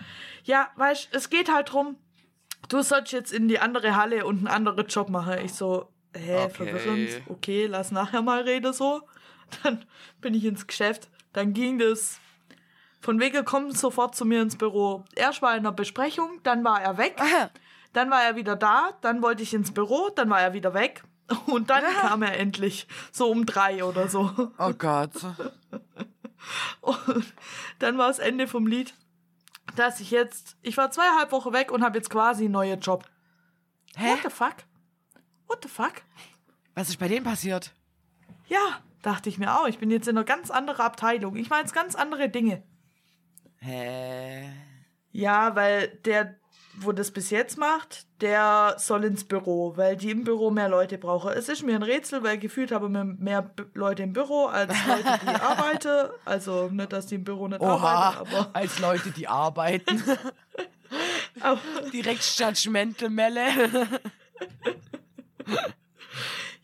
Ja, 0.44 0.70
weißt 0.76 1.08
es 1.12 1.28
geht 1.28 1.52
halt 1.52 1.72
drum, 1.72 1.96
du 2.68 2.82
sollst 2.82 3.12
jetzt 3.12 3.32
in 3.32 3.48
die 3.48 3.58
andere 3.58 3.96
Halle 3.96 4.24
und 4.24 4.38
einen 4.38 4.46
anderen 4.48 4.86
Job 4.86 5.08
machen. 5.10 5.38
Ich 5.44 5.52
so, 5.54 5.88
hä, 6.16 6.44
Okay. 6.44 6.50
verwirrend. 6.50 7.22
Okay, 7.28 7.66
lass 7.66 7.90
nachher 7.90 8.22
mal 8.22 8.42
reden 8.42 8.72
so. 8.72 9.02
Dann 9.62 9.84
bin 10.20 10.34
ich 10.34 10.44
ins 10.44 10.66
Geschäft. 10.66 11.08
Dann 11.32 11.52
ging 11.52 11.78
das 11.78 12.18
von 13.00 13.18
wegen, 13.20 13.44
komm 13.44 13.70
sofort 13.72 14.14
zu 14.14 14.24
mir 14.24 14.42
ins 14.42 14.56
Büro. 14.56 15.04
Erst 15.14 15.42
war 15.42 15.52
er 15.52 15.56
in 15.56 15.60
einer 15.66 15.72
Besprechung, 15.72 16.40
dann 16.42 16.62
war 16.64 16.82
er 16.82 16.98
weg, 16.98 17.16
dann 17.94 18.10
war 18.10 18.22
er 18.22 18.36
wieder 18.36 18.56
da, 18.56 18.90
dann 19.00 19.22
wollte 19.22 19.42
ich 19.42 19.54
ins 19.54 19.72
Büro, 19.72 20.10
dann 20.14 20.28
war 20.28 20.40
er 20.40 20.52
wieder 20.52 20.74
weg 20.74 21.02
und 21.46 21.70
dann 21.70 21.82
kam 22.02 22.22
er 22.22 22.38
endlich, 22.38 22.86
so 23.10 23.30
um 23.30 23.46
drei 23.46 23.82
oder 23.84 24.08
so. 24.08 24.30
Oh 24.58 24.72
Gott. 24.76 25.12
Und 26.80 27.34
dann 27.80 27.98
war 27.98 28.08
das 28.08 28.18
Ende 28.18 28.48
vom 28.48 28.66
Lied, 28.66 28.94
dass 29.76 30.00
ich 30.00 30.10
jetzt, 30.10 30.56
ich 30.62 30.76
war 30.78 30.90
zweieinhalb 30.90 31.32
Wochen 31.32 31.52
weg 31.52 31.70
und 31.70 31.84
habe 31.84 31.98
jetzt 31.98 32.08
quasi 32.10 32.44
einen 32.44 32.52
neuen 32.52 32.80
Job. 32.80 33.04
Hä? 33.94 34.12
What 34.12 34.20
the 34.22 34.30
fuck? 34.30 34.54
What 35.50 35.64
the 35.64 35.68
fuck? 35.68 36.02
Was 36.76 36.88
ist 36.88 37.00
bei 37.00 37.08
denen 37.08 37.24
passiert? 37.24 37.72
Ja, 38.46 38.80
dachte 39.02 39.28
ich 39.28 39.36
mir 39.38 39.58
auch. 39.58 39.66
Ich 39.66 39.78
bin 39.78 39.90
jetzt 39.90 40.06
in 40.06 40.16
einer 40.16 40.24
ganz 40.24 40.50
anderen 40.50 40.80
Abteilung. 40.80 41.34
Ich 41.34 41.50
mache 41.50 41.62
jetzt 41.62 41.74
ganz 41.74 41.96
andere 41.96 42.28
Dinge. 42.28 42.62
Hä? 43.58 44.48
Ja, 45.10 45.56
weil 45.56 45.88
der, 46.04 46.36
wo 46.76 46.92
das 46.92 47.10
bis 47.10 47.30
jetzt 47.30 47.58
macht, 47.58 48.06
der 48.20 48.76
soll 48.78 49.02
ins 49.04 49.24
Büro, 49.24 49.76
weil 49.76 49.96
die 49.96 50.12
im 50.12 50.22
Büro 50.22 50.52
mehr 50.52 50.68
Leute 50.68 50.98
brauchen. 50.98 51.32
Es 51.32 51.48
ist 51.48 51.64
mir 51.64 51.74
ein 51.74 51.82
Rätsel, 51.82 52.22
weil 52.22 52.38
gefühlt 52.38 52.70
habe 52.70 52.86
ich 52.86 53.20
mehr 53.20 53.42
B 53.42 53.64
Leute 53.74 54.04
im 54.04 54.12
Büro 54.12 54.46
als 54.46 54.72
Leute, 54.86 55.18
die 55.22 55.28
arbeiten. 55.40 56.10
Also 56.24 56.68
nicht, 56.68 56.92
dass 56.92 57.06
die 57.06 57.16
im 57.16 57.24
Büro 57.24 57.48
nicht 57.48 57.60
Oha, 57.60 58.10
arbeiten, 58.10 58.36
aber, 58.36 58.50
als 58.54 58.78
Leute, 58.78 59.10
die 59.10 59.26
arbeiten. 59.26 60.00
Direkt 61.92 62.38
Judgmental 62.38 63.10
Melle. 63.10 63.88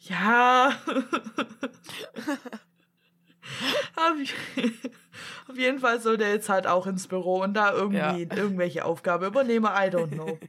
ja. 0.00 0.76
auf, 3.96 4.14
auf 5.48 5.58
jeden 5.76 5.80
Fall 5.80 6.00
soll 6.00 6.16
der 6.16 6.30
jetzt 6.32 6.48
halt 6.48 6.66
auch 6.66 6.86
ins 6.86 7.06
Büro 7.08 7.42
und 7.42 7.54
da 7.54 7.72
irgendwie 7.72 7.98
Ja. 8.24 8.36
irgendwelche 8.36 8.84
Aufgabe 8.84 9.26
übernehmen. 9.26 9.66
I 9.66 9.88
don't 9.90 10.12
know. 10.12 10.38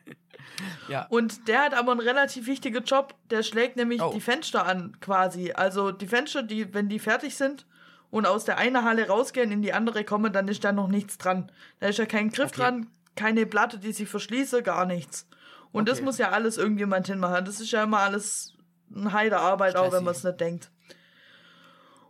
Ja. 0.90 1.06
Und 1.10 1.48
der 1.48 1.62
hat 1.66 1.74
aber 1.76 1.92
einen 1.92 2.00
relativ 2.00 2.48
wichtigen 2.48 2.84
Job. 2.84 3.14
Der 3.30 3.44
schlägt 3.44 3.76
nämlich 3.76 4.02
Oh. 4.02 4.12
die 4.12 4.22
Fenster 4.22 4.66
an, 4.66 4.98
quasi. 5.02 5.52
Also 5.52 5.92
die 5.92 6.08
Fenster, 6.08 6.42
die, 6.42 6.74
wenn 6.74 6.90
die 6.90 6.98
fertig 6.98 7.36
sind 7.36 7.68
und 8.10 8.26
aus 8.26 8.46
der 8.46 8.58
einen 8.58 8.84
Halle 8.84 9.08
rausgehen, 9.08 9.52
in 9.52 9.62
die 9.62 9.74
andere 9.74 10.04
kommen, 10.04 10.34
dann 10.34 10.48
ist 10.48 10.64
da 10.64 10.72
noch 10.72 10.88
nichts 10.88 11.18
dran. 11.20 11.52
Da 11.80 11.88
ist 11.90 12.00
ja 12.00 12.06
kein 12.08 12.32
Griff 12.32 12.48
Okay. 12.54 12.62
dran, 12.62 12.88
keine 13.16 13.46
Platte, 13.46 13.78
die 13.78 13.92
sich 13.92 14.10
verschließe, 14.10 14.64
gar 14.64 14.86
nichts. 14.86 15.28
Und 15.72 15.88
das 15.90 15.98
Okay. 16.00 16.06
muss 16.06 16.18
ja 16.18 16.30
alles 16.32 16.58
irgendjemand 16.58 17.06
hinmachen. 17.06 17.46
Das 17.46 17.60
ist 17.60 17.70
ja 17.72 17.84
immer 17.84 18.00
alles 18.00 18.54
eine 18.96 19.12
Heidearbeit, 19.14 19.76
auch 19.76 19.92
wenn 19.92 20.06
man 20.06 20.16
es 20.16 20.24
nicht 20.24 20.40
denkt. 20.40 20.72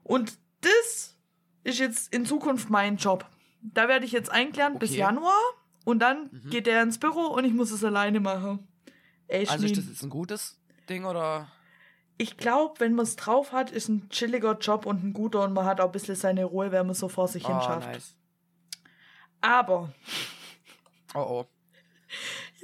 Und 0.04 0.38
das 0.62 1.17
ist 1.68 1.80
jetzt 1.80 2.14
in 2.14 2.26
Zukunft 2.26 2.70
mein 2.70 2.98
Job. 2.98 3.26
Da 3.62 3.88
werde 3.88 4.06
ich 4.06 4.12
jetzt 4.12 4.32
einklären 4.32 4.80
bis 4.80 4.92
Okay. 4.92 5.00
Januar 5.00 5.38
und 5.86 6.00
dann 6.00 6.30
geht 6.50 6.68
er 6.68 6.82
ins 6.84 6.98
Büro 7.00 7.22
und 7.28 7.44
ich 7.46 7.54
muss 7.54 7.72
es 7.72 7.84
alleine 7.84 8.20
machen. 8.20 8.68
Ey, 9.28 9.48
Also 9.48 9.66
ist 9.66 9.78
das 9.78 9.88
jetzt 9.88 10.04
ein 10.04 10.10
gutes 10.10 10.60
Ding 10.90 11.06
oder? 11.06 11.48
Ich 12.18 12.38
glaube, 12.38 12.80
wenn 12.80 12.94
man 12.94 13.04
es 13.04 13.16
drauf 13.16 13.52
hat, 13.52 13.70
ist 13.72 13.90
ein 13.90 14.10
chilliger 14.10 14.58
Job 14.58 14.86
und 14.86 15.04
ein 15.04 15.14
guter 15.14 15.44
und 15.44 15.54
man 15.54 15.66
hat 15.66 15.82
auch 15.82 15.88
ein 15.88 15.92
bisschen 15.92 16.16
seine 16.16 16.46
Ruhe, 16.46 16.72
wenn 16.72 16.86
man 16.88 16.96
so 16.96 17.10
vor 17.10 17.28
sich 17.28 17.46
hin 17.46 17.56
Oh, 17.60 17.62
schafft. 17.64 17.88
nice. 17.92 18.16
Aber, 19.42 19.94
Oh 21.14 21.20
oh. 21.20 21.46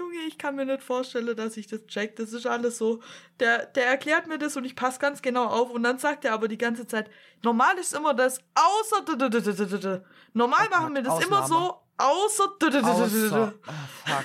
Junge, 0.04 0.28
ich 0.28 0.38
kann 0.38 0.56
mir 0.56 0.66
nicht 0.66 0.84
vorstellen, 0.84 1.36
dass 1.36 1.58
ich 1.58 1.68
das 1.68 1.86
check. 1.88 2.16
Das 2.18 2.34
ist 2.34 2.46
alles 2.46 2.78
so. 2.78 3.02
Der, 3.40 3.66
der 3.66 3.86
erklärt 3.88 4.28
mir 4.28 4.38
das 4.38 4.56
und 4.58 4.66
ich 4.66 4.76
passe 4.76 5.00
ganz 5.00 5.22
genau 5.22 5.46
auf 5.46 5.70
und 5.72 5.84
dann 5.84 5.98
sagt 5.98 6.26
er 6.26 6.34
aber 6.34 6.48
die 6.48 6.58
ganze 6.58 6.86
Zeit, 6.88 7.10
normal 7.42 7.78
ist 7.78 7.94
immer 7.94 8.14
das, 8.14 8.40
außer. 8.56 10.02
Normal 10.34 10.70
machen 10.70 10.96
wir 10.96 11.02
das 11.04 11.24
immer 11.26 11.48
so, 11.48 11.80
außer. 11.98 13.54
fuck. 14.06 14.24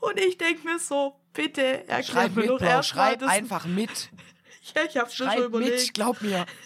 Und 0.00 0.18
ich 0.18 0.36
denke 0.36 0.66
mir 0.68 0.78
so, 0.78 1.16
bitte 1.32 1.88
erklär 1.88 2.02
Schreib 2.04 2.36
mir 2.36 2.46
doch 2.46 2.58
Bro. 2.58 2.66
erst 2.66 2.94
mal 2.94 3.08
Schreib 3.08 3.18
das. 3.20 3.30
einfach 3.30 3.66
mit. 3.66 4.10
Ja, 4.74 4.82
ich 4.88 4.96
hab's 4.96 5.10
mir 5.10 5.16
schon 5.16 5.26
Schreib 5.26 5.44
überlegt. 5.44 5.78
mit, 5.78 5.94
glaub 5.94 6.22
mir. 6.22 6.46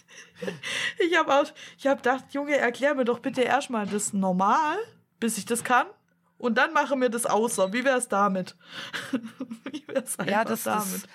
Ich 1.01 1.16
habe 1.19 1.35
auch, 1.35 1.47
ich 1.77 1.87
habe 1.89 1.97
gedacht, 1.97 2.27
Junge, 2.31 2.57
erklär 2.57 2.95
mir 2.95 3.05
doch 3.05 3.19
bitte 3.19 3.43
erstmal 3.43 3.89
das 3.89 4.12
normal, 4.12 4.77
bis 5.19 5.37
ich 5.37 5.47
das 5.47 5.64
kann. 5.64 5.89
Und 6.39 6.57
dann 6.57 6.72
mache 6.72 6.97
mir 6.97 7.11
das 7.11 7.26
außer. 7.26 7.72
Wie 7.72 7.84
wär's 7.84 8.09
damit? 8.09 8.57
Wie 9.64 9.86
wär's 9.89 10.16
Ja, 10.26 10.45
das, 10.45 10.62
damit? 10.62 11.03
das 11.03 11.09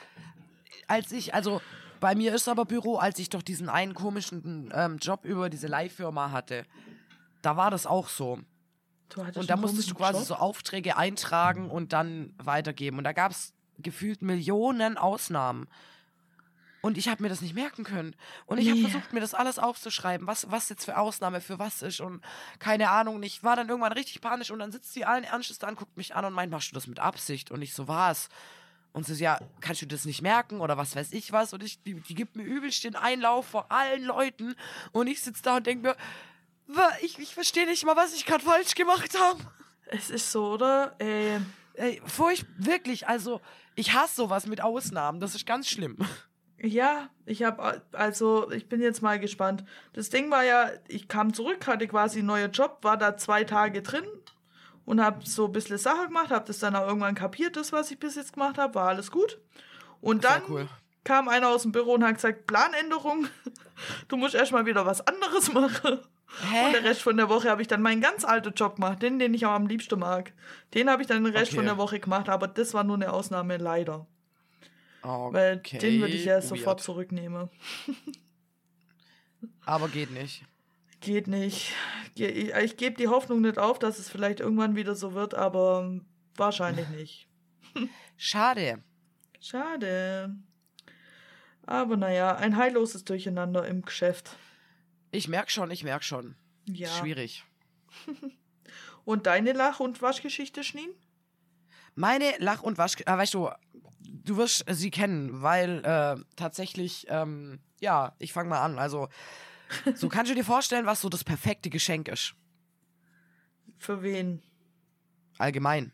als 0.87 1.11
ich, 1.11 1.33
also 1.33 1.61
bei 1.99 2.15
mir 2.15 2.33
ist 2.33 2.47
aber 2.47 2.65
Büro, 2.65 2.97
als 2.97 3.19
ich 3.19 3.29
doch 3.29 3.41
diesen 3.41 3.69
einen 3.69 3.93
komischen 3.93 4.71
ähm, 4.73 4.97
Job 4.97 5.25
über 5.25 5.49
diese 5.49 5.67
Leihfirma 5.67 6.31
hatte, 6.31 6.65
da 7.41 7.57
war 7.57 7.71
das 7.71 7.85
auch 7.85 8.09
so. 8.09 8.39
Und 9.35 9.49
da 9.49 9.55
musstest 9.55 9.91
du 9.91 9.95
quasi 9.95 10.19
Job? 10.19 10.27
so 10.27 10.35
Aufträge 10.35 10.97
eintragen 10.97 11.69
und 11.69 11.93
dann 11.93 12.33
weitergeben. 12.37 12.97
Und 12.97 13.03
da 13.03 13.13
gab 13.13 13.31
es 13.31 13.53
gefühlt 13.77 14.21
Millionen 14.21 14.97
Ausnahmen. 14.97 15.67
Und 16.83 16.97
ich 16.97 17.07
habe 17.07 17.23
mir 17.23 17.29
das 17.29 17.39
nicht 17.39 17.55
merken 17.55 17.85
können. 17.85 18.13
Und 18.45 18.57
ich 18.57 18.69
habe 18.69 18.81
versucht, 18.81 19.13
mir 19.13 19.21
das 19.21 19.33
alles 19.33 19.57
aufzuschreiben, 19.57 20.27
was, 20.27 20.51
was 20.51 20.67
jetzt 20.67 20.83
für 20.83 20.97
Ausnahme 20.97 21.39
für 21.39 21.57
was 21.57 21.81
ist. 21.81 22.01
Und 22.01 22.21
keine 22.59 22.89
Ahnung. 22.89 23.15
Und 23.15 23.23
Ich 23.23 23.41
war 23.41 23.55
dann 23.55 23.69
irgendwann 23.69 23.93
richtig 23.93 24.19
panisch 24.19 24.51
und 24.51 24.59
dann 24.59 24.73
sitzt 24.73 24.91
sie 24.91 25.05
allen 25.05 25.23
Ernstes 25.23 25.59
da 25.59 25.69
und 25.69 25.77
guckt 25.77 25.95
mich 25.95 26.13
an 26.13 26.25
und 26.25 26.33
meint, 26.33 26.51
machst 26.51 26.71
du 26.71 26.75
das 26.75 26.87
mit 26.87 26.99
Absicht? 26.99 27.51
Und 27.51 27.61
ich 27.61 27.73
so, 27.73 27.87
was? 27.87 28.27
Und 28.91 29.05
sie 29.05 29.15
so, 29.15 29.23
ja, 29.23 29.39
kannst 29.61 29.81
du 29.81 29.85
das 29.85 30.03
nicht 30.03 30.21
merken 30.21 30.59
oder 30.59 30.75
was 30.77 30.93
weiß 30.93 31.13
ich 31.13 31.31
was? 31.31 31.53
Und 31.53 31.63
ich, 31.63 31.81
die, 31.83 32.01
die 32.01 32.15
gibt 32.15 32.35
mir 32.35 32.43
übelst 32.43 32.83
den 32.83 32.97
Einlauf 32.97 33.47
vor 33.47 33.71
allen 33.71 34.03
Leuten. 34.03 34.53
Und 34.91 35.07
ich 35.07 35.21
sitze 35.21 35.41
da 35.41 35.55
und 35.55 35.65
denke 35.65 35.95
mir, 36.67 36.89
ich, 37.01 37.17
ich 37.17 37.33
verstehe 37.33 37.65
nicht 37.65 37.85
mal, 37.85 37.95
was 37.95 38.13
ich 38.13 38.25
gerade 38.25 38.43
falsch 38.43 38.75
gemacht 38.75 39.17
habe. 39.17 39.39
Es 39.85 40.09
ist 40.09 40.33
so, 40.33 40.51
oder? 40.51 40.99
Äh, 40.99 41.39
Ey, 41.75 42.01
furcht, 42.05 42.45
wirklich, 42.57 43.07
also 43.07 43.41
ich 43.75 43.93
hasse 43.93 44.15
sowas 44.15 44.45
mit 44.45 44.61
Ausnahmen, 44.61 45.19
das 45.19 45.33
ist 45.33 45.45
ganz 45.45 45.69
schlimm. 45.69 45.97
Ja, 46.59 47.09
ich 47.25 47.43
habe, 47.43 47.81
also, 47.91 48.51
ich 48.51 48.69
bin 48.69 48.81
jetzt 48.81 49.01
mal 49.01 49.19
gespannt. 49.19 49.63
Das 49.93 50.09
Ding 50.09 50.31
war 50.31 50.43
ja, 50.43 50.69
ich 50.87 51.07
kam 51.07 51.33
zurück, 51.33 51.67
hatte 51.67 51.87
quasi 51.87 52.19
einen 52.19 52.27
neuen 52.27 52.51
Job, 52.51 52.79
war 52.81 52.97
da 52.97 53.17
zwei 53.17 53.43
Tage 53.43 53.81
drin 53.81 54.05
und 54.85 55.01
habe 55.01 55.25
so 55.25 55.45
ein 55.45 55.51
bisschen 55.51 55.77
Sache 55.77 56.07
gemacht, 56.07 56.29
habe 56.31 56.45
das 56.45 56.59
dann 56.59 56.75
auch 56.75 56.87
irgendwann 56.87 57.15
kapiert, 57.15 57.55
das, 57.55 57.71
was 57.71 57.91
ich 57.91 57.99
bis 57.99 58.15
jetzt 58.15 58.33
gemacht 58.33 58.57
habe, 58.57 58.75
war 58.75 58.89
alles 58.89 59.11
gut. 59.11 59.39
Und 60.01 60.23
dann 60.25 60.41
cool. 60.49 60.67
kam 61.03 61.27
einer 61.29 61.49
aus 61.49 61.63
dem 61.63 61.71
Büro 61.71 61.93
und 61.93 62.03
hat 62.03 62.15
gesagt, 62.15 62.47
Planänderung, 62.47 63.27
du 64.07 64.17
musst 64.17 64.35
erstmal 64.35 64.65
wieder 64.65 64.85
was 64.85 65.05
anderes 65.05 65.53
machen. 65.53 65.99
Hä? 66.49 66.65
Und 66.65 66.73
der 66.73 66.83
Rest 66.83 67.01
von 67.01 67.15
der 67.15 67.29
Woche 67.29 67.49
habe 67.49 67.61
ich 67.61 67.67
dann 67.67 67.81
meinen 67.81 68.01
ganz 68.01 68.25
alten 68.25 68.53
Job 68.53 68.75
gemacht, 68.75 69.01
den, 69.01 69.19
den 69.19 69.33
ich 69.33 69.45
auch 69.45 69.51
am 69.51 69.67
liebsten 69.67 69.99
mag. 69.99 70.33
Den 70.73 70.89
habe 70.89 71.01
ich 71.03 71.07
dann 71.07 71.23
den 71.23 71.33
Rest 71.33 71.51
Okay. 71.51 71.57
von 71.57 71.65
der 71.65 71.77
Woche 71.77 71.99
gemacht, 71.99 72.27
aber 72.27 72.47
das 72.47 72.73
war 72.73 72.83
nur 72.83 72.95
eine 72.95 73.13
Ausnahme, 73.13 73.57
leider. 73.57 74.07
Okay, 75.03 75.33
Weil 75.33 75.57
den 75.57 75.99
würde 76.01 76.13
ich 76.13 76.25
ja 76.25 76.41
sofort 76.41 76.65
weird. 76.77 76.81
zurücknehmen. 76.81 77.49
Aber 79.65 79.89
geht 79.89 80.11
nicht. 80.11 80.45
Geht 81.01 81.27
nicht. 81.27 81.73
Ich, 82.15 82.53
ich 82.53 82.77
gebe 82.77 82.95
die 82.95 83.09
Hoffnung 83.09 83.41
nicht 83.41 83.57
auf, 83.57 83.79
dass 83.79 83.99
es 83.99 84.09
vielleicht 84.09 84.39
irgendwann 84.39 84.75
wieder 84.77 84.95
so 84.95 85.13
wird, 85.13 85.33
aber 85.33 85.99
wahrscheinlich 86.37 86.87
nicht. 86.95 87.27
Schade. 88.15 88.81
Schade. 89.41 90.33
Aber 91.65 91.97
naja, 91.97 92.35
ein 92.35 92.55
heilloses 92.55 93.03
Durcheinander 93.03 93.67
im 93.67 93.81
Geschäft. 93.81 94.37
Ich 95.11 95.27
merk 95.27 95.51
schon, 95.51 95.69
ich 95.71 95.83
merk 95.83 96.03
schon. 96.03 96.35
Ja. 96.65 96.87
Schwierig. 96.89 97.43
Und 99.05 99.25
deine 99.27 99.51
Lach- 99.51 99.81
und 99.81 100.01
Waschgeschichte, 100.01 100.63
Schneen? 100.63 100.89
Meine 101.95 102.33
Lach- 102.39 102.63
und 102.63 102.77
Wasch... 102.77 102.95
Äh, 103.01 103.05
weißt 103.05 103.33
du, 103.33 103.49
du 104.01 104.37
wirst 104.37 104.65
sie 104.69 104.91
kennen, 104.91 105.41
weil 105.41 105.83
äh, 105.85 106.23
tatsächlich, 106.35 107.05
ähm, 107.09 107.59
ja, 107.79 108.15
ich 108.19 108.33
fange 108.33 108.49
mal 108.49 108.61
an. 108.61 108.79
Also, 108.79 109.09
so 109.95 110.09
kannst 110.09 110.31
du 110.31 110.35
dir 110.35 110.43
vorstellen, 110.45 110.85
was 110.85 111.01
so 111.01 111.09
das 111.09 111.23
perfekte 111.23 111.69
Geschenk 111.69 112.07
ist. 112.07 112.35
Für 113.77 114.01
wen? 114.01 114.41
Allgemein. 115.37 115.91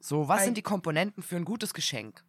So, 0.00 0.28
was 0.28 0.40
Ein- 0.40 0.44
sind 0.46 0.56
die 0.56 0.62
Komponenten 0.62 1.22
für 1.22 1.36
ein 1.36 1.44
gutes 1.44 1.72
Geschenk? 1.74 2.24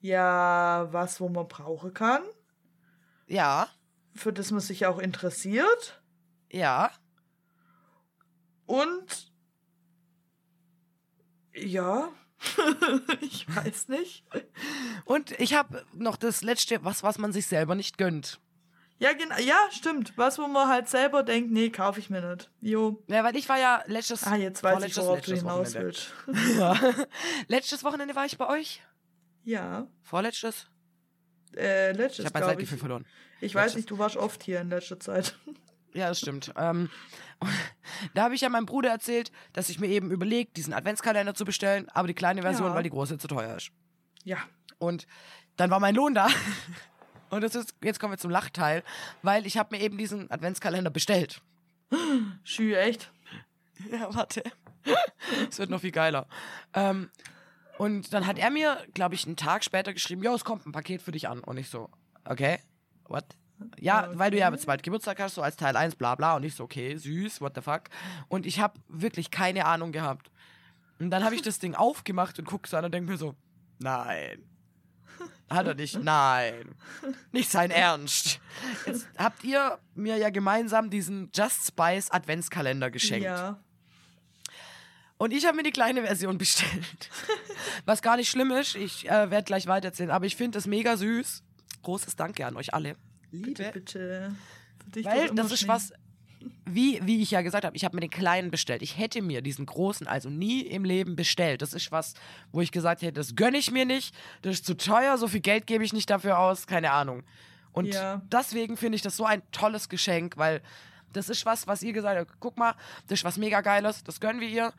Ja, 0.00 0.88
was, 0.92 1.20
wo 1.20 1.28
man 1.28 1.48
brauchen 1.48 1.94
kann, 1.94 2.22
Ja, 3.26 3.68
für 4.14 4.32
das 4.32 4.50
man 4.50 4.60
sich 4.60 4.86
auch 4.86 4.98
interessiert 4.98 6.02
ja. 6.52 6.90
und 8.66 9.32
ja, 11.56 12.08
ich 13.20 13.46
weiß 13.54 13.88
nicht. 13.88 14.24
Und 15.04 15.32
ich 15.40 15.54
habe 15.54 15.84
noch 15.94 16.16
das 16.16 16.42
letzte, 16.42 16.84
was, 16.84 17.02
was 17.02 17.18
man 17.18 17.32
sich 17.32 17.46
selber 17.46 17.74
nicht 17.74 17.98
gönnt. 17.98 18.40
Ja, 18.98 19.12
genau, 19.12 19.36
ja, 19.38 19.56
stimmt. 19.72 20.16
Was, 20.16 20.38
wo 20.38 20.46
man 20.46 20.68
halt 20.68 20.88
selber 20.88 21.22
denkt, 21.22 21.50
nee, 21.50 21.68
kaufe 21.68 22.00
ich 22.00 22.08
mir 22.08 22.22
nicht. 22.30 22.50
Jo. 22.62 23.02
Ja, 23.08 23.22
weil 23.24 23.36
ich 23.36 23.46
war 23.48 23.58
ja 23.58 23.82
letztes 23.86 24.24
Ah, 24.24 24.36
jetzt 24.36 24.62
weiß 24.62 24.82
ich, 24.84 24.96
worauf 24.96 25.20
du 25.20 25.34
hinaus 25.34 25.74
willst. 25.74 26.14
Ja. 26.58 26.78
letztes 27.48 27.84
Wochenende 27.84 28.14
war 28.16 28.24
ich 28.24 28.38
bei 28.38 28.48
euch. 28.48 28.82
Ja, 29.44 29.86
Vorletztes? 30.02 30.68
äh, 31.56 31.92
letztes, 31.92 32.20
Ich 32.20 32.24
habe 32.26 32.38
mein 32.40 32.48
Zeitgefühl 32.48 32.76
ich. 32.76 32.80
verloren. 32.80 33.06
Ich 33.40 33.54
weiß 33.54 33.62
letztes. 33.64 33.76
nicht, 33.76 33.90
du 33.90 33.98
warst 33.98 34.16
oft 34.16 34.42
hier 34.42 34.60
in 34.60 34.70
letzter 34.70 34.98
Zeit. 34.98 35.38
Ja, 35.96 36.08
das 36.08 36.18
stimmt. 36.20 36.52
Ähm, 36.56 36.90
da 38.14 38.24
habe 38.24 38.34
ich 38.34 38.42
ja 38.42 38.48
meinem 38.50 38.66
Bruder 38.66 38.90
erzählt, 38.90 39.32
dass 39.54 39.70
ich 39.70 39.80
mir 39.80 39.86
eben 39.88 40.10
überlegt, 40.10 40.56
diesen 40.56 40.74
Adventskalender 40.74 41.34
zu 41.34 41.44
bestellen, 41.44 41.88
aber 41.94 42.06
die 42.06 42.14
kleine 42.14 42.42
Version, 42.42 42.68
Ja. 42.68 42.74
weil 42.74 42.82
die 42.82 42.90
große 42.90 43.16
zu 43.18 43.28
teuer 43.28 43.56
ist. 43.56 43.70
Ja. 44.24 44.36
Und 44.78 45.06
dann 45.56 45.70
war 45.70 45.80
mein 45.80 45.94
Lohn 45.94 46.14
da. 46.14 46.28
Und 47.30 47.40
das 47.42 47.54
ist, 47.54 47.74
jetzt 47.82 47.98
kommen 47.98 48.12
wir 48.12 48.18
zum 48.18 48.30
Lachteil, 48.30 48.84
weil 49.22 49.46
ich 49.46 49.56
habe 49.58 49.74
mir 49.74 49.82
eben 49.82 49.96
diesen 49.98 50.30
Adventskalender 50.30 50.90
bestellt. 50.90 51.40
Schü, 52.44 52.74
echt? 52.74 53.10
Ja, 53.90 54.14
warte. 54.14 54.42
Es 55.50 55.58
wird 55.58 55.68
noch 55.68 55.82
viel 55.82 55.90
geiler. 55.92 56.26
Ähm, 56.72 57.10
und 57.76 58.14
dann 58.14 58.26
hat 58.26 58.38
er 58.38 58.50
mir, 58.50 58.82
glaube 58.94 59.14
ich, 59.14 59.26
einen 59.26 59.36
Tag 59.36 59.64
später 59.64 59.92
geschrieben, 59.92 60.22
ja, 60.22 60.32
es 60.34 60.44
kommt 60.44 60.64
ein 60.64 60.72
Paket 60.72 61.02
für 61.02 61.12
dich 61.12 61.28
an. 61.28 61.40
Und 61.40 61.58
ich 61.58 61.68
so, 61.68 61.90
okay, 62.24 62.58
what? 63.04 63.24
Ja, 63.78 64.10
weil 64.14 64.30
du 64.30 64.38
ja 64.38 64.50
bald 64.50 64.82
Geburtstag 64.82 65.20
hast, 65.20 65.34
so 65.34 65.42
als 65.42 65.56
Teil 65.56 65.76
1, 65.76 65.96
bla 65.96 66.14
bla. 66.14 66.36
Und 66.36 66.44
ich 66.44 66.54
so, 66.54 66.64
okay, 66.64 66.96
süß, 66.96 67.40
what 67.40 67.54
the 67.54 67.62
fuck. 67.62 67.84
Und 68.28 68.46
ich 68.46 68.60
habe 68.60 68.78
wirklich 68.88 69.30
keine 69.30 69.66
Ahnung 69.66 69.92
gehabt. 69.92 70.30
Und 70.98 71.10
dann 71.10 71.24
habe 71.24 71.34
ich 71.34 71.42
das 71.42 71.58
Ding 71.58 71.74
aufgemacht 71.76 72.38
und 72.38 72.44
gucke 72.44 72.68
so 72.68 72.76
an 72.76 72.84
und 72.84 72.92
denke 72.92 73.10
mir 73.10 73.18
so, 73.18 73.34
nein. 73.78 74.42
Hat 75.48 75.66
er 75.66 75.74
nicht? 75.74 76.02
Nein. 76.02 76.74
Nicht 77.30 77.50
sein 77.50 77.70
Ernst. 77.70 78.40
Jetzt 78.84 79.08
habt 79.16 79.44
ihr 79.44 79.78
mir 79.94 80.16
ja 80.16 80.30
gemeinsam 80.30 80.90
diesen 80.90 81.30
Just 81.32 81.68
Spice 81.68 82.10
Adventskalender 82.10 82.90
geschenkt. 82.90 83.24
Ja. 83.24 83.60
Und 85.18 85.32
ich 85.32 85.46
habe 85.46 85.56
mir 85.56 85.62
die 85.62 85.70
kleine 85.70 86.02
Version 86.02 86.36
bestellt. 86.36 87.10
Was 87.86 88.02
gar 88.02 88.16
nicht 88.16 88.28
schlimm 88.28 88.50
ist. 88.50 88.74
Ich 88.74 89.08
äh, 89.08 89.30
werde 89.30 89.44
gleich 89.44 89.66
weitererzählen. 89.66 90.10
Aber 90.10 90.26
ich 90.26 90.36
finde 90.36 90.58
es 90.58 90.66
mega 90.66 90.96
süß. 90.96 91.42
Großes 91.82 92.16
Danke 92.16 92.44
an 92.44 92.56
euch 92.56 92.74
alle. 92.74 92.96
Liebe, 93.42 93.50
Bitte? 93.64 93.70
bitte. 93.72 94.36
Dich 94.94 95.04
Weil 95.06 95.30
das 95.34 95.50
ist 95.52 95.66
was, 95.68 95.92
wie, 96.64 97.00
wie 97.04 97.22
ich 97.22 97.30
ja 97.30 97.42
gesagt 97.42 97.64
habe, 97.64 97.76
ich 97.76 97.84
habe 97.84 97.96
mir 97.96 98.00
den 98.00 98.10
kleinen 98.10 98.50
bestellt. 98.50 98.82
Ich 98.82 98.98
hätte 98.98 99.22
mir 99.22 99.42
diesen 99.42 99.66
großen 99.66 100.06
also 100.06 100.30
nie 100.30 100.60
im 100.62 100.84
Leben 100.84 101.16
bestellt. 101.16 101.62
Das 101.62 101.72
ist 101.74 101.90
was, 101.92 102.14
wo 102.52 102.60
ich 102.60 102.70
gesagt 102.72 103.02
hätte, 103.02 103.14
das 103.14 103.34
gönne 103.34 103.58
ich 103.58 103.70
mir 103.70 103.84
nicht. 103.84 104.14
Das 104.42 104.54
ist 104.54 104.66
zu 104.66 104.76
teuer. 104.76 105.18
So 105.18 105.28
viel 105.28 105.40
Geld 105.40 105.66
gebe 105.66 105.84
ich 105.84 105.92
nicht 105.92 106.08
dafür 106.10 106.38
aus. 106.38 106.66
Keine 106.66 106.92
Ahnung. 106.92 107.22
Und 107.72 107.86
Ja. 107.86 108.22
deswegen 108.32 108.76
finde 108.76 108.96
ich 108.96 109.02
das 109.02 109.16
so 109.16 109.24
ein 109.24 109.42
tolles 109.52 109.88
Geschenk, 109.88 110.36
weil 110.36 110.62
das 111.12 111.28
ist 111.28 111.44
was, 111.46 111.66
was 111.66 111.82
ihr 111.82 111.92
gesagt 111.92 112.18
habt. 112.18 112.40
Guck 112.40 112.56
mal, 112.58 112.74
das 113.08 113.20
ist 113.20 113.24
was 113.24 113.38
mega 113.38 113.60
Geiles. 113.60 114.04
Das 114.04 114.20
gönnen 114.20 114.40
wir 114.40 114.48
ihr. 114.48 114.72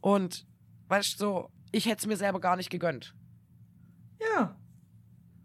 Und 0.00 0.46
weißt 0.88 1.14
du, 1.14 1.18
so, 1.18 1.50
ich 1.72 1.86
hätte 1.86 2.00
es 2.00 2.06
mir 2.06 2.16
selber 2.16 2.40
gar 2.40 2.56
nicht 2.56 2.70
gegönnt. 2.70 3.14
Ja. 4.20 4.56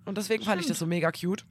Und 0.06 0.18
deswegen 0.18 0.44
fand 0.44 0.62
ich 0.62 0.68
das 0.68 0.80
so 0.80 0.86
mega 0.86 1.12
cute. 1.12 1.46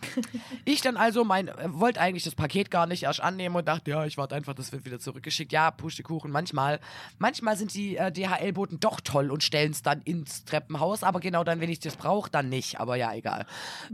Ich 0.64 0.80
dann 0.80 0.96
also 0.96 1.24
mein, 1.24 1.48
äh, 1.48 1.54
wollte 1.68 2.00
eigentlich 2.00 2.24
das 2.24 2.34
Paket 2.34 2.70
gar 2.70 2.86
nicht 2.86 3.04
erst 3.04 3.20
annehmen 3.20 3.56
und 3.56 3.66
dachte, 3.66 3.90
ja, 3.90 4.04
ich 4.04 4.16
warte 4.16 4.34
einfach, 4.34 4.54
das 4.54 4.72
wird 4.72 4.84
wieder 4.84 4.98
zurückgeschickt. 4.98 5.52
Ja, 5.52 5.70
Pustekuchen, 5.70 6.30
manchmal. 6.30 6.80
Manchmal 7.18 7.56
sind 7.56 7.74
die 7.74 7.96
äh, 7.96 8.12
DHL-Boten 8.12 8.80
doch 8.80 9.00
toll 9.00 9.30
und 9.30 9.42
stellen 9.42 9.72
es 9.72 9.82
dann 9.82 10.02
ins 10.02 10.44
Treppenhaus, 10.44 11.02
aber 11.02 11.20
genau 11.20 11.44
dann, 11.44 11.60
wenn 11.60 11.70
ich 11.70 11.80
das 11.80 11.96
brauche, 11.96 12.30
dann 12.30 12.48
nicht. 12.48 12.80
Aber 12.80 12.96
ja, 12.96 13.12
egal. 13.14 13.46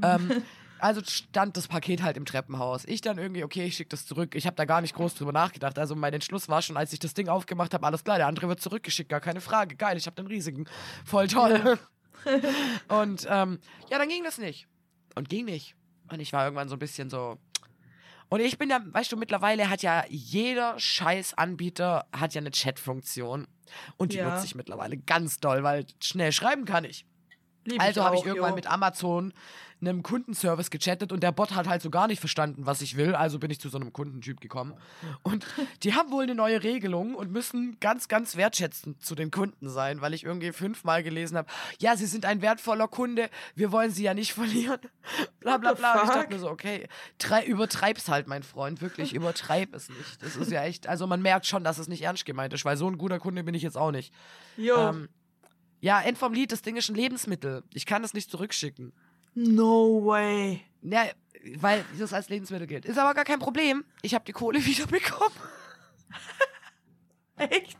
ähm, 0.03 0.43
also 0.79 1.01
stand 1.05 1.57
das 1.57 1.69
Paket 1.69 2.03
halt 2.03 2.17
im 2.17 2.27
Treppenhaus. 2.27 2.85
Ich 2.85 3.01
dann 3.01 3.19
irgendwie, 3.19 3.45
okay, 3.45 3.65
ich 3.65 3.77
schicke 3.77 3.91
das 3.91 4.07
zurück. 4.07 4.35
Ich 4.35 4.47
habe 4.47 4.57
da 4.57 4.65
gar 4.65 4.81
nicht 4.81 4.95
groß 4.95 5.15
drüber 5.15 5.33
nachgedacht. 5.33 5.79
Also 5.79 5.95
mein 5.95 6.13
Entschluss 6.13 6.49
war 6.49 6.63
schon, 6.63 6.77
als 6.77 6.93
ich 6.93 6.99
das 6.99 7.15
Ding 7.15 7.29
aufgemacht 7.29 7.75
habe, 7.75 7.87
alles 7.87 8.05
klar, 8.05 8.19
der 8.19 8.27
andere 8.27 8.49
wird 8.49 8.61
zurückgeschickt, 8.61 9.09
gar 9.09 9.21
keine 9.21 9.41
Frage. 9.41 9.77
Geil, 9.77 9.97
ich 9.97 10.07
habe 10.07 10.17
den 10.17 10.27
riesigen. 10.27 10.67
Voll 11.05 11.29
toll. 11.29 11.79
und 12.89 13.27
ähm, 13.31 13.59
ja, 13.91 13.99
dann 13.99 14.09
ging 14.09 14.25
das 14.25 14.39
nicht. 14.39 14.67
Und 15.15 15.29
ging 15.29 15.45
nicht. 15.45 15.77
Und 16.11 16.21
ich 16.21 16.33
war 16.33 16.45
irgendwann 16.45 16.69
so 16.69 16.77
ein 16.77 16.79
bisschen 16.79 17.11
so. 17.11 17.39
Und 18.29 18.41
ich 18.41 18.59
bin 18.59 18.71
ja, 18.71 18.81
weißt 18.85 19.13
du, 19.13 19.17
mittlerweile 19.17 19.69
hat 19.71 19.83
ja 19.83 20.05
jeder 20.09 20.79
scheiß 20.79 21.35
Anbieter 21.35 22.07
hat 22.13 22.35
ja 22.35 22.41
eine 22.41 22.51
Chat-Funktion. 22.51 23.47
Und 23.97 24.13
die 24.13 24.17
Ja. 24.19 24.31
nutze 24.31 24.47
ich 24.47 24.55
mittlerweile 24.55 24.97
ganz 24.97 25.39
doll, 25.41 25.63
weil 25.63 25.87
schnell 26.03 26.33
schreiben 26.33 26.65
kann 26.65 26.85
ich. 26.85 27.07
Lieb 27.65 27.81
Also 27.81 28.05
habe 28.05 28.17
ich 28.17 28.25
irgendwann 28.25 28.51
jo. 28.51 28.57
mit 28.57 28.67
Amazon 28.67 29.33
einem 29.81 30.03
Kundenservice 30.03 30.71
gechattet 30.71 31.13
und 31.13 31.23
der 31.23 31.33
Bot 31.33 31.55
hat 31.55 31.69
halt 31.69 31.83
so 31.83 31.91
gar 31.91 32.07
nicht 32.07 32.19
verstanden, 32.21 32.65
was 32.65 32.81
ich 32.81 32.97
will. 32.97 33.15
Also 33.15 33.39
bin 33.39 33.51
ich 33.51 33.61
zu 33.61 33.69
so 33.69 33.77
einem 33.77 33.93
Kundentyp 33.93 34.41
gekommen. 34.41 34.73
Und 35.23 35.45
die 35.83 35.93
haben 35.95 36.11
wohl 36.11 36.23
eine 36.23 36.35
neue 36.35 36.63
Regelung 36.63 37.15
und 37.15 37.31
müssen 37.31 37.77
ganz, 37.81 38.09
ganz 38.09 38.37
wertschätzend 38.37 39.05
zu 39.05 39.15
den 39.15 39.31
Kunden 39.31 39.69
sein, 39.69 40.01
weil 40.01 40.15
ich 40.15 40.25
irgendwie 40.25 40.53
fünfmal 40.53 41.03
gelesen 41.03 41.37
habe, 41.37 41.49
ja, 41.81 41.97
sie 41.97 42.07
sind 42.07 42.25
ein 42.25 42.41
wertvoller 42.41 42.89
Kunde, 42.89 43.29
wir 43.57 43.73
wollen 43.73 43.91
sie 43.91 44.05
ja 44.05 44.15
nicht 44.15 44.33
verlieren. 44.33 44.81
Bla 45.41 45.59
bla 45.59 45.75
bla. 45.75 46.01
Und 46.01 46.09
ich 46.09 46.15
dachte 46.15 46.33
mir 46.33 46.39
so, 46.41 46.49
okay, 46.49 46.89
trei- 47.19 47.45
übertreib's 47.45 48.09
halt, 48.09 48.27
mein 48.27 48.43
Freund. 48.43 48.81
Wirklich, 48.81 49.13
übertreib 49.13 49.75
es 49.75 49.91
nicht. 49.91 50.23
Das 50.23 50.37
ist 50.37 50.51
ja 50.51 50.65
echt, 50.65 50.87
also 50.87 51.07
man 51.07 51.21
merkt 51.21 51.45
schon, 51.45 51.63
dass 51.65 51.77
es 51.79 51.89
nicht 51.89 52.01
ernst 52.03 52.25
gemeint 52.25 52.55
ist, 52.55 52.65
weil 52.65 52.79
so 52.79 52.89
ein 52.89 52.97
guter 52.97 53.19
Kunde 53.19 53.45
bin 53.45 53.55
ich 53.55 53.63
jetzt 53.63 53.77
auch 53.77 53.91
nicht. 53.91 54.15
Jo. 54.57 54.77
Ähm, 54.89 55.09
ja, 55.85 56.01
End 56.01 56.17
vom 56.17 56.33
Lied, 56.33 56.51
das 56.51 56.63
Ding 56.63 56.77
ist 56.77 56.89
ein 56.89 56.95
Lebensmittel. 56.95 57.63
Ich 57.75 57.85
kann 57.85 58.01
das 58.01 58.15
nicht 58.15 58.31
zurückschicken. 58.31 58.95
no 59.35 60.03
way. 60.07 60.63
Ja, 60.81 61.05
weil 61.59 61.85
das 61.99 62.15
als 62.15 62.31
Lebensmittel 62.31 62.67
gilt. 62.67 62.87
Ist 62.87 62.97
aber 62.97 63.13
gar 63.13 63.27
kein 63.27 63.39
Problem. 63.39 63.85
Ich 64.01 64.15
habe 64.15 64.25
die 64.25 64.33
Kohle 64.33 64.65
wieder 64.65 64.87
bekommen. 64.87 65.35
Echt? 67.37 67.77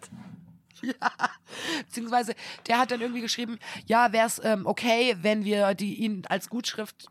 Beziehungsweise, 1.87 2.35
der 2.67 2.79
hat 2.79 2.91
dann 2.91 3.01
irgendwie 3.01 3.23
geschrieben, 3.23 3.59
ja, 3.87 4.13
wäre 4.13 4.27
es 4.27 4.39
ähm, 4.45 4.67
okay, 4.67 5.17
wenn 5.23 5.47
wir 5.47 5.73
die 5.73 5.95
ihn 5.95 6.27
als 6.29 6.51
Gutschrift, 6.51 7.07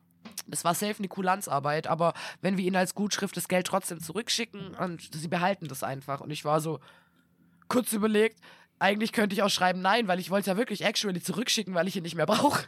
das 0.45 0.63
war 0.63 0.75
safe 0.75 0.99
eine 0.99 1.07
Kulanzarbeit, 1.07 1.87
aber 1.87 2.13
wenn 2.41 2.55
wir 2.55 2.65
ihnen 2.65 2.75
als 2.75 2.93
Gutschrift 2.93 3.35
das 3.35 3.47
Geld 3.47 3.65
trotzdem 3.65 3.99
zurückschicken 3.99 4.75
und 4.75 5.09
sie 5.11 5.27
behalten 5.27 5.67
das 5.67 5.81
einfach. 5.81 6.21
Und 6.21 6.29
ich 6.29 6.45
war 6.45 6.61
so 6.61 6.79
kurz 7.67 7.93
überlegt, 7.93 8.39
eigentlich 8.83 9.13
könnte 9.13 9.33
ich 9.33 9.41
auch 9.41 9.49
schreiben 9.49 9.81
nein, 9.81 10.07
weil 10.09 10.19
ich 10.19 10.29
wollte 10.29 10.41
es 10.41 10.47
ja 10.47 10.57
wirklich 10.57 10.83
actually 10.83 11.21
zurückschicken, 11.21 11.73
weil 11.73 11.87
ich 11.87 11.95
ihn 11.95 12.03
nicht 12.03 12.15
mehr 12.15 12.25
brauche. 12.25 12.65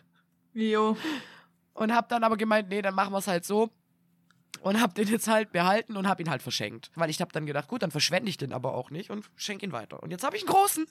Jo. 0.54 0.96
Und 1.74 1.94
hab 1.94 2.08
dann 2.08 2.24
aber 2.24 2.38
gemeint, 2.38 2.70
nee, 2.70 2.82
dann 2.82 2.96
machen 2.96 3.12
wir 3.12 3.18
es 3.18 3.28
halt 3.28 3.44
so. 3.44 3.70
Und 4.62 4.82
hab 4.82 4.96
den 4.96 5.10
jetzt 5.10 5.28
halt 5.28 5.52
behalten 5.52 5.98
und 5.98 6.08
hab 6.08 6.22
ihn 6.22 6.30
halt 6.30 6.42
verschenkt. 6.42 6.90
Weil 6.96 7.10
ich 7.10 7.20
hab 7.20 7.34
dann 7.34 7.46
gedacht, 7.46 7.68
gut, 7.68 7.84
dann 7.84 7.92
verschwende 7.92 8.30
ich 8.30 8.38
den 8.38 8.54
aber 8.54 8.74
auch 8.74 8.90
nicht 8.90 9.10
und 9.10 9.30
schenk 9.36 9.62
ihn 9.62 9.74
weiter. 9.74 10.02
Und 10.02 10.12
jetzt 10.12 10.24
habe 10.24 10.38
ich 10.38 10.44
einen 10.44 10.54
großen. 10.54 10.88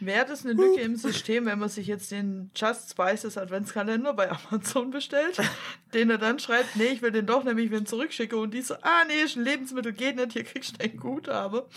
Wäre 0.00 0.24
das 0.24 0.44
eine 0.44 0.54
Lücke 0.54 0.80
im 0.80 0.96
System, 0.96 1.44
wenn 1.44 1.58
man 1.58 1.68
sich 1.68 1.86
jetzt 1.86 2.10
den 2.10 2.50
Just 2.56 2.90
Spices 2.90 3.36
Adventskalender 3.36 4.14
bei 4.14 4.30
Amazon 4.30 4.90
bestellt, 4.90 5.38
den 5.94 6.08
er 6.08 6.18
dann 6.18 6.38
schreibt, 6.38 6.74
nee, 6.76 6.86
ich 6.86 7.02
will 7.02 7.12
den 7.12 7.26
doch 7.26 7.44
nämlich 7.44 7.70
wieder 7.70 7.84
zurückschicke 7.84 8.36
und 8.36 8.54
die 8.54 8.62
so, 8.62 8.74
ah 8.80 9.04
nee, 9.06 9.22
ist 9.24 9.36
ein 9.36 9.44
Lebensmittel, 9.44 9.92
geht 9.92 10.16
nicht, 10.16 10.32
hier 10.32 10.44
kriegst 10.44 10.80
du 10.80 10.84
ein 10.84 10.96
Guthabe. 10.96 11.68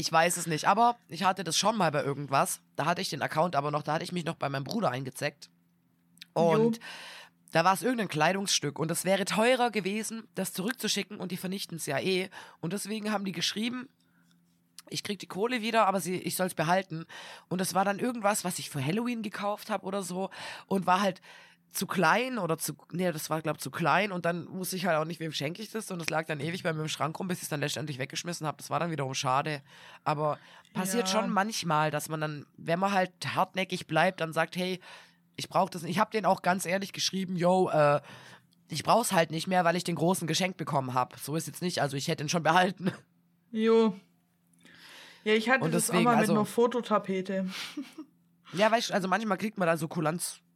Ich 0.00 0.10
weiß 0.10 0.38
es 0.38 0.46
nicht, 0.46 0.64
aber 0.66 0.96
ich 1.08 1.24
hatte 1.24 1.44
das 1.44 1.58
schon 1.58 1.76
mal 1.76 1.90
bei 1.90 2.02
irgendwas. 2.02 2.62
Da 2.74 2.86
hatte 2.86 3.02
ich 3.02 3.10
den 3.10 3.20
Account 3.20 3.54
aber 3.54 3.70
noch, 3.70 3.82
da 3.82 3.92
hatte 3.92 4.04
ich 4.04 4.12
mich 4.12 4.24
noch 4.24 4.36
bei 4.36 4.48
meinem 4.48 4.64
Bruder 4.64 4.90
eingezeckt. 4.90 5.50
Und 6.32 6.80
Da 7.52 7.64
war 7.64 7.74
es 7.74 7.82
irgendein 7.82 8.08
Kleidungsstück 8.08 8.78
und 8.78 8.90
es 8.92 9.04
wäre 9.04 9.24
teurer 9.24 9.70
gewesen, 9.70 10.28
das 10.36 10.52
zurückzuschicken 10.52 11.18
und 11.18 11.32
die 11.32 11.36
vernichten 11.36 11.76
es 11.78 11.86
ja 11.86 11.98
eh. 11.98 12.30
Und 12.60 12.72
deswegen 12.72 13.10
haben 13.12 13.24
die 13.24 13.32
geschrieben, 13.32 13.88
ich 14.88 15.02
krieg 15.02 15.18
die 15.18 15.26
Kohle 15.26 15.60
wieder, 15.60 15.86
aber 15.86 16.00
sie, 16.00 16.16
ich 16.16 16.36
soll 16.36 16.46
es 16.46 16.54
behalten. 16.54 17.06
Und 17.48 17.60
das 17.60 17.74
war 17.74 17.84
dann 17.84 17.98
irgendwas, 17.98 18.44
was 18.44 18.58
ich 18.60 18.70
für 18.70 18.84
Halloween 18.84 19.22
gekauft 19.22 19.68
habe 19.68 19.84
oder 19.84 20.02
so 20.02 20.30
und 20.66 20.86
war 20.86 21.00
halt 21.00 21.20
zu 21.72 21.86
klein 21.86 22.38
oder 22.38 22.58
zu, 22.58 22.74
nee, 22.92 23.10
das 23.12 23.30
war 23.30 23.40
glaube 23.42 23.56
ich 23.58 23.62
zu 23.62 23.70
klein 23.70 24.10
und 24.12 24.24
dann 24.24 24.50
wusste 24.52 24.76
ich 24.76 24.86
halt 24.86 24.96
auch 24.98 25.04
nicht, 25.04 25.20
wem 25.20 25.32
schenke 25.32 25.62
ich 25.62 25.70
das 25.70 25.90
und 25.90 26.00
es 26.02 26.10
lag 26.10 26.26
dann 26.26 26.40
ewig 26.40 26.62
bei 26.62 26.72
mir 26.72 26.82
im 26.82 26.88
Schrank 26.88 27.18
rum, 27.18 27.28
bis 27.28 27.38
ich 27.38 27.42
es 27.44 27.48
dann 27.48 27.60
letztendlich 27.60 27.98
weggeschmissen 27.98 28.46
habe. 28.46 28.56
Das 28.58 28.70
war 28.70 28.80
dann 28.80 28.90
wiederum 28.90 29.14
schade. 29.14 29.62
Aber 30.04 30.38
passiert 30.74 31.08
Ja. 31.08 31.20
schon 31.20 31.30
manchmal, 31.30 31.90
dass 31.90 32.08
man 32.08 32.20
dann, 32.20 32.46
wenn 32.56 32.78
man 32.78 32.92
halt 32.92 33.12
hartnäckig 33.34 33.86
bleibt, 33.86 34.20
dann 34.20 34.32
sagt, 34.32 34.56
hey, 34.56 34.80
ich 35.36 35.48
brauche 35.48 35.70
das 35.70 35.82
nicht. 35.82 35.92
Ich 35.92 35.98
habe 35.98 36.10
den 36.10 36.26
auch 36.26 36.42
ganz 36.42 36.66
ehrlich 36.66 36.92
geschrieben, 36.92 37.36
yo, 37.36 37.70
äh, 37.70 38.00
ich 38.68 38.82
brauch's 38.82 39.12
halt 39.12 39.30
nicht 39.30 39.46
mehr, 39.46 39.64
weil 39.64 39.76
ich 39.76 39.84
den 39.84 39.96
großen 39.96 40.26
geschenkt 40.28 40.56
bekommen 40.56 40.94
habe. 40.94 41.16
So 41.18 41.34
ist 41.36 41.46
jetzt 41.46 41.62
nicht, 41.62 41.80
also 41.82 41.96
ich 41.96 42.08
hätte 42.08 42.22
ihn 42.24 42.28
schon 42.28 42.42
behalten. 42.42 42.92
Jo. 43.52 43.94
Ja, 45.24 45.34
ich 45.34 45.48
hatte 45.50 45.64
Und 45.64 45.74
das 45.74 45.84
auch 45.90 45.92
deswegen, 45.92 46.04
mal 46.04 46.12
mit 46.12 46.20
also- 46.20 46.32
einer 46.34 46.44
Fototapete. 46.46 47.48
Ja, 48.52 48.70
weißt 48.70 48.90
du, 48.90 48.94
also 48.94 49.06
manchmal 49.08 49.38
kriegt 49.38 49.58
man 49.58 49.66
da 49.66 49.76
so 49.76 49.86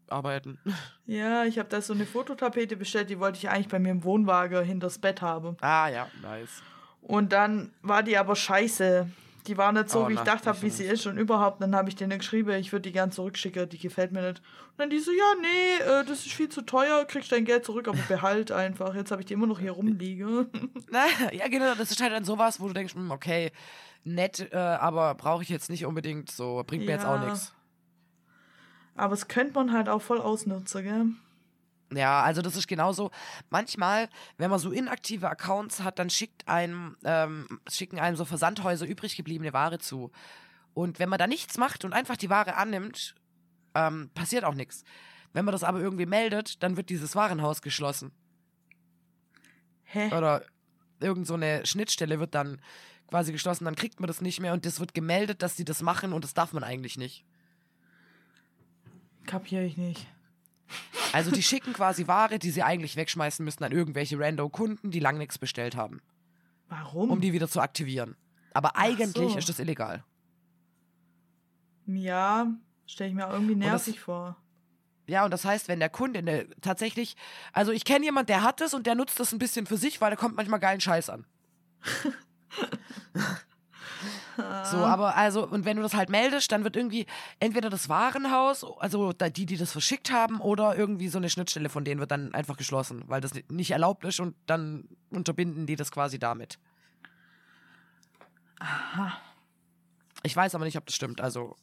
Kulanzarbeiten. 0.08 0.58
Ja, 1.06 1.44
ich 1.44 1.58
habe 1.58 1.68
da 1.68 1.80
so 1.80 1.92
eine 1.92 2.06
Fototapete 2.06 2.76
bestellt, 2.76 3.10
die 3.10 3.18
wollte 3.20 3.38
ich 3.38 3.48
eigentlich 3.48 3.68
bei 3.68 3.78
mir 3.78 3.90
im 3.90 4.04
Wohnwagen 4.04 4.64
hinters 4.64 4.98
Bett 4.98 5.22
haben. 5.22 5.56
Ah 5.60 5.88
ja, 5.88 6.08
nice. 6.22 6.62
Und 7.02 7.32
dann 7.32 7.70
war 7.82 8.02
die 8.02 8.16
aber 8.16 8.34
scheiße. 8.36 9.06
Die 9.46 9.58
war 9.58 9.72
nicht 9.72 9.90
so, 9.90 10.04
Oh, 10.04 10.08
wie 10.08 10.14
ich 10.14 10.18
gedacht 10.20 10.46
habe, 10.46 10.62
wie 10.62 10.70
sie 10.70 10.84
ist 10.84 11.06
und 11.06 11.18
überhaupt. 11.18 11.60
Dann 11.60 11.76
habe 11.76 11.90
ich 11.90 11.96
denen 11.96 12.18
geschrieben, 12.18 12.52
ich 12.52 12.72
würde 12.72 12.80
die 12.88 12.92
gern 12.92 13.12
zurückschicken, 13.12 13.68
die 13.68 13.76
gefällt 13.76 14.10
mir 14.10 14.22
nicht. 14.22 14.38
Und 14.38 14.78
dann 14.78 14.88
die 14.88 14.98
so, 14.98 15.10
ja, 15.10 15.34
nee, 15.42 15.82
äh, 16.00 16.04
das 16.06 16.20
ist 16.24 16.32
viel 16.32 16.48
zu 16.48 16.62
teuer, 16.62 17.04
kriegst 17.04 17.30
dein 17.30 17.44
Geld 17.44 17.66
zurück, 17.66 17.86
aber 17.86 17.98
behalt 18.08 18.52
einfach. 18.52 18.94
Jetzt 18.94 19.10
habe 19.10 19.20
ich 19.20 19.26
die 19.26 19.34
immer 19.34 19.46
noch 19.46 19.60
hier 19.60 19.72
rumliegen. 19.72 20.48
Ja, 21.32 21.48
genau, 21.48 21.74
das 21.74 21.90
ist 21.90 22.00
halt 22.00 22.12
dann 22.12 22.24
sowas, 22.24 22.58
wo 22.58 22.68
du 22.68 22.72
denkst, 22.72 22.94
hm, 22.94 23.10
okay, 23.10 23.52
nett, 24.04 24.48
äh, 24.50 24.56
aber 24.56 25.14
brauche 25.14 25.42
ich 25.42 25.50
jetzt 25.50 25.68
nicht 25.68 25.84
unbedingt 25.84 26.30
so, 26.30 26.62
bringt 26.66 26.86
mir 26.86 26.92
jetzt 26.92 27.04
auch 27.04 27.16
Ja. 27.20 27.24
nichts. 27.26 27.52
Aber 28.96 29.14
es 29.14 29.28
könnte 29.28 29.54
man 29.54 29.72
halt 29.72 29.88
auch 29.88 30.02
voll 30.02 30.20
ausnutzen, 30.20 30.82
gell? 30.82 31.06
Ja, 31.92 32.22
also 32.22 32.42
das 32.42 32.56
ist 32.56 32.66
genauso. 32.66 33.10
Manchmal, 33.50 34.08
wenn 34.36 34.50
man 34.50 34.58
so 34.58 34.70
inaktive 34.70 35.28
Accounts 35.28 35.82
hat, 35.82 35.98
dann 35.98 36.10
schickt 36.10 36.48
einem, 36.48 36.96
ähm, 37.04 37.60
schicken 37.68 37.98
einem 37.98 38.16
so 38.16 38.24
Versandhäuser 38.24 38.86
übrig 38.86 39.16
gebliebene 39.16 39.52
Ware 39.52 39.78
zu. 39.78 40.10
Und 40.72 40.98
wenn 40.98 41.08
man 41.08 41.18
da 41.18 41.26
nichts 41.26 41.56
macht 41.56 41.84
und 41.84 41.92
einfach 41.92 42.16
die 42.16 42.30
Ware 42.30 42.56
annimmt, 42.56 43.14
ähm, 43.74 44.10
passiert 44.14 44.44
auch 44.44 44.54
nichts. 44.54 44.84
Wenn 45.32 45.44
man 45.44 45.52
das 45.52 45.64
aber 45.64 45.80
irgendwie 45.80 46.06
meldet, 46.06 46.62
dann 46.62 46.76
wird 46.76 46.90
dieses 46.90 47.14
Warenhaus 47.14 47.62
geschlossen. 47.62 48.12
Hä? 49.84 50.12
Oder 50.14 50.44
irgend 51.00 51.26
so 51.26 51.34
eine 51.34 51.66
Schnittstelle 51.66 52.18
wird 52.18 52.34
dann 52.34 52.60
quasi 53.08 53.32
geschlossen, 53.32 53.64
dann 53.64 53.76
kriegt 53.76 54.00
man 54.00 54.08
das 54.08 54.20
nicht 54.20 54.40
mehr 54.40 54.52
und 54.52 54.64
das 54.64 54.80
wird 54.80 54.94
gemeldet, 54.94 55.42
dass 55.42 55.56
sie 55.56 55.64
das 55.64 55.82
machen 55.82 56.12
und 56.12 56.24
das 56.24 56.34
darf 56.34 56.52
man 56.52 56.64
eigentlich 56.64 56.96
nicht. 56.96 57.24
Kapiere 59.26 59.64
ich 59.64 59.76
nicht. 59.76 60.06
Also 61.12 61.30
die 61.30 61.42
schicken 61.42 61.72
quasi 61.72 62.06
Ware, 62.08 62.38
die 62.38 62.50
sie 62.50 62.62
eigentlich 62.62 62.96
wegschmeißen 62.96 63.44
müssten 63.44 63.62
an 63.64 63.72
irgendwelche 63.72 64.18
random 64.18 64.50
Kunden, 64.50 64.90
die 64.90 65.00
lang 65.00 65.18
nichts 65.18 65.38
bestellt 65.38 65.76
haben, 65.76 66.00
Warum? 66.68 67.10
um 67.10 67.20
die 67.20 67.32
wieder 67.32 67.48
zu 67.48 67.60
aktivieren. 67.60 68.16
Aber 68.52 68.76
eigentlich 68.76 69.32
so. 69.32 69.38
ist 69.38 69.48
das 69.48 69.58
illegal. 69.58 70.02
ja, 71.86 72.46
stelle 72.86 73.10
ich 73.10 73.14
mir 73.16 73.28
irgendwie 73.30 73.54
das- 73.54 73.86
nervig 73.86 74.00
vor. 74.00 74.36
Ja, 75.06 75.24
und 75.26 75.30
das 75.32 75.44
heißt, 75.44 75.68
wenn 75.68 75.80
der 75.80 75.90
Kunde 75.90 76.22
ne, 76.22 76.48
tatsächlich, 76.62 77.14
also 77.52 77.72
ich 77.72 77.84
kenne 77.84 78.06
jemanden, 78.06 78.28
der 78.28 78.42
hat 78.42 78.62
das 78.62 78.72
und 78.72 78.86
der 78.86 78.94
nutzt 78.94 79.20
das 79.20 79.32
ein 79.32 79.38
bisschen 79.38 79.66
für 79.66 79.76
sich, 79.76 80.00
weil 80.00 80.08
der 80.08 80.16
kommt 80.18 80.34
manchmal 80.34 80.60
geilen 80.60 80.80
Scheiß 80.80 81.10
an. 81.10 81.26
So, 84.64 84.78
aber 84.78 85.16
also, 85.16 85.46
und 85.46 85.64
wenn 85.64 85.76
du 85.76 85.82
das 85.82 85.94
halt 85.94 86.08
meldest, 86.10 86.50
dann 86.52 86.64
wird 86.64 86.76
irgendwie 86.76 87.06
entweder 87.40 87.70
das 87.70 87.88
Warenhaus, 87.88 88.64
also 88.78 89.12
da- 89.12 89.28
die, 89.28 89.46
die 89.46 89.56
das 89.56 89.72
verschickt 89.72 90.10
haben, 90.12 90.40
oder 90.40 90.76
irgendwie 90.76 91.08
so 91.08 91.18
eine 91.18 91.30
Schnittstelle 91.30 91.68
von 91.68 91.84
denen 91.84 92.00
wird 92.00 92.10
dann 92.10 92.34
einfach 92.34 92.56
geschlossen, 92.56 93.04
weil 93.06 93.20
das 93.20 93.32
nicht 93.48 93.70
erlaubt 93.70 94.04
ist 94.04 94.20
und 94.20 94.34
dann 94.46 94.88
unterbinden 95.10 95.66
die 95.66 95.76
das 95.76 95.90
quasi 95.92 96.18
damit. 96.18 96.58
Aha. 98.60 99.12
Ich 100.22 100.34
weiß 100.34 100.54
aber 100.54 100.64
nicht, 100.64 100.76
ob 100.78 100.86
das 100.86 100.94
stimmt. 100.94 101.20
Also, 101.20 101.54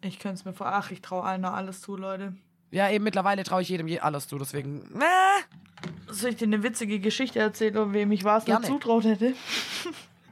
Ich 0.00 0.18
könnte 0.18 0.34
es 0.36 0.44
mir 0.44 0.54
vor. 0.54 0.68
Ach, 0.68 0.90
ich 0.90 1.02
traue 1.02 1.22
allen 1.24 1.42
noch 1.42 1.52
alles 1.52 1.80
zu, 1.82 1.96
Leute. 1.96 2.34
ja, 2.70 2.88
eben 2.90 3.04
mittlerweile 3.04 3.44
traue 3.44 3.62
ich 3.62 3.68
jedem 3.68 3.88
je 3.88 4.00
alles 4.00 4.26
zu, 4.28 4.38
deswegen. 4.38 4.82
Äh, 5.00 6.10
Soll 6.12 6.30
ich 6.30 6.36
dir 6.36 6.46
eine 6.46 6.62
witzige 6.62 6.98
Geschichte 7.00 7.38
erzählen, 7.40 7.92
wem 7.92 8.10
ich 8.12 8.24
was 8.24 8.46
nicht 8.46 8.64
zutraut 8.66 9.04
hätte? 9.04 9.34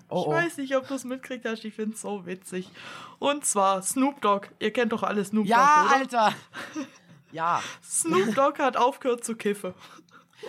oh, 0.08 0.22
Ich 0.22 0.26
oh. 0.26 0.30
weiß 0.30 0.56
nicht, 0.58 0.76
ob 0.76 0.86
du 0.88 0.94
es 0.94 1.04
mitkriegt 1.04 1.44
hast. 1.44 1.64
Ich 1.64 1.74
finde 1.74 1.94
es 1.94 2.00
so 2.00 2.26
witzig. 2.26 2.68
Und 3.18 3.44
zwar 3.44 3.82
Snoop 3.82 4.20
Dogg. 4.20 4.48
Ihr 4.58 4.72
kennt 4.72 4.92
doch 4.92 5.02
alle 5.02 5.24
Snoop 5.24 5.46
Ja, 5.46 5.82
Dogg, 5.82 5.86
oder? 5.86 5.96
Alter! 6.20 6.34
ja. 7.32 7.62
Snoop 7.82 8.34
Dogg 8.34 8.58
hat 8.58 8.76
aufgehört 8.76 9.24
zu 9.24 9.36
kiffen. 9.36 9.74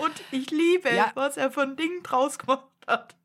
Und 0.01 0.13
ich 0.31 0.51
liebe, 0.51 0.93
Ja. 0.93 1.11
was 1.15 1.37
er 1.37 1.51
von 1.51 1.75
Dingen 1.75 2.03
draus 2.03 2.37
gemacht 2.37 2.65
hat. 2.85 3.15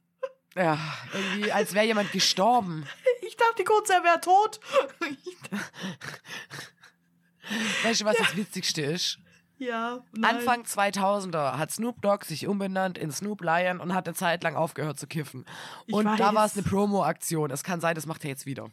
Ja, 0.54 0.78
irgendwie, 1.14 1.50
als 1.50 1.72
wäre 1.72 1.86
jemand 1.86 2.12
gestorben. 2.12 2.86
Ich 3.22 3.36
dachte 3.36 3.64
kurz, 3.64 3.88
er 3.88 4.04
wäre 4.04 4.20
tot. 4.20 4.60
Weißt 7.82 8.02
du, 8.02 8.04
was 8.04 8.18
das 8.18 8.36
Witzigste 8.36 8.82
ist? 8.82 9.18
Ja, 9.62 10.00
nein. 10.12 10.36
Anfang 10.36 10.62
2000er 10.62 11.58
hat 11.58 11.70
Snoop 11.70 12.02
Dogg 12.02 12.24
sich 12.24 12.46
umbenannt 12.46 12.98
in 12.98 13.12
Snoop 13.12 13.42
Lion 13.42 13.80
und 13.80 13.94
hat 13.94 14.06
eine 14.06 14.14
Zeit 14.14 14.42
lang 14.42 14.56
aufgehört 14.56 14.98
zu 14.98 15.06
kiffen. 15.06 15.44
Und 15.90 16.06
da 16.18 16.34
war 16.34 16.46
es 16.46 16.54
eine 16.54 16.62
Promo-Aktion. 16.64 17.50
Es 17.50 17.62
kann 17.62 17.80
sein, 17.80 17.94
das 17.94 18.06
macht 18.06 18.24
er 18.24 18.30
jetzt 18.30 18.46
wieder. 18.46 18.68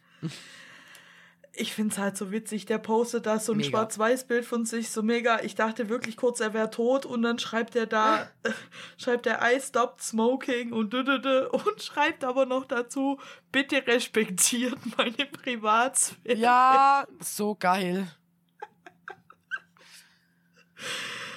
Ich 1.53 1.73
finde 1.73 1.93
es 1.93 1.99
halt 1.99 2.15
so 2.17 2.31
witzig. 2.31 2.65
Der 2.65 2.77
postet 2.77 3.25
da 3.25 3.37
so 3.37 3.53
ein. 3.53 3.63
Schwarz-Weiß-Bild 3.63 4.45
von 4.45 4.65
sich, 4.65 4.89
so 4.89 5.03
mega. 5.03 5.41
Ich 5.41 5.55
dachte 5.55 5.89
wirklich 5.89 6.15
kurz, 6.15 6.39
er 6.39 6.53
wäre 6.53 6.69
tot 6.69 7.05
und 7.05 7.21
dann 7.21 7.37
schreibt 7.37 7.75
er 7.75 7.85
da, 7.85 8.27
schreibt 8.97 9.27
er, 9.27 9.39
I 9.43 9.59
stopped 9.59 10.01
smoking 10.01 10.71
und 10.73 10.93
dü, 10.93 11.03
dü, 11.03 11.19
dü, 11.19 11.47
und 11.47 11.81
schreibt 11.81 12.23
aber 12.23 12.45
noch 12.45 12.65
dazu, 12.65 13.19
bitte 13.51 13.85
respektiert 13.85 14.77
meine 14.97 15.25
Privatsphäre. 15.31 16.37
Ja, 16.37 17.05
so 17.19 17.55
geil. 17.55 18.07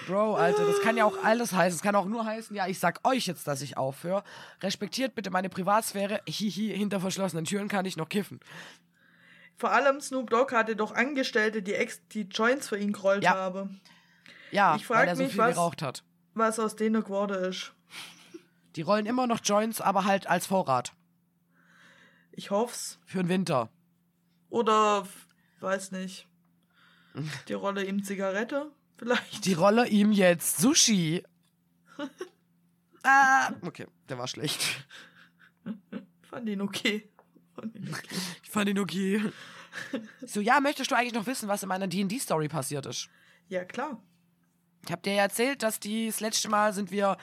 Bro, 0.07 0.35
Alter, 0.35 0.67
das 0.67 0.81
kann 0.81 0.97
ja 0.97 1.05
auch 1.05 1.23
alles 1.23 1.53
heißen. 1.53 1.77
Es 1.77 1.83
kann 1.83 1.95
auch 1.95 2.07
nur 2.07 2.25
heißen, 2.25 2.57
ja, 2.57 2.67
ich 2.67 2.79
sag 2.81 3.01
euch 3.07 3.27
jetzt, 3.27 3.47
dass 3.47 3.63
ich 3.63 3.77
aufhöre. 3.77 4.25
Respektiert 4.61 5.15
bitte 5.15 5.31
meine 5.31 5.49
Privatsphäre. 5.49 6.21
Hihi, 6.27 6.73
hinter 6.77 6.99
verschlossenen 7.01 7.45
Türen 7.45 7.69
kann 7.69 7.85
ich 7.85 7.97
noch 7.97 8.09
kiffen. 8.09 8.41
Vor 9.57 9.71
allem 9.71 10.01
Snoop 10.01 10.29
Dogg 10.31 10.53
hatte 10.57 10.75
doch 10.75 10.93
Angestellte, 10.93 11.63
die 11.63 11.75
ex 11.75 12.01
die 12.09 12.23
Joints 12.23 12.69
für 12.69 12.79
ihn 12.79 12.93
gerollt 12.93 13.23
Ja. 13.23 13.35
haben. 13.35 13.81
Ja, 14.51 14.75
Ich 14.77 14.85
frag 14.87 14.99
weil 14.99 15.09
er 15.09 15.17
so 15.17 15.23
mich, 15.23 15.33
viel 15.33 15.41
was- 15.41 15.55
geraucht 15.55 15.83
hat. 15.83 16.03
Was 16.35 16.59
aus 16.59 16.75
denen 16.77 17.03
geworden 17.05 17.45
ist. 17.45 17.73
Die 18.75 18.83
rollen 18.83 19.07
immer 19.07 19.27
noch 19.27 19.41
Joints, 19.45 19.81
aber 19.81 20.05
halt 20.07 20.27
als 20.27 20.47
Vorrat. 20.47 20.95
Ich 22.33 22.51
hoff's. 22.51 22.99
Für 23.05 23.19
den 23.19 23.29
Winter. 23.29 23.69
Oder, 24.49 25.07
weiß 25.61 25.93
nicht. 25.93 26.27
Die 27.49 27.53
Rolle 27.53 27.85
ihm 27.85 28.03
Zigarette? 28.03 28.71
Vielleicht. 29.03 29.47
Die 29.47 29.55
rolle 29.55 29.89
ihm 29.89 30.13
jetzt 30.13 30.59
Sushi. 30.59 31.25
ah, 33.03 33.53
okay, 33.63 33.89
der 34.09 34.17
war 34.17 34.29
schlecht. 34.29 34.87
Fand 36.23 36.49
ihn 36.49 36.61
okay. 36.61 37.11
Fand 37.57 37.75
ihn 37.75 37.89
okay. 37.93 38.17
Ich 38.45 38.51
fand 38.51 38.69
ihn 38.69 38.79
okay. 38.79 39.21
So, 40.25 40.41
ja, 40.41 40.61
möchtest 40.61 40.93
du 40.93 40.95
eigentlich 40.95 41.15
noch 41.15 41.27
wissen, 41.27 41.49
was 41.49 41.65
in 41.65 41.69
meiner 41.69 41.89
D&D-Story 41.89 42.47
passiert 42.47 42.87
ist? 42.87 43.09
Ja, 43.49 43.65
klar. 43.65 44.01
Ich 44.85 44.93
habe 44.93 45.03
dir 45.03 45.15
ja 45.15 45.23
erzählt, 45.23 45.65
dass 45.65 45.81
die, 45.81 46.07
das 46.07 46.21
letzte 46.21 46.49
Mal 46.49 46.73
sind 46.73 46.93
wir 46.93 47.17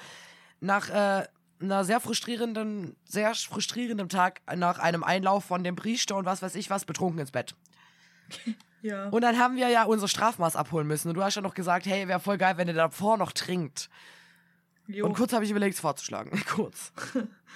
nach 0.59 0.89
äh, 0.89 1.27
einer 1.61 1.85
sehr 1.85 2.01
frustrierenden, 2.01 2.97
sehr 3.05 3.33
frustrierenden 3.35 4.09
Tag 4.09 4.41
nach 4.53 4.79
einem 4.79 5.05
Einlauf 5.05 5.45
von 5.45 5.63
dem 5.63 5.77
Priester 5.77 6.17
und 6.17 6.25
was 6.25 6.41
weiß 6.41 6.55
ich 6.55 6.69
was 6.69 6.83
betrunken 6.83 7.19
ins 7.19 7.31
Bett. 7.31 7.55
Ja. 8.81 9.09
Und 9.09 9.21
dann 9.21 9.37
haben 9.37 9.55
wir 9.55 9.67
ja 9.69 9.83
unser 9.83 10.07
Strafmaß 10.07 10.55
abholen 10.55 10.87
müssen. 10.87 11.09
Und 11.09 11.15
du 11.15 11.23
hast 11.23 11.35
ja 11.35 11.41
noch 11.41 11.53
gesagt, 11.53 11.85
hey, 11.85 12.07
wäre 12.07 12.19
voll 12.19 12.37
geil, 12.37 12.57
wenn 12.57 12.67
ihr 12.67 12.73
davor 12.73 13.17
noch 13.17 13.31
trinkt. 13.33 13.89
jo. 14.87 15.05
Und 15.05 15.15
kurz 15.15 15.33
habe 15.33 15.43
ich 15.45 15.51
überlegt, 15.51 15.75
es 15.75 15.81
vorzuschlagen. 15.81 16.41
kurz. 16.49 16.91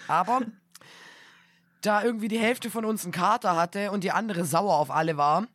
Aber 0.07 0.41
da 1.81 2.03
irgendwie 2.03 2.27
die 2.27 2.39
Hälfte 2.39 2.69
von 2.69 2.85
uns 2.85 3.03
einen 3.03 3.11
Kater 3.13 3.55
hatte 3.55 3.91
und 3.91 4.03
die 4.03 4.11
andere 4.11 4.45
sauer 4.45 4.75
auf 4.75 4.91
alle 4.91 5.17
war, 5.17 5.47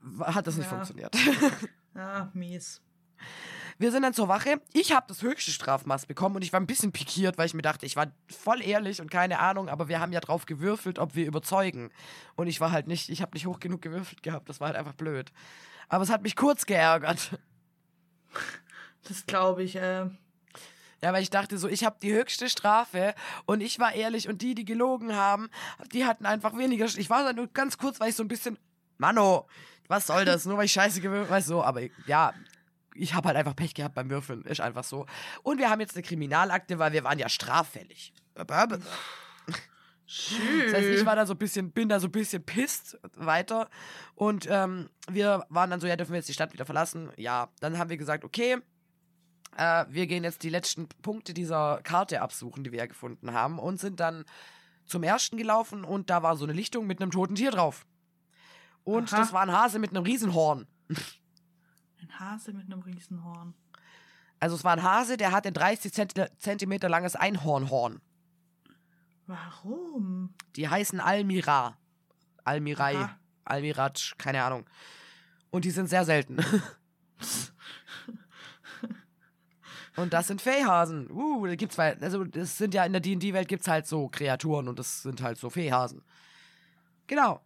wa- 0.00 0.34
hat 0.34 0.46
das 0.46 0.56
nicht 0.56 0.66
Ja. 0.66 0.70
funktioniert. 0.70 1.16
Ah, 1.94 2.28
mies. 2.34 2.80
Wir 3.78 3.92
sind 3.92 4.02
dann 4.02 4.14
zur 4.14 4.28
Wache. 4.28 4.60
Ich 4.72 4.92
habe 4.92 5.06
das 5.08 5.22
höchste 5.22 5.50
Strafmaß 5.50 6.06
bekommen 6.06 6.36
und 6.36 6.42
ich 6.42 6.52
war 6.52 6.60
ein 6.60 6.66
bisschen 6.66 6.92
pikiert, 6.92 7.36
weil 7.36 7.46
ich 7.46 7.54
mir 7.54 7.62
dachte, 7.62 7.84
ich 7.84 7.96
war 7.96 8.06
voll 8.28 8.62
ehrlich 8.62 9.00
und 9.00 9.10
keine 9.10 9.38
Ahnung, 9.38 9.68
aber 9.68 9.88
wir 9.88 10.00
haben 10.00 10.12
ja 10.12 10.20
drauf 10.20 10.46
gewürfelt, 10.46 10.98
ob 10.98 11.14
wir 11.14 11.26
überzeugen. 11.26 11.90
Und 12.36 12.46
ich 12.46 12.60
war 12.60 12.72
halt 12.72 12.86
nicht, 12.86 13.10
ich 13.10 13.20
habe 13.20 13.32
nicht 13.34 13.46
hoch 13.46 13.60
genug 13.60 13.82
gewürfelt 13.82 14.22
gehabt. 14.22 14.48
Das 14.48 14.60
war 14.60 14.68
halt 14.68 14.76
einfach 14.78 14.94
blöd. 14.94 15.30
Aber 15.88 16.02
es 16.04 16.10
hat 16.10 16.22
mich 16.22 16.36
kurz 16.36 16.66
geärgert. 16.66 17.38
Das 19.08 19.24
glaube 19.24 19.62
ich, 19.62 19.76
äh. 19.76 20.06
Ja, 21.02 21.12
weil 21.12 21.22
ich 21.22 21.30
dachte 21.30 21.58
so, 21.58 21.68
ich 21.68 21.84
habe 21.84 21.96
die 22.02 22.12
höchste 22.12 22.48
Strafe 22.48 23.14
und 23.44 23.60
ich 23.60 23.78
war 23.78 23.94
ehrlich 23.94 24.28
und 24.28 24.42
die, 24.42 24.54
die 24.54 24.64
gelogen 24.64 25.14
haben, 25.14 25.48
die 25.92 26.06
hatten 26.06 26.26
einfach 26.26 26.56
weniger. 26.56 26.86
Ich 26.86 27.10
war 27.10 27.22
da 27.22 27.32
nur 27.32 27.46
ganz 27.48 27.78
kurz, 27.78 28.00
weil 28.00 28.08
ich 28.08 28.16
so 28.16 28.24
ein 28.24 28.28
bisschen, 28.28 28.58
Mano, 28.98 29.46
was 29.88 30.06
soll 30.06 30.24
das? 30.24 30.46
Nur 30.46 30.56
weil 30.56 30.64
ich 30.64 30.72
scheiße 30.72 31.00
gewürfelt, 31.00 31.30
weißt 31.30 31.48
du, 31.48 31.52
so, 31.52 31.62
aber 31.62 31.82
ja, 32.06 32.32
ich 32.98 33.14
habe 33.14 33.28
halt 33.28 33.36
einfach 33.36 33.56
Pech 33.56 33.74
gehabt 33.74 33.94
beim 33.94 34.10
Würfeln, 34.10 34.42
ist 34.42 34.60
einfach 34.60 34.84
so. 34.84 35.06
Und 35.42 35.58
wir 35.58 35.70
haben 35.70 35.80
jetzt 35.80 35.94
eine 35.94 36.02
Kriminalakte, 36.02 36.78
weil 36.78 36.92
wir 36.92 37.04
waren 37.04 37.18
ja 37.18 37.28
straffällig. 37.28 38.12
Das 40.06 40.74
heißt, 40.74 40.86
ich 40.86 41.04
war 41.04 41.16
da 41.16 41.26
so 41.26 41.34
ein 41.34 41.38
bisschen, 41.38 41.72
bin 41.72 41.88
da 41.88 41.98
so 41.98 42.06
ein 42.06 42.12
bisschen 42.12 42.44
pisst 42.44 42.98
weiter. 43.16 43.68
Und 44.14 44.46
ähm, 44.48 44.88
wir 45.10 45.44
waren 45.48 45.70
dann 45.70 45.80
so, 45.80 45.86
ja, 45.86 45.96
dürfen 45.96 46.12
wir 46.12 46.18
jetzt 46.18 46.28
die 46.28 46.34
Stadt 46.34 46.52
wieder 46.52 46.64
verlassen? 46.64 47.10
Ja, 47.16 47.48
dann 47.60 47.78
haben 47.78 47.90
wir 47.90 47.96
gesagt, 47.96 48.24
okay, 48.24 48.58
äh, 49.56 49.84
wir 49.88 50.06
gehen 50.06 50.22
jetzt 50.22 50.42
die 50.42 50.48
letzten 50.48 50.88
Punkte 51.02 51.34
dieser 51.34 51.80
Karte 51.82 52.22
absuchen, 52.22 52.62
die 52.62 52.72
wir 52.72 52.78
ja 52.78 52.86
gefunden 52.86 53.32
haben. 53.32 53.58
Und 53.58 53.80
sind 53.80 53.98
dann 53.98 54.24
zum 54.86 55.02
ersten 55.02 55.36
gelaufen 55.36 55.84
und 55.84 56.10
da 56.10 56.22
war 56.22 56.36
so 56.36 56.44
eine 56.44 56.52
Lichtung 56.52 56.86
mit 56.86 57.02
einem 57.02 57.10
toten 57.10 57.34
Tier 57.34 57.50
drauf. 57.50 57.84
Und 58.84 59.12
Aha. 59.12 59.20
das 59.20 59.32
war 59.32 59.42
ein 59.42 59.52
Hase 59.52 59.80
mit 59.80 59.90
einem 59.90 60.04
Riesenhorn. 60.04 60.68
Ein 62.06 62.20
Hase 62.20 62.52
mit 62.52 62.66
einem 62.66 62.82
Riesenhorn. 62.82 63.54
Also 64.38 64.56
es 64.56 64.64
war 64.64 64.72
ein 64.72 64.82
Hase, 64.82 65.16
der 65.16 65.32
hatte 65.32 65.48
ein 65.48 65.54
30 65.54 65.92
Zenti- 65.92 66.28
Zentimeter 66.38 66.88
langes 66.88 67.16
Einhornhorn. 67.16 68.00
Warum? 69.26 70.34
Die 70.54 70.68
heißen 70.68 71.00
Almira. 71.00 71.76
Almirai. 72.44 72.96
Aha. 72.96 73.18
Almiratsch, 73.44 74.16
keine 74.18 74.44
Ahnung. 74.44 74.66
Und 75.50 75.64
die 75.64 75.70
sind 75.70 75.88
sehr 75.88 76.04
selten. 76.04 76.36
und 79.96 80.12
das 80.12 80.28
sind 80.28 80.42
Feyhasen. 80.42 81.10
Uh, 81.10 81.46
da 81.46 81.56
gibt's 81.56 81.78
weil, 81.78 81.96
also 82.02 82.24
das 82.24 82.58
sind 82.58 82.74
ja 82.74 82.84
in 82.84 82.92
der 82.92 83.00
D&D-Welt 83.00 83.48
gibt's 83.48 83.68
halt 83.68 83.86
so 83.86 84.08
Kreaturen 84.08 84.68
und 84.68 84.78
das 84.78 85.02
sind 85.02 85.22
halt 85.22 85.38
so 85.38 85.50
Feyhasen. 85.50 86.02
Genau. 87.06 87.40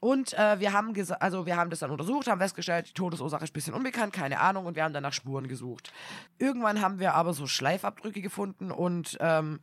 Und 0.00 0.32
äh, 0.32 0.58
wir 0.58 0.72
haben 0.72 0.94
also 1.20 1.44
wir 1.44 1.56
haben 1.56 1.68
das 1.68 1.80
dann 1.80 1.90
untersucht, 1.90 2.26
haben 2.26 2.40
festgestellt, 2.40 2.88
die 2.88 2.94
Todesursache 2.94 3.44
ist 3.44 3.50
ein 3.50 3.52
bisschen 3.52 3.74
unbekannt, 3.74 4.14
keine 4.14 4.40
Ahnung, 4.40 4.64
und 4.64 4.74
wir 4.74 4.82
haben 4.82 4.94
dann 4.94 5.02
nach 5.02 5.12
Spuren 5.12 5.46
gesucht. 5.46 5.92
Irgendwann 6.38 6.80
haben 6.80 6.98
wir 6.98 7.14
aber 7.14 7.34
so 7.34 7.46
Schleifabdrücke 7.46 8.22
gefunden 8.22 8.70
und 8.70 9.18
ähm, 9.20 9.60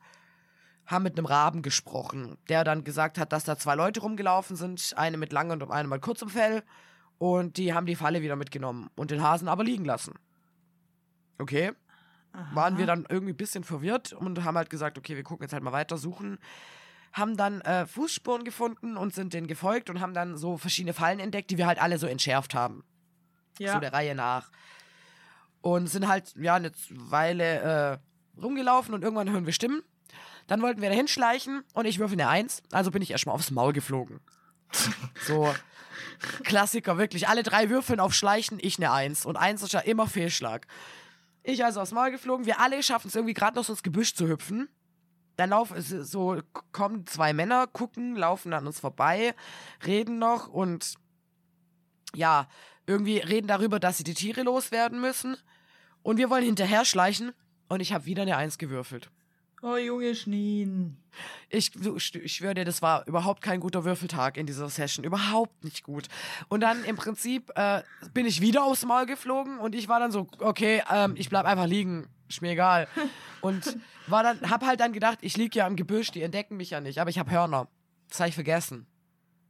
haben 0.86 1.04
mit 1.04 1.18
einem 1.18 1.26
Raben 1.26 1.64
gesprochen, 1.64 2.38
der 2.50 2.64
dann 2.64 2.84
gesagt 2.84 3.18
hat, 3.18 3.34
dass 3.34 3.44
da 3.44 3.58
zwei 3.58 3.74
Leute 3.74 4.02
rumgelaufen 4.02 4.56
sind, 4.56 4.94
eine 4.96 5.18
mit 5.18 5.34
langem 5.34 5.62
und 5.62 5.72
eine 5.72 5.88
mit 5.88 6.02
kurzem 6.02 6.30
Fell. 6.30 6.64
Und 7.18 7.58
die 7.58 7.74
haben 7.74 7.88
die 7.88 7.96
Falle 7.96 8.22
wieder 8.22 8.36
mitgenommen 8.36 8.92
und 8.96 9.10
den 9.10 9.24
Hasen 9.24 9.48
aber 9.48 9.64
liegen 9.64 9.86
lassen. 9.86 10.14
Okay. 11.40 11.74
Waren 12.54 12.78
wir 12.78 12.86
dann 12.86 13.08
irgendwie 13.10 13.34
ein 13.34 13.38
bisschen 13.38 13.64
verwirrt 13.64 14.14
und 14.14 14.44
haben 14.44 14.58
halt 14.58 14.70
gesagt, 14.70 15.00
okay, 15.00 15.16
wir 15.16 15.24
gucken 15.24 15.46
jetzt 15.46 15.54
halt 15.54 15.64
mal 15.64 15.72
weiter, 15.72 15.98
suchen. 15.98 16.38
Haben 17.18 17.38
dann 17.38 17.62
äh, 17.62 17.86
Fußspuren 17.86 18.44
gefunden 18.44 18.98
und 18.98 19.14
sind 19.14 19.34
denen 19.34 19.48
gefolgt 19.48 19.90
und 19.90 20.02
haben 20.02 20.14
dann 20.14 20.38
so 20.38 20.58
verschiedene 20.58 20.94
Fallen 20.94 21.20
entdeckt, 21.20 21.50
die 21.52 21.58
wir 21.58 21.68
halt 21.68 21.82
alle 21.82 21.98
so 21.98 22.08
entschärft 22.08 22.54
haben. 22.54 22.84
Ja. 23.60 23.74
So 23.74 23.80
der 23.80 23.94
Reihe 23.94 24.16
nach. 24.16 24.52
Und 25.62 25.88
sind 25.88 26.08
halt, 26.08 26.36
ja, 26.36 26.56
eine 26.56 26.72
Weile 26.90 28.00
äh, 28.38 28.42
rumgelaufen 28.42 28.94
und 28.94 29.04
irgendwann 29.04 29.32
hören 29.32 29.46
wir 29.46 29.54
Stimmen. 29.54 29.82
Dann 30.46 30.62
wollten 30.62 30.82
wir 30.82 30.90
da 30.90 30.96
hinschleichen 30.96 31.64
und 31.74 31.86
ich 31.86 32.00
würfel 32.00 32.20
eine 32.20 32.30
Eins, 32.30 32.64
also 32.72 32.92
bin 32.92 33.02
ich 33.02 33.12
erstmal 33.12 33.36
aufs 33.36 33.52
Maul 33.52 33.74
geflogen. 33.74 34.22
so, 35.28 35.54
Klassiker, 36.44 36.98
wirklich. 36.98 37.28
Alle 37.28 37.44
drei 37.44 37.70
würfeln 37.70 38.00
auf 38.00 38.14
Schleichen, 38.14 38.58
ich 38.62 38.78
eine 38.78 38.92
Eins. 38.92 39.26
Und 39.26 39.38
Eins 39.38 39.62
ist 39.62 39.74
ja 39.74 39.80
immer 39.80 40.08
Fehlschlag. 40.08 40.68
Ich 41.44 41.64
also 41.64 41.82
aufs 41.82 41.92
Maul 41.92 42.12
geflogen, 42.12 42.46
wir 42.46 42.60
alle 42.60 42.82
schaffen 42.84 43.08
es 43.08 43.16
irgendwie 43.16 43.34
gerade 43.34 43.56
noch 43.56 43.64
so 43.64 43.74
ins 43.74 43.84
Gebüsch 43.84 44.14
zu 44.16 44.28
hüpfen. 44.28 44.68
Dann 45.38 45.52
laufen 45.52 45.82
so, 45.82 46.42
kommen 46.72 47.06
zwei 47.08 47.32
Männer, 47.32 47.68
gucken, 47.68 48.16
laufen 48.16 48.54
an 48.54 48.68
uns 48.68 48.80
vorbei, 48.80 49.34
reden 49.86 50.20
noch 50.20 50.48
und 50.48 50.96
ja, 52.16 52.48
irgendwie 52.88 53.20
reden 53.20 53.48
darüber, 53.48 53.80
dass 53.80 53.98
sie 53.98 54.04
die 54.04 54.14
Tiere 54.14 54.44
loswerden 54.44 55.00
müssen. 55.00 55.38
Und 56.04 56.18
wir 56.18 56.30
wollen 56.30 56.44
hinterher 56.44 56.86
schleichen 56.86 57.34
und 57.70 57.82
ich 57.82 57.94
habe 57.94 58.06
wieder 58.06 58.24
eine 58.24 58.38
Eins 58.38 58.58
gewürfelt. 58.58 59.12
Oh, 59.62 59.76
Junge 59.76 60.14
Schneen. 60.16 60.98
Ich, 61.50 61.72
ich 61.76 62.34
schwöre 62.34 62.54
dir, 62.54 62.66
das 62.66 62.84
war 62.84 63.08
überhaupt 63.08 63.42
kein 63.42 63.60
guter 63.60 63.84
Würfeltag 63.84 64.38
in 64.38 64.46
dieser 64.46 64.70
Session. 64.70 65.04
Überhaupt 65.04 65.64
nicht 65.64 65.84
gut. 65.84 66.08
Und 66.48 66.62
dann 66.62 66.84
im 66.84 66.96
Prinzip 66.96 67.52
äh, 67.56 67.82
bin 68.14 68.28
ich 68.28 68.40
wieder 68.40 68.64
aufs 68.64 68.86
Maul 68.86 69.08
geflogen 69.08 69.58
und 69.58 69.74
ich 69.74 69.88
war 69.88 70.00
dann 70.00 70.12
so, 70.12 70.28
okay, 70.40 70.84
ähm, 70.92 71.16
ich 71.18 71.30
bleib 71.30 71.46
einfach 71.46 71.66
liegen. 71.66 72.08
Ist 72.30 72.42
mir 72.42 72.52
egal. 72.52 72.88
Und 73.42 73.78
war 74.10 74.24
dann, 74.24 74.50
hab 74.50 74.66
halt 74.66 74.80
dann 74.80 74.94
gedacht, 74.94 75.20
ich 75.22 75.38
lieg 75.38 75.56
ja 75.56 75.68
im 75.68 75.76
Gebüsch, 75.76 76.12
die 76.12 76.22
entdecken 76.22 76.58
mich 76.58 76.70
ja 76.72 76.82
nicht, 76.82 77.00
aber 77.00 77.10
ich 77.10 77.20
hab 77.20 77.30
Hörner. 77.30 77.68
Das 78.10 78.20
hab 78.20 78.28
ich 78.28 78.36
vergessen. 78.36 78.88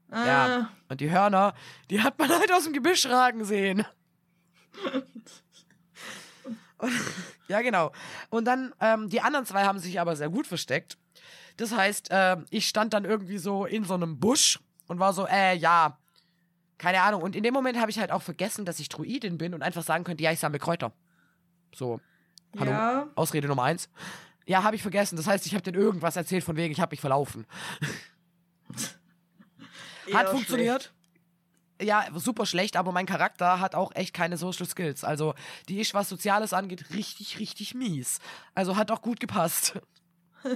Ah, 0.10 0.26
Ja. 0.26 0.70
Und 0.90 1.02
die 1.02 1.12
Hörner, 1.12 1.54
die 1.90 2.02
hat 2.02 2.18
man 2.18 2.30
halt 2.30 2.52
aus 2.52 2.64
dem 2.64 2.74
Gebüsch 2.74 3.06
ragen 3.08 3.44
sehen. 3.46 3.86
Und, 6.78 6.94
ja, 7.48 7.62
genau. 7.62 7.92
Und 8.30 8.46
dann, 8.46 8.74
ähm, 8.80 9.10
die 9.10 9.22
anderen 9.22 9.46
zwei 9.46 9.64
haben 9.64 9.80
sich 9.80 10.00
aber 10.00 10.16
sehr 10.16 10.30
gut 10.30 10.46
versteckt. 10.48 10.98
Das 11.58 11.76
heißt, 11.76 12.10
ähm, 12.12 12.46
ich 12.52 12.68
stand 12.68 12.94
dann 12.94 13.04
irgendwie 13.06 13.40
so 13.40 13.66
in 13.66 13.84
so 13.84 13.96
einem 13.96 14.20
Busch 14.20 14.60
und 14.88 15.00
war 15.00 15.12
so, 15.14 15.26
äh, 15.28 15.56
ja, 15.56 15.98
keine 16.78 17.02
Ahnung. 17.02 17.24
Und 17.24 17.36
in 17.36 17.42
dem 17.42 17.54
Moment 17.54 17.80
habe 17.80 17.90
ich 17.90 17.98
halt 18.00 18.12
auch 18.12 18.22
vergessen, 18.22 18.64
dass 18.64 18.80
ich 18.80 18.90
Druidin 18.90 19.40
bin 19.40 19.56
und 19.56 19.64
einfach 19.64 19.82
sagen 19.82 20.04
könnte, 20.04 20.24
ja, 20.24 20.32
ich 20.32 20.40
sammle 20.40 20.60
Kräuter. 20.60 20.92
So, 21.74 22.00
hallo, 22.60 22.70
Ja. 22.72 23.08
Ausrede 23.16 23.48
Nummer 23.48 23.64
eins. 23.64 23.90
Ja, 24.48 24.64
habe 24.64 24.78
ich 24.78 24.82
vergessen. 24.82 25.18
Das 25.18 25.28
heißt, 25.28 25.46
ich 25.46 25.54
habe 25.54 25.62
denen 25.62 25.80
irgendwas 25.80 26.16
erzählt 26.16 26.44
von 26.44 26.56
wegen, 26.56 26.72
ich 26.72 26.80
habe 26.80 26.94
mich 26.94 27.02
verlaufen. 27.02 27.46
Hat 30.14 30.30
funktioniert. 30.30 30.94
Ja, 31.82 32.06
super 32.16 32.46
schlecht, 32.46 32.78
aber 32.78 32.92
mein 32.92 33.06
Charakter 33.06 33.60
hat 33.60 33.76
auch 33.76 33.94
echt 33.94 34.14
keine 34.14 34.38
Social 34.38 34.66
Skills. 34.66 35.04
Also, 35.04 35.36
die 35.68 35.80
ist, 35.80 35.94
was 35.94 36.10
Soziales 36.10 36.54
angeht, 36.54 36.92
richtig, 36.94 37.38
richtig 37.40 37.76
mies. 37.76 38.20
Also 38.56 38.78
hat 38.78 38.90
auch 38.90 39.02
gut 39.02 39.20
gepasst. 39.20 39.80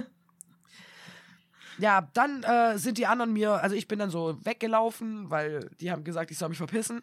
ja, 1.78 2.08
dann 2.14 2.42
äh, 2.42 2.76
sind 2.78 2.98
die 2.98 3.06
anderen 3.06 3.32
mir, 3.32 3.52
also 3.52 3.76
ich 3.76 3.86
bin 3.86 4.00
dann 4.00 4.10
so 4.10 4.36
weggelaufen, 4.42 5.30
weil 5.30 5.70
die 5.80 5.92
haben 5.92 6.02
gesagt, 6.02 6.32
ich 6.32 6.38
soll 6.38 6.48
mich 6.48 6.58
verpissen. 6.58 7.02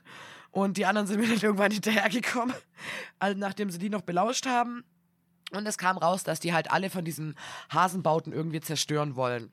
Und 0.51 0.75
die 0.75 0.85
anderen 0.85 1.07
sind 1.07 1.21
mir 1.21 1.27
dann 1.29 1.39
irgendwann 1.41 1.71
hinterhergekommen, 1.71 2.55
also 3.19 3.39
nachdem 3.39 3.69
sie 3.69 3.77
die 3.77 3.89
noch 3.89 4.01
belauscht 4.01 4.47
haben. 4.47 4.83
Und 5.51 5.67
es 5.67 5.77
kam 5.77 5.97
raus, 5.97 6.23
dass 6.23 6.39
die 6.39 6.53
halt 6.53 6.71
alle 6.71 6.89
von 6.89 7.05
diesen 7.05 7.35
Hasenbauten 7.71 8.33
irgendwie 8.33 8.61
zerstören 8.61 9.15
wollen. 9.15 9.51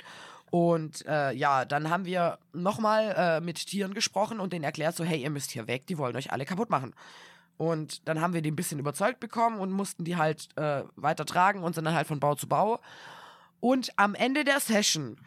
Und 0.50 1.04
äh, 1.06 1.32
ja, 1.32 1.64
dann 1.64 1.90
haben 1.90 2.04
wir 2.04 2.38
nochmal 2.52 3.14
äh, 3.16 3.40
mit 3.40 3.66
Tieren 3.66 3.94
gesprochen 3.94 4.38
und 4.40 4.52
denen 4.52 4.64
erklärt, 4.64 4.94
so, 4.94 5.04
hey, 5.04 5.20
ihr 5.20 5.30
müsst 5.30 5.50
hier 5.50 5.66
weg, 5.66 5.86
die 5.86 5.98
wollen 5.98 6.16
euch 6.16 6.32
alle 6.32 6.44
kaputt 6.44 6.70
machen. 6.70 6.94
Und 7.56 8.06
dann 8.06 8.20
haben 8.20 8.34
wir 8.34 8.42
die 8.42 8.50
ein 8.50 8.56
bisschen 8.56 8.78
überzeugt 8.78 9.18
bekommen 9.18 9.58
und 9.58 9.72
mussten 9.72 10.04
die 10.04 10.16
halt 10.16 10.48
äh, 10.56 10.84
weiter 10.94 11.24
tragen 11.24 11.62
und 11.62 11.74
sind 11.74 11.84
dann 11.84 11.94
halt 11.94 12.06
von 12.06 12.20
Bau 12.20 12.34
zu 12.34 12.46
Bau. 12.46 12.80
Und 13.60 13.90
am 13.96 14.14
Ende 14.14 14.44
der 14.44 14.60
Session 14.60 15.18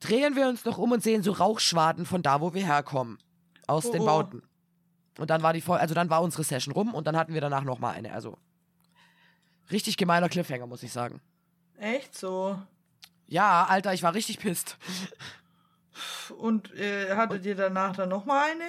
drehen 0.00 0.36
wir 0.36 0.48
uns 0.48 0.64
noch 0.64 0.78
um 0.78 0.92
und 0.92 1.02
sehen 1.02 1.22
so 1.22 1.32
Rauchschwaden 1.32 2.06
von 2.06 2.22
da, 2.22 2.40
wo 2.40 2.54
wir 2.54 2.64
herkommen. 2.64 3.18
Aus 3.66 3.86
Oh, 3.86 3.92
den 3.92 4.02
oh. 4.02 4.06
Bauten. 4.06 4.42
Und 5.18 5.30
dann 5.30 5.42
war 5.42 5.52
die 5.52 5.66
Vol 5.66 5.78
also 5.78 5.94
dann 5.94 6.08
war 6.08 6.22
unsere 6.22 6.44
Session 6.44 6.72
rum 6.72 6.94
und 6.94 7.06
dann 7.06 7.16
hatten 7.16 7.34
wir 7.34 7.40
danach 7.40 7.64
nochmal 7.64 7.94
eine. 7.94 8.12
Also 8.12 8.38
richtig 9.72 9.96
gemeiner 9.96 10.28
Cliffhanger, 10.28 10.66
muss 10.66 10.82
ich 10.82 10.92
sagen. 10.92 11.20
Echt 11.78 12.16
so. 12.16 12.60
Ja, 13.26 13.64
Alter, 13.64 13.92
ich 13.94 14.02
war 14.02 14.14
richtig 14.14 14.38
pisst. 14.38 14.76
Und 16.38 16.72
äh, 16.74 17.14
hattet 17.16 17.44
ihr 17.44 17.54
danach 17.54 17.96
dann 17.96 18.08
nochmal 18.08 18.50
eine? 18.50 18.64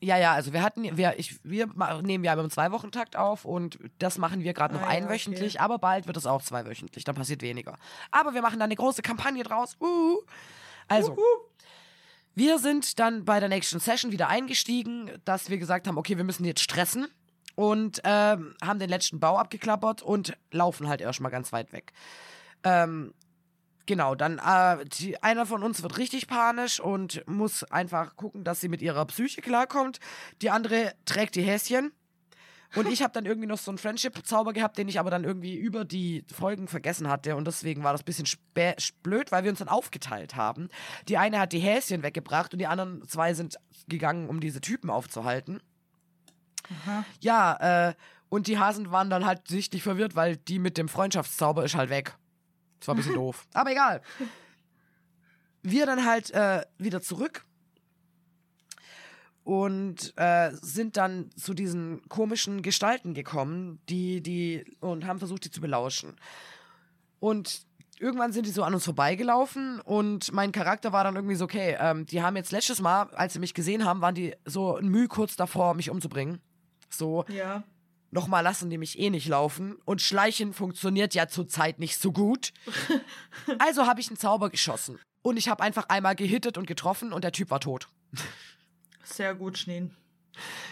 Ja, 0.00 0.18
ja, 0.18 0.32
also 0.34 0.52
wir 0.52 0.62
hatten, 0.62 0.96
wir, 0.96 1.18
ich, 1.18 1.38
wir 1.44 1.66
nehmen 2.02 2.24
ja 2.24 2.34
im 2.34 2.50
Zwei-Wochen-Takt 2.50 3.16
auf 3.16 3.46
und 3.46 3.78
das 3.98 4.18
machen 4.18 4.42
wir 4.42 4.52
gerade 4.52 4.74
noch 4.74 4.82
Ah, 4.82 4.88
einwöchentlich, 4.88 5.54
okay. 5.54 5.64
aber 5.64 5.78
bald 5.78 6.06
wird 6.06 6.16
es 6.18 6.26
auch 6.26 6.42
zweiwöchentlich, 6.42 7.04
dann 7.04 7.14
passiert 7.14 7.40
weniger. 7.40 7.78
Aber 8.10 8.34
wir 8.34 8.42
machen 8.42 8.58
dann 8.58 8.68
eine 8.68 8.76
große 8.76 9.00
Kampagne 9.00 9.44
draus. 9.44 9.76
Uh. 9.80 10.20
Also, 10.88 11.12
Uhu. 11.12 11.22
wir 12.34 12.58
sind 12.58 12.98
dann 12.98 13.24
bei 13.24 13.40
der 13.40 13.48
nächsten 13.48 13.80
Session 13.80 14.12
wieder 14.12 14.28
eingestiegen, 14.28 15.10
dass 15.24 15.48
wir 15.48 15.56
gesagt 15.56 15.86
haben, 15.88 15.96
okay, 15.96 16.18
wir 16.18 16.24
müssen 16.24 16.44
jetzt 16.44 16.60
stressen 16.60 17.06
und 17.54 18.00
ähm, 18.04 18.54
haben 18.62 18.78
den 18.78 18.88
letzten 18.88 19.20
Bau 19.20 19.38
abgeklappert 19.38 20.02
und 20.02 20.36
laufen 20.50 20.88
halt 20.88 21.00
erstmal 21.00 21.30
ganz 21.30 21.52
weit 21.52 21.72
weg. 21.72 21.92
Ähm, 22.64 23.14
genau, 23.86 24.14
dann 24.14 24.38
äh, 24.38 24.84
die, 24.84 25.22
einer 25.22 25.46
von 25.46 25.62
uns 25.62 25.82
wird 25.82 25.98
richtig 25.98 26.26
panisch 26.26 26.80
und 26.80 27.26
muss 27.28 27.64
einfach 27.64 28.16
gucken, 28.16 28.44
dass 28.44 28.60
sie 28.60 28.68
mit 28.68 28.82
ihrer 28.82 29.04
Psyche 29.06 29.40
klarkommt. 29.40 30.00
Die 30.42 30.50
andere 30.50 30.94
trägt 31.04 31.34
die 31.36 31.42
Häschen. 31.42 31.92
Und 32.74 32.88
ich 32.88 33.02
habe 33.02 33.12
dann 33.12 33.24
irgendwie 33.24 33.46
noch 33.46 33.58
so 33.58 33.70
einen 33.70 33.78
Friendship-Zauber 33.78 34.52
gehabt, 34.52 34.78
den 34.78 34.88
ich 34.88 34.98
aber 34.98 35.10
dann 35.10 35.22
irgendwie 35.22 35.54
über 35.54 35.84
die 35.84 36.24
Folgen 36.32 36.66
vergessen 36.66 37.08
hatte. 37.08 37.36
Und 37.36 37.46
deswegen 37.46 37.84
war 37.84 37.92
das 37.92 38.02
ein 38.02 38.04
bisschen 38.04 38.26
blöd, 39.02 39.30
weil 39.30 39.44
wir 39.44 39.50
uns 39.50 39.60
dann 39.60 39.68
aufgeteilt 39.68 40.34
haben. 40.34 40.68
Die 41.08 41.16
eine 41.16 41.38
hat 41.38 41.52
die 41.52 41.60
Häschen 41.60 42.02
weggebracht 42.02 42.52
und 42.52 42.58
die 42.58 42.66
anderen 42.66 43.06
zwei 43.06 43.32
sind 43.34 43.58
gegangen, 43.86 44.28
um 44.28 44.40
diese 44.40 44.60
Typen 44.60 44.90
aufzuhalten. 44.90 45.60
Aha. 46.70 47.04
Ja, 47.20 47.88
äh, 47.88 47.94
Und 48.28 48.46
die 48.46 48.58
Hasen 48.58 48.90
waren 48.90 49.10
dann 49.10 49.24
halt 49.26 49.46
sichtlich 49.48 49.82
verwirrt, 49.82 50.16
weil 50.16 50.36
die 50.36 50.58
mit 50.58 50.76
dem 50.76 50.88
Freundschaftszauber 50.88 51.64
ist 51.64 51.76
halt 51.76 51.90
weg. 51.90 52.16
Das 52.80 52.88
war 52.88 52.94
ein 52.94 52.98
bisschen 52.98 53.14
doof. 53.22 53.46
Aber 53.52 53.70
egal. 53.70 54.02
Wir 55.62 55.86
dann 55.86 56.04
halt 56.04 56.30
äh, 56.32 56.62
wieder 56.78 57.00
zurück 57.00 57.44
und 59.44 60.12
äh, 60.16 60.50
sind 60.52 60.96
dann 60.96 61.30
zu 61.36 61.54
diesen 61.54 62.02
komischen 62.08 62.62
Gestalten 62.62 63.14
gekommen, 63.14 63.78
die, 63.88 64.22
die, 64.22 64.64
und 64.80 65.06
haben 65.06 65.18
versucht, 65.18 65.44
die 65.44 65.50
zu 65.50 65.60
belauschen. 65.60 66.16
Und 67.20 67.66
irgendwann 67.98 68.32
sind 68.32 68.46
die 68.46 68.50
so 68.50 68.62
an 68.64 68.74
uns 68.74 68.84
vorbeigelaufen 68.84 69.80
und 69.80 70.32
mein 70.32 70.50
Charakter 70.52 70.92
war 70.92 71.04
dann 71.04 71.16
irgendwie 71.16 71.36
so, 71.36 71.44
okay, 71.44 71.76
ähm, 71.78 72.06
die 72.06 72.22
haben 72.22 72.36
jetzt 72.36 72.52
letztes 72.52 72.80
Mal, 72.80 73.04
als 73.14 73.34
sie 73.34 73.38
mich 73.38 73.54
gesehen 73.54 73.84
haben, 73.84 74.00
waren 74.00 74.14
die 74.14 74.34
so 74.44 74.76
ein 74.76 74.88
Mühe 74.88 75.08
kurz 75.08 75.36
davor, 75.36 75.74
mich 75.74 75.90
umzubringen. 75.90 76.40
So, 76.90 77.24
Ja. 77.28 77.64
nochmal 78.10 78.42
lassen 78.42 78.70
die 78.70 78.78
mich 78.78 78.98
eh 78.98 79.10
nicht 79.10 79.28
laufen. 79.28 79.76
Und 79.84 80.00
Schleichen 80.02 80.52
funktioniert 80.52 81.14
ja 81.14 81.28
zurzeit 81.28 81.78
nicht 81.78 81.98
so 81.98 82.12
gut. 82.12 82.52
Also 83.58 83.86
habe 83.86 84.00
ich 84.00 84.08
einen 84.08 84.16
Zauber 84.16 84.50
geschossen. 84.50 84.98
Und 85.22 85.36
ich 85.36 85.48
habe 85.48 85.62
einfach 85.62 85.88
einmal 85.88 86.14
gehittet 86.14 86.58
und 86.58 86.66
getroffen 86.66 87.12
und 87.12 87.24
der 87.24 87.32
Typ 87.32 87.50
war 87.50 87.60
tot. 87.60 87.88
Sehr 89.02 89.34
gut, 89.34 89.58
Schneen. 89.58 89.94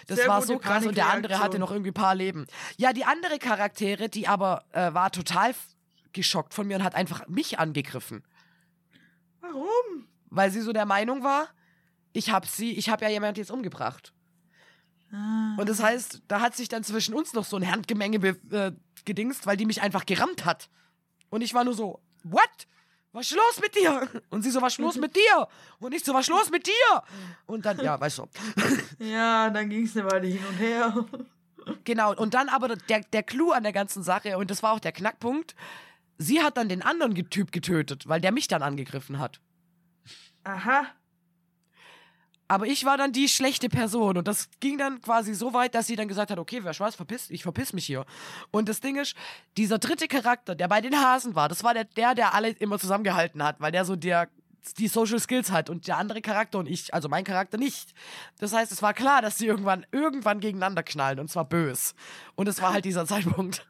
Das 0.07 0.19
Sehr 0.19 0.29
war 0.29 0.43
so 0.43 0.59
krass 0.59 0.85
und 0.87 0.97
der 0.97 1.09
andere 1.11 1.39
hatte 1.39 1.59
noch 1.59 1.71
irgendwie 1.71 1.91
ein 1.91 1.95
paar 1.95 2.15
Leben. 2.15 2.47
Ja, 2.77 2.93
die 2.93 3.05
andere 3.05 3.39
Charaktere, 3.39 4.09
die 4.09 4.27
aber 4.29 4.65
äh, 4.73 4.93
war 4.93 5.11
total 5.13 5.55
geschockt 6.13 6.53
von 6.53 6.67
mir 6.67 6.77
und 6.77 6.83
hat 6.83 6.95
einfach 6.95 7.27
mich 7.29 7.59
angegriffen. 7.59 8.25
Warum? 9.41 10.09
Weil 10.31 10.51
sie 10.51 10.61
so 10.61 10.73
der 10.73 10.87
Meinung 10.87 11.23
war, 11.23 11.49
ich 12.13 12.31
hab 12.31 12.47
sie, 12.47 12.73
ich 12.73 12.89
habe 12.89 13.05
ja 13.05 13.11
jemand 13.11 13.39
jetzt 13.39 13.51
umgebracht. 13.51 14.13
Ah. 15.13 15.57
Und 15.59 15.69
das 15.69 15.83
heißt, 15.83 16.23
da 16.27 16.41
hat 16.41 16.57
sich 16.57 16.69
dann 16.69 16.85
zwischen 16.85 17.15
uns 17.15 17.35
noch 17.35 17.45
so 17.45 17.57
ein 17.57 17.71
Handgemenge 17.71 18.17
äh, 18.51 18.73
gedingst, 19.05 19.47
weil 19.47 19.57
die 19.57 19.67
mich 19.67 19.83
einfach 19.83 20.07
gerammt 20.07 20.45
hat. 20.45 20.69
Und 21.31 21.43
ich 21.43 21.55
war 21.55 21.65
nur 21.65 21.75
so, 21.75 22.01
what? 22.25 22.67
Was 23.13 23.31
ist 23.31 23.37
los 23.37 23.61
mit 23.61 23.75
dir? 23.75 24.09
Und 24.31 24.43
sie 24.43 24.51
so, 24.51 24.63
was 24.63 24.73
ist 24.73 24.79
los 24.79 24.97
mit 24.97 25.15
dir? 25.15 25.47
Und 25.79 25.93
ich 25.93 26.03
so, 26.03 26.15
was 26.15 26.23
ist 26.23 26.31
los 26.31 26.51
mit 26.51 26.67
dir? 26.67 27.03
Und 27.45 27.67
dann, 27.67 27.79
ja, 27.79 28.01
weißt 28.01 28.19
du. 28.19 28.29
Ja, 28.99 29.51
dann 29.51 29.69
ging 29.69 29.85
es 29.85 29.95
eine 29.97 30.11
Weile 30.11 30.29
hin 30.29 30.45
und 30.49 30.57
her. 30.57 31.05
Genau, 31.85 32.15
und 32.15 32.33
dann 32.33 32.49
aber 32.49 32.69
der, 32.75 33.01
der 33.01 33.23
Clou 33.23 33.53
an 33.53 33.65
der 33.65 33.73
ganzen 33.73 34.03
Sache, 34.03 34.39
und 34.39 34.51
das 34.51 34.63
war 34.63 34.73
auch 34.73 34.81
der 34.81 34.93
Knackpunkt, 34.93 35.55
sie 36.17 36.43
hat 36.43 36.57
dann 36.57 36.69
den 36.71 36.83
anderen 36.83 37.15
Typ 37.29 37.53
getötet, 37.53 38.09
weil 38.09 38.21
der 38.21 38.33
mich 38.33 38.49
dann 38.49 38.63
angegriffen 38.63 39.19
hat. 39.19 39.41
Aha. 40.45 40.87
Aber 42.53 42.67
ich 42.67 42.85
war 42.85 42.99
dann 42.99 43.13
die 43.13 43.31
schlechte 43.31 43.71
Person 43.71 44.19
und 44.19 44.29
das 44.29 44.51
ging 44.61 44.77
dann 44.77 45.01
quasi 45.01 45.33
so 45.33 45.55
weit, 45.55 45.75
dass 45.75 45.87
sie 45.87 45.97
dann 45.97 46.07
gesagt 46.07 46.31
hat, 46.31 46.39
okay, 46.39 46.63
wer 46.63 46.79
weiß, 46.79 46.97
verpiss, 46.97 47.31
ich 47.31 47.45
verpiss 47.45 47.73
mich 47.73 47.87
hier. 47.87 48.05
Und 48.51 48.69
das 48.69 48.81
Ding 48.81 48.97
ist, 48.97 49.15
dieser 49.57 49.79
dritte 49.79 50.07
Charakter, 50.07 50.55
der 50.55 50.69
bei 50.69 50.83
den 50.83 50.95
Hasen 50.95 51.35
war, 51.35 51.49
das 51.49 51.65
war 51.65 51.73
der, 51.73 51.85
der, 51.85 52.15
der 52.15 52.35
alle 52.35 52.51
immer 52.51 52.79
zusammengehalten 52.79 53.43
hat, 53.43 53.59
weil 53.61 53.73
der 53.73 53.87
so 53.87 53.97
der 53.97 54.29
die 54.77 54.89
Social 54.89 55.19
Skills 55.19 55.51
hat 55.51 55.71
und 55.71 55.87
der 55.89 55.97
andere 55.97 56.21
Charakter 56.21 56.59
und 56.59 56.69
ich, 56.69 56.93
also 56.93 57.09
mein 57.09 57.25
Charakter 57.25 57.57
nicht. 57.57 57.95
Das 58.39 58.53
heißt, 58.53 58.71
es 58.71 58.83
war 58.83 58.93
klar, 58.93 59.23
dass 59.23 59.39
sie 59.39 59.47
irgendwann, 59.47 59.87
irgendwann 59.91 60.39
gegeneinander 60.39 60.83
knallen 60.83 61.21
und 61.21 61.31
zwar 61.31 61.47
bös. 61.47 61.95
Und 62.35 62.49
es 62.49 62.61
war 62.61 62.75
halt 62.75 62.85
dieser 62.85 63.07
Zeitpunkt. 63.13 63.67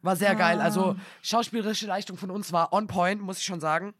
War 0.00 0.16
sehr 0.16 0.34
geil. 0.34 0.62
Also 0.62 0.96
schauspielerische 1.20 1.86
Leistung 1.86 2.16
von 2.16 2.30
uns 2.30 2.52
war 2.52 2.72
on 2.72 2.86
point, 2.86 3.20
muss 3.20 3.36
ich 3.36 3.44
schon 3.44 3.60
sagen. 3.60 3.92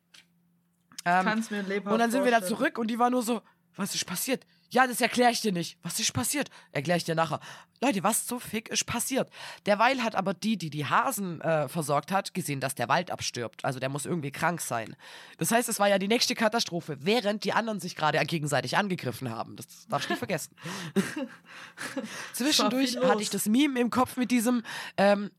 Ähm, 1.04 1.24
Kannst 1.24 1.50
mir 1.50 1.62
lebhaft 1.62 1.92
und 1.92 1.98
dann 1.98 2.10
sind 2.10 2.24
wir 2.24 2.30
da 2.30 2.38
vorstellen. 2.38 2.58
zurück 2.58 2.78
und 2.78 2.88
die 2.88 2.98
war 2.98 3.10
nur 3.10 3.22
so, 3.22 3.42
was 3.76 3.94
ist 3.94 4.06
passiert? 4.06 4.44
Ja, 4.72 4.86
das 4.86 5.00
erkläre 5.00 5.32
ich 5.32 5.40
dir 5.40 5.50
nicht. 5.50 5.78
Was 5.82 5.98
ist 5.98 6.12
passiert? 6.12 6.48
Erkläre 6.70 6.96
ich 6.98 7.04
dir 7.04 7.16
nachher. 7.16 7.40
Leute, 7.80 8.04
was 8.04 8.28
so 8.28 8.38
fick 8.38 8.68
ist 8.68 8.86
passiert? 8.86 9.28
Derweil 9.66 10.02
hat 10.04 10.14
aber 10.14 10.32
die, 10.32 10.56
die 10.56 10.70
die 10.70 10.86
Hasen 10.86 11.40
äh, 11.40 11.66
versorgt 11.66 12.12
hat, 12.12 12.34
gesehen, 12.34 12.60
dass 12.60 12.76
der 12.76 12.88
Wald 12.88 13.10
abstirbt. 13.10 13.64
Also 13.64 13.80
der 13.80 13.88
muss 13.88 14.06
irgendwie 14.06 14.30
krank 14.30 14.60
sein. 14.60 14.94
Das 15.38 15.50
heißt, 15.50 15.68
es 15.68 15.80
war 15.80 15.88
ja 15.88 15.98
die 15.98 16.06
nächste 16.06 16.36
Katastrophe, 16.36 16.98
während 17.00 17.42
die 17.42 17.52
anderen 17.52 17.80
sich 17.80 17.96
gerade 17.96 18.24
gegenseitig 18.24 18.76
angegriffen 18.76 19.30
haben. 19.30 19.56
Das 19.56 19.88
darfst 19.88 20.08
du 20.08 20.12
nicht 20.12 20.18
vergessen. 20.18 20.54
Zwischendurch 22.34 22.96
hatte 22.98 23.22
ich 23.22 23.30
das 23.30 23.46
Meme 23.46 23.80
im 23.80 23.90
Kopf 23.90 24.16
mit 24.16 24.30
diesem, 24.30 24.62
ähm, 24.96 25.30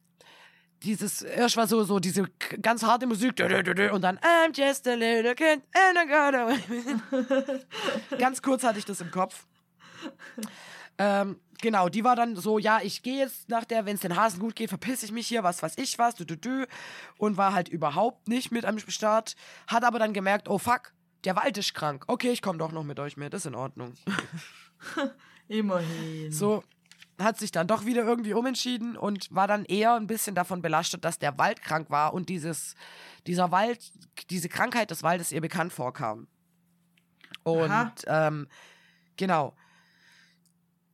dieses, 0.84 1.22
erst 1.22 1.58
war 1.58 1.68
so, 1.68 1.84
so 1.84 2.00
diese 2.00 2.26
ganz 2.62 2.84
harte 2.84 3.06
Musik 3.06 3.40
und 3.40 4.02
dann 4.02 4.18
I'm 4.20 4.52
just 4.54 4.88
a 4.88 4.94
little 4.94 5.36
kid 5.36 5.62
and 5.74 5.98
I 5.98 6.08
got 6.08 6.36
away. 6.36 7.60
Ganz 8.18 8.42
kurz 8.42 8.64
hatte 8.64 8.80
ich 8.80 8.86
das 8.86 9.02
im 9.02 9.12
Kopf. 9.12 9.46
Ähm, 10.98 11.40
genau, 11.62 11.90
die 11.90 12.04
war 12.04 12.16
dann 12.16 12.36
so, 12.36 12.60
ja, 12.60 12.80
ich 12.82 13.04
gehe 13.04 13.20
jetzt 13.20 13.50
nach 13.50 13.66
der, 13.66 13.86
wenn 13.86 13.96
es 13.96 14.02
den 14.02 14.16
Hasen 14.16 14.40
gut 14.40 14.56
geht, 14.56 14.70
verpiss 14.70 15.04
ich 15.04 15.12
mich 15.12 15.28
hier, 15.28 15.44
was 15.44 15.64
weiß 15.64 15.78
ich 15.78 15.98
was, 16.00 16.16
du, 16.16 16.26
du, 16.26 16.38
du. 16.38 16.68
Und 17.18 17.38
war 17.38 17.54
halt 17.54 17.70
überhaupt 17.70 18.28
nicht 18.28 18.52
mit 18.52 18.66
am 18.66 18.80
Start. 18.80 19.36
Hat 19.68 19.84
aber 19.84 20.00
dann 20.00 20.14
gemerkt, 20.14 20.50
oh 20.50 20.58
fuck, 20.58 20.94
der 21.24 21.36
Wald 21.36 21.58
ist 21.58 21.74
krank. 21.74 22.06
Okay, 22.08 22.32
ich 22.32 22.42
komme 22.42 22.58
doch 22.58 22.72
noch 22.72 22.84
mit 22.84 23.00
euch 23.00 23.18
mit, 23.18 23.34
das 23.34 23.42
ist 23.42 23.48
in 23.48 23.56
Ordnung. 23.56 23.94
Immerhin. 25.48 26.32
So 26.32 26.64
hat 27.24 27.38
sich 27.38 27.52
dann 27.52 27.68
doch 27.68 27.86
wieder 27.86 28.04
irgendwie 28.04 28.34
umentschieden 28.34 28.98
und 28.98 29.34
war 29.34 29.48
dann 29.48 29.66
eher 29.66 29.96
ein 29.96 30.08
bisschen 30.08 30.36
davon 30.36 30.62
belastet, 30.62 31.06
dass 31.06 31.20
der 31.20 31.38
Wald 31.38 31.62
krank 31.62 31.90
war 31.90 32.14
und 32.14 32.30
dieses, 32.30 32.76
dieser 33.28 33.52
Wald, 33.52 33.92
diese 34.30 34.50
Krankheit 34.50 34.92
des 34.92 35.04
Waldes 35.04 35.32
ihr 35.32 35.42
bekannt 35.42 35.74
vorkam. 35.74 36.28
Und 37.44 37.72
Aha. 37.72 37.94
ähm, 38.08 38.48
genau. 39.18 39.56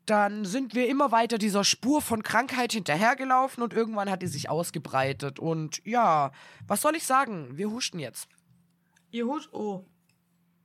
Dann 0.05 0.45
sind 0.45 0.73
wir 0.73 0.87
immer 0.87 1.11
weiter 1.11 1.37
dieser 1.37 1.65
Spur 1.65 2.01
von 2.01 2.23
Krankheit 2.23 2.71
hinterhergelaufen 2.71 3.61
und 3.61 3.73
irgendwann 3.73 4.09
hat 4.09 4.21
die 4.21 4.27
sich 4.27 4.49
ausgebreitet. 4.49 5.37
Und 5.37 5.81
ja, 5.85 6.31
was 6.65 6.81
soll 6.81 6.95
ich 6.95 7.05
sagen? 7.05 7.57
Wir 7.57 7.69
huschen 7.69 7.99
jetzt. 7.99 8.29
Ihr 9.11 9.25
Hut. 9.25 9.49
Oh. 9.51 9.85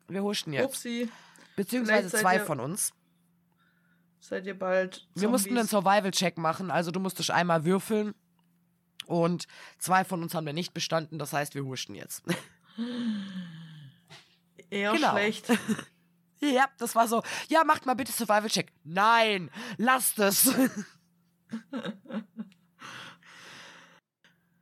Wir 0.09 0.23
huschen 0.23 0.53
jetzt. 0.53 0.65
Upsi. 0.65 1.09
Beziehungsweise 1.57 2.17
zwei 2.17 2.39
von 2.39 2.61
uns. 2.61 2.93
Seid 4.23 4.47
ihr 4.47 4.57
bald. 4.57 5.09
Wir 5.17 5.29
mussten 5.29 5.59
einen 5.59 5.67
Zombies? 5.67 5.91
Survival-Check 5.91 6.39
machen, 6.39 6.71
also 6.71 6.93
du 6.93 7.01
musstest 7.01 7.33
einmal 7.33 7.65
würfeln. 7.65 8.15
Und 9.07 9.49
zwei 9.79 10.05
von 10.05 10.23
uns 10.23 10.33
haben 10.37 10.47
wir 10.47 10.53
nicht 10.53 10.73
bestanden, 10.73 11.19
das 11.19 11.33
heißt, 11.33 11.57
wir 11.57 11.65
huschten 11.65 11.97
jetzt. 11.97 12.23
Eher 14.71 14.93
Genau. 14.93 15.11
schlecht. 15.11 15.49
ja, 16.41 16.67
das 16.79 16.95
war 16.95 17.09
so. 17.09 17.25
Ja, 17.49 17.65
macht 17.65 17.85
mal 17.85 17.95
bitte 17.95 18.13
Survival-Check. 18.13 18.73
Nein, 18.85 19.51
lasst 19.77 20.21
es. 20.21 20.55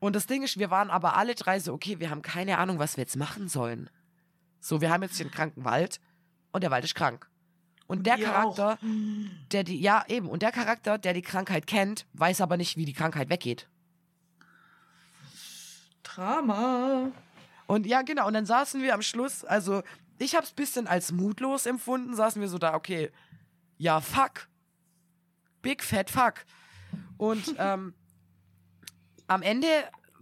Und 0.01 0.17
das 0.17 0.27
Ding 0.27 0.43
ist, 0.43 0.59
wir 0.59 0.71
waren 0.71 0.89
aber 0.89 1.17
alle 1.19 1.35
drei 1.35 1.61
so, 1.61 1.75
okay, 1.75 2.01
wir 2.01 2.09
haben 2.09 2.23
keine 2.23 2.57
Ahnung, 2.57 2.79
was 2.79 2.97
wir 2.97 3.03
jetzt 3.03 3.17
machen 3.17 3.51
sollen. 3.51 3.91
So, 4.59 4.81
wir 4.81 4.91
haben 4.91 5.03
jetzt 5.03 5.21
den 5.21 5.31
kranken 5.31 5.67
Wald 5.67 6.01
und 6.53 6.63
der 6.63 6.71
Wald 6.71 6.85
ist 6.85 6.95
krank. 6.95 7.29
Und 7.91 8.07
der 8.07 8.19
Charakter, 8.19 8.79
der 9.51 9.65
die, 9.65 9.81
ja 9.81 10.05
eben, 10.07 10.29
und 10.29 10.43
der 10.43 10.53
Charakter, 10.53 10.97
der 10.97 11.13
die 11.13 11.23
Krankheit 11.23 11.67
kennt, 11.67 12.07
weiß 12.13 12.41
aber 12.41 12.57
nicht, 12.57 12.77
wie 12.77 12.85
die 12.85 12.93
Krankheit 12.93 13.31
weggeht. 13.31 13.69
Drama. 16.05 17.11
Und 17.67 17.87
ja, 17.87 18.03
genau, 18.03 18.29
und 18.29 18.35
dann 18.35 18.47
saßen 18.47 18.81
wir 18.81 18.95
am 18.95 19.03
Schluss, 19.03 19.45
also 19.45 19.83
ich 20.19 20.37
hab's 20.37 20.53
bisschen 20.53 20.87
als 20.87 21.11
mutlos 21.11 21.67
empfunden, 21.67 22.15
saßen 22.15 22.41
wir 22.41 22.49
so 22.49 22.59
da, 22.59 22.75
okay, 22.75 23.11
ja, 23.77 24.01
fuck. 24.01 24.47
Big 25.61 25.83
fat 25.83 26.11
fuck. 26.11 26.45
Und 27.17 27.57
ähm, 27.59 27.93
am 29.27 29.43
Ende 29.43 29.67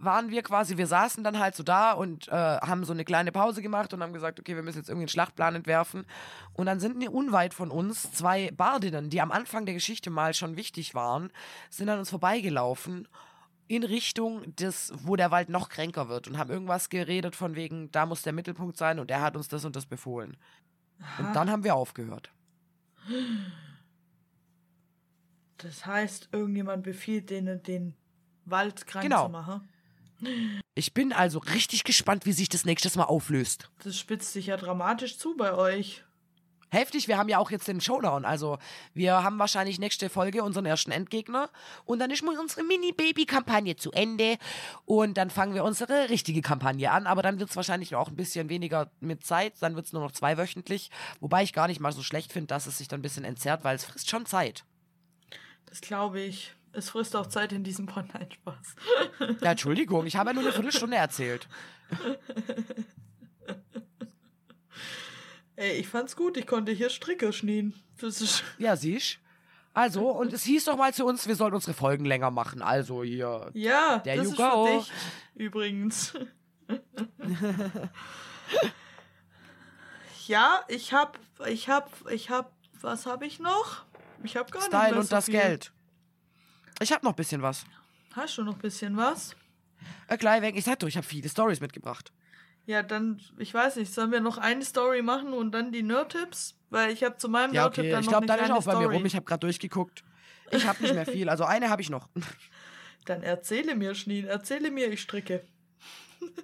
waren 0.01 0.29
wir 0.29 0.41
quasi, 0.43 0.77
wir 0.77 0.87
saßen 0.87 1.23
dann 1.23 1.39
halt 1.39 1.55
so 1.55 1.63
da 1.63 1.91
und 1.91 2.27
äh, 2.29 2.31
haben 2.31 2.83
so 2.85 2.93
eine 2.93 3.03
kleine 3.05 3.31
Pause 3.31 3.61
gemacht 3.61 3.93
und 3.93 4.01
haben 4.01 4.13
gesagt, 4.13 4.39
okay, 4.39 4.55
wir 4.55 4.63
müssen 4.63 4.77
jetzt 4.77 4.89
irgendwie 4.89 5.03
einen 5.03 5.09
Schlachtplan 5.09 5.55
entwerfen. 5.55 6.05
Und 6.53 6.65
dann 6.67 6.79
sind 6.79 6.97
ne- 6.97 7.09
unweit 7.11 7.53
von 7.53 7.69
uns 7.71 8.11
zwei 8.11 8.51
Bardinnen, 8.51 9.09
die 9.09 9.21
am 9.21 9.31
Anfang 9.31 9.65
der 9.65 9.73
Geschichte 9.73 10.09
mal 10.09 10.33
schon 10.33 10.55
wichtig 10.55 10.95
waren, 10.95 11.31
sind 11.69 11.89
an 11.89 11.99
uns 11.99 12.09
vorbeigelaufen 12.09 13.07
in 13.67 13.83
Richtung 13.83 14.55
des, 14.55 14.91
wo 15.03 15.15
der 15.15 15.29
Wald 15.31 15.49
noch 15.49 15.69
kränker 15.69 16.09
wird 16.09 16.27
und 16.27 16.37
haben 16.37 16.49
irgendwas 16.49 16.89
geredet 16.89 17.35
von 17.35 17.55
wegen, 17.55 17.91
da 17.91 18.05
muss 18.05 18.23
der 18.23 18.33
Mittelpunkt 18.33 18.77
sein 18.77 18.97
und 18.99 19.11
er 19.11 19.21
hat 19.21 19.35
uns 19.35 19.47
das 19.47 19.63
und 19.65 19.75
das 19.75 19.85
befohlen. 19.85 20.37
Und 21.19 21.33
dann 21.35 21.51
haben 21.51 21.63
wir 21.63 21.75
aufgehört. 21.75 22.31
Das 25.57 25.85
heißt, 25.85 26.29
irgendjemand 26.31 26.83
befiehlt 26.83 27.29
denen, 27.29 27.61
den 27.63 27.95
Wald 28.45 28.87
krank 28.87 29.03
Genau. 29.03 29.25
zu 29.25 29.31
machen. 29.31 29.69
Ich 30.75 30.93
bin 30.93 31.13
also 31.13 31.39
richtig 31.39 31.83
gespannt, 31.83 32.25
wie 32.25 32.31
sich 32.31 32.49
das 32.49 32.65
nächstes 32.65 32.95
Mal 32.95 33.05
auflöst. 33.05 33.69
Das 33.83 33.97
spitzt 33.97 34.33
sich 34.33 34.47
ja 34.47 34.57
dramatisch 34.57 35.17
zu 35.17 35.35
bei 35.35 35.53
euch. 35.53 36.03
Heftig, 36.71 37.07
wir 37.07 37.17
haben 37.17 37.29
ja 37.29 37.39
auch 37.39 37.49
jetzt 37.49 37.67
den 37.67 37.81
Showdown. 37.81 38.25
Also, 38.25 38.59
wir 38.93 39.23
haben 39.23 39.39
wahrscheinlich 39.39 39.79
nächste 39.79 40.07
Folge 40.07 40.43
unseren 40.43 40.67
ersten 40.67 40.91
Endgegner. 40.91 41.49
Und 41.85 41.97
dann 41.97 42.11
ist 42.11 42.23
mal 42.23 42.37
unsere 42.37 42.63
Mini-Baby-Kampagne 42.63 43.75
zu 43.75 43.91
Ende. 43.91 44.37
Und 44.85 45.17
dann 45.17 45.31
fangen 45.31 45.55
wir 45.55 45.63
unsere 45.63 46.09
richtige 46.09 46.41
Kampagne 46.41 46.91
an. 46.91 47.07
Aber 47.07 47.23
dann 47.23 47.39
wird 47.39 47.49
es 47.49 47.55
wahrscheinlich 47.55 47.95
auch 47.95 48.09
ein 48.09 48.15
bisschen 48.15 48.49
weniger 48.49 48.91
mit 48.99 49.25
Zeit. 49.25 49.53
Dann 49.61 49.75
wird 49.75 49.87
es 49.87 49.93
nur 49.93 50.03
noch 50.03 50.11
zweiwöchentlich. 50.11 50.91
Wobei 51.19 51.41
ich 51.41 51.53
gar 51.53 51.67
nicht 51.67 51.79
mal 51.79 51.91
so 51.91 52.03
schlecht 52.03 52.31
finde, 52.31 52.47
dass 52.47 52.67
es 52.67 52.77
sich 52.77 52.87
dann 52.87 52.99
ein 52.99 53.03
bisschen 53.03 53.25
entzerrt, 53.25 53.63
weil 53.63 53.75
es 53.75 53.85
frisst 53.85 54.09
schon 54.09 54.27
Zeit. 54.27 54.63
Das 55.65 55.81
glaube 55.81 56.21
ich. 56.21 56.53
Es 56.71 56.89
frisst 56.89 57.15
auch 57.15 57.27
Zeit 57.27 57.51
in 57.51 57.63
diesem 57.63 57.85
Pod. 57.87 58.05
Nein, 58.13 58.27
Spaß. 58.31 58.75
Ja, 59.41 59.51
Entschuldigung, 59.51 60.05
ich 60.05 60.15
habe 60.15 60.29
ja 60.29 60.33
nur 60.33 60.43
eine 60.43 60.51
Viertelstunde 60.53 60.97
erzählt. 60.97 61.47
Ey, 65.55 65.73
ich 65.77 65.87
fand's 65.87 66.15
gut. 66.15 66.37
Ich 66.37 66.47
konnte 66.47 66.71
hier 66.71 66.89
Stricke 66.89 67.33
schneiden. 67.33 67.73
Das 67.99 68.21
ist 68.21 68.43
Ja, 68.59 68.75
siehst 68.75 69.19
Also, 69.73 70.09
und 70.09 70.31
es 70.31 70.43
hieß 70.43 70.65
doch 70.65 70.77
mal 70.77 70.93
zu 70.93 71.05
uns, 71.05 71.27
wir 71.27 71.35
sollen 71.35 71.53
unsere 71.53 71.73
Folgen 71.73 72.05
länger 72.05 72.31
machen. 72.31 72.61
Also 72.61 73.03
hier. 73.03 73.49
ja, 73.53 73.99
There 73.99 74.17
das 74.17 74.25
you 74.25 74.31
ist 74.31 74.37
go. 74.37 74.65
für 74.65 74.77
dich 74.79 74.91
übrigens. 75.35 76.13
ja, 80.27 80.61
ich 80.67 80.93
hab, 80.93 81.19
ich 81.47 81.67
hab, 81.69 81.89
ich 82.11 82.29
hab, 82.29 82.53
was 82.81 83.05
hab 83.05 83.23
ich 83.23 83.39
noch? 83.39 83.83
Ich 84.23 84.37
hab 84.37 84.51
gar 84.51 84.59
nicht 84.59 84.67
Style 84.67 84.91
mehr 84.91 84.99
und 84.99 85.05
so 85.07 85.15
das 85.15 85.25
viel. 85.25 85.33
Geld. 85.39 85.71
Ich 86.79 86.91
habe 86.91 87.05
noch 87.05 87.13
ein 87.13 87.15
bisschen 87.15 87.41
was. 87.41 87.65
Hast 88.13 88.37
du 88.37 88.43
noch 88.43 88.55
ein 88.55 88.59
bisschen 88.59 88.95
was? 88.97 89.35
Äh, 90.07 90.17
gleich 90.17 90.41
weg. 90.41 90.55
Ich 90.57 90.65
sag 90.65 90.79
doch, 90.79 90.87
ich 90.87 90.97
habe 90.97 91.05
viele 91.05 91.29
Stories 91.29 91.59
mitgebracht. 91.61 92.11
Ja, 92.65 92.83
dann, 92.83 93.19
ich 93.37 93.53
weiß 93.53 93.77
nicht, 93.77 93.93
sollen 93.93 94.11
wir 94.11 94.19
noch 94.21 94.37
eine 94.37 94.63
Story 94.63 95.01
machen 95.01 95.33
und 95.33 95.51
dann 95.51 95.71
die 95.71 95.83
Nerd-Tipps? 95.83 96.55
Weil 96.69 96.91
ich 96.91 97.03
habe 97.03 97.17
zu 97.17 97.27
meinem 97.29 97.53
Ja, 97.53 97.63
Nerd-Tipp 97.63 97.83
okay. 97.85 97.91
dann 97.91 97.99
Ich 98.01 98.05
noch 98.05 98.11
glaube, 98.11 98.31
eine 98.31 98.41
dann 98.41 98.57
ist 98.57 98.67
auch 98.67 98.73
bei 98.73 98.79
mir 98.79 98.91
rum. 98.91 99.05
Ich 99.05 99.15
habe 99.15 99.25
gerade 99.25 99.39
durchgeguckt. 99.39 100.03
Ich 100.51 100.67
habe 100.67 100.81
nicht 100.81 100.93
mehr 100.93 101.05
viel. 101.05 101.29
Also 101.29 101.43
eine 101.45 101.69
habe 101.69 101.81
ich 101.81 101.89
noch. 101.89 102.09
Dann 103.05 103.23
erzähle 103.23 103.75
mir, 103.75 103.95
Schneen, 103.95 104.27
erzähle 104.27 104.71
mir, 104.71 104.91
ich 104.91 105.01
stricke. 105.01 105.43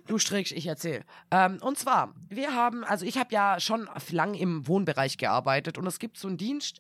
Du 0.08 0.18
strickst, 0.18 0.54
ich 0.54 0.66
erzähl. 0.68 1.04
Ähm, 1.32 1.58
und 1.62 1.78
zwar, 1.78 2.14
wir 2.30 2.54
haben, 2.56 2.84
also 2.84 3.06
ich 3.06 3.18
habe 3.18 3.34
ja 3.34 3.60
schon 3.60 3.90
lang 4.10 4.34
im 4.34 4.68
Wohnbereich 4.68 5.18
gearbeitet 5.18 5.78
und 5.78 5.86
es 5.86 6.00
gibt 6.00 6.18
so 6.18 6.28
einen 6.28 6.38
Dienst, 6.38 6.80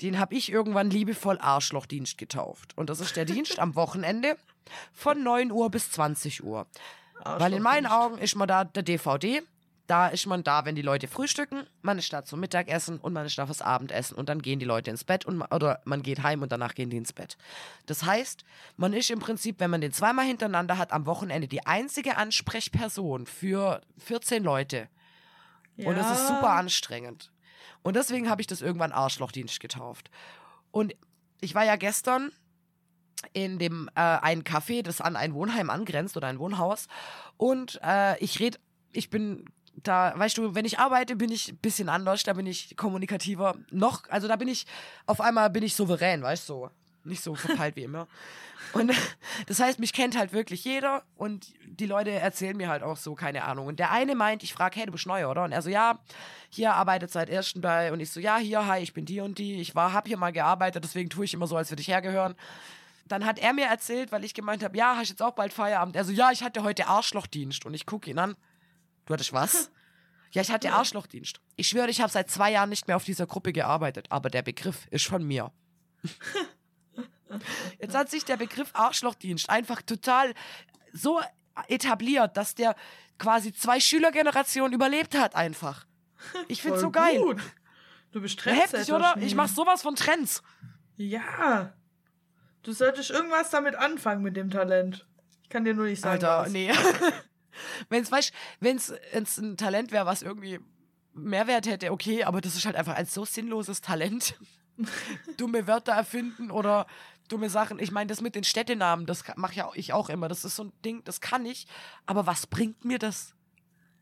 den 0.00 0.18
habe 0.18 0.34
ich 0.34 0.50
irgendwann 0.50 0.90
liebevoll 0.90 1.38
Arschlochdienst 1.38 2.18
getauft. 2.18 2.76
Und 2.76 2.90
das 2.90 3.00
ist 3.00 3.16
der 3.16 3.24
Dienst 3.24 3.58
am 3.58 3.74
Wochenende 3.74 4.36
von 4.92 5.22
9 5.22 5.50
Uhr 5.52 5.70
bis 5.70 5.90
20 5.90 6.44
Uhr. 6.44 6.66
Weil 7.24 7.54
in 7.54 7.62
meinen 7.62 7.86
Augen 7.86 8.18
ist 8.18 8.34
man 8.34 8.48
da 8.48 8.64
der 8.64 8.82
DVD. 8.82 9.42
Da 9.86 10.08
ist 10.08 10.26
man 10.26 10.42
da, 10.42 10.64
wenn 10.64 10.74
die 10.74 10.82
Leute 10.82 11.08
frühstücken, 11.08 11.66
man 11.82 11.98
ist 11.98 12.10
da 12.10 12.24
zum 12.24 12.40
Mittagessen 12.40 12.98
und 12.98 13.12
man 13.12 13.26
ist 13.26 13.36
da 13.36 13.44
fürs 13.44 13.60
Abendessen 13.60 14.14
und 14.14 14.30
dann 14.30 14.40
gehen 14.40 14.58
die 14.58 14.64
Leute 14.64 14.90
ins 14.90 15.04
Bett 15.04 15.26
und 15.26 15.42
oder 15.42 15.82
man 15.84 16.02
geht 16.02 16.22
heim 16.22 16.40
und 16.40 16.50
danach 16.50 16.74
gehen 16.74 16.88
die 16.88 16.96
ins 16.96 17.12
Bett. 17.12 17.36
Das 17.84 18.02
heißt, 18.02 18.46
man 18.78 18.94
ist 18.94 19.10
im 19.10 19.18
Prinzip, 19.18 19.60
wenn 19.60 19.70
man 19.70 19.82
den 19.82 19.92
zweimal 19.92 20.24
hintereinander 20.24 20.78
hat, 20.78 20.90
am 20.90 21.04
Wochenende 21.04 21.48
die 21.48 21.66
einzige 21.66 22.16
Ansprechperson 22.16 23.26
für 23.26 23.82
14 23.98 24.42
Leute. 24.42 24.88
Und 25.76 25.96
das 25.98 26.18
ist 26.18 26.28
super 26.28 26.52
anstrengend. 26.52 27.30
Und 27.82 27.96
deswegen 27.96 28.30
habe 28.30 28.40
ich 28.40 28.46
das 28.46 28.62
irgendwann 28.62 28.92
Arschlochdienst 28.92 29.60
getauft. 29.60 30.10
Und 30.70 30.94
ich 31.40 31.54
war 31.54 31.64
ja 31.64 31.76
gestern 31.76 32.32
in 33.32 33.58
dem 33.58 33.88
äh, 33.94 34.00
einen 34.00 34.42
Café, 34.42 34.82
das 34.82 35.00
an 35.00 35.16
ein 35.16 35.34
Wohnheim 35.34 35.70
angrenzt 35.70 36.16
oder 36.16 36.28
ein 36.28 36.38
Wohnhaus. 36.38 36.88
Und 37.36 37.80
äh, 37.82 38.18
ich 38.18 38.40
rede, 38.40 38.58
ich 38.92 39.10
bin 39.10 39.44
da, 39.82 40.12
weißt 40.16 40.38
du, 40.38 40.54
wenn 40.54 40.64
ich 40.64 40.78
arbeite, 40.78 41.16
bin 41.16 41.32
ich 41.32 41.52
ein 41.52 41.56
bisschen 41.58 41.88
anders, 41.88 42.22
da 42.22 42.32
bin 42.34 42.46
ich 42.46 42.76
kommunikativer. 42.76 43.56
Noch, 43.70 44.08
also 44.08 44.28
da 44.28 44.36
bin 44.36 44.48
ich, 44.48 44.66
auf 45.06 45.20
einmal 45.20 45.50
bin 45.50 45.62
ich 45.62 45.74
souverän, 45.74 46.22
weißt 46.22 46.48
du. 46.48 46.70
Nicht 47.04 47.22
so 47.22 47.34
verpeilt 47.34 47.76
wie 47.76 47.84
immer. 47.84 48.08
Und 48.72 48.92
das 49.46 49.60
heißt, 49.60 49.78
mich 49.78 49.92
kennt 49.92 50.16
halt 50.16 50.32
wirklich 50.32 50.64
jeder 50.64 51.04
und 51.16 51.52
die 51.66 51.86
Leute 51.86 52.10
erzählen 52.10 52.56
mir 52.56 52.68
halt 52.68 52.82
auch 52.82 52.96
so, 52.96 53.14
keine 53.14 53.44
Ahnung. 53.44 53.66
Und 53.66 53.78
der 53.78 53.90
eine 53.90 54.14
meint, 54.14 54.42
ich 54.42 54.54
frage, 54.54 54.78
hey, 54.78 54.86
du 54.86 54.92
bist 54.92 55.06
neu, 55.06 55.26
oder? 55.26 55.44
Und 55.44 55.52
er 55.52 55.62
so, 55.62 55.68
ja, 55.70 55.98
hier 56.48 56.74
arbeitet 56.74 57.10
seit 57.10 57.28
ersten 57.28 57.60
bei. 57.60 57.92
Und 57.92 58.00
ich 58.00 58.10
so, 58.10 58.20
ja, 58.20 58.38
hier, 58.38 58.66
hi, 58.66 58.80
ich 58.80 58.94
bin 58.94 59.04
die 59.04 59.20
und 59.20 59.38
die. 59.38 59.60
Ich 59.60 59.74
war, 59.74 59.92
hab 59.92 60.06
hier 60.08 60.16
mal 60.16 60.32
gearbeitet, 60.32 60.82
deswegen 60.82 61.10
tue 61.10 61.24
ich 61.24 61.34
immer 61.34 61.46
so, 61.46 61.56
als 61.56 61.70
würde 61.70 61.82
ich 61.82 61.88
hergehören. 61.88 62.34
Dann 63.06 63.26
hat 63.26 63.38
er 63.38 63.52
mir 63.52 63.66
erzählt, 63.66 64.12
weil 64.12 64.24
ich 64.24 64.32
gemeint 64.32 64.64
habe, 64.64 64.76
ja, 64.76 64.96
hast 64.96 65.10
jetzt 65.10 65.22
auch 65.22 65.34
bald 65.34 65.52
Feierabend. 65.52 65.94
Er 65.94 66.04
so, 66.04 66.12
ja, 66.12 66.30
ich 66.32 66.42
hatte 66.42 66.62
heute 66.62 66.86
Arschlochdienst. 66.86 67.66
Und 67.66 67.74
ich 67.74 67.84
gucke 67.84 68.10
ihn 68.10 68.18
an. 68.18 68.34
Du 69.06 69.14
hattest 69.14 69.32
was? 69.32 69.70
Ja, 70.34 70.42
ich 70.42 70.50
hatte 70.50 70.72
Arschlochdienst. 70.72 71.40
Ich 71.54 71.68
schwöre, 71.68 71.88
ich 71.90 72.00
habe 72.00 72.10
seit 72.10 72.28
zwei 72.28 72.50
Jahren 72.50 72.68
nicht 72.68 72.88
mehr 72.88 72.96
auf 72.96 73.04
dieser 73.04 73.24
Gruppe 73.24 73.52
gearbeitet, 73.52 74.06
aber 74.10 74.30
der 74.30 74.42
Begriff 74.42 74.88
ist 74.90 75.06
von 75.06 75.24
mir. 75.24 75.52
Jetzt 77.80 77.94
hat 77.94 78.10
sich 78.10 78.24
der 78.24 78.36
Begriff 78.36 78.70
Arschlochdienst 78.72 79.50
einfach 79.50 79.82
total 79.82 80.34
so 80.92 81.20
etabliert, 81.68 82.36
dass 82.36 82.54
der 82.54 82.74
quasi 83.18 83.52
zwei 83.52 83.80
Schülergenerationen 83.80 84.72
überlebt 84.72 85.16
hat 85.16 85.34
einfach. 85.34 85.86
Ich 86.48 86.62
find's 86.62 86.80
so 86.80 86.90
geil. 86.90 87.18
Gut. 87.18 87.40
Du 88.12 88.20
bist 88.20 88.44
Heftig, 88.44 88.62
Trendsetter, 88.62 88.96
oder? 88.96 89.12
Schnee. 89.12 89.26
Ich 89.26 89.34
mach 89.34 89.48
sowas 89.48 89.82
von 89.82 89.96
Trends. 89.96 90.42
Ja. 90.96 91.72
Du 92.62 92.72
solltest 92.72 93.10
irgendwas 93.10 93.50
damit 93.50 93.74
anfangen 93.74 94.22
mit 94.22 94.36
dem 94.36 94.50
Talent. 94.50 95.06
Ich 95.42 95.48
kann 95.48 95.64
dir 95.64 95.74
nur 95.74 95.86
nicht 95.86 96.00
sagen. 96.00 96.24
Alter, 96.24 96.44
was. 96.44 96.52
nee. 96.52 96.72
wenn's, 97.88 98.10
weißt, 98.10 98.32
wenn's, 98.60 98.92
wenn's 99.12 99.38
ein 99.38 99.56
Talent 99.56 99.92
wäre, 99.92 100.06
was 100.06 100.22
irgendwie 100.22 100.60
Mehrwert 101.12 101.66
hätte, 101.66 101.92
okay, 101.92 102.24
aber 102.24 102.40
das 102.40 102.56
ist 102.56 102.66
halt 102.66 102.76
einfach 102.76 102.94
ein 102.94 103.06
so 103.06 103.24
sinnloses 103.24 103.80
Talent. 103.80 104.36
dumme 105.36 105.66
Wörter 105.66 105.92
erfinden 105.92 106.50
oder 106.50 106.86
dumme 107.28 107.48
Sachen. 107.50 107.78
Ich 107.78 107.90
meine, 107.90 108.08
das 108.08 108.20
mit 108.20 108.34
den 108.34 108.44
Städtenamen, 108.44 109.06
das 109.06 109.24
mache 109.36 109.54
ja 109.54 109.70
ich 109.74 109.92
auch 109.92 110.08
immer. 110.08 110.28
Das 110.28 110.44
ist 110.44 110.56
so 110.56 110.64
ein 110.64 110.72
Ding, 110.84 111.02
das 111.04 111.20
kann 111.20 111.46
ich. 111.46 111.66
Aber 112.06 112.26
was 112.26 112.46
bringt 112.46 112.84
mir 112.84 112.98
das? 112.98 113.34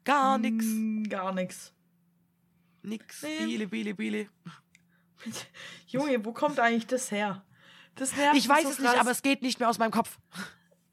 Gar 0.04 0.38
nix. 0.38 0.64
Mm, 0.66 1.04
Gar 1.04 1.32
nix. 1.32 1.72
Nix. 2.82 3.22
Nee. 3.22 3.46
Biele, 3.46 3.66
biele, 3.68 3.94
biele. 3.94 4.28
Junge, 5.86 6.24
wo 6.24 6.32
kommt 6.32 6.58
eigentlich 6.58 6.86
das 6.86 7.10
her? 7.10 7.44
Das 7.94 8.16
nervt 8.16 8.36
Ich 8.36 8.48
mich 8.48 8.56
weiß 8.56 8.64
so 8.64 8.70
es 8.70 8.76
krass. 8.78 8.90
nicht, 8.92 9.00
aber 9.00 9.10
es 9.10 9.22
geht 9.22 9.42
nicht 9.42 9.60
mehr 9.60 9.68
aus 9.68 9.78
meinem 9.78 9.92
Kopf. 9.92 10.18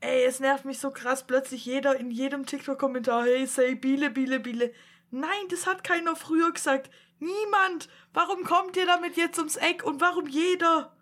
Ey, 0.01 0.23
es 0.25 0.39
nervt 0.39 0.65
mich 0.65 0.79
so 0.79 0.91
krass. 0.91 1.25
Plötzlich 1.25 1.65
jeder 1.65 1.97
in 1.99 2.11
jedem 2.11 2.45
TikTok-Kommentar, 2.45 3.23
hey, 3.23 3.45
say 3.47 3.75
Biele, 3.75 4.09
Biele, 4.11 4.39
Biele. 4.39 4.71
Nein, 5.11 5.47
das 5.49 5.65
hat 5.65 5.83
keiner 5.83 6.15
früher 6.15 6.51
gesagt. 6.51 6.89
Niemand. 7.19 7.89
Warum 8.13 8.43
kommt 8.43 8.77
ihr 8.77 8.85
damit 8.85 9.17
jetzt 9.17 9.39
ums 9.39 9.55
Eck 9.55 9.83
und 9.83 9.99
warum 9.99 10.27
jeder? 10.27 10.95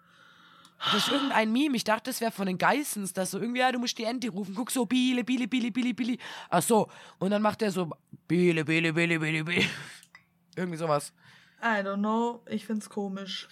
Das 0.79 0.95
ist 0.95 1.09
irgendein 1.09 1.51
Meme. 1.51 1.75
Ich 1.75 1.83
dachte, 1.83 2.09
das 2.09 2.21
wäre 2.21 2.31
von 2.31 2.45
den 2.45 2.57
Geissens, 2.57 3.13
dass 3.13 3.31
so 3.31 3.39
irgendwie, 3.39 3.61
ja, 3.61 3.71
du 3.71 3.79
musst 3.79 3.97
die 3.97 4.03
Ente 4.03 4.29
rufen. 4.29 4.53
Guck 4.53 4.71
so, 4.71 4.85
Biele, 4.85 5.23
Biele, 5.23 5.47
Biele, 5.47 5.71
Biele, 5.71 5.93
Biele. 5.93 6.17
Ach 6.49 6.61
so. 6.61 6.87
Und 7.17 7.31
dann 7.31 7.41
macht 7.41 7.61
er 7.61 7.71
so, 7.71 7.89
Biele, 8.27 8.63
Biele, 8.63 8.93
Biele, 8.93 9.19
Biele, 9.19 9.43
Biele. 9.43 9.65
Irgendwie 10.55 10.77
sowas. 10.77 11.13
I 11.61 11.81
don't 11.83 11.97
know. 11.97 12.43
Ich 12.47 12.65
find's 12.65 12.89
komisch. 12.89 13.47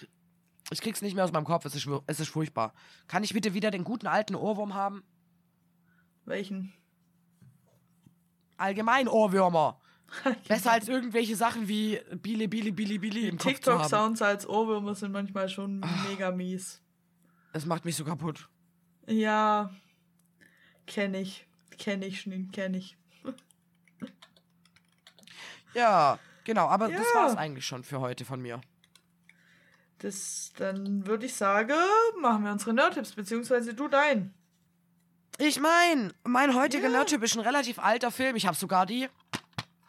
Ich 0.70 0.80
krieg's 0.80 1.02
nicht 1.02 1.14
mehr 1.14 1.24
aus 1.24 1.32
meinem 1.32 1.44
Kopf. 1.44 1.64
Es 1.64 1.74
ist, 1.74 1.88
es 2.06 2.20
ist 2.20 2.28
furchtbar. 2.28 2.72
Kann 3.08 3.24
ich 3.24 3.32
bitte 3.32 3.54
wieder 3.54 3.70
den 3.70 3.84
guten 3.84 4.06
alten 4.06 4.34
Ohrwurm 4.34 4.74
haben? 4.74 5.02
Welchen? 6.24 6.72
Allgemein 8.56 9.08
Ohrwürmer. 9.08 9.80
Besser 10.48 10.72
als 10.72 10.88
irgendwelche 10.88 11.36
Sachen 11.36 11.68
wie 11.68 12.00
Biele, 12.22 12.48
Biele, 12.48 12.72
Biele, 12.72 12.98
Biele 12.98 13.28
im. 13.28 13.38
TikTok-Sounds 13.38 14.22
als 14.22 14.48
Ohrwürmer 14.48 14.94
sind 14.94 15.12
manchmal 15.12 15.48
schon 15.48 15.84
mega 16.08 16.30
mies. 16.30 16.80
Das 17.56 17.64
macht 17.64 17.86
mich 17.86 17.96
so 17.96 18.04
kaputt. 18.04 18.50
Ja, 19.06 19.70
kenne 20.86 21.22
ich. 21.22 21.46
Kenne 21.78 22.04
ich, 22.04 22.20
Schneen, 22.20 22.50
kenne 22.52 22.76
ich. 22.76 22.98
Ja, 25.72 26.18
genau. 26.44 26.66
Aber 26.68 26.88
das 26.90 27.00
Ja. 27.14 27.20
war's 27.22 27.34
eigentlich 27.36 27.64
schon 27.66 27.82
für 27.82 28.00
heute 28.00 28.26
von 28.26 28.42
mir. 28.42 28.60
Das, 30.00 30.52
dann 30.58 31.06
würde 31.06 31.24
ich 31.24 31.34
sagen, 31.34 31.72
machen 32.20 32.44
wir 32.44 32.52
unsere 32.52 32.74
Nerd-Tipps, 32.74 33.12
beziehungsweise 33.12 33.72
du 33.72 33.88
dein. 33.88 34.34
Ich 35.38 35.58
mein, 35.58 36.12
mein 36.24 36.54
heutiger 36.54 36.84
Ja. 36.88 36.90
Nerdtyp 36.98 37.22
ist 37.22 37.36
ein 37.36 37.40
relativ 37.40 37.78
alter 37.78 38.10
Film. 38.10 38.36
Ich 38.36 38.46
habe 38.46 38.56
sogar 38.56 38.84
die 38.84 39.08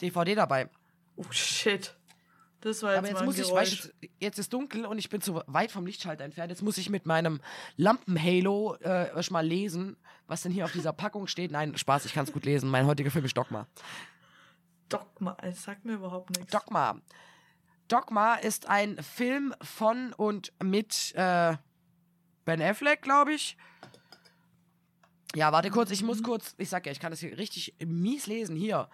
DVD 0.01 0.35
dabei. 0.35 0.69
Oh 1.17 1.25
shit. 1.31 1.97
Das 2.61 2.81
war 2.81 2.91
jetzt 2.91 2.97
Aber 2.99 3.07
jetzt 3.07 3.25
muss 3.25 3.37
ich, 3.37 3.47
Geräusch. 3.47 3.71
weißt, 3.71 3.93
jetzt 4.19 4.39
ist 4.39 4.51
dunkel 4.51 4.85
und 4.85 4.97
ich 4.97 5.09
bin 5.09 5.21
zu 5.21 5.41
weit 5.45 5.71
vom 5.71 5.85
Lichtschalter 5.85 6.23
entfernt. 6.23 6.49
Jetzt 6.49 6.63
muss 6.63 6.77
ich 6.77 6.89
mit 6.89 7.05
meinem 7.05 7.39
Lampenhalo 7.75 8.75
äh, 8.81 9.21
mal 9.29 9.45
lesen, 9.45 9.95
was 10.25 10.41
denn 10.41 10.51
hier 10.51 10.65
auf 10.65 10.71
dieser 10.71 10.93
Packung 10.93 11.27
steht. 11.27 11.51
Nein, 11.51 11.77
Spaß, 11.77 12.05
ich 12.05 12.13
kann 12.13 12.25
es 12.25 12.31
gut 12.31 12.45
lesen. 12.45 12.69
Mein 12.69 12.87
heutiger 12.87 13.11
Film 13.11 13.25
ist 13.25 13.37
Dogma. 13.37 13.67
Dogma, 14.89 15.37
es 15.41 15.63
sagt 15.63 15.85
mir 15.85 15.93
überhaupt 15.93 16.31
nichts. 16.35 16.51
Dogma. 16.51 16.99
Dogma 17.87 18.35
ist 18.35 18.67
ein 18.67 19.01
Film 19.01 19.53
von 19.61 20.13
und 20.13 20.51
mit 20.61 21.13
äh, 21.15 21.55
Ben 22.45 22.61
Affleck, 22.61 23.01
glaube 23.01 23.33
ich. 23.33 23.57
Ja, 25.35 25.51
warte 25.51 25.69
kurz, 25.69 25.91
ich 25.91 26.03
muss 26.03 26.23
kurz, 26.23 26.55
ich 26.57 26.69
sag 26.69 26.85
ja, 26.85 26.91
ich 26.91 26.99
kann 26.99 27.11
das 27.11 27.19
hier 27.19 27.37
richtig 27.37 27.75
mies 27.85 28.27
lesen. 28.27 28.55
Hier. 28.55 28.89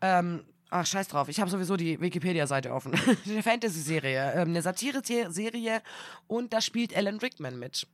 Ähm, 0.00 0.44
ach, 0.70 0.86
scheiß 0.86 1.08
drauf, 1.08 1.28
ich 1.28 1.40
habe 1.40 1.50
sowieso 1.50 1.76
die 1.76 2.00
Wikipedia-Seite 2.00 2.72
offen. 2.72 2.92
eine 3.26 3.42
Fantasy-Serie, 3.42 4.32
ähm, 4.34 4.48
eine 4.48 4.62
Satire-Serie 4.62 5.82
und 6.26 6.52
da 6.52 6.60
spielt 6.60 6.96
Alan 6.96 7.18
Rickman 7.18 7.58
mit. 7.58 7.86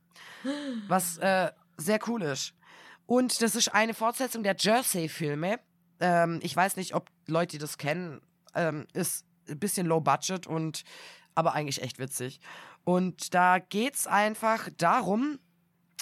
Was 0.87 1.17
äh, 1.17 1.51
sehr 1.77 1.99
cool 2.07 2.21
ist. 2.23 2.53
Und 3.05 3.41
das 3.41 3.55
ist 3.55 3.69
eine 3.69 3.93
Fortsetzung 3.93 4.43
der 4.43 4.55
Jersey-Filme. 4.57 5.59
Ähm, 5.99 6.39
ich 6.41 6.55
weiß 6.55 6.77
nicht, 6.77 6.93
ob 6.95 7.09
Leute 7.27 7.57
das 7.57 7.77
kennen. 7.77 8.21
Ähm, 8.55 8.87
ist 8.93 9.25
ein 9.49 9.59
bisschen 9.59 9.87
low 9.87 9.99
budget 9.99 10.47
und 10.47 10.83
aber 11.35 11.53
eigentlich 11.53 11.81
echt 11.81 11.99
witzig. 11.99 12.39
Und 12.83 13.33
da 13.33 13.59
geht's 13.59 14.07
einfach 14.07 14.69
darum, 14.77 15.39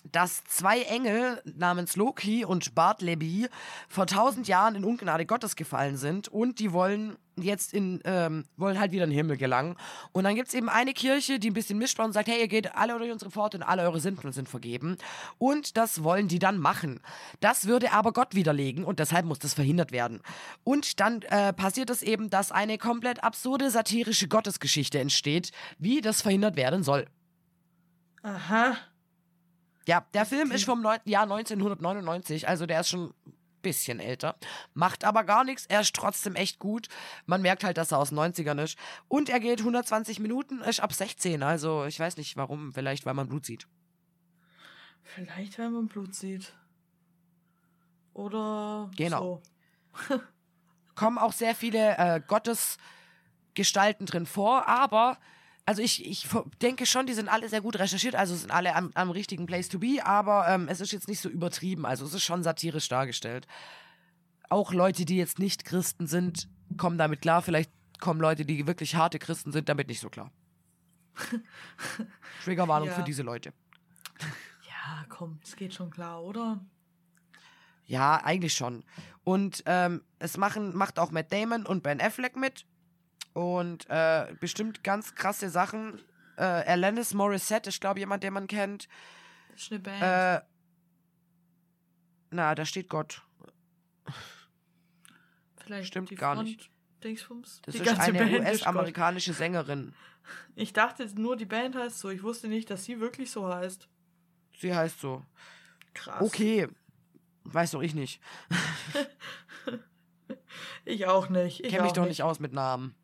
dass 0.04 0.44
zwei 0.46 0.82
Engel 0.82 1.42
namens 1.46 1.96
Loki 1.96 2.46
und 2.46 2.76
Bartleby 2.76 3.48
vor 3.88 4.08
tausend 4.08 4.48
Jahren 4.48 4.76
in 4.76 4.84
Ungnade 4.84 5.26
Gottes 5.26 5.56
gefallen 5.56 5.98
sind 5.98 6.28
und 6.28 6.60
die 6.60 6.74
wollen 6.74 7.18
jetzt 7.38 7.74
in, 7.74 8.02
ähm, 8.04 8.46
wollen 8.58 8.80
halt 8.80 8.92
wieder 8.92 9.04
in 9.06 9.10
den 9.10 9.18
Himmel 9.18 9.38
gelangen. 9.38 9.76
Und 10.12 10.24
dann 10.26 10.36
gibt 10.36 10.50
es 10.50 10.54
eben 10.54 10.70
eine 10.70 10.94
Kirche, 10.94 11.40
die 11.40 11.50
ein 11.50 11.54
bisschen 11.54 11.78
mischt 11.78 12.00
und 12.00 12.14
sagt, 12.14 12.28
hey, 12.28 12.40
ihr 12.40 12.48
geht 12.48 12.76
alle 12.76 12.98
durch 12.98 13.12
unsere 13.12 13.32
Pforte 13.32 13.58
und 13.58 13.64
alle 13.64 13.84
eure 13.84 14.00
Sünden 14.00 14.32
sind 14.32 14.50
vergeben. 14.50 14.98
Und 15.38 15.78
das 15.78 16.04
wollen 16.04 16.28
die 16.28 16.40
dann 16.40 16.58
machen. 16.58 17.00
Das 17.40 17.68
würde 17.68 17.94
aber 17.94 18.12
Gott 18.14 18.36
widerlegen 18.36 18.84
und 18.84 19.00
deshalb 19.00 19.26
muss 19.26 19.40
das 19.40 19.54
verhindert 19.54 19.92
werden. 19.92 20.22
Und 20.64 21.00
dann 21.00 21.22
äh, 21.24 21.54
passiert 21.54 21.90
es 21.90 22.04
eben, 22.04 22.30
dass 22.30 22.52
eine 22.52 22.78
komplett 22.78 23.24
absurde 23.24 23.72
satirische 23.72 24.28
Gottesgeschichte 24.28 25.00
entsteht, 25.00 25.52
wie 25.78 26.02
das 26.02 26.22
verhindert 26.22 26.56
werden 26.56 26.84
soll. 26.84 27.08
Aha. 28.24 28.78
Ja, 29.88 30.06
der 30.14 30.26
Film 30.26 30.52
ist 30.52 30.66
vom 30.66 30.82
Neu 30.82 30.98
Jahr 31.06 31.24
1999, 31.24 32.48
also 32.48 32.66
der 32.66 32.82
ist 32.82 32.90
schon 32.90 33.10
ein 33.26 33.34
bisschen 33.62 34.00
älter. 34.00 34.36
Macht 34.74 35.04
aber 35.04 35.24
gar 35.24 35.44
nichts, 35.44 35.66
er 35.66 35.82
ist 35.82 35.96
trotzdem 35.96 36.36
echt 36.36 36.60
gut. 36.60 36.88
Man 37.26 37.42
merkt 37.42 37.64
halt, 37.64 37.78
dass 37.78 37.92
er 37.92 37.98
aus 38.00 38.10
den 38.10 38.20
90ern 38.20 38.62
ist. 38.64 38.78
Und 39.08 39.30
er 39.30 39.40
geht 39.40 39.60
120 39.60 40.20
Minuten, 40.20 40.62
ist 40.62 40.80
ab 40.82 40.94
16, 40.94 41.42
also 41.44 41.86
ich 41.86 42.00
weiß 42.00 42.18
nicht 42.18 42.38
warum, 42.38 42.74
vielleicht 42.74 43.06
weil 43.06 43.14
man 43.16 43.28
Blut 43.28 43.46
sieht. 43.46 43.68
Vielleicht, 45.04 45.58
wenn 45.58 45.72
man 45.74 45.88
Blut 45.88 46.14
sieht. 46.16 46.54
Oder 48.14 48.90
Genau. 48.96 49.42
so. 50.10 50.20
Kommen 50.96 51.18
auch 51.18 51.34
sehr 51.34 51.56
viele 51.56 51.98
äh, 51.98 52.22
Gottesgestalten 52.28 54.06
drin 54.06 54.26
vor, 54.26 54.68
aber 54.68 55.18
also 55.72 55.82
ich, 55.82 56.06
ich 56.06 56.28
denke 56.62 56.86
schon, 56.86 57.06
die 57.06 57.14
sind 57.14 57.30
alle 57.30 57.48
sehr 57.48 57.62
gut 57.62 57.80
recherchiert, 57.80 58.14
also 58.14 58.36
sind 58.36 58.52
alle 58.52 58.76
am, 58.76 58.92
am 58.94 59.10
richtigen 59.10 59.46
Place 59.46 59.70
to 59.70 59.80
be, 59.80 60.06
aber 60.06 60.46
ähm, 60.50 60.68
es 60.68 60.82
ist 60.82 60.92
jetzt 60.92 61.08
nicht 61.08 61.22
so 61.22 61.30
übertrieben, 61.30 61.86
also 61.86 62.04
es 62.06 62.14
ist 62.14 62.24
schon 62.24 62.44
satirisch 62.44 62.90
dargestellt. 62.90 63.48
Auch 64.50 64.74
Leute, 64.74 65.06
die 65.06 65.16
jetzt 65.16 65.40
nicht 65.40 65.64
Christen 65.64 66.08
sind, 66.08 66.50
kommen 66.76 66.98
damit 66.98 67.22
klar. 67.22 67.42
Vielleicht 67.42 67.72
kommen 68.02 68.20
Leute, 68.20 68.44
die 68.44 68.68
wirklich 68.68 68.96
harte 68.96 69.18
Christen 69.18 69.54
sind, 69.54 69.70
damit 69.70 69.88
nicht 69.88 70.02
so 70.02 70.10
klar. 70.10 70.30
Triggerwarnung 72.44 72.90
Ja. 72.90 72.96
für 72.96 73.04
diese 73.04 73.24
Leute. 73.24 73.54
Ja, 74.68 75.06
komm, 75.08 75.40
es 75.42 75.56
geht 75.56 75.74
schon 75.74 75.90
klar, 75.90 76.22
oder? 76.22 76.60
Ja, 77.86 78.18
eigentlich 78.26 78.54
schon. 78.56 78.84
Und 79.24 79.64
ähm, 79.68 80.02
es 80.20 80.36
machen, 80.36 80.76
macht 80.76 81.00
auch 81.00 81.12
Matt 81.12 81.32
Damon 81.32 81.66
und 81.66 81.82
Ben 81.82 82.02
Affleck 82.02 82.36
mit. 82.36 82.66
Und 83.34 83.90
äh, 83.90 84.34
bestimmt 84.40 84.84
ganz 84.84 85.16
krasse 85.16 85.50
Sachen. 85.50 86.02
Äh, 86.38 86.44
Alanis 86.44 87.14
Morissette 87.14 87.70
ist, 87.70 87.80
glaube 87.82 88.00
ich, 88.00 88.02
jemand, 88.02 88.24
den 88.24 88.34
man 88.34 88.48
kennt. 88.48 88.88
Das 89.52 89.62
ist 89.64 89.72
eine 89.72 89.80
Band. 89.80 90.02
Äh, 90.02 90.42
na, 92.32 92.56
da 92.56 92.66
steht 92.66 92.90
Gott. 92.90 93.22
Vielleicht 95.58 95.88
stimmt 95.90 96.10
die 96.10 96.16
gar 96.16 96.36
Front 96.36 96.48
nicht. 96.50 96.72
Dingsbums. 97.04 97.62
Das 97.64 97.74
Die 97.74 97.82
ist 97.82 97.86
ganze 97.86 98.02
eine. 98.02 98.40
US-amerikanische 98.40 99.34
Sängerin. 99.34 99.94
Ich 100.56 100.72
dachte 100.72 101.06
nur, 101.20 101.36
die 101.36 101.46
Band 101.48 101.76
heißt 101.76 101.98
so. 101.98 102.10
Ich 102.10 102.22
wusste 102.22 102.48
nicht, 102.48 102.70
dass 102.70 102.86
sie 102.86 103.00
wirklich 103.00 103.32
so 103.32 103.52
heißt. 103.54 103.90
Sie 104.56 104.74
heißt 104.74 105.02
so. 105.02 105.26
Krass. 105.96 106.22
Okay. 106.22 106.68
Weiß 107.44 107.72
doch 107.72 107.82
ich 107.82 107.96
nicht. 107.96 108.22
Ich 110.86 111.06
auch 111.08 111.30
nicht. 111.30 111.62
Ich 111.62 111.70
Kenne 111.70 111.84
mich 111.84 111.94
doch 111.94 112.06
nicht 112.06 112.24
aus 112.24 112.40
mit 112.40 112.54
Namen. 112.54 112.96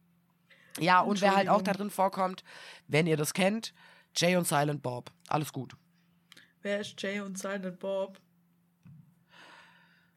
Ja, 0.80 1.02
und 1.02 1.22
wer 1.22 1.36
halt 1.36 1.50
auch 1.50 1.62
da 1.62 1.74
drin 1.74 1.90
vorkommt, 1.90 2.44
wenn 2.88 3.08
ihr 3.08 3.18
das 3.18 3.34
kennt, 3.34 3.74
Jay 4.16 4.36
und 4.36 4.48
Silent 4.48 4.82
Bob. 4.82 5.12
Alles 5.28 5.54
gut. 5.54 5.76
Wer 6.62 6.80
ist 6.80 7.02
Jay 7.02 7.20
und 7.20 7.38
Silent 7.38 7.80
Bob? 7.80 8.20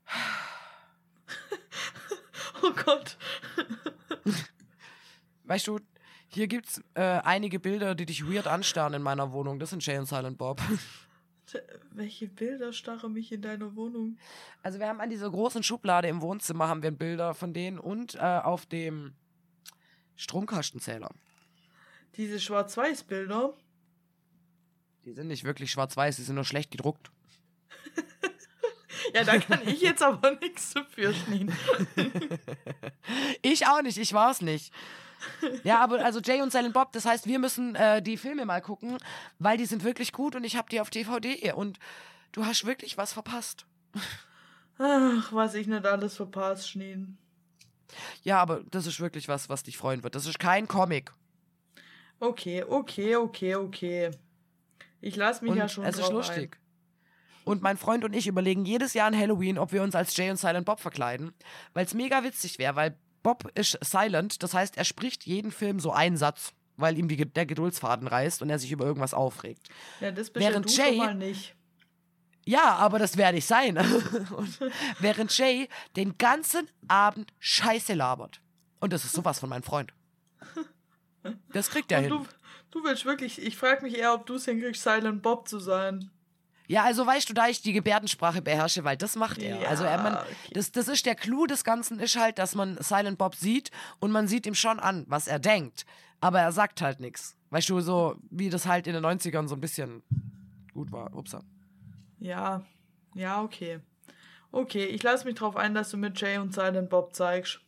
oh 2.63 2.73
Gott. 2.85 3.17
Weißt 5.45 5.67
du, 5.67 5.81
hier 6.29 6.47
gibt's 6.47 6.81
äh, 6.95 7.03
einige 7.03 7.59
Bilder, 7.59 7.95
die 7.95 8.07
dich 8.07 8.27
weird 8.27 8.47
anstarren 8.47 8.95
in 8.95 9.03
meiner 9.03 9.33
Wohnung. 9.33 9.59
Das 9.59 9.71
sind 9.71 9.85
Jay 9.85 9.99
und 9.99 10.07
Silent 10.07 10.39
Bob. 10.39 10.61
Welche 11.91 12.29
Bilder 12.29 12.73
starren 12.73 13.13
mich 13.13 13.33
in 13.33 13.43
deiner 13.43 13.75
Wohnung? 13.75 14.17
Also 14.63 14.79
wir 14.79 14.89
haben 14.89 15.01
an 15.01 15.11
dieser 15.11 15.29
großen 15.29 15.63
Schublade 15.63 16.09
im 16.09 16.23
Wohnzimmer 16.23 16.69
haben 16.69 16.83
wir 16.83 16.93
Bilder 16.93 17.35
von 17.35 17.53
denen 17.53 17.79
und 17.79 18.15
äh, 18.15 18.19
auf 18.19 18.67
dem 18.67 19.15
Stromkastenzähler. 20.21 21.11
Diese 22.17 22.39
Schwarz-Weiß-Bilder? 22.39 23.55
Die 25.07 25.13
sind 25.13 25.29
nicht 25.29 25.45
wirklich 25.45 25.71
schwarz-weiß, 25.71 26.17
die 26.17 26.23
sind 26.23 26.35
nur 26.35 26.45
schlecht 26.45 26.71
gedruckt. 26.71 27.11
Ja, 29.15 29.25
da 29.25 29.39
kann 29.39 29.67
ich 29.67 29.81
jetzt 29.81 30.03
aber 30.03 30.33
nichts 30.37 30.75
dafür, 30.75 31.13
Schneen. 31.13 31.53
Ich 33.43 33.67
auch 33.67 33.83
nicht, 33.83 33.97
ich 33.97 34.13
war's 34.13 34.41
nicht. 34.41 34.73
Ja, 35.65 35.81
aber 35.81 36.05
also 36.05 36.21
Jay 36.21 36.43
und 36.43 36.53
Silent 36.53 36.75
Bob, 36.75 36.93
das 36.93 37.07
heißt, 37.07 37.27
wir 37.27 37.39
müssen 37.39 37.75
äh, 37.75 38.03
die 38.03 38.19
Filme 38.19 38.45
mal 38.45 38.61
gucken, 38.61 38.99
weil 39.39 39.57
die 39.57 39.67
sind 39.67 39.83
wirklich 39.83 40.13
gut 40.13 40.37
und 40.37 40.45
ich 40.45 40.57
habe 40.57 40.69
die 40.69 40.81
auf 40.81 40.91
DVD 40.91 41.53
und 41.55 41.79
du 42.33 42.45
hast 42.45 42.67
wirklich 42.67 42.99
was 42.99 43.13
verpasst. 43.13 43.67
Ach, 44.79 45.33
was 45.33 45.55
ich 45.55 45.67
nicht 45.67 45.87
alles 45.87 46.17
verpasst, 46.17 46.69
Schneen. 46.69 47.19
Ja, 48.23 48.41
aber 48.41 48.63
das 48.71 48.87
ist 48.87 49.01
wirklich 49.01 49.29
was, 49.29 49.49
was 49.49 49.63
dich 49.63 49.77
freuen 49.79 50.03
wird. 50.03 50.15
Das 50.15 50.27
ist 50.27 50.39
kein 50.39 50.69
Comic. 50.69 51.13
Okay, 52.19 52.63
okay, 52.65 53.17
okay, 53.17 53.55
okay. 53.55 54.11
Ich 55.01 55.17
lasse 55.17 55.43
mich 55.43 55.53
Und 55.53 55.59
ja 55.59 55.69
schon 55.69 55.85
es 55.85 55.99
ist 55.99 56.11
lustig. 56.11 56.59
Und 57.45 57.63
mein 57.63 57.79
Freund 57.79 58.05
und 58.05 58.15
ich 58.15 58.27
überlegen 58.27 58.65
jedes 58.67 58.93
Jahr 58.93 59.07
an 59.07 59.17
Halloween, 59.19 59.59
ob 59.59 59.73
wir 59.73 59.83
uns 59.83 59.95
als 59.95 60.15
Jay 60.17 60.31
und 60.31 60.37
Silent 60.37 60.67
Bob 60.67 60.79
verkleiden, 60.81 61.33
weil 61.73 61.87
es 61.87 61.95
mega 61.95 62.23
witzig 62.23 62.59
wäre, 62.59 62.77
weil 62.77 62.99
Bob 63.23 63.51
ist 63.55 63.79
silent, 63.83 64.43
das 64.43 64.55
heißt, 64.55 64.77
er 64.77 64.85
spricht 64.85 65.25
jeden 65.27 65.51
Film 65.51 65.81
so 65.81 65.93
einen 65.93 66.17
Satz, 66.19 66.53
weil 66.77 66.99
ihm 66.99 67.09
die, 67.09 67.17
der 67.17 67.47
Geduldsfaden 67.47 68.07
reißt 68.07 68.43
und 68.43 68.51
er 68.51 68.59
sich 68.59 68.71
über 68.73 68.85
irgendwas 68.85 69.15
aufregt. 69.15 69.69
ein. 70.01 70.05
Ja, 70.05 70.13
das 70.13 70.31
bist 70.31 70.45
Während 70.47 70.71
ja 70.71 70.77
du 70.77 70.83
Jay- 70.91 70.97
schon 70.97 71.07
mal 71.07 71.15
nicht. 71.15 71.55
Ja, 72.51 72.75
aber 72.75 72.99
das 72.99 73.17
werde 73.17 73.39
ich 73.39 73.47
sein. 73.47 73.77
und 74.37 74.59
während 74.99 75.37
Jay 75.39 75.69
den 75.95 76.19
ganzen 76.19 76.67
Abend 76.89 77.33
Scheiße 77.39 77.95
labert. 77.95 78.41
Und 78.81 78.93
das 78.93 79.05
ist 79.05 79.13
sowas 79.13 79.39
von 79.39 79.49
meinem 79.49 79.63
Freund. 79.63 79.95
Das 81.53 81.71
kriegt 81.71 81.93
er 81.93 82.01
hin. 82.01 82.11
du, 82.11 82.27
du 82.73 82.83
willst 82.83 83.05
wirklich, 83.05 83.41
ich 83.41 83.57
frage 83.57 83.83
mich 83.83 83.97
eher, 83.97 84.15
ob 84.15 84.27
du 84.27 84.35
es 84.35 84.47
hinkriegst, 84.47 84.83
Silent 84.83 85.23
Bob 85.23 85.47
zu 85.47 85.61
sein. 85.61 86.11
Ja, 86.67 86.83
also 86.83 87.07
weißt 87.07 87.29
du, 87.29 87.35
da 87.35 87.47
ich 87.47 87.63
die 87.63 87.73
Gebärdensprache 87.73 88.43
beherrsche, 88.43 88.83
weil 88.83 88.97
das 88.97 89.15
macht 89.15 89.39
er. 89.39 89.61
Ja, 89.61 89.69
also 89.69 89.85
er, 89.85 90.03
man, 90.03 90.19
das, 90.53 90.73
das 90.73 90.89
ist 90.89 91.07
der 91.07 91.15
Clou 91.15 91.47
des 91.47 91.63
Ganzen, 91.63 92.01
ist 92.01 92.17
halt, 92.17 92.39
dass 92.39 92.57
man 92.57 92.79
Silent 92.81 93.19
Bob 93.19 93.37
sieht 93.37 93.71
und 94.01 94.11
man 94.11 94.27
sieht 94.27 94.47
ihm 94.47 94.55
schon 94.57 94.81
an, 94.81 95.05
was 95.07 95.29
er 95.29 95.39
denkt. 95.39 95.87
Aber 96.21 96.41
er 96.41 96.51
sagt 96.51 96.83
halt 96.83 96.99
nichts. 96.99 97.37
Weißt 97.51 97.69
du, 97.69 97.81
so 97.81 98.17
wie 98.31 98.51
das 98.51 98.67
halt 98.67 98.89
in 98.89 98.95
den 98.95 99.05
90ern 99.05 99.47
so 99.47 99.55
ein 99.55 99.61
bisschen 99.61 100.03
gut 100.73 100.91
war. 100.91 101.15
Upsa. 101.15 101.45
Ja, 102.21 102.63
ja, 103.15 103.43
okay. 103.43 103.81
Okay, 104.53 104.85
ich 104.85 105.03
lasse 105.03 105.25
mich 105.27 105.35
drauf 105.37 105.57
ein, 105.57 105.75
dass 105.75 105.91
du 105.91 105.97
mit 105.97 106.21
Jay 106.21 106.39
und 106.39 106.55
Silent 106.55 106.91
Bob 106.91 107.15
zeigst. 107.15 107.61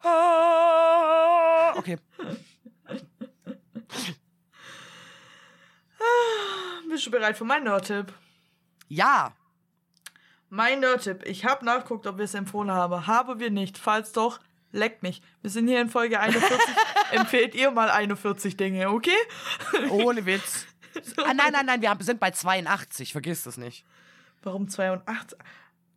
Ah, 0.00 1.72
Okay. 1.76 1.98
Bist 6.88 7.06
du 7.06 7.10
bereit 7.10 7.36
für 7.38 7.44
meinen 7.44 7.64
Nerd-Tipp? 7.64 8.12
Ja. 8.88 9.34
Mein 10.50 10.80
Nerd-Tipp. 10.80 11.22
Ich 11.24 11.46
habe 11.46 11.64
nachguckt, 11.64 12.06
ob 12.06 12.18
wir 12.18 12.26
es 12.26 12.34
empfohlen 12.34 12.70
haben. 12.70 13.06
Haben 13.06 13.40
wir 13.40 13.50
nicht. 13.50 13.78
Falls 13.78 14.12
doch, 14.12 14.40
leckt 14.72 15.02
mich. 15.02 15.22
Wir 15.40 15.50
sind 15.50 15.68
hier 15.68 15.80
in 15.80 15.88
Folge 15.88 16.20
41. 16.20 16.58
Empfehlt 17.12 17.54
ihr 17.54 17.70
mal 17.70 17.88
41 17.90 18.58
Dinge, 18.58 18.90
okay? 18.90 19.16
Ohne 19.90 20.26
Witz. 20.26 20.66
Ah, 21.18 21.34
nein, 21.34 21.52
nein, 21.52 21.66
nein, 21.66 21.80
wir 21.82 21.90
haben- 21.90 22.02
sind 22.02 22.20
bei 22.20 22.30
82. 22.30 23.12
Vergiss 23.12 23.42
das 23.44 23.56
nicht. 23.56 23.84
Warum 24.42 24.68
82? 24.68 25.38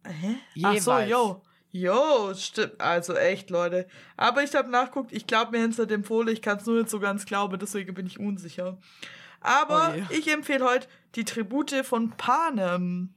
Hä? 0.06 0.36
Ach 0.64 0.78
so, 0.78 0.92
Jeweils. 0.92 1.10
yo. 1.10 1.42
Jo, 1.72 2.34
stimmt. 2.36 2.80
Also 2.80 3.16
echt, 3.16 3.50
Leute. 3.50 3.88
Aber 4.16 4.44
ich 4.44 4.56
habe 4.56 4.70
nachguckt, 4.70 5.12
ich 5.12 5.28
glaube 5.28 5.52
mir 5.52 5.62
hinter 5.62 5.86
dem 5.86 6.04
Fohle, 6.06 6.32
ich 6.32 6.42
kann 6.42 6.58
es 6.58 6.66
nur 6.66 6.78
nicht 6.78 6.90
so 6.90 7.00
ganz 7.02 7.26
glauben, 7.26 7.60
deswegen 7.60 7.94
bin 7.94 8.06
ich 8.06 8.18
unsicher. 8.20 8.78
Aber 9.42 9.94
Oh 9.94 9.98
je. 10.12 10.18
ich 10.20 10.32
empfehle 10.32 10.64
heute 10.64 10.88
die 11.16 11.26
Tribute 11.26 11.84
von 11.86 12.12
Panem. 12.12 13.14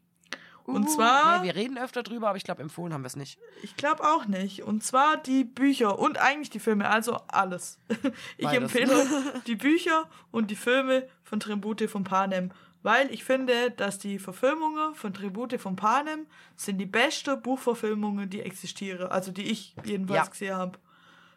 Und 0.68 0.84
Uh, 0.84 0.94
zwar- 0.94 1.38
Nee, 1.40 1.46
wir 1.46 1.54
reden 1.56 1.78
öfter 1.78 2.02
drüber, 2.02 2.28
aber 2.28 2.36
ich 2.36 2.44
glaube, 2.44 2.60
empfohlen 2.62 2.92
haben 2.92 3.02
wir 3.02 3.06
es 3.06 3.16
nicht. 3.16 3.38
Ich 3.62 3.74
glaube 3.76 4.04
auch 4.04 4.26
nicht. 4.26 4.62
Und 4.62 4.84
zwar 4.84 5.16
die 5.16 5.44
Bücher 5.44 5.98
und 5.98 6.18
eigentlich 6.18 6.50
die 6.50 6.60
Filme, 6.60 6.88
also 6.90 7.16
alles. 7.28 7.78
Ich 8.36 8.44
Beides. 8.44 8.62
empfehle 8.74 9.06
die 9.46 9.56
Bücher 9.56 10.08
und 10.30 10.50
die 10.50 10.56
Filme 10.56 11.08
von 11.24 11.40
Tribute 11.40 11.88
von 11.88 12.04
Panem, 12.04 12.50
weil 12.82 13.10
ich 13.12 13.24
finde, 13.24 13.70
dass 13.70 13.98
die 13.98 14.18
Verfilmungen 14.18 14.94
von 14.94 15.12
Tribute 15.14 15.58
von 15.60 15.74
Panem 15.74 16.26
sind 16.56 16.78
die 16.78 16.86
beste 16.86 17.36
Buchverfilmungen, 17.36 18.28
die 18.30 18.40
existieren. 18.42 19.08
Also 19.08 19.32
die 19.32 19.50
ich 19.50 19.74
jedenfalls 19.84 20.26
Ja. 20.26 20.30
gesehen 20.30 20.54
habe. 20.56 20.78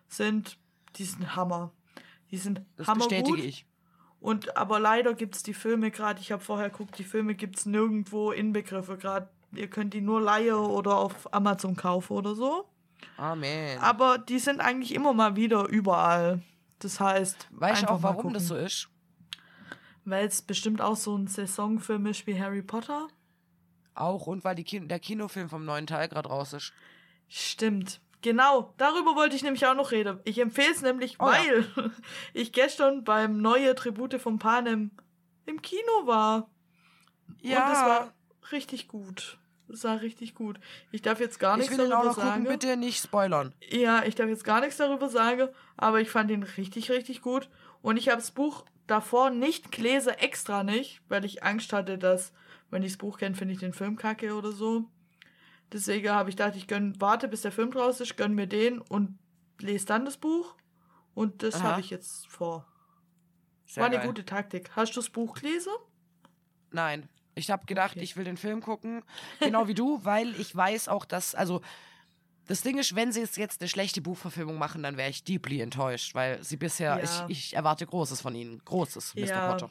Sind, 0.10 0.58
die 0.98 1.06
sind 1.06 1.36
Hammer. 1.38 1.72
Die 2.32 2.38
sind 2.38 2.62
Das 2.78 2.88
hammergut. 2.88 3.10
bestätige 3.10 3.42
ich. 3.48 3.66
Und 4.22 4.56
aber 4.56 4.80
leider 4.80 5.16
gibt 5.16 5.36
es 5.36 5.44
die 5.44 5.56
Filme 5.56 5.90
gerade, 5.90 6.22
ich 6.22 6.32
habe 6.32 6.44
vorher 6.44 6.70
geguckt, 6.70 6.98
die 7.00 7.04
Filme 7.04 7.34
gibt 7.34 7.58
es 7.58 7.66
nirgendwo 7.66 8.32
Inbegriffe. 8.32 8.96
Gerade 8.98 9.28
ihr 9.54 9.68
könnt 9.68 9.96
die 9.96 10.02
nur 10.02 10.22
leihen 10.22 10.54
oder 10.54 10.96
auf 10.98 11.34
Amazon 11.34 11.76
kaufen 11.76 12.14
oder 12.14 12.36
so. 12.36 12.70
Amen. 13.18 13.80
Aber 13.80 14.20
die 14.20 14.38
sind 14.38 14.62
eigentlich 14.62 14.94
immer 14.94 15.14
mal 15.14 15.36
wieder 15.36 15.68
überall. 15.68 16.42
Das 16.78 17.00
heißt, 17.00 17.48
weißt 17.52 17.82
du 17.82 17.88
einfach 17.88 17.96
auch, 17.96 18.02
mal 18.02 18.16
warum 18.16 18.34
das 18.34 18.48
so 18.48 18.56
ist? 18.56 18.90
Weil 20.06 20.28
es 20.28 20.44
bestimmt 20.44 20.82
auch 20.82 20.96
so 20.96 21.16
ein 21.18 21.28
Saisonfilm 21.28 22.06
ist 22.06 22.28
wie 22.28 22.40
Harry 22.40 22.62
Potter. 22.62 23.08
Auch 23.96 24.28
und 24.28 24.44
weil 24.44 24.56
die 24.56 24.64
Kin 24.64 24.88
der 24.88 25.00
Kinofilm 25.00 25.50
vom 25.50 25.66
neuen 25.66 25.88
Teil 25.88 26.08
gerade 26.08 26.30
raus 26.30 26.54
ist. 26.54 26.74
Stimmt. 27.28 28.00
Genau, 28.22 28.74
darüber 28.78 29.16
wollte 29.16 29.36
ich 29.36 29.44
nämlich 29.44 29.66
auch 29.66 29.76
noch 29.76 29.92
reden. 29.92 30.20
Ich 30.26 30.40
empfehle 30.40 30.72
es 30.72 30.82
nämlich, 30.82 31.18
Oh 31.20 31.26
ja. 31.26 31.34
weil 31.34 31.92
ich 32.34 32.52
gestern 32.54 33.04
beim 33.04 33.42
neue 33.42 33.74
Tribute 33.76 34.22
von 34.22 34.38
Panem 34.40 34.92
im 35.46 35.62
Kino 35.62 36.06
war. 36.06 36.50
Und 37.28 37.50
es 37.50 37.52
war 37.52 38.14
richtig 38.52 38.88
gut. 38.88 39.38
Es 39.68 39.84
war 39.84 40.02
richtig 40.02 40.36
gut. 40.36 40.60
Ich 40.92 41.02
darf 41.02 41.20
jetzt 41.20 41.40
gar 41.40 41.56
ich 41.58 41.64
nichts 41.64 41.78
will 41.78 41.86
ihn 41.86 41.94
auch 41.94 42.04
darüber 42.04 42.10
noch 42.10 42.16
gucken, 42.16 42.30
sagen. 42.30 42.60
bitte 42.60 42.78
nicht 42.78 43.02
spoilern. 43.02 43.56
Ja, 43.70 44.04
ich 44.04 44.16
darf 44.16 44.28
jetzt 44.28 44.44
gar 44.44 44.60
nichts 44.60 44.78
darüber 44.78 45.08
sagen, 45.10 45.48
aber 45.78 46.02
ich 46.02 46.10
fand 46.10 46.30
ihn 46.30 46.44
richtig, 46.44 46.92
richtig 46.92 47.22
gut. 47.22 47.50
Und 47.82 47.98
ich 47.98 48.10
habe 48.10 48.18
das 48.20 48.32
Buch 48.32 48.66
davor 48.88 49.30
nicht 49.30 49.72
gelesen, 49.72 50.14
extra 50.20 50.64
nicht, 50.64 51.02
weil 51.08 51.24
ich 51.26 51.44
Angst 51.44 51.72
hatte, 51.74 51.98
dass, 51.98 52.34
wenn 52.70 52.84
ich 52.84 52.92
das 52.92 52.98
Buch 52.98 53.18
kenne, 53.18 53.36
finde 53.36 53.54
ich 53.54 53.60
den 53.62 53.74
Film 53.74 53.96
kacke 53.96 54.36
oder 54.36 54.52
so. 54.52 54.86
Deswegen 55.74 56.10
habe 56.10 56.30
ich 56.30 56.36
gedacht, 56.36 56.56
ich 56.56 56.68
gönn, 56.68 57.00
warte, 57.00 57.28
bis 57.28 57.42
der 57.42 57.52
Film 57.52 57.72
draus 57.72 58.00
ist, 58.02 58.18
gönn 58.18 58.34
mir 58.36 58.48
den 58.48 58.80
und 58.80 59.18
lese 59.60 59.86
dann 59.86 60.06
das 60.06 60.18
Buch. 60.18 60.56
Und 61.14 61.44
das 61.44 61.62
habe 61.64 61.82
ich 61.82 61.90
jetzt 61.90 62.28
vor. 62.28 62.68
Sehr 63.66 63.82
War 63.82 63.88
eine 63.90 63.98
geil. 64.00 64.08
gute 64.08 64.26
Taktik. 64.26 64.72
Hast 64.76 64.96
du 64.96 65.00
das 65.00 65.10
Buch 65.10 65.36
gelesen? 65.36 65.72
Nein. 66.72 67.08
Ich 67.36 67.50
habe 67.50 67.66
gedacht, 67.66 67.92
Okay. 67.92 68.02
ich 68.04 68.18
will 68.18 68.26
den 68.26 68.36
Film 68.38 68.62
gucken, 68.62 69.04
genau 69.40 69.68
wie 69.68 69.74
du, 69.74 70.00
weil 70.04 70.38
ich 70.40 70.54
weiß 70.54 70.90
auch, 70.90 71.06
dass, 71.06 71.34
also, 71.36 71.62
das 72.48 72.62
Ding 72.62 72.78
ist, 72.78 72.96
wenn 72.96 73.14
sie 73.14 73.22
es 73.22 73.38
jetzt 73.38 73.62
eine 73.62 73.70
schlechte 73.70 74.02
Buchverfilmung 74.02 74.58
machen, 74.58 74.84
dann 74.84 74.98
wäre 74.98 75.10
ich 75.10 75.24
deeply 75.24 75.62
enttäuscht, 75.62 76.14
weil 76.16 76.44
sie 76.44 76.58
bisher, 76.58 76.98
Ja. 77.02 77.26
ich, 77.30 77.48
ich 77.48 77.56
erwarte 77.56 77.86
Großes 77.86 78.20
von 78.20 78.36
ihnen. 78.36 78.62
Großes, 78.66 79.16
Mr. 79.16 79.22
Ja. 79.26 79.52
Potter. 79.52 79.70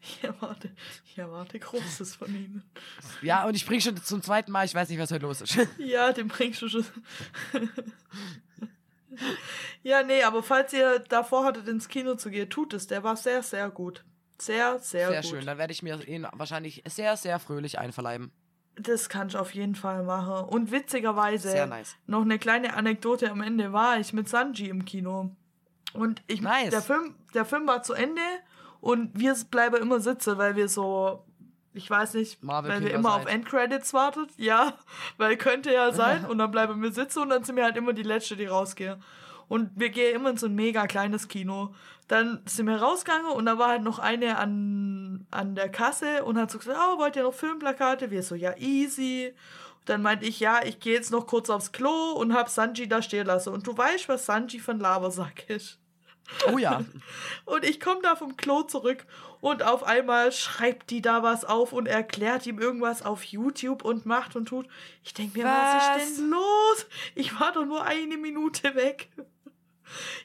Ich 0.00 0.22
erwarte, 0.24 0.70
ich 1.06 1.18
erwarte 1.18 1.58
Großes 1.58 2.16
von 2.16 2.28
ihnen. 2.34 2.62
Ja, 3.22 3.46
und 3.46 3.54
ich 3.56 3.64
bringe 3.66 3.80
schon 3.80 3.96
zum 3.96 4.22
zweiten 4.22 4.52
Mal, 4.52 4.64
ich 4.66 4.74
weiß 4.74 4.88
nicht, 4.88 4.98
was 4.98 5.10
heute 5.10 5.26
los 5.26 5.40
ist. 5.40 5.58
Ja, 5.78 6.12
den 6.12 6.28
bringst 6.28 6.62
du 6.62 6.68
schon. 6.68 6.84
ja, 9.82 10.02
nee, 10.02 10.22
aber 10.22 10.42
falls 10.42 10.72
ihr 10.72 10.98
davor 11.00 11.44
hattet, 11.44 11.66
ins 11.68 11.88
Kino 11.88 12.14
zu 12.14 12.30
gehen, 12.30 12.50
tut 12.50 12.74
es. 12.74 12.86
Der 12.86 13.02
war 13.02 13.16
sehr, 13.16 13.42
sehr 13.42 13.70
gut. 13.70 14.04
Sehr, 14.40 14.78
sehr, 14.78 15.08
Sehr 15.08 15.20
gut. 15.22 15.30
schön, 15.30 15.46
dann 15.46 15.58
werde 15.58 15.72
ich 15.72 15.82
mir 15.82 16.06
ihn 16.06 16.24
wahrscheinlich 16.32 16.84
sehr, 16.86 17.16
sehr 17.16 17.40
fröhlich 17.40 17.78
einverleiben. 17.80 18.30
Das 18.76 19.08
kann 19.08 19.26
ich 19.26 19.36
auf 19.36 19.52
jeden 19.52 19.74
Fall 19.74 20.04
machen. 20.04 20.44
Und 20.48 20.70
witzigerweise, 20.70 21.50
Sehr 21.50 21.66
nice. 21.66 21.96
noch 22.06 22.22
eine 22.22 22.38
kleine 22.38 22.74
Anekdote 22.74 23.32
am 23.32 23.40
Ende, 23.40 23.72
war 23.72 23.98
ich 23.98 24.12
mit 24.12 24.28
Sanji 24.28 24.68
im 24.68 24.84
Kino. 24.84 25.34
Und 25.92 26.22
ich, 26.28 26.40
Nice. 26.40 26.70
der, 26.70 26.82
Film, 26.82 27.16
der 27.34 27.44
Film 27.44 27.66
war 27.66 27.82
zu 27.82 27.94
Ende 27.94 28.20
und 28.80 29.18
wir 29.18 29.34
bleiben 29.50 29.76
immer 29.76 30.00
sitzen, 30.00 30.38
weil 30.38 30.56
wir 30.56 30.68
so, 30.68 31.24
ich 31.74 31.88
weiß 31.90 32.14
nicht, 32.14 32.42
Marvel 32.42 32.70
weil 32.70 32.80
wir 32.82 32.94
immer 32.94 33.14
auf 33.14 33.24
seid. 33.24 33.34
Endcredits 33.34 33.94
wartet. 33.94 34.30
Ja, 34.36 34.74
weil 35.16 35.36
könnte 35.36 35.72
ja 35.72 35.92
sein. 35.92 36.24
und 36.24 36.38
dann 36.38 36.50
bleiben 36.50 36.82
wir 36.82 36.92
sitzen 36.92 37.20
und 37.20 37.30
dann 37.30 37.44
sind 37.44 37.56
wir 37.56 37.64
halt 37.64 37.76
immer 37.76 37.92
die 37.92 38.02
Letzte, 38.02 38.36
die 38.36 38.46
rausgehen. 38.46 39.02
Und 39.48 39.70
wir 39.76 39.88
gehen 39.88 40.14
immer 40.14 40.30
in 40.30 40.36
so 40.36 40.46
ein 40.46 40.54
mega 40.54 40.86
kleines 40.86 41.26
Kino. 41.28 41.74
Dann 42.06 42.42
sind 42.46 42.66
wir 42.66 42.76
rausgegangen 42.76 43.32
und 43.32 43.46
da 43.46 43.58
war 43.58 43.68
halt 43.68 43.82
noch 43.82 43.98
eine 43.98 44.38
an, 44.38 45.26
an 45.30 45.54
der 45.54 45.70
Kasse 45.70 46.24
und 46.24 46.38
hat 46.38 46.50
so 46.50 46.58
gesagt, 46.58 46.78
oh, 46.78 46.98
wollt 46.98 47.16
ihr 47.16 47.22
noch 47.22 47.34
Filmplakate? 47.34 48.10
Wir 48.10 48.22
so, 48.22 48.34
ja, 48.34 48.56
easy. 48.58 49.34
Dann 49.86 50.02
meinte 50.02 50.26
ich, 50.26 50.38
ja, 50.38 50.60
ich 50.64 50.80
gehe 50.80 50.94
jetzt 50.94 51.10
noch 51.10 51.26
kurz 51.26 51.48
aufs 51.48 51.72
Klo 51.72 52.12
und 52.12 52.34
hab 52.34 52.50
Sanji 52.50 52.88
da 52.88 53.00
stehen 53.00 53.26
lassen. 53.26 53.52
Und 53.52 53.66
du 53.66 53.76
weißt, 53.76 54.08
was 54.08 54.26
Sanji 54.26 54.58
von 54.58 54.78
Labersack 54.78 55.48
ist. 55.48 55.78
Oh 56.52 56.58
ja. 56.58 56.84
Und 57.44 57.64
ich 57.64 57.80
komme 57.80 58.00
da 58.02 58.16
vom 58.16 58.36
Klo 58.36 58.62
zurück 58.62 59.06
und 59.40 59.62
auf 59.62 59.84
einmal 59.84 60.32
schreibt 60.32 60.90
die 60.90 61.00
da 61.00 61.22
was 61.22 61.44
auf 61.44 61.72
und 61.72 61.86
erklärt 61.86 62.46
ihm 62.46 62.58
irgendwas 62.58 63.02
auf 63.02 63.22
YouTube 63.24 63.84
und 63.84 64.04
macht 64.04 64.36
und 64.36 64.46
tut. 64.46 64.66
Ich 65.04 65.14
denke 65.14 65.38
mir, 65.38 65.44
was? 65.44 65.96
Was? 65.96 66.02
ist 66.02 66.18
denn 66.18 66.30
los? 66.30 66.86
Ich 67.14 67.38
war 67.38 67.52
doch 67.52 67.64
nur 67.64 67.84
eine 67.84 68.16
Minute 68.16 68.74
weg. 68.74 69.08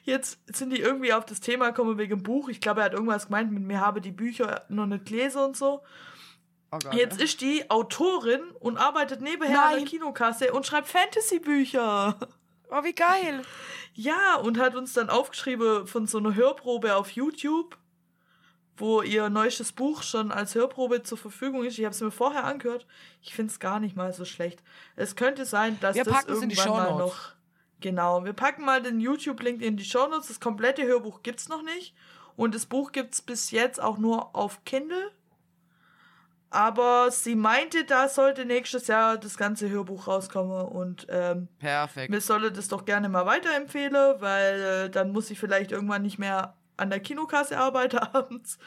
Jetzt 0.02 0.38
sind 0.46 0.70
die 0.70 0.80
irgendwie 0.80 1.12
auf 1.12 1.24
das 1.24 1.40
Thema 1.40 1.68
gekommen 1.70 1.96
wegen 1.96 2.16
dem 2.16 2.22
Buch. 2.22 2.48
Ich 2.48 2.60
glaube, 2.60 2.80
er 2.80 2.86
hat 2.86 2.92
irgendwas 2.92 3.26
gemeint 3.26 3.52
mit 3.52 3.62
mir 3.62 3.80
habe 3.80 4.00
die 4.00 4.12
Bücher 4.12 4.64
noch 4.68 4.86
nicht 4.86 5.06
gelesen 5.06 5.42
und 5.42 5.56
so. 5.56 5.82
Oh 6.70 6.78
Gott. 6.82 6.94
Jetzt 6.94 7.20
ist 7.20 7.40
die 7.40 7.70
Autorin 7.70 8.42
und 8.58 8.76
arbeitet 8.76 9.20
nebenher 9.20 9.62
an 9.62 9.70
der 9.70 9.78
Nein. 9.80 9.88
Kinokasse 9.88 10.52
und 10.52 10.66
schreibt 10.66 10.88
Fantasy-Bücher. 10.88 12.18
Oh, 12.76 12.82
wie 12.82 12.92
geil. 12.92 13.42
Ja, 13.94 14.34
und 14.34 14.58
hat 14.58 14.74
uns 14.74 14.94
dann 14.94 15.08
aufgeschrieben 15.08 15.86
von 15.86 16.08
so 16.08 16.18
einer 16.18 16.34
Hörprobe 16.34 16.96
auf 16.96 17.10
YouTube, 17.10 17.78
wo 18.76 19.02
ihr 19.02 19.30
neuestes 19.30 19.70
Buch 19.70 20.02
schon 20.02 20.32
als 20.32 20.56
Hörprobe 20.56 21.04
zur 21.04 21.16
Verfügung 21.16 21.62
ist. 21.64 21.78
Ich 21.78 21.84
habe 21.84 21.94
es 21.94 22.00
mir 22.00 22.10
vorher 22.10 22.42
angehört. 22.42 22.84
Ich 23.22 23.32
finde 23.32 23.52
es 23.52 23.60
gar 23.60 23.78
nicht 23.78 23.94
mal 23.94 24.12
so 24.12 24.24
schlecht. 24.24 24.60
Es 24.96 25.14
könnte 25.14 25.44
sein, 25.44 25.78
dass 25.80 25.94
Wir 25.94 26.02
das 26.02 26.24
in 26.24 26.48
die 26.48 26.56
irgendwann 26.56 26.96
mal 26.96 26.98
noch. 26.98 27.34
Genau, 27.80 28.24
wir 28.24 28.32
packen 28.32 28.64
mal 28.64 28.82
den 28.82 28.98
YouTube-Link 28.98 29.62
in 29.62 29.76
die 29.76 29.84
Shownotes. 29.84 30.26
Das 30.26 30.40
komplette 30.40 30.84
Hörbuch 30.84 31.22
gibt's 31.22 31.48
noch 31.48 31.62
nicht. 31.62 31.94
Und 32.34 32.56
das 32.56 32.66
Buch 32.66 32.90
gibt's 32.90 33.22
bis 33.22 33.52
jetzt 33.52 33.80
auch 33.80 33.98
nur 33.98 34.34
auf 34.34 34.64
Kindle. 34.64 35.12
Aber 36.54 37.10
sie 37.10 37.34
meinte, 37.34 37.84
da 37.84 38.08
sollte 38.08 38.44
nächstes 38.44 38.86
Jahr 38.86 39.18
das 39.18 39.36
ganze 39.36 39.68
Hörbuch 39.68 40.06
rauskommen. 40.06 40.68
Und 40.68 41.04
ähm, 41.10 41.48
Perfekt. 41.58 42.10
mir 42.10 42.20
solle 42.20 42.52
das 42.52 42.68
doch 42.68 42.84
gerne 42.84 43.08
mal 43.08 43.26
weiterempfehlen, 43.26 44.20
weil 44.20 44.60
äh, 44.60 44.90
dann 44.90 45.10
muss 45.10 45.30
ich 45.32 45.40
vielleicht 45.40 45.72
irgendwann 45.72 46.02
nicht 46.02 46.20
mehr 46.20 46.54
an 46.76 46.90
der 46.90 47.00
Kinokasse 47.00 47.58
arbeiten 47.58 47.98
abends. 48.12 48.58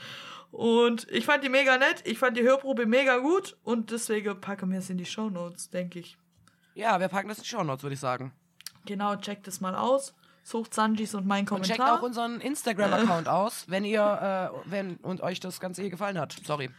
Und 0.51 1.09
ich 1.09 1.25
fand 1.25 1.45
die 1.45 1.49
mega 1.49 1.77
nett, 1.77 2.01
ich 2.03 2.19
fand 2.19 2.35
die 2.35 2.43
Hörprobe 2.43 2.85
mega 2.85 3.19
gut 3.19 3.55
und 3.63 3.89
deswegen 3.91 4.39
packen 4.41 4.69
wir 4.69 4.79
es 4.79 4.89
in 4.89 4.97
die 4.97 5.05
Shownotes, 5.05 5.69
denke 5.69 5.99
ich. 5.99 6.17
Ja, 6.73 6.99
wir 6.99 7.07
packen 7.07 7.29
das 7.29 7.37
in 7.37 7.43
die 7.43 7.49
Shownotes, 7.49 7.83
würde 7.83 7.93
ich 7.93 8.01
sagen. 8.01 8.33
Genau, 8.85 9.15
checkt 9.15 9.47
es 9.47 9.61
mal 9.61 9.75
aus. 9.75 10.13
Sucht 10.43 10.73
Sanjis 10.73 11.15
und 11.15 11.25
meinen 11.25 11.47
Und 11.47 11.63
checkt 11.63 11.77
Kommentar. 11.79 11.99
auch 11.99 12.03
unseren 12.03 12.41
Instagram-Account 12.41 13.29
aus, 13.29 13.65
wenn 13.69 13.85
ihr, 13.85 14.51
äh, 14.65 14.69
wenn 14.69 14.97
und 14.97 15.21
euch 15.21 15.39
das 15.39 15.59
Ganze 15.61 15.81
hier 15.81 15.91
gefallen 15.91 16.17
hat. 16.19 16.35
Sorry. 16.45 16.69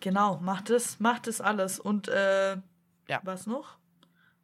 Genau, 0.00 0.38
macht 0.40 0.70
es, 0.70 0.98
macht 1.00 1.26
es 1.26 1.40
alles. 1.40 1.78
Und 1.78 2.08
äh, 2.08 2.56
Ja. 3.08 3.20
was 3.22 3.46
noch? 3.46 3.76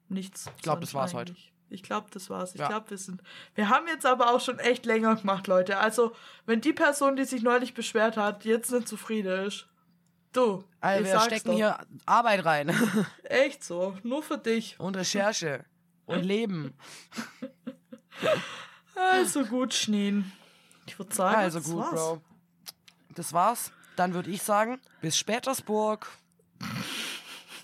Nichts. 0.09 0.47
Ich 0.57 0.63
glaub, 0.63 0.77
sonst 0.77 0.89
das 0.91 0.95
war's 0.95 1.15
heute. 1.15 1.35
Ich 1.69 1.83
glaube, 1.83 2.07
das 2.13 2.31
war's. 2.31 2.55
Ich 2.55 2.61
Ja. 2.61 2.69
glaube, 2.69 2.91
wir 2.91 2.99
sind. 2.99 3.23
Wir 3.57 3.69
haben 3.69 3.89
jetzt 3.89 4.07
aber 4.07 4.31
auch 4.33 4.41
schon 4.41 4.59
echt 4.61 4.87
länger 4.87 5.17
gemacht, 5.17 5.49
Leute. 5.49 5.79
Also, 5.79 6.15
wenn 6.45 6.61
die 6.61 6.73
Person, 6.73 7.17
die 7.17 7.25
sich 7.25 7.43
neulich 7.43 7.75
beschwert 7.75 8.17
hat, 8.17 8.45
jetzt 8.45 8.71
nicht 8.71 8.87
zufrieden 8.87 9.47
ist. 9.47 9.67
Du, 10.33 10.63
Also 10.81 11.01
ich 11.01 11.07
wir 11.07 11.13
sag's 11.15 11.25
stecken 11.27 11.49
doch. 11.49 11.55
hier 11.57 11.79
Arbeit 12.05 12.45
rein 12.45 12.69
Echt 13.25 13.65
so. 13.65 13.97
Nur 14.05 14.23
für 14.23 14.39
dich. 14.39 14.79
und 14.79 14.95
Recherche 14.97 15.65
und 16.05 16.23
Leben. 16.25 16.75
Also 18.95 19.45
gut, 19.45 19.75
Schneen. 19.75 20.33
Ich 20.87 20.99
würde 20.99 21.15
sagen, 21.15 21.37
Also 21.37 21.59
das 21.59 21.69
gut, 21.69 21.79
war's. 21.79 21.91
Bro. 21.93 22.23
Das 23.15 23.33
war's. 23.33 23.73
Dann 23.97 24.15
würde 24.15 24.31
ich 24.31 24.43
sagen, 24.43 24.81
bis 25.01 25.19
Spätersburg. 25.19 26.09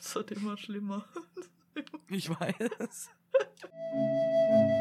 Es 0.04 0.16
wird 0.16 0.32
immer 0.32 0.58
schlimmer. 0.58 1.06
Ich 2.08 2.28
weiß. 2.28 3.10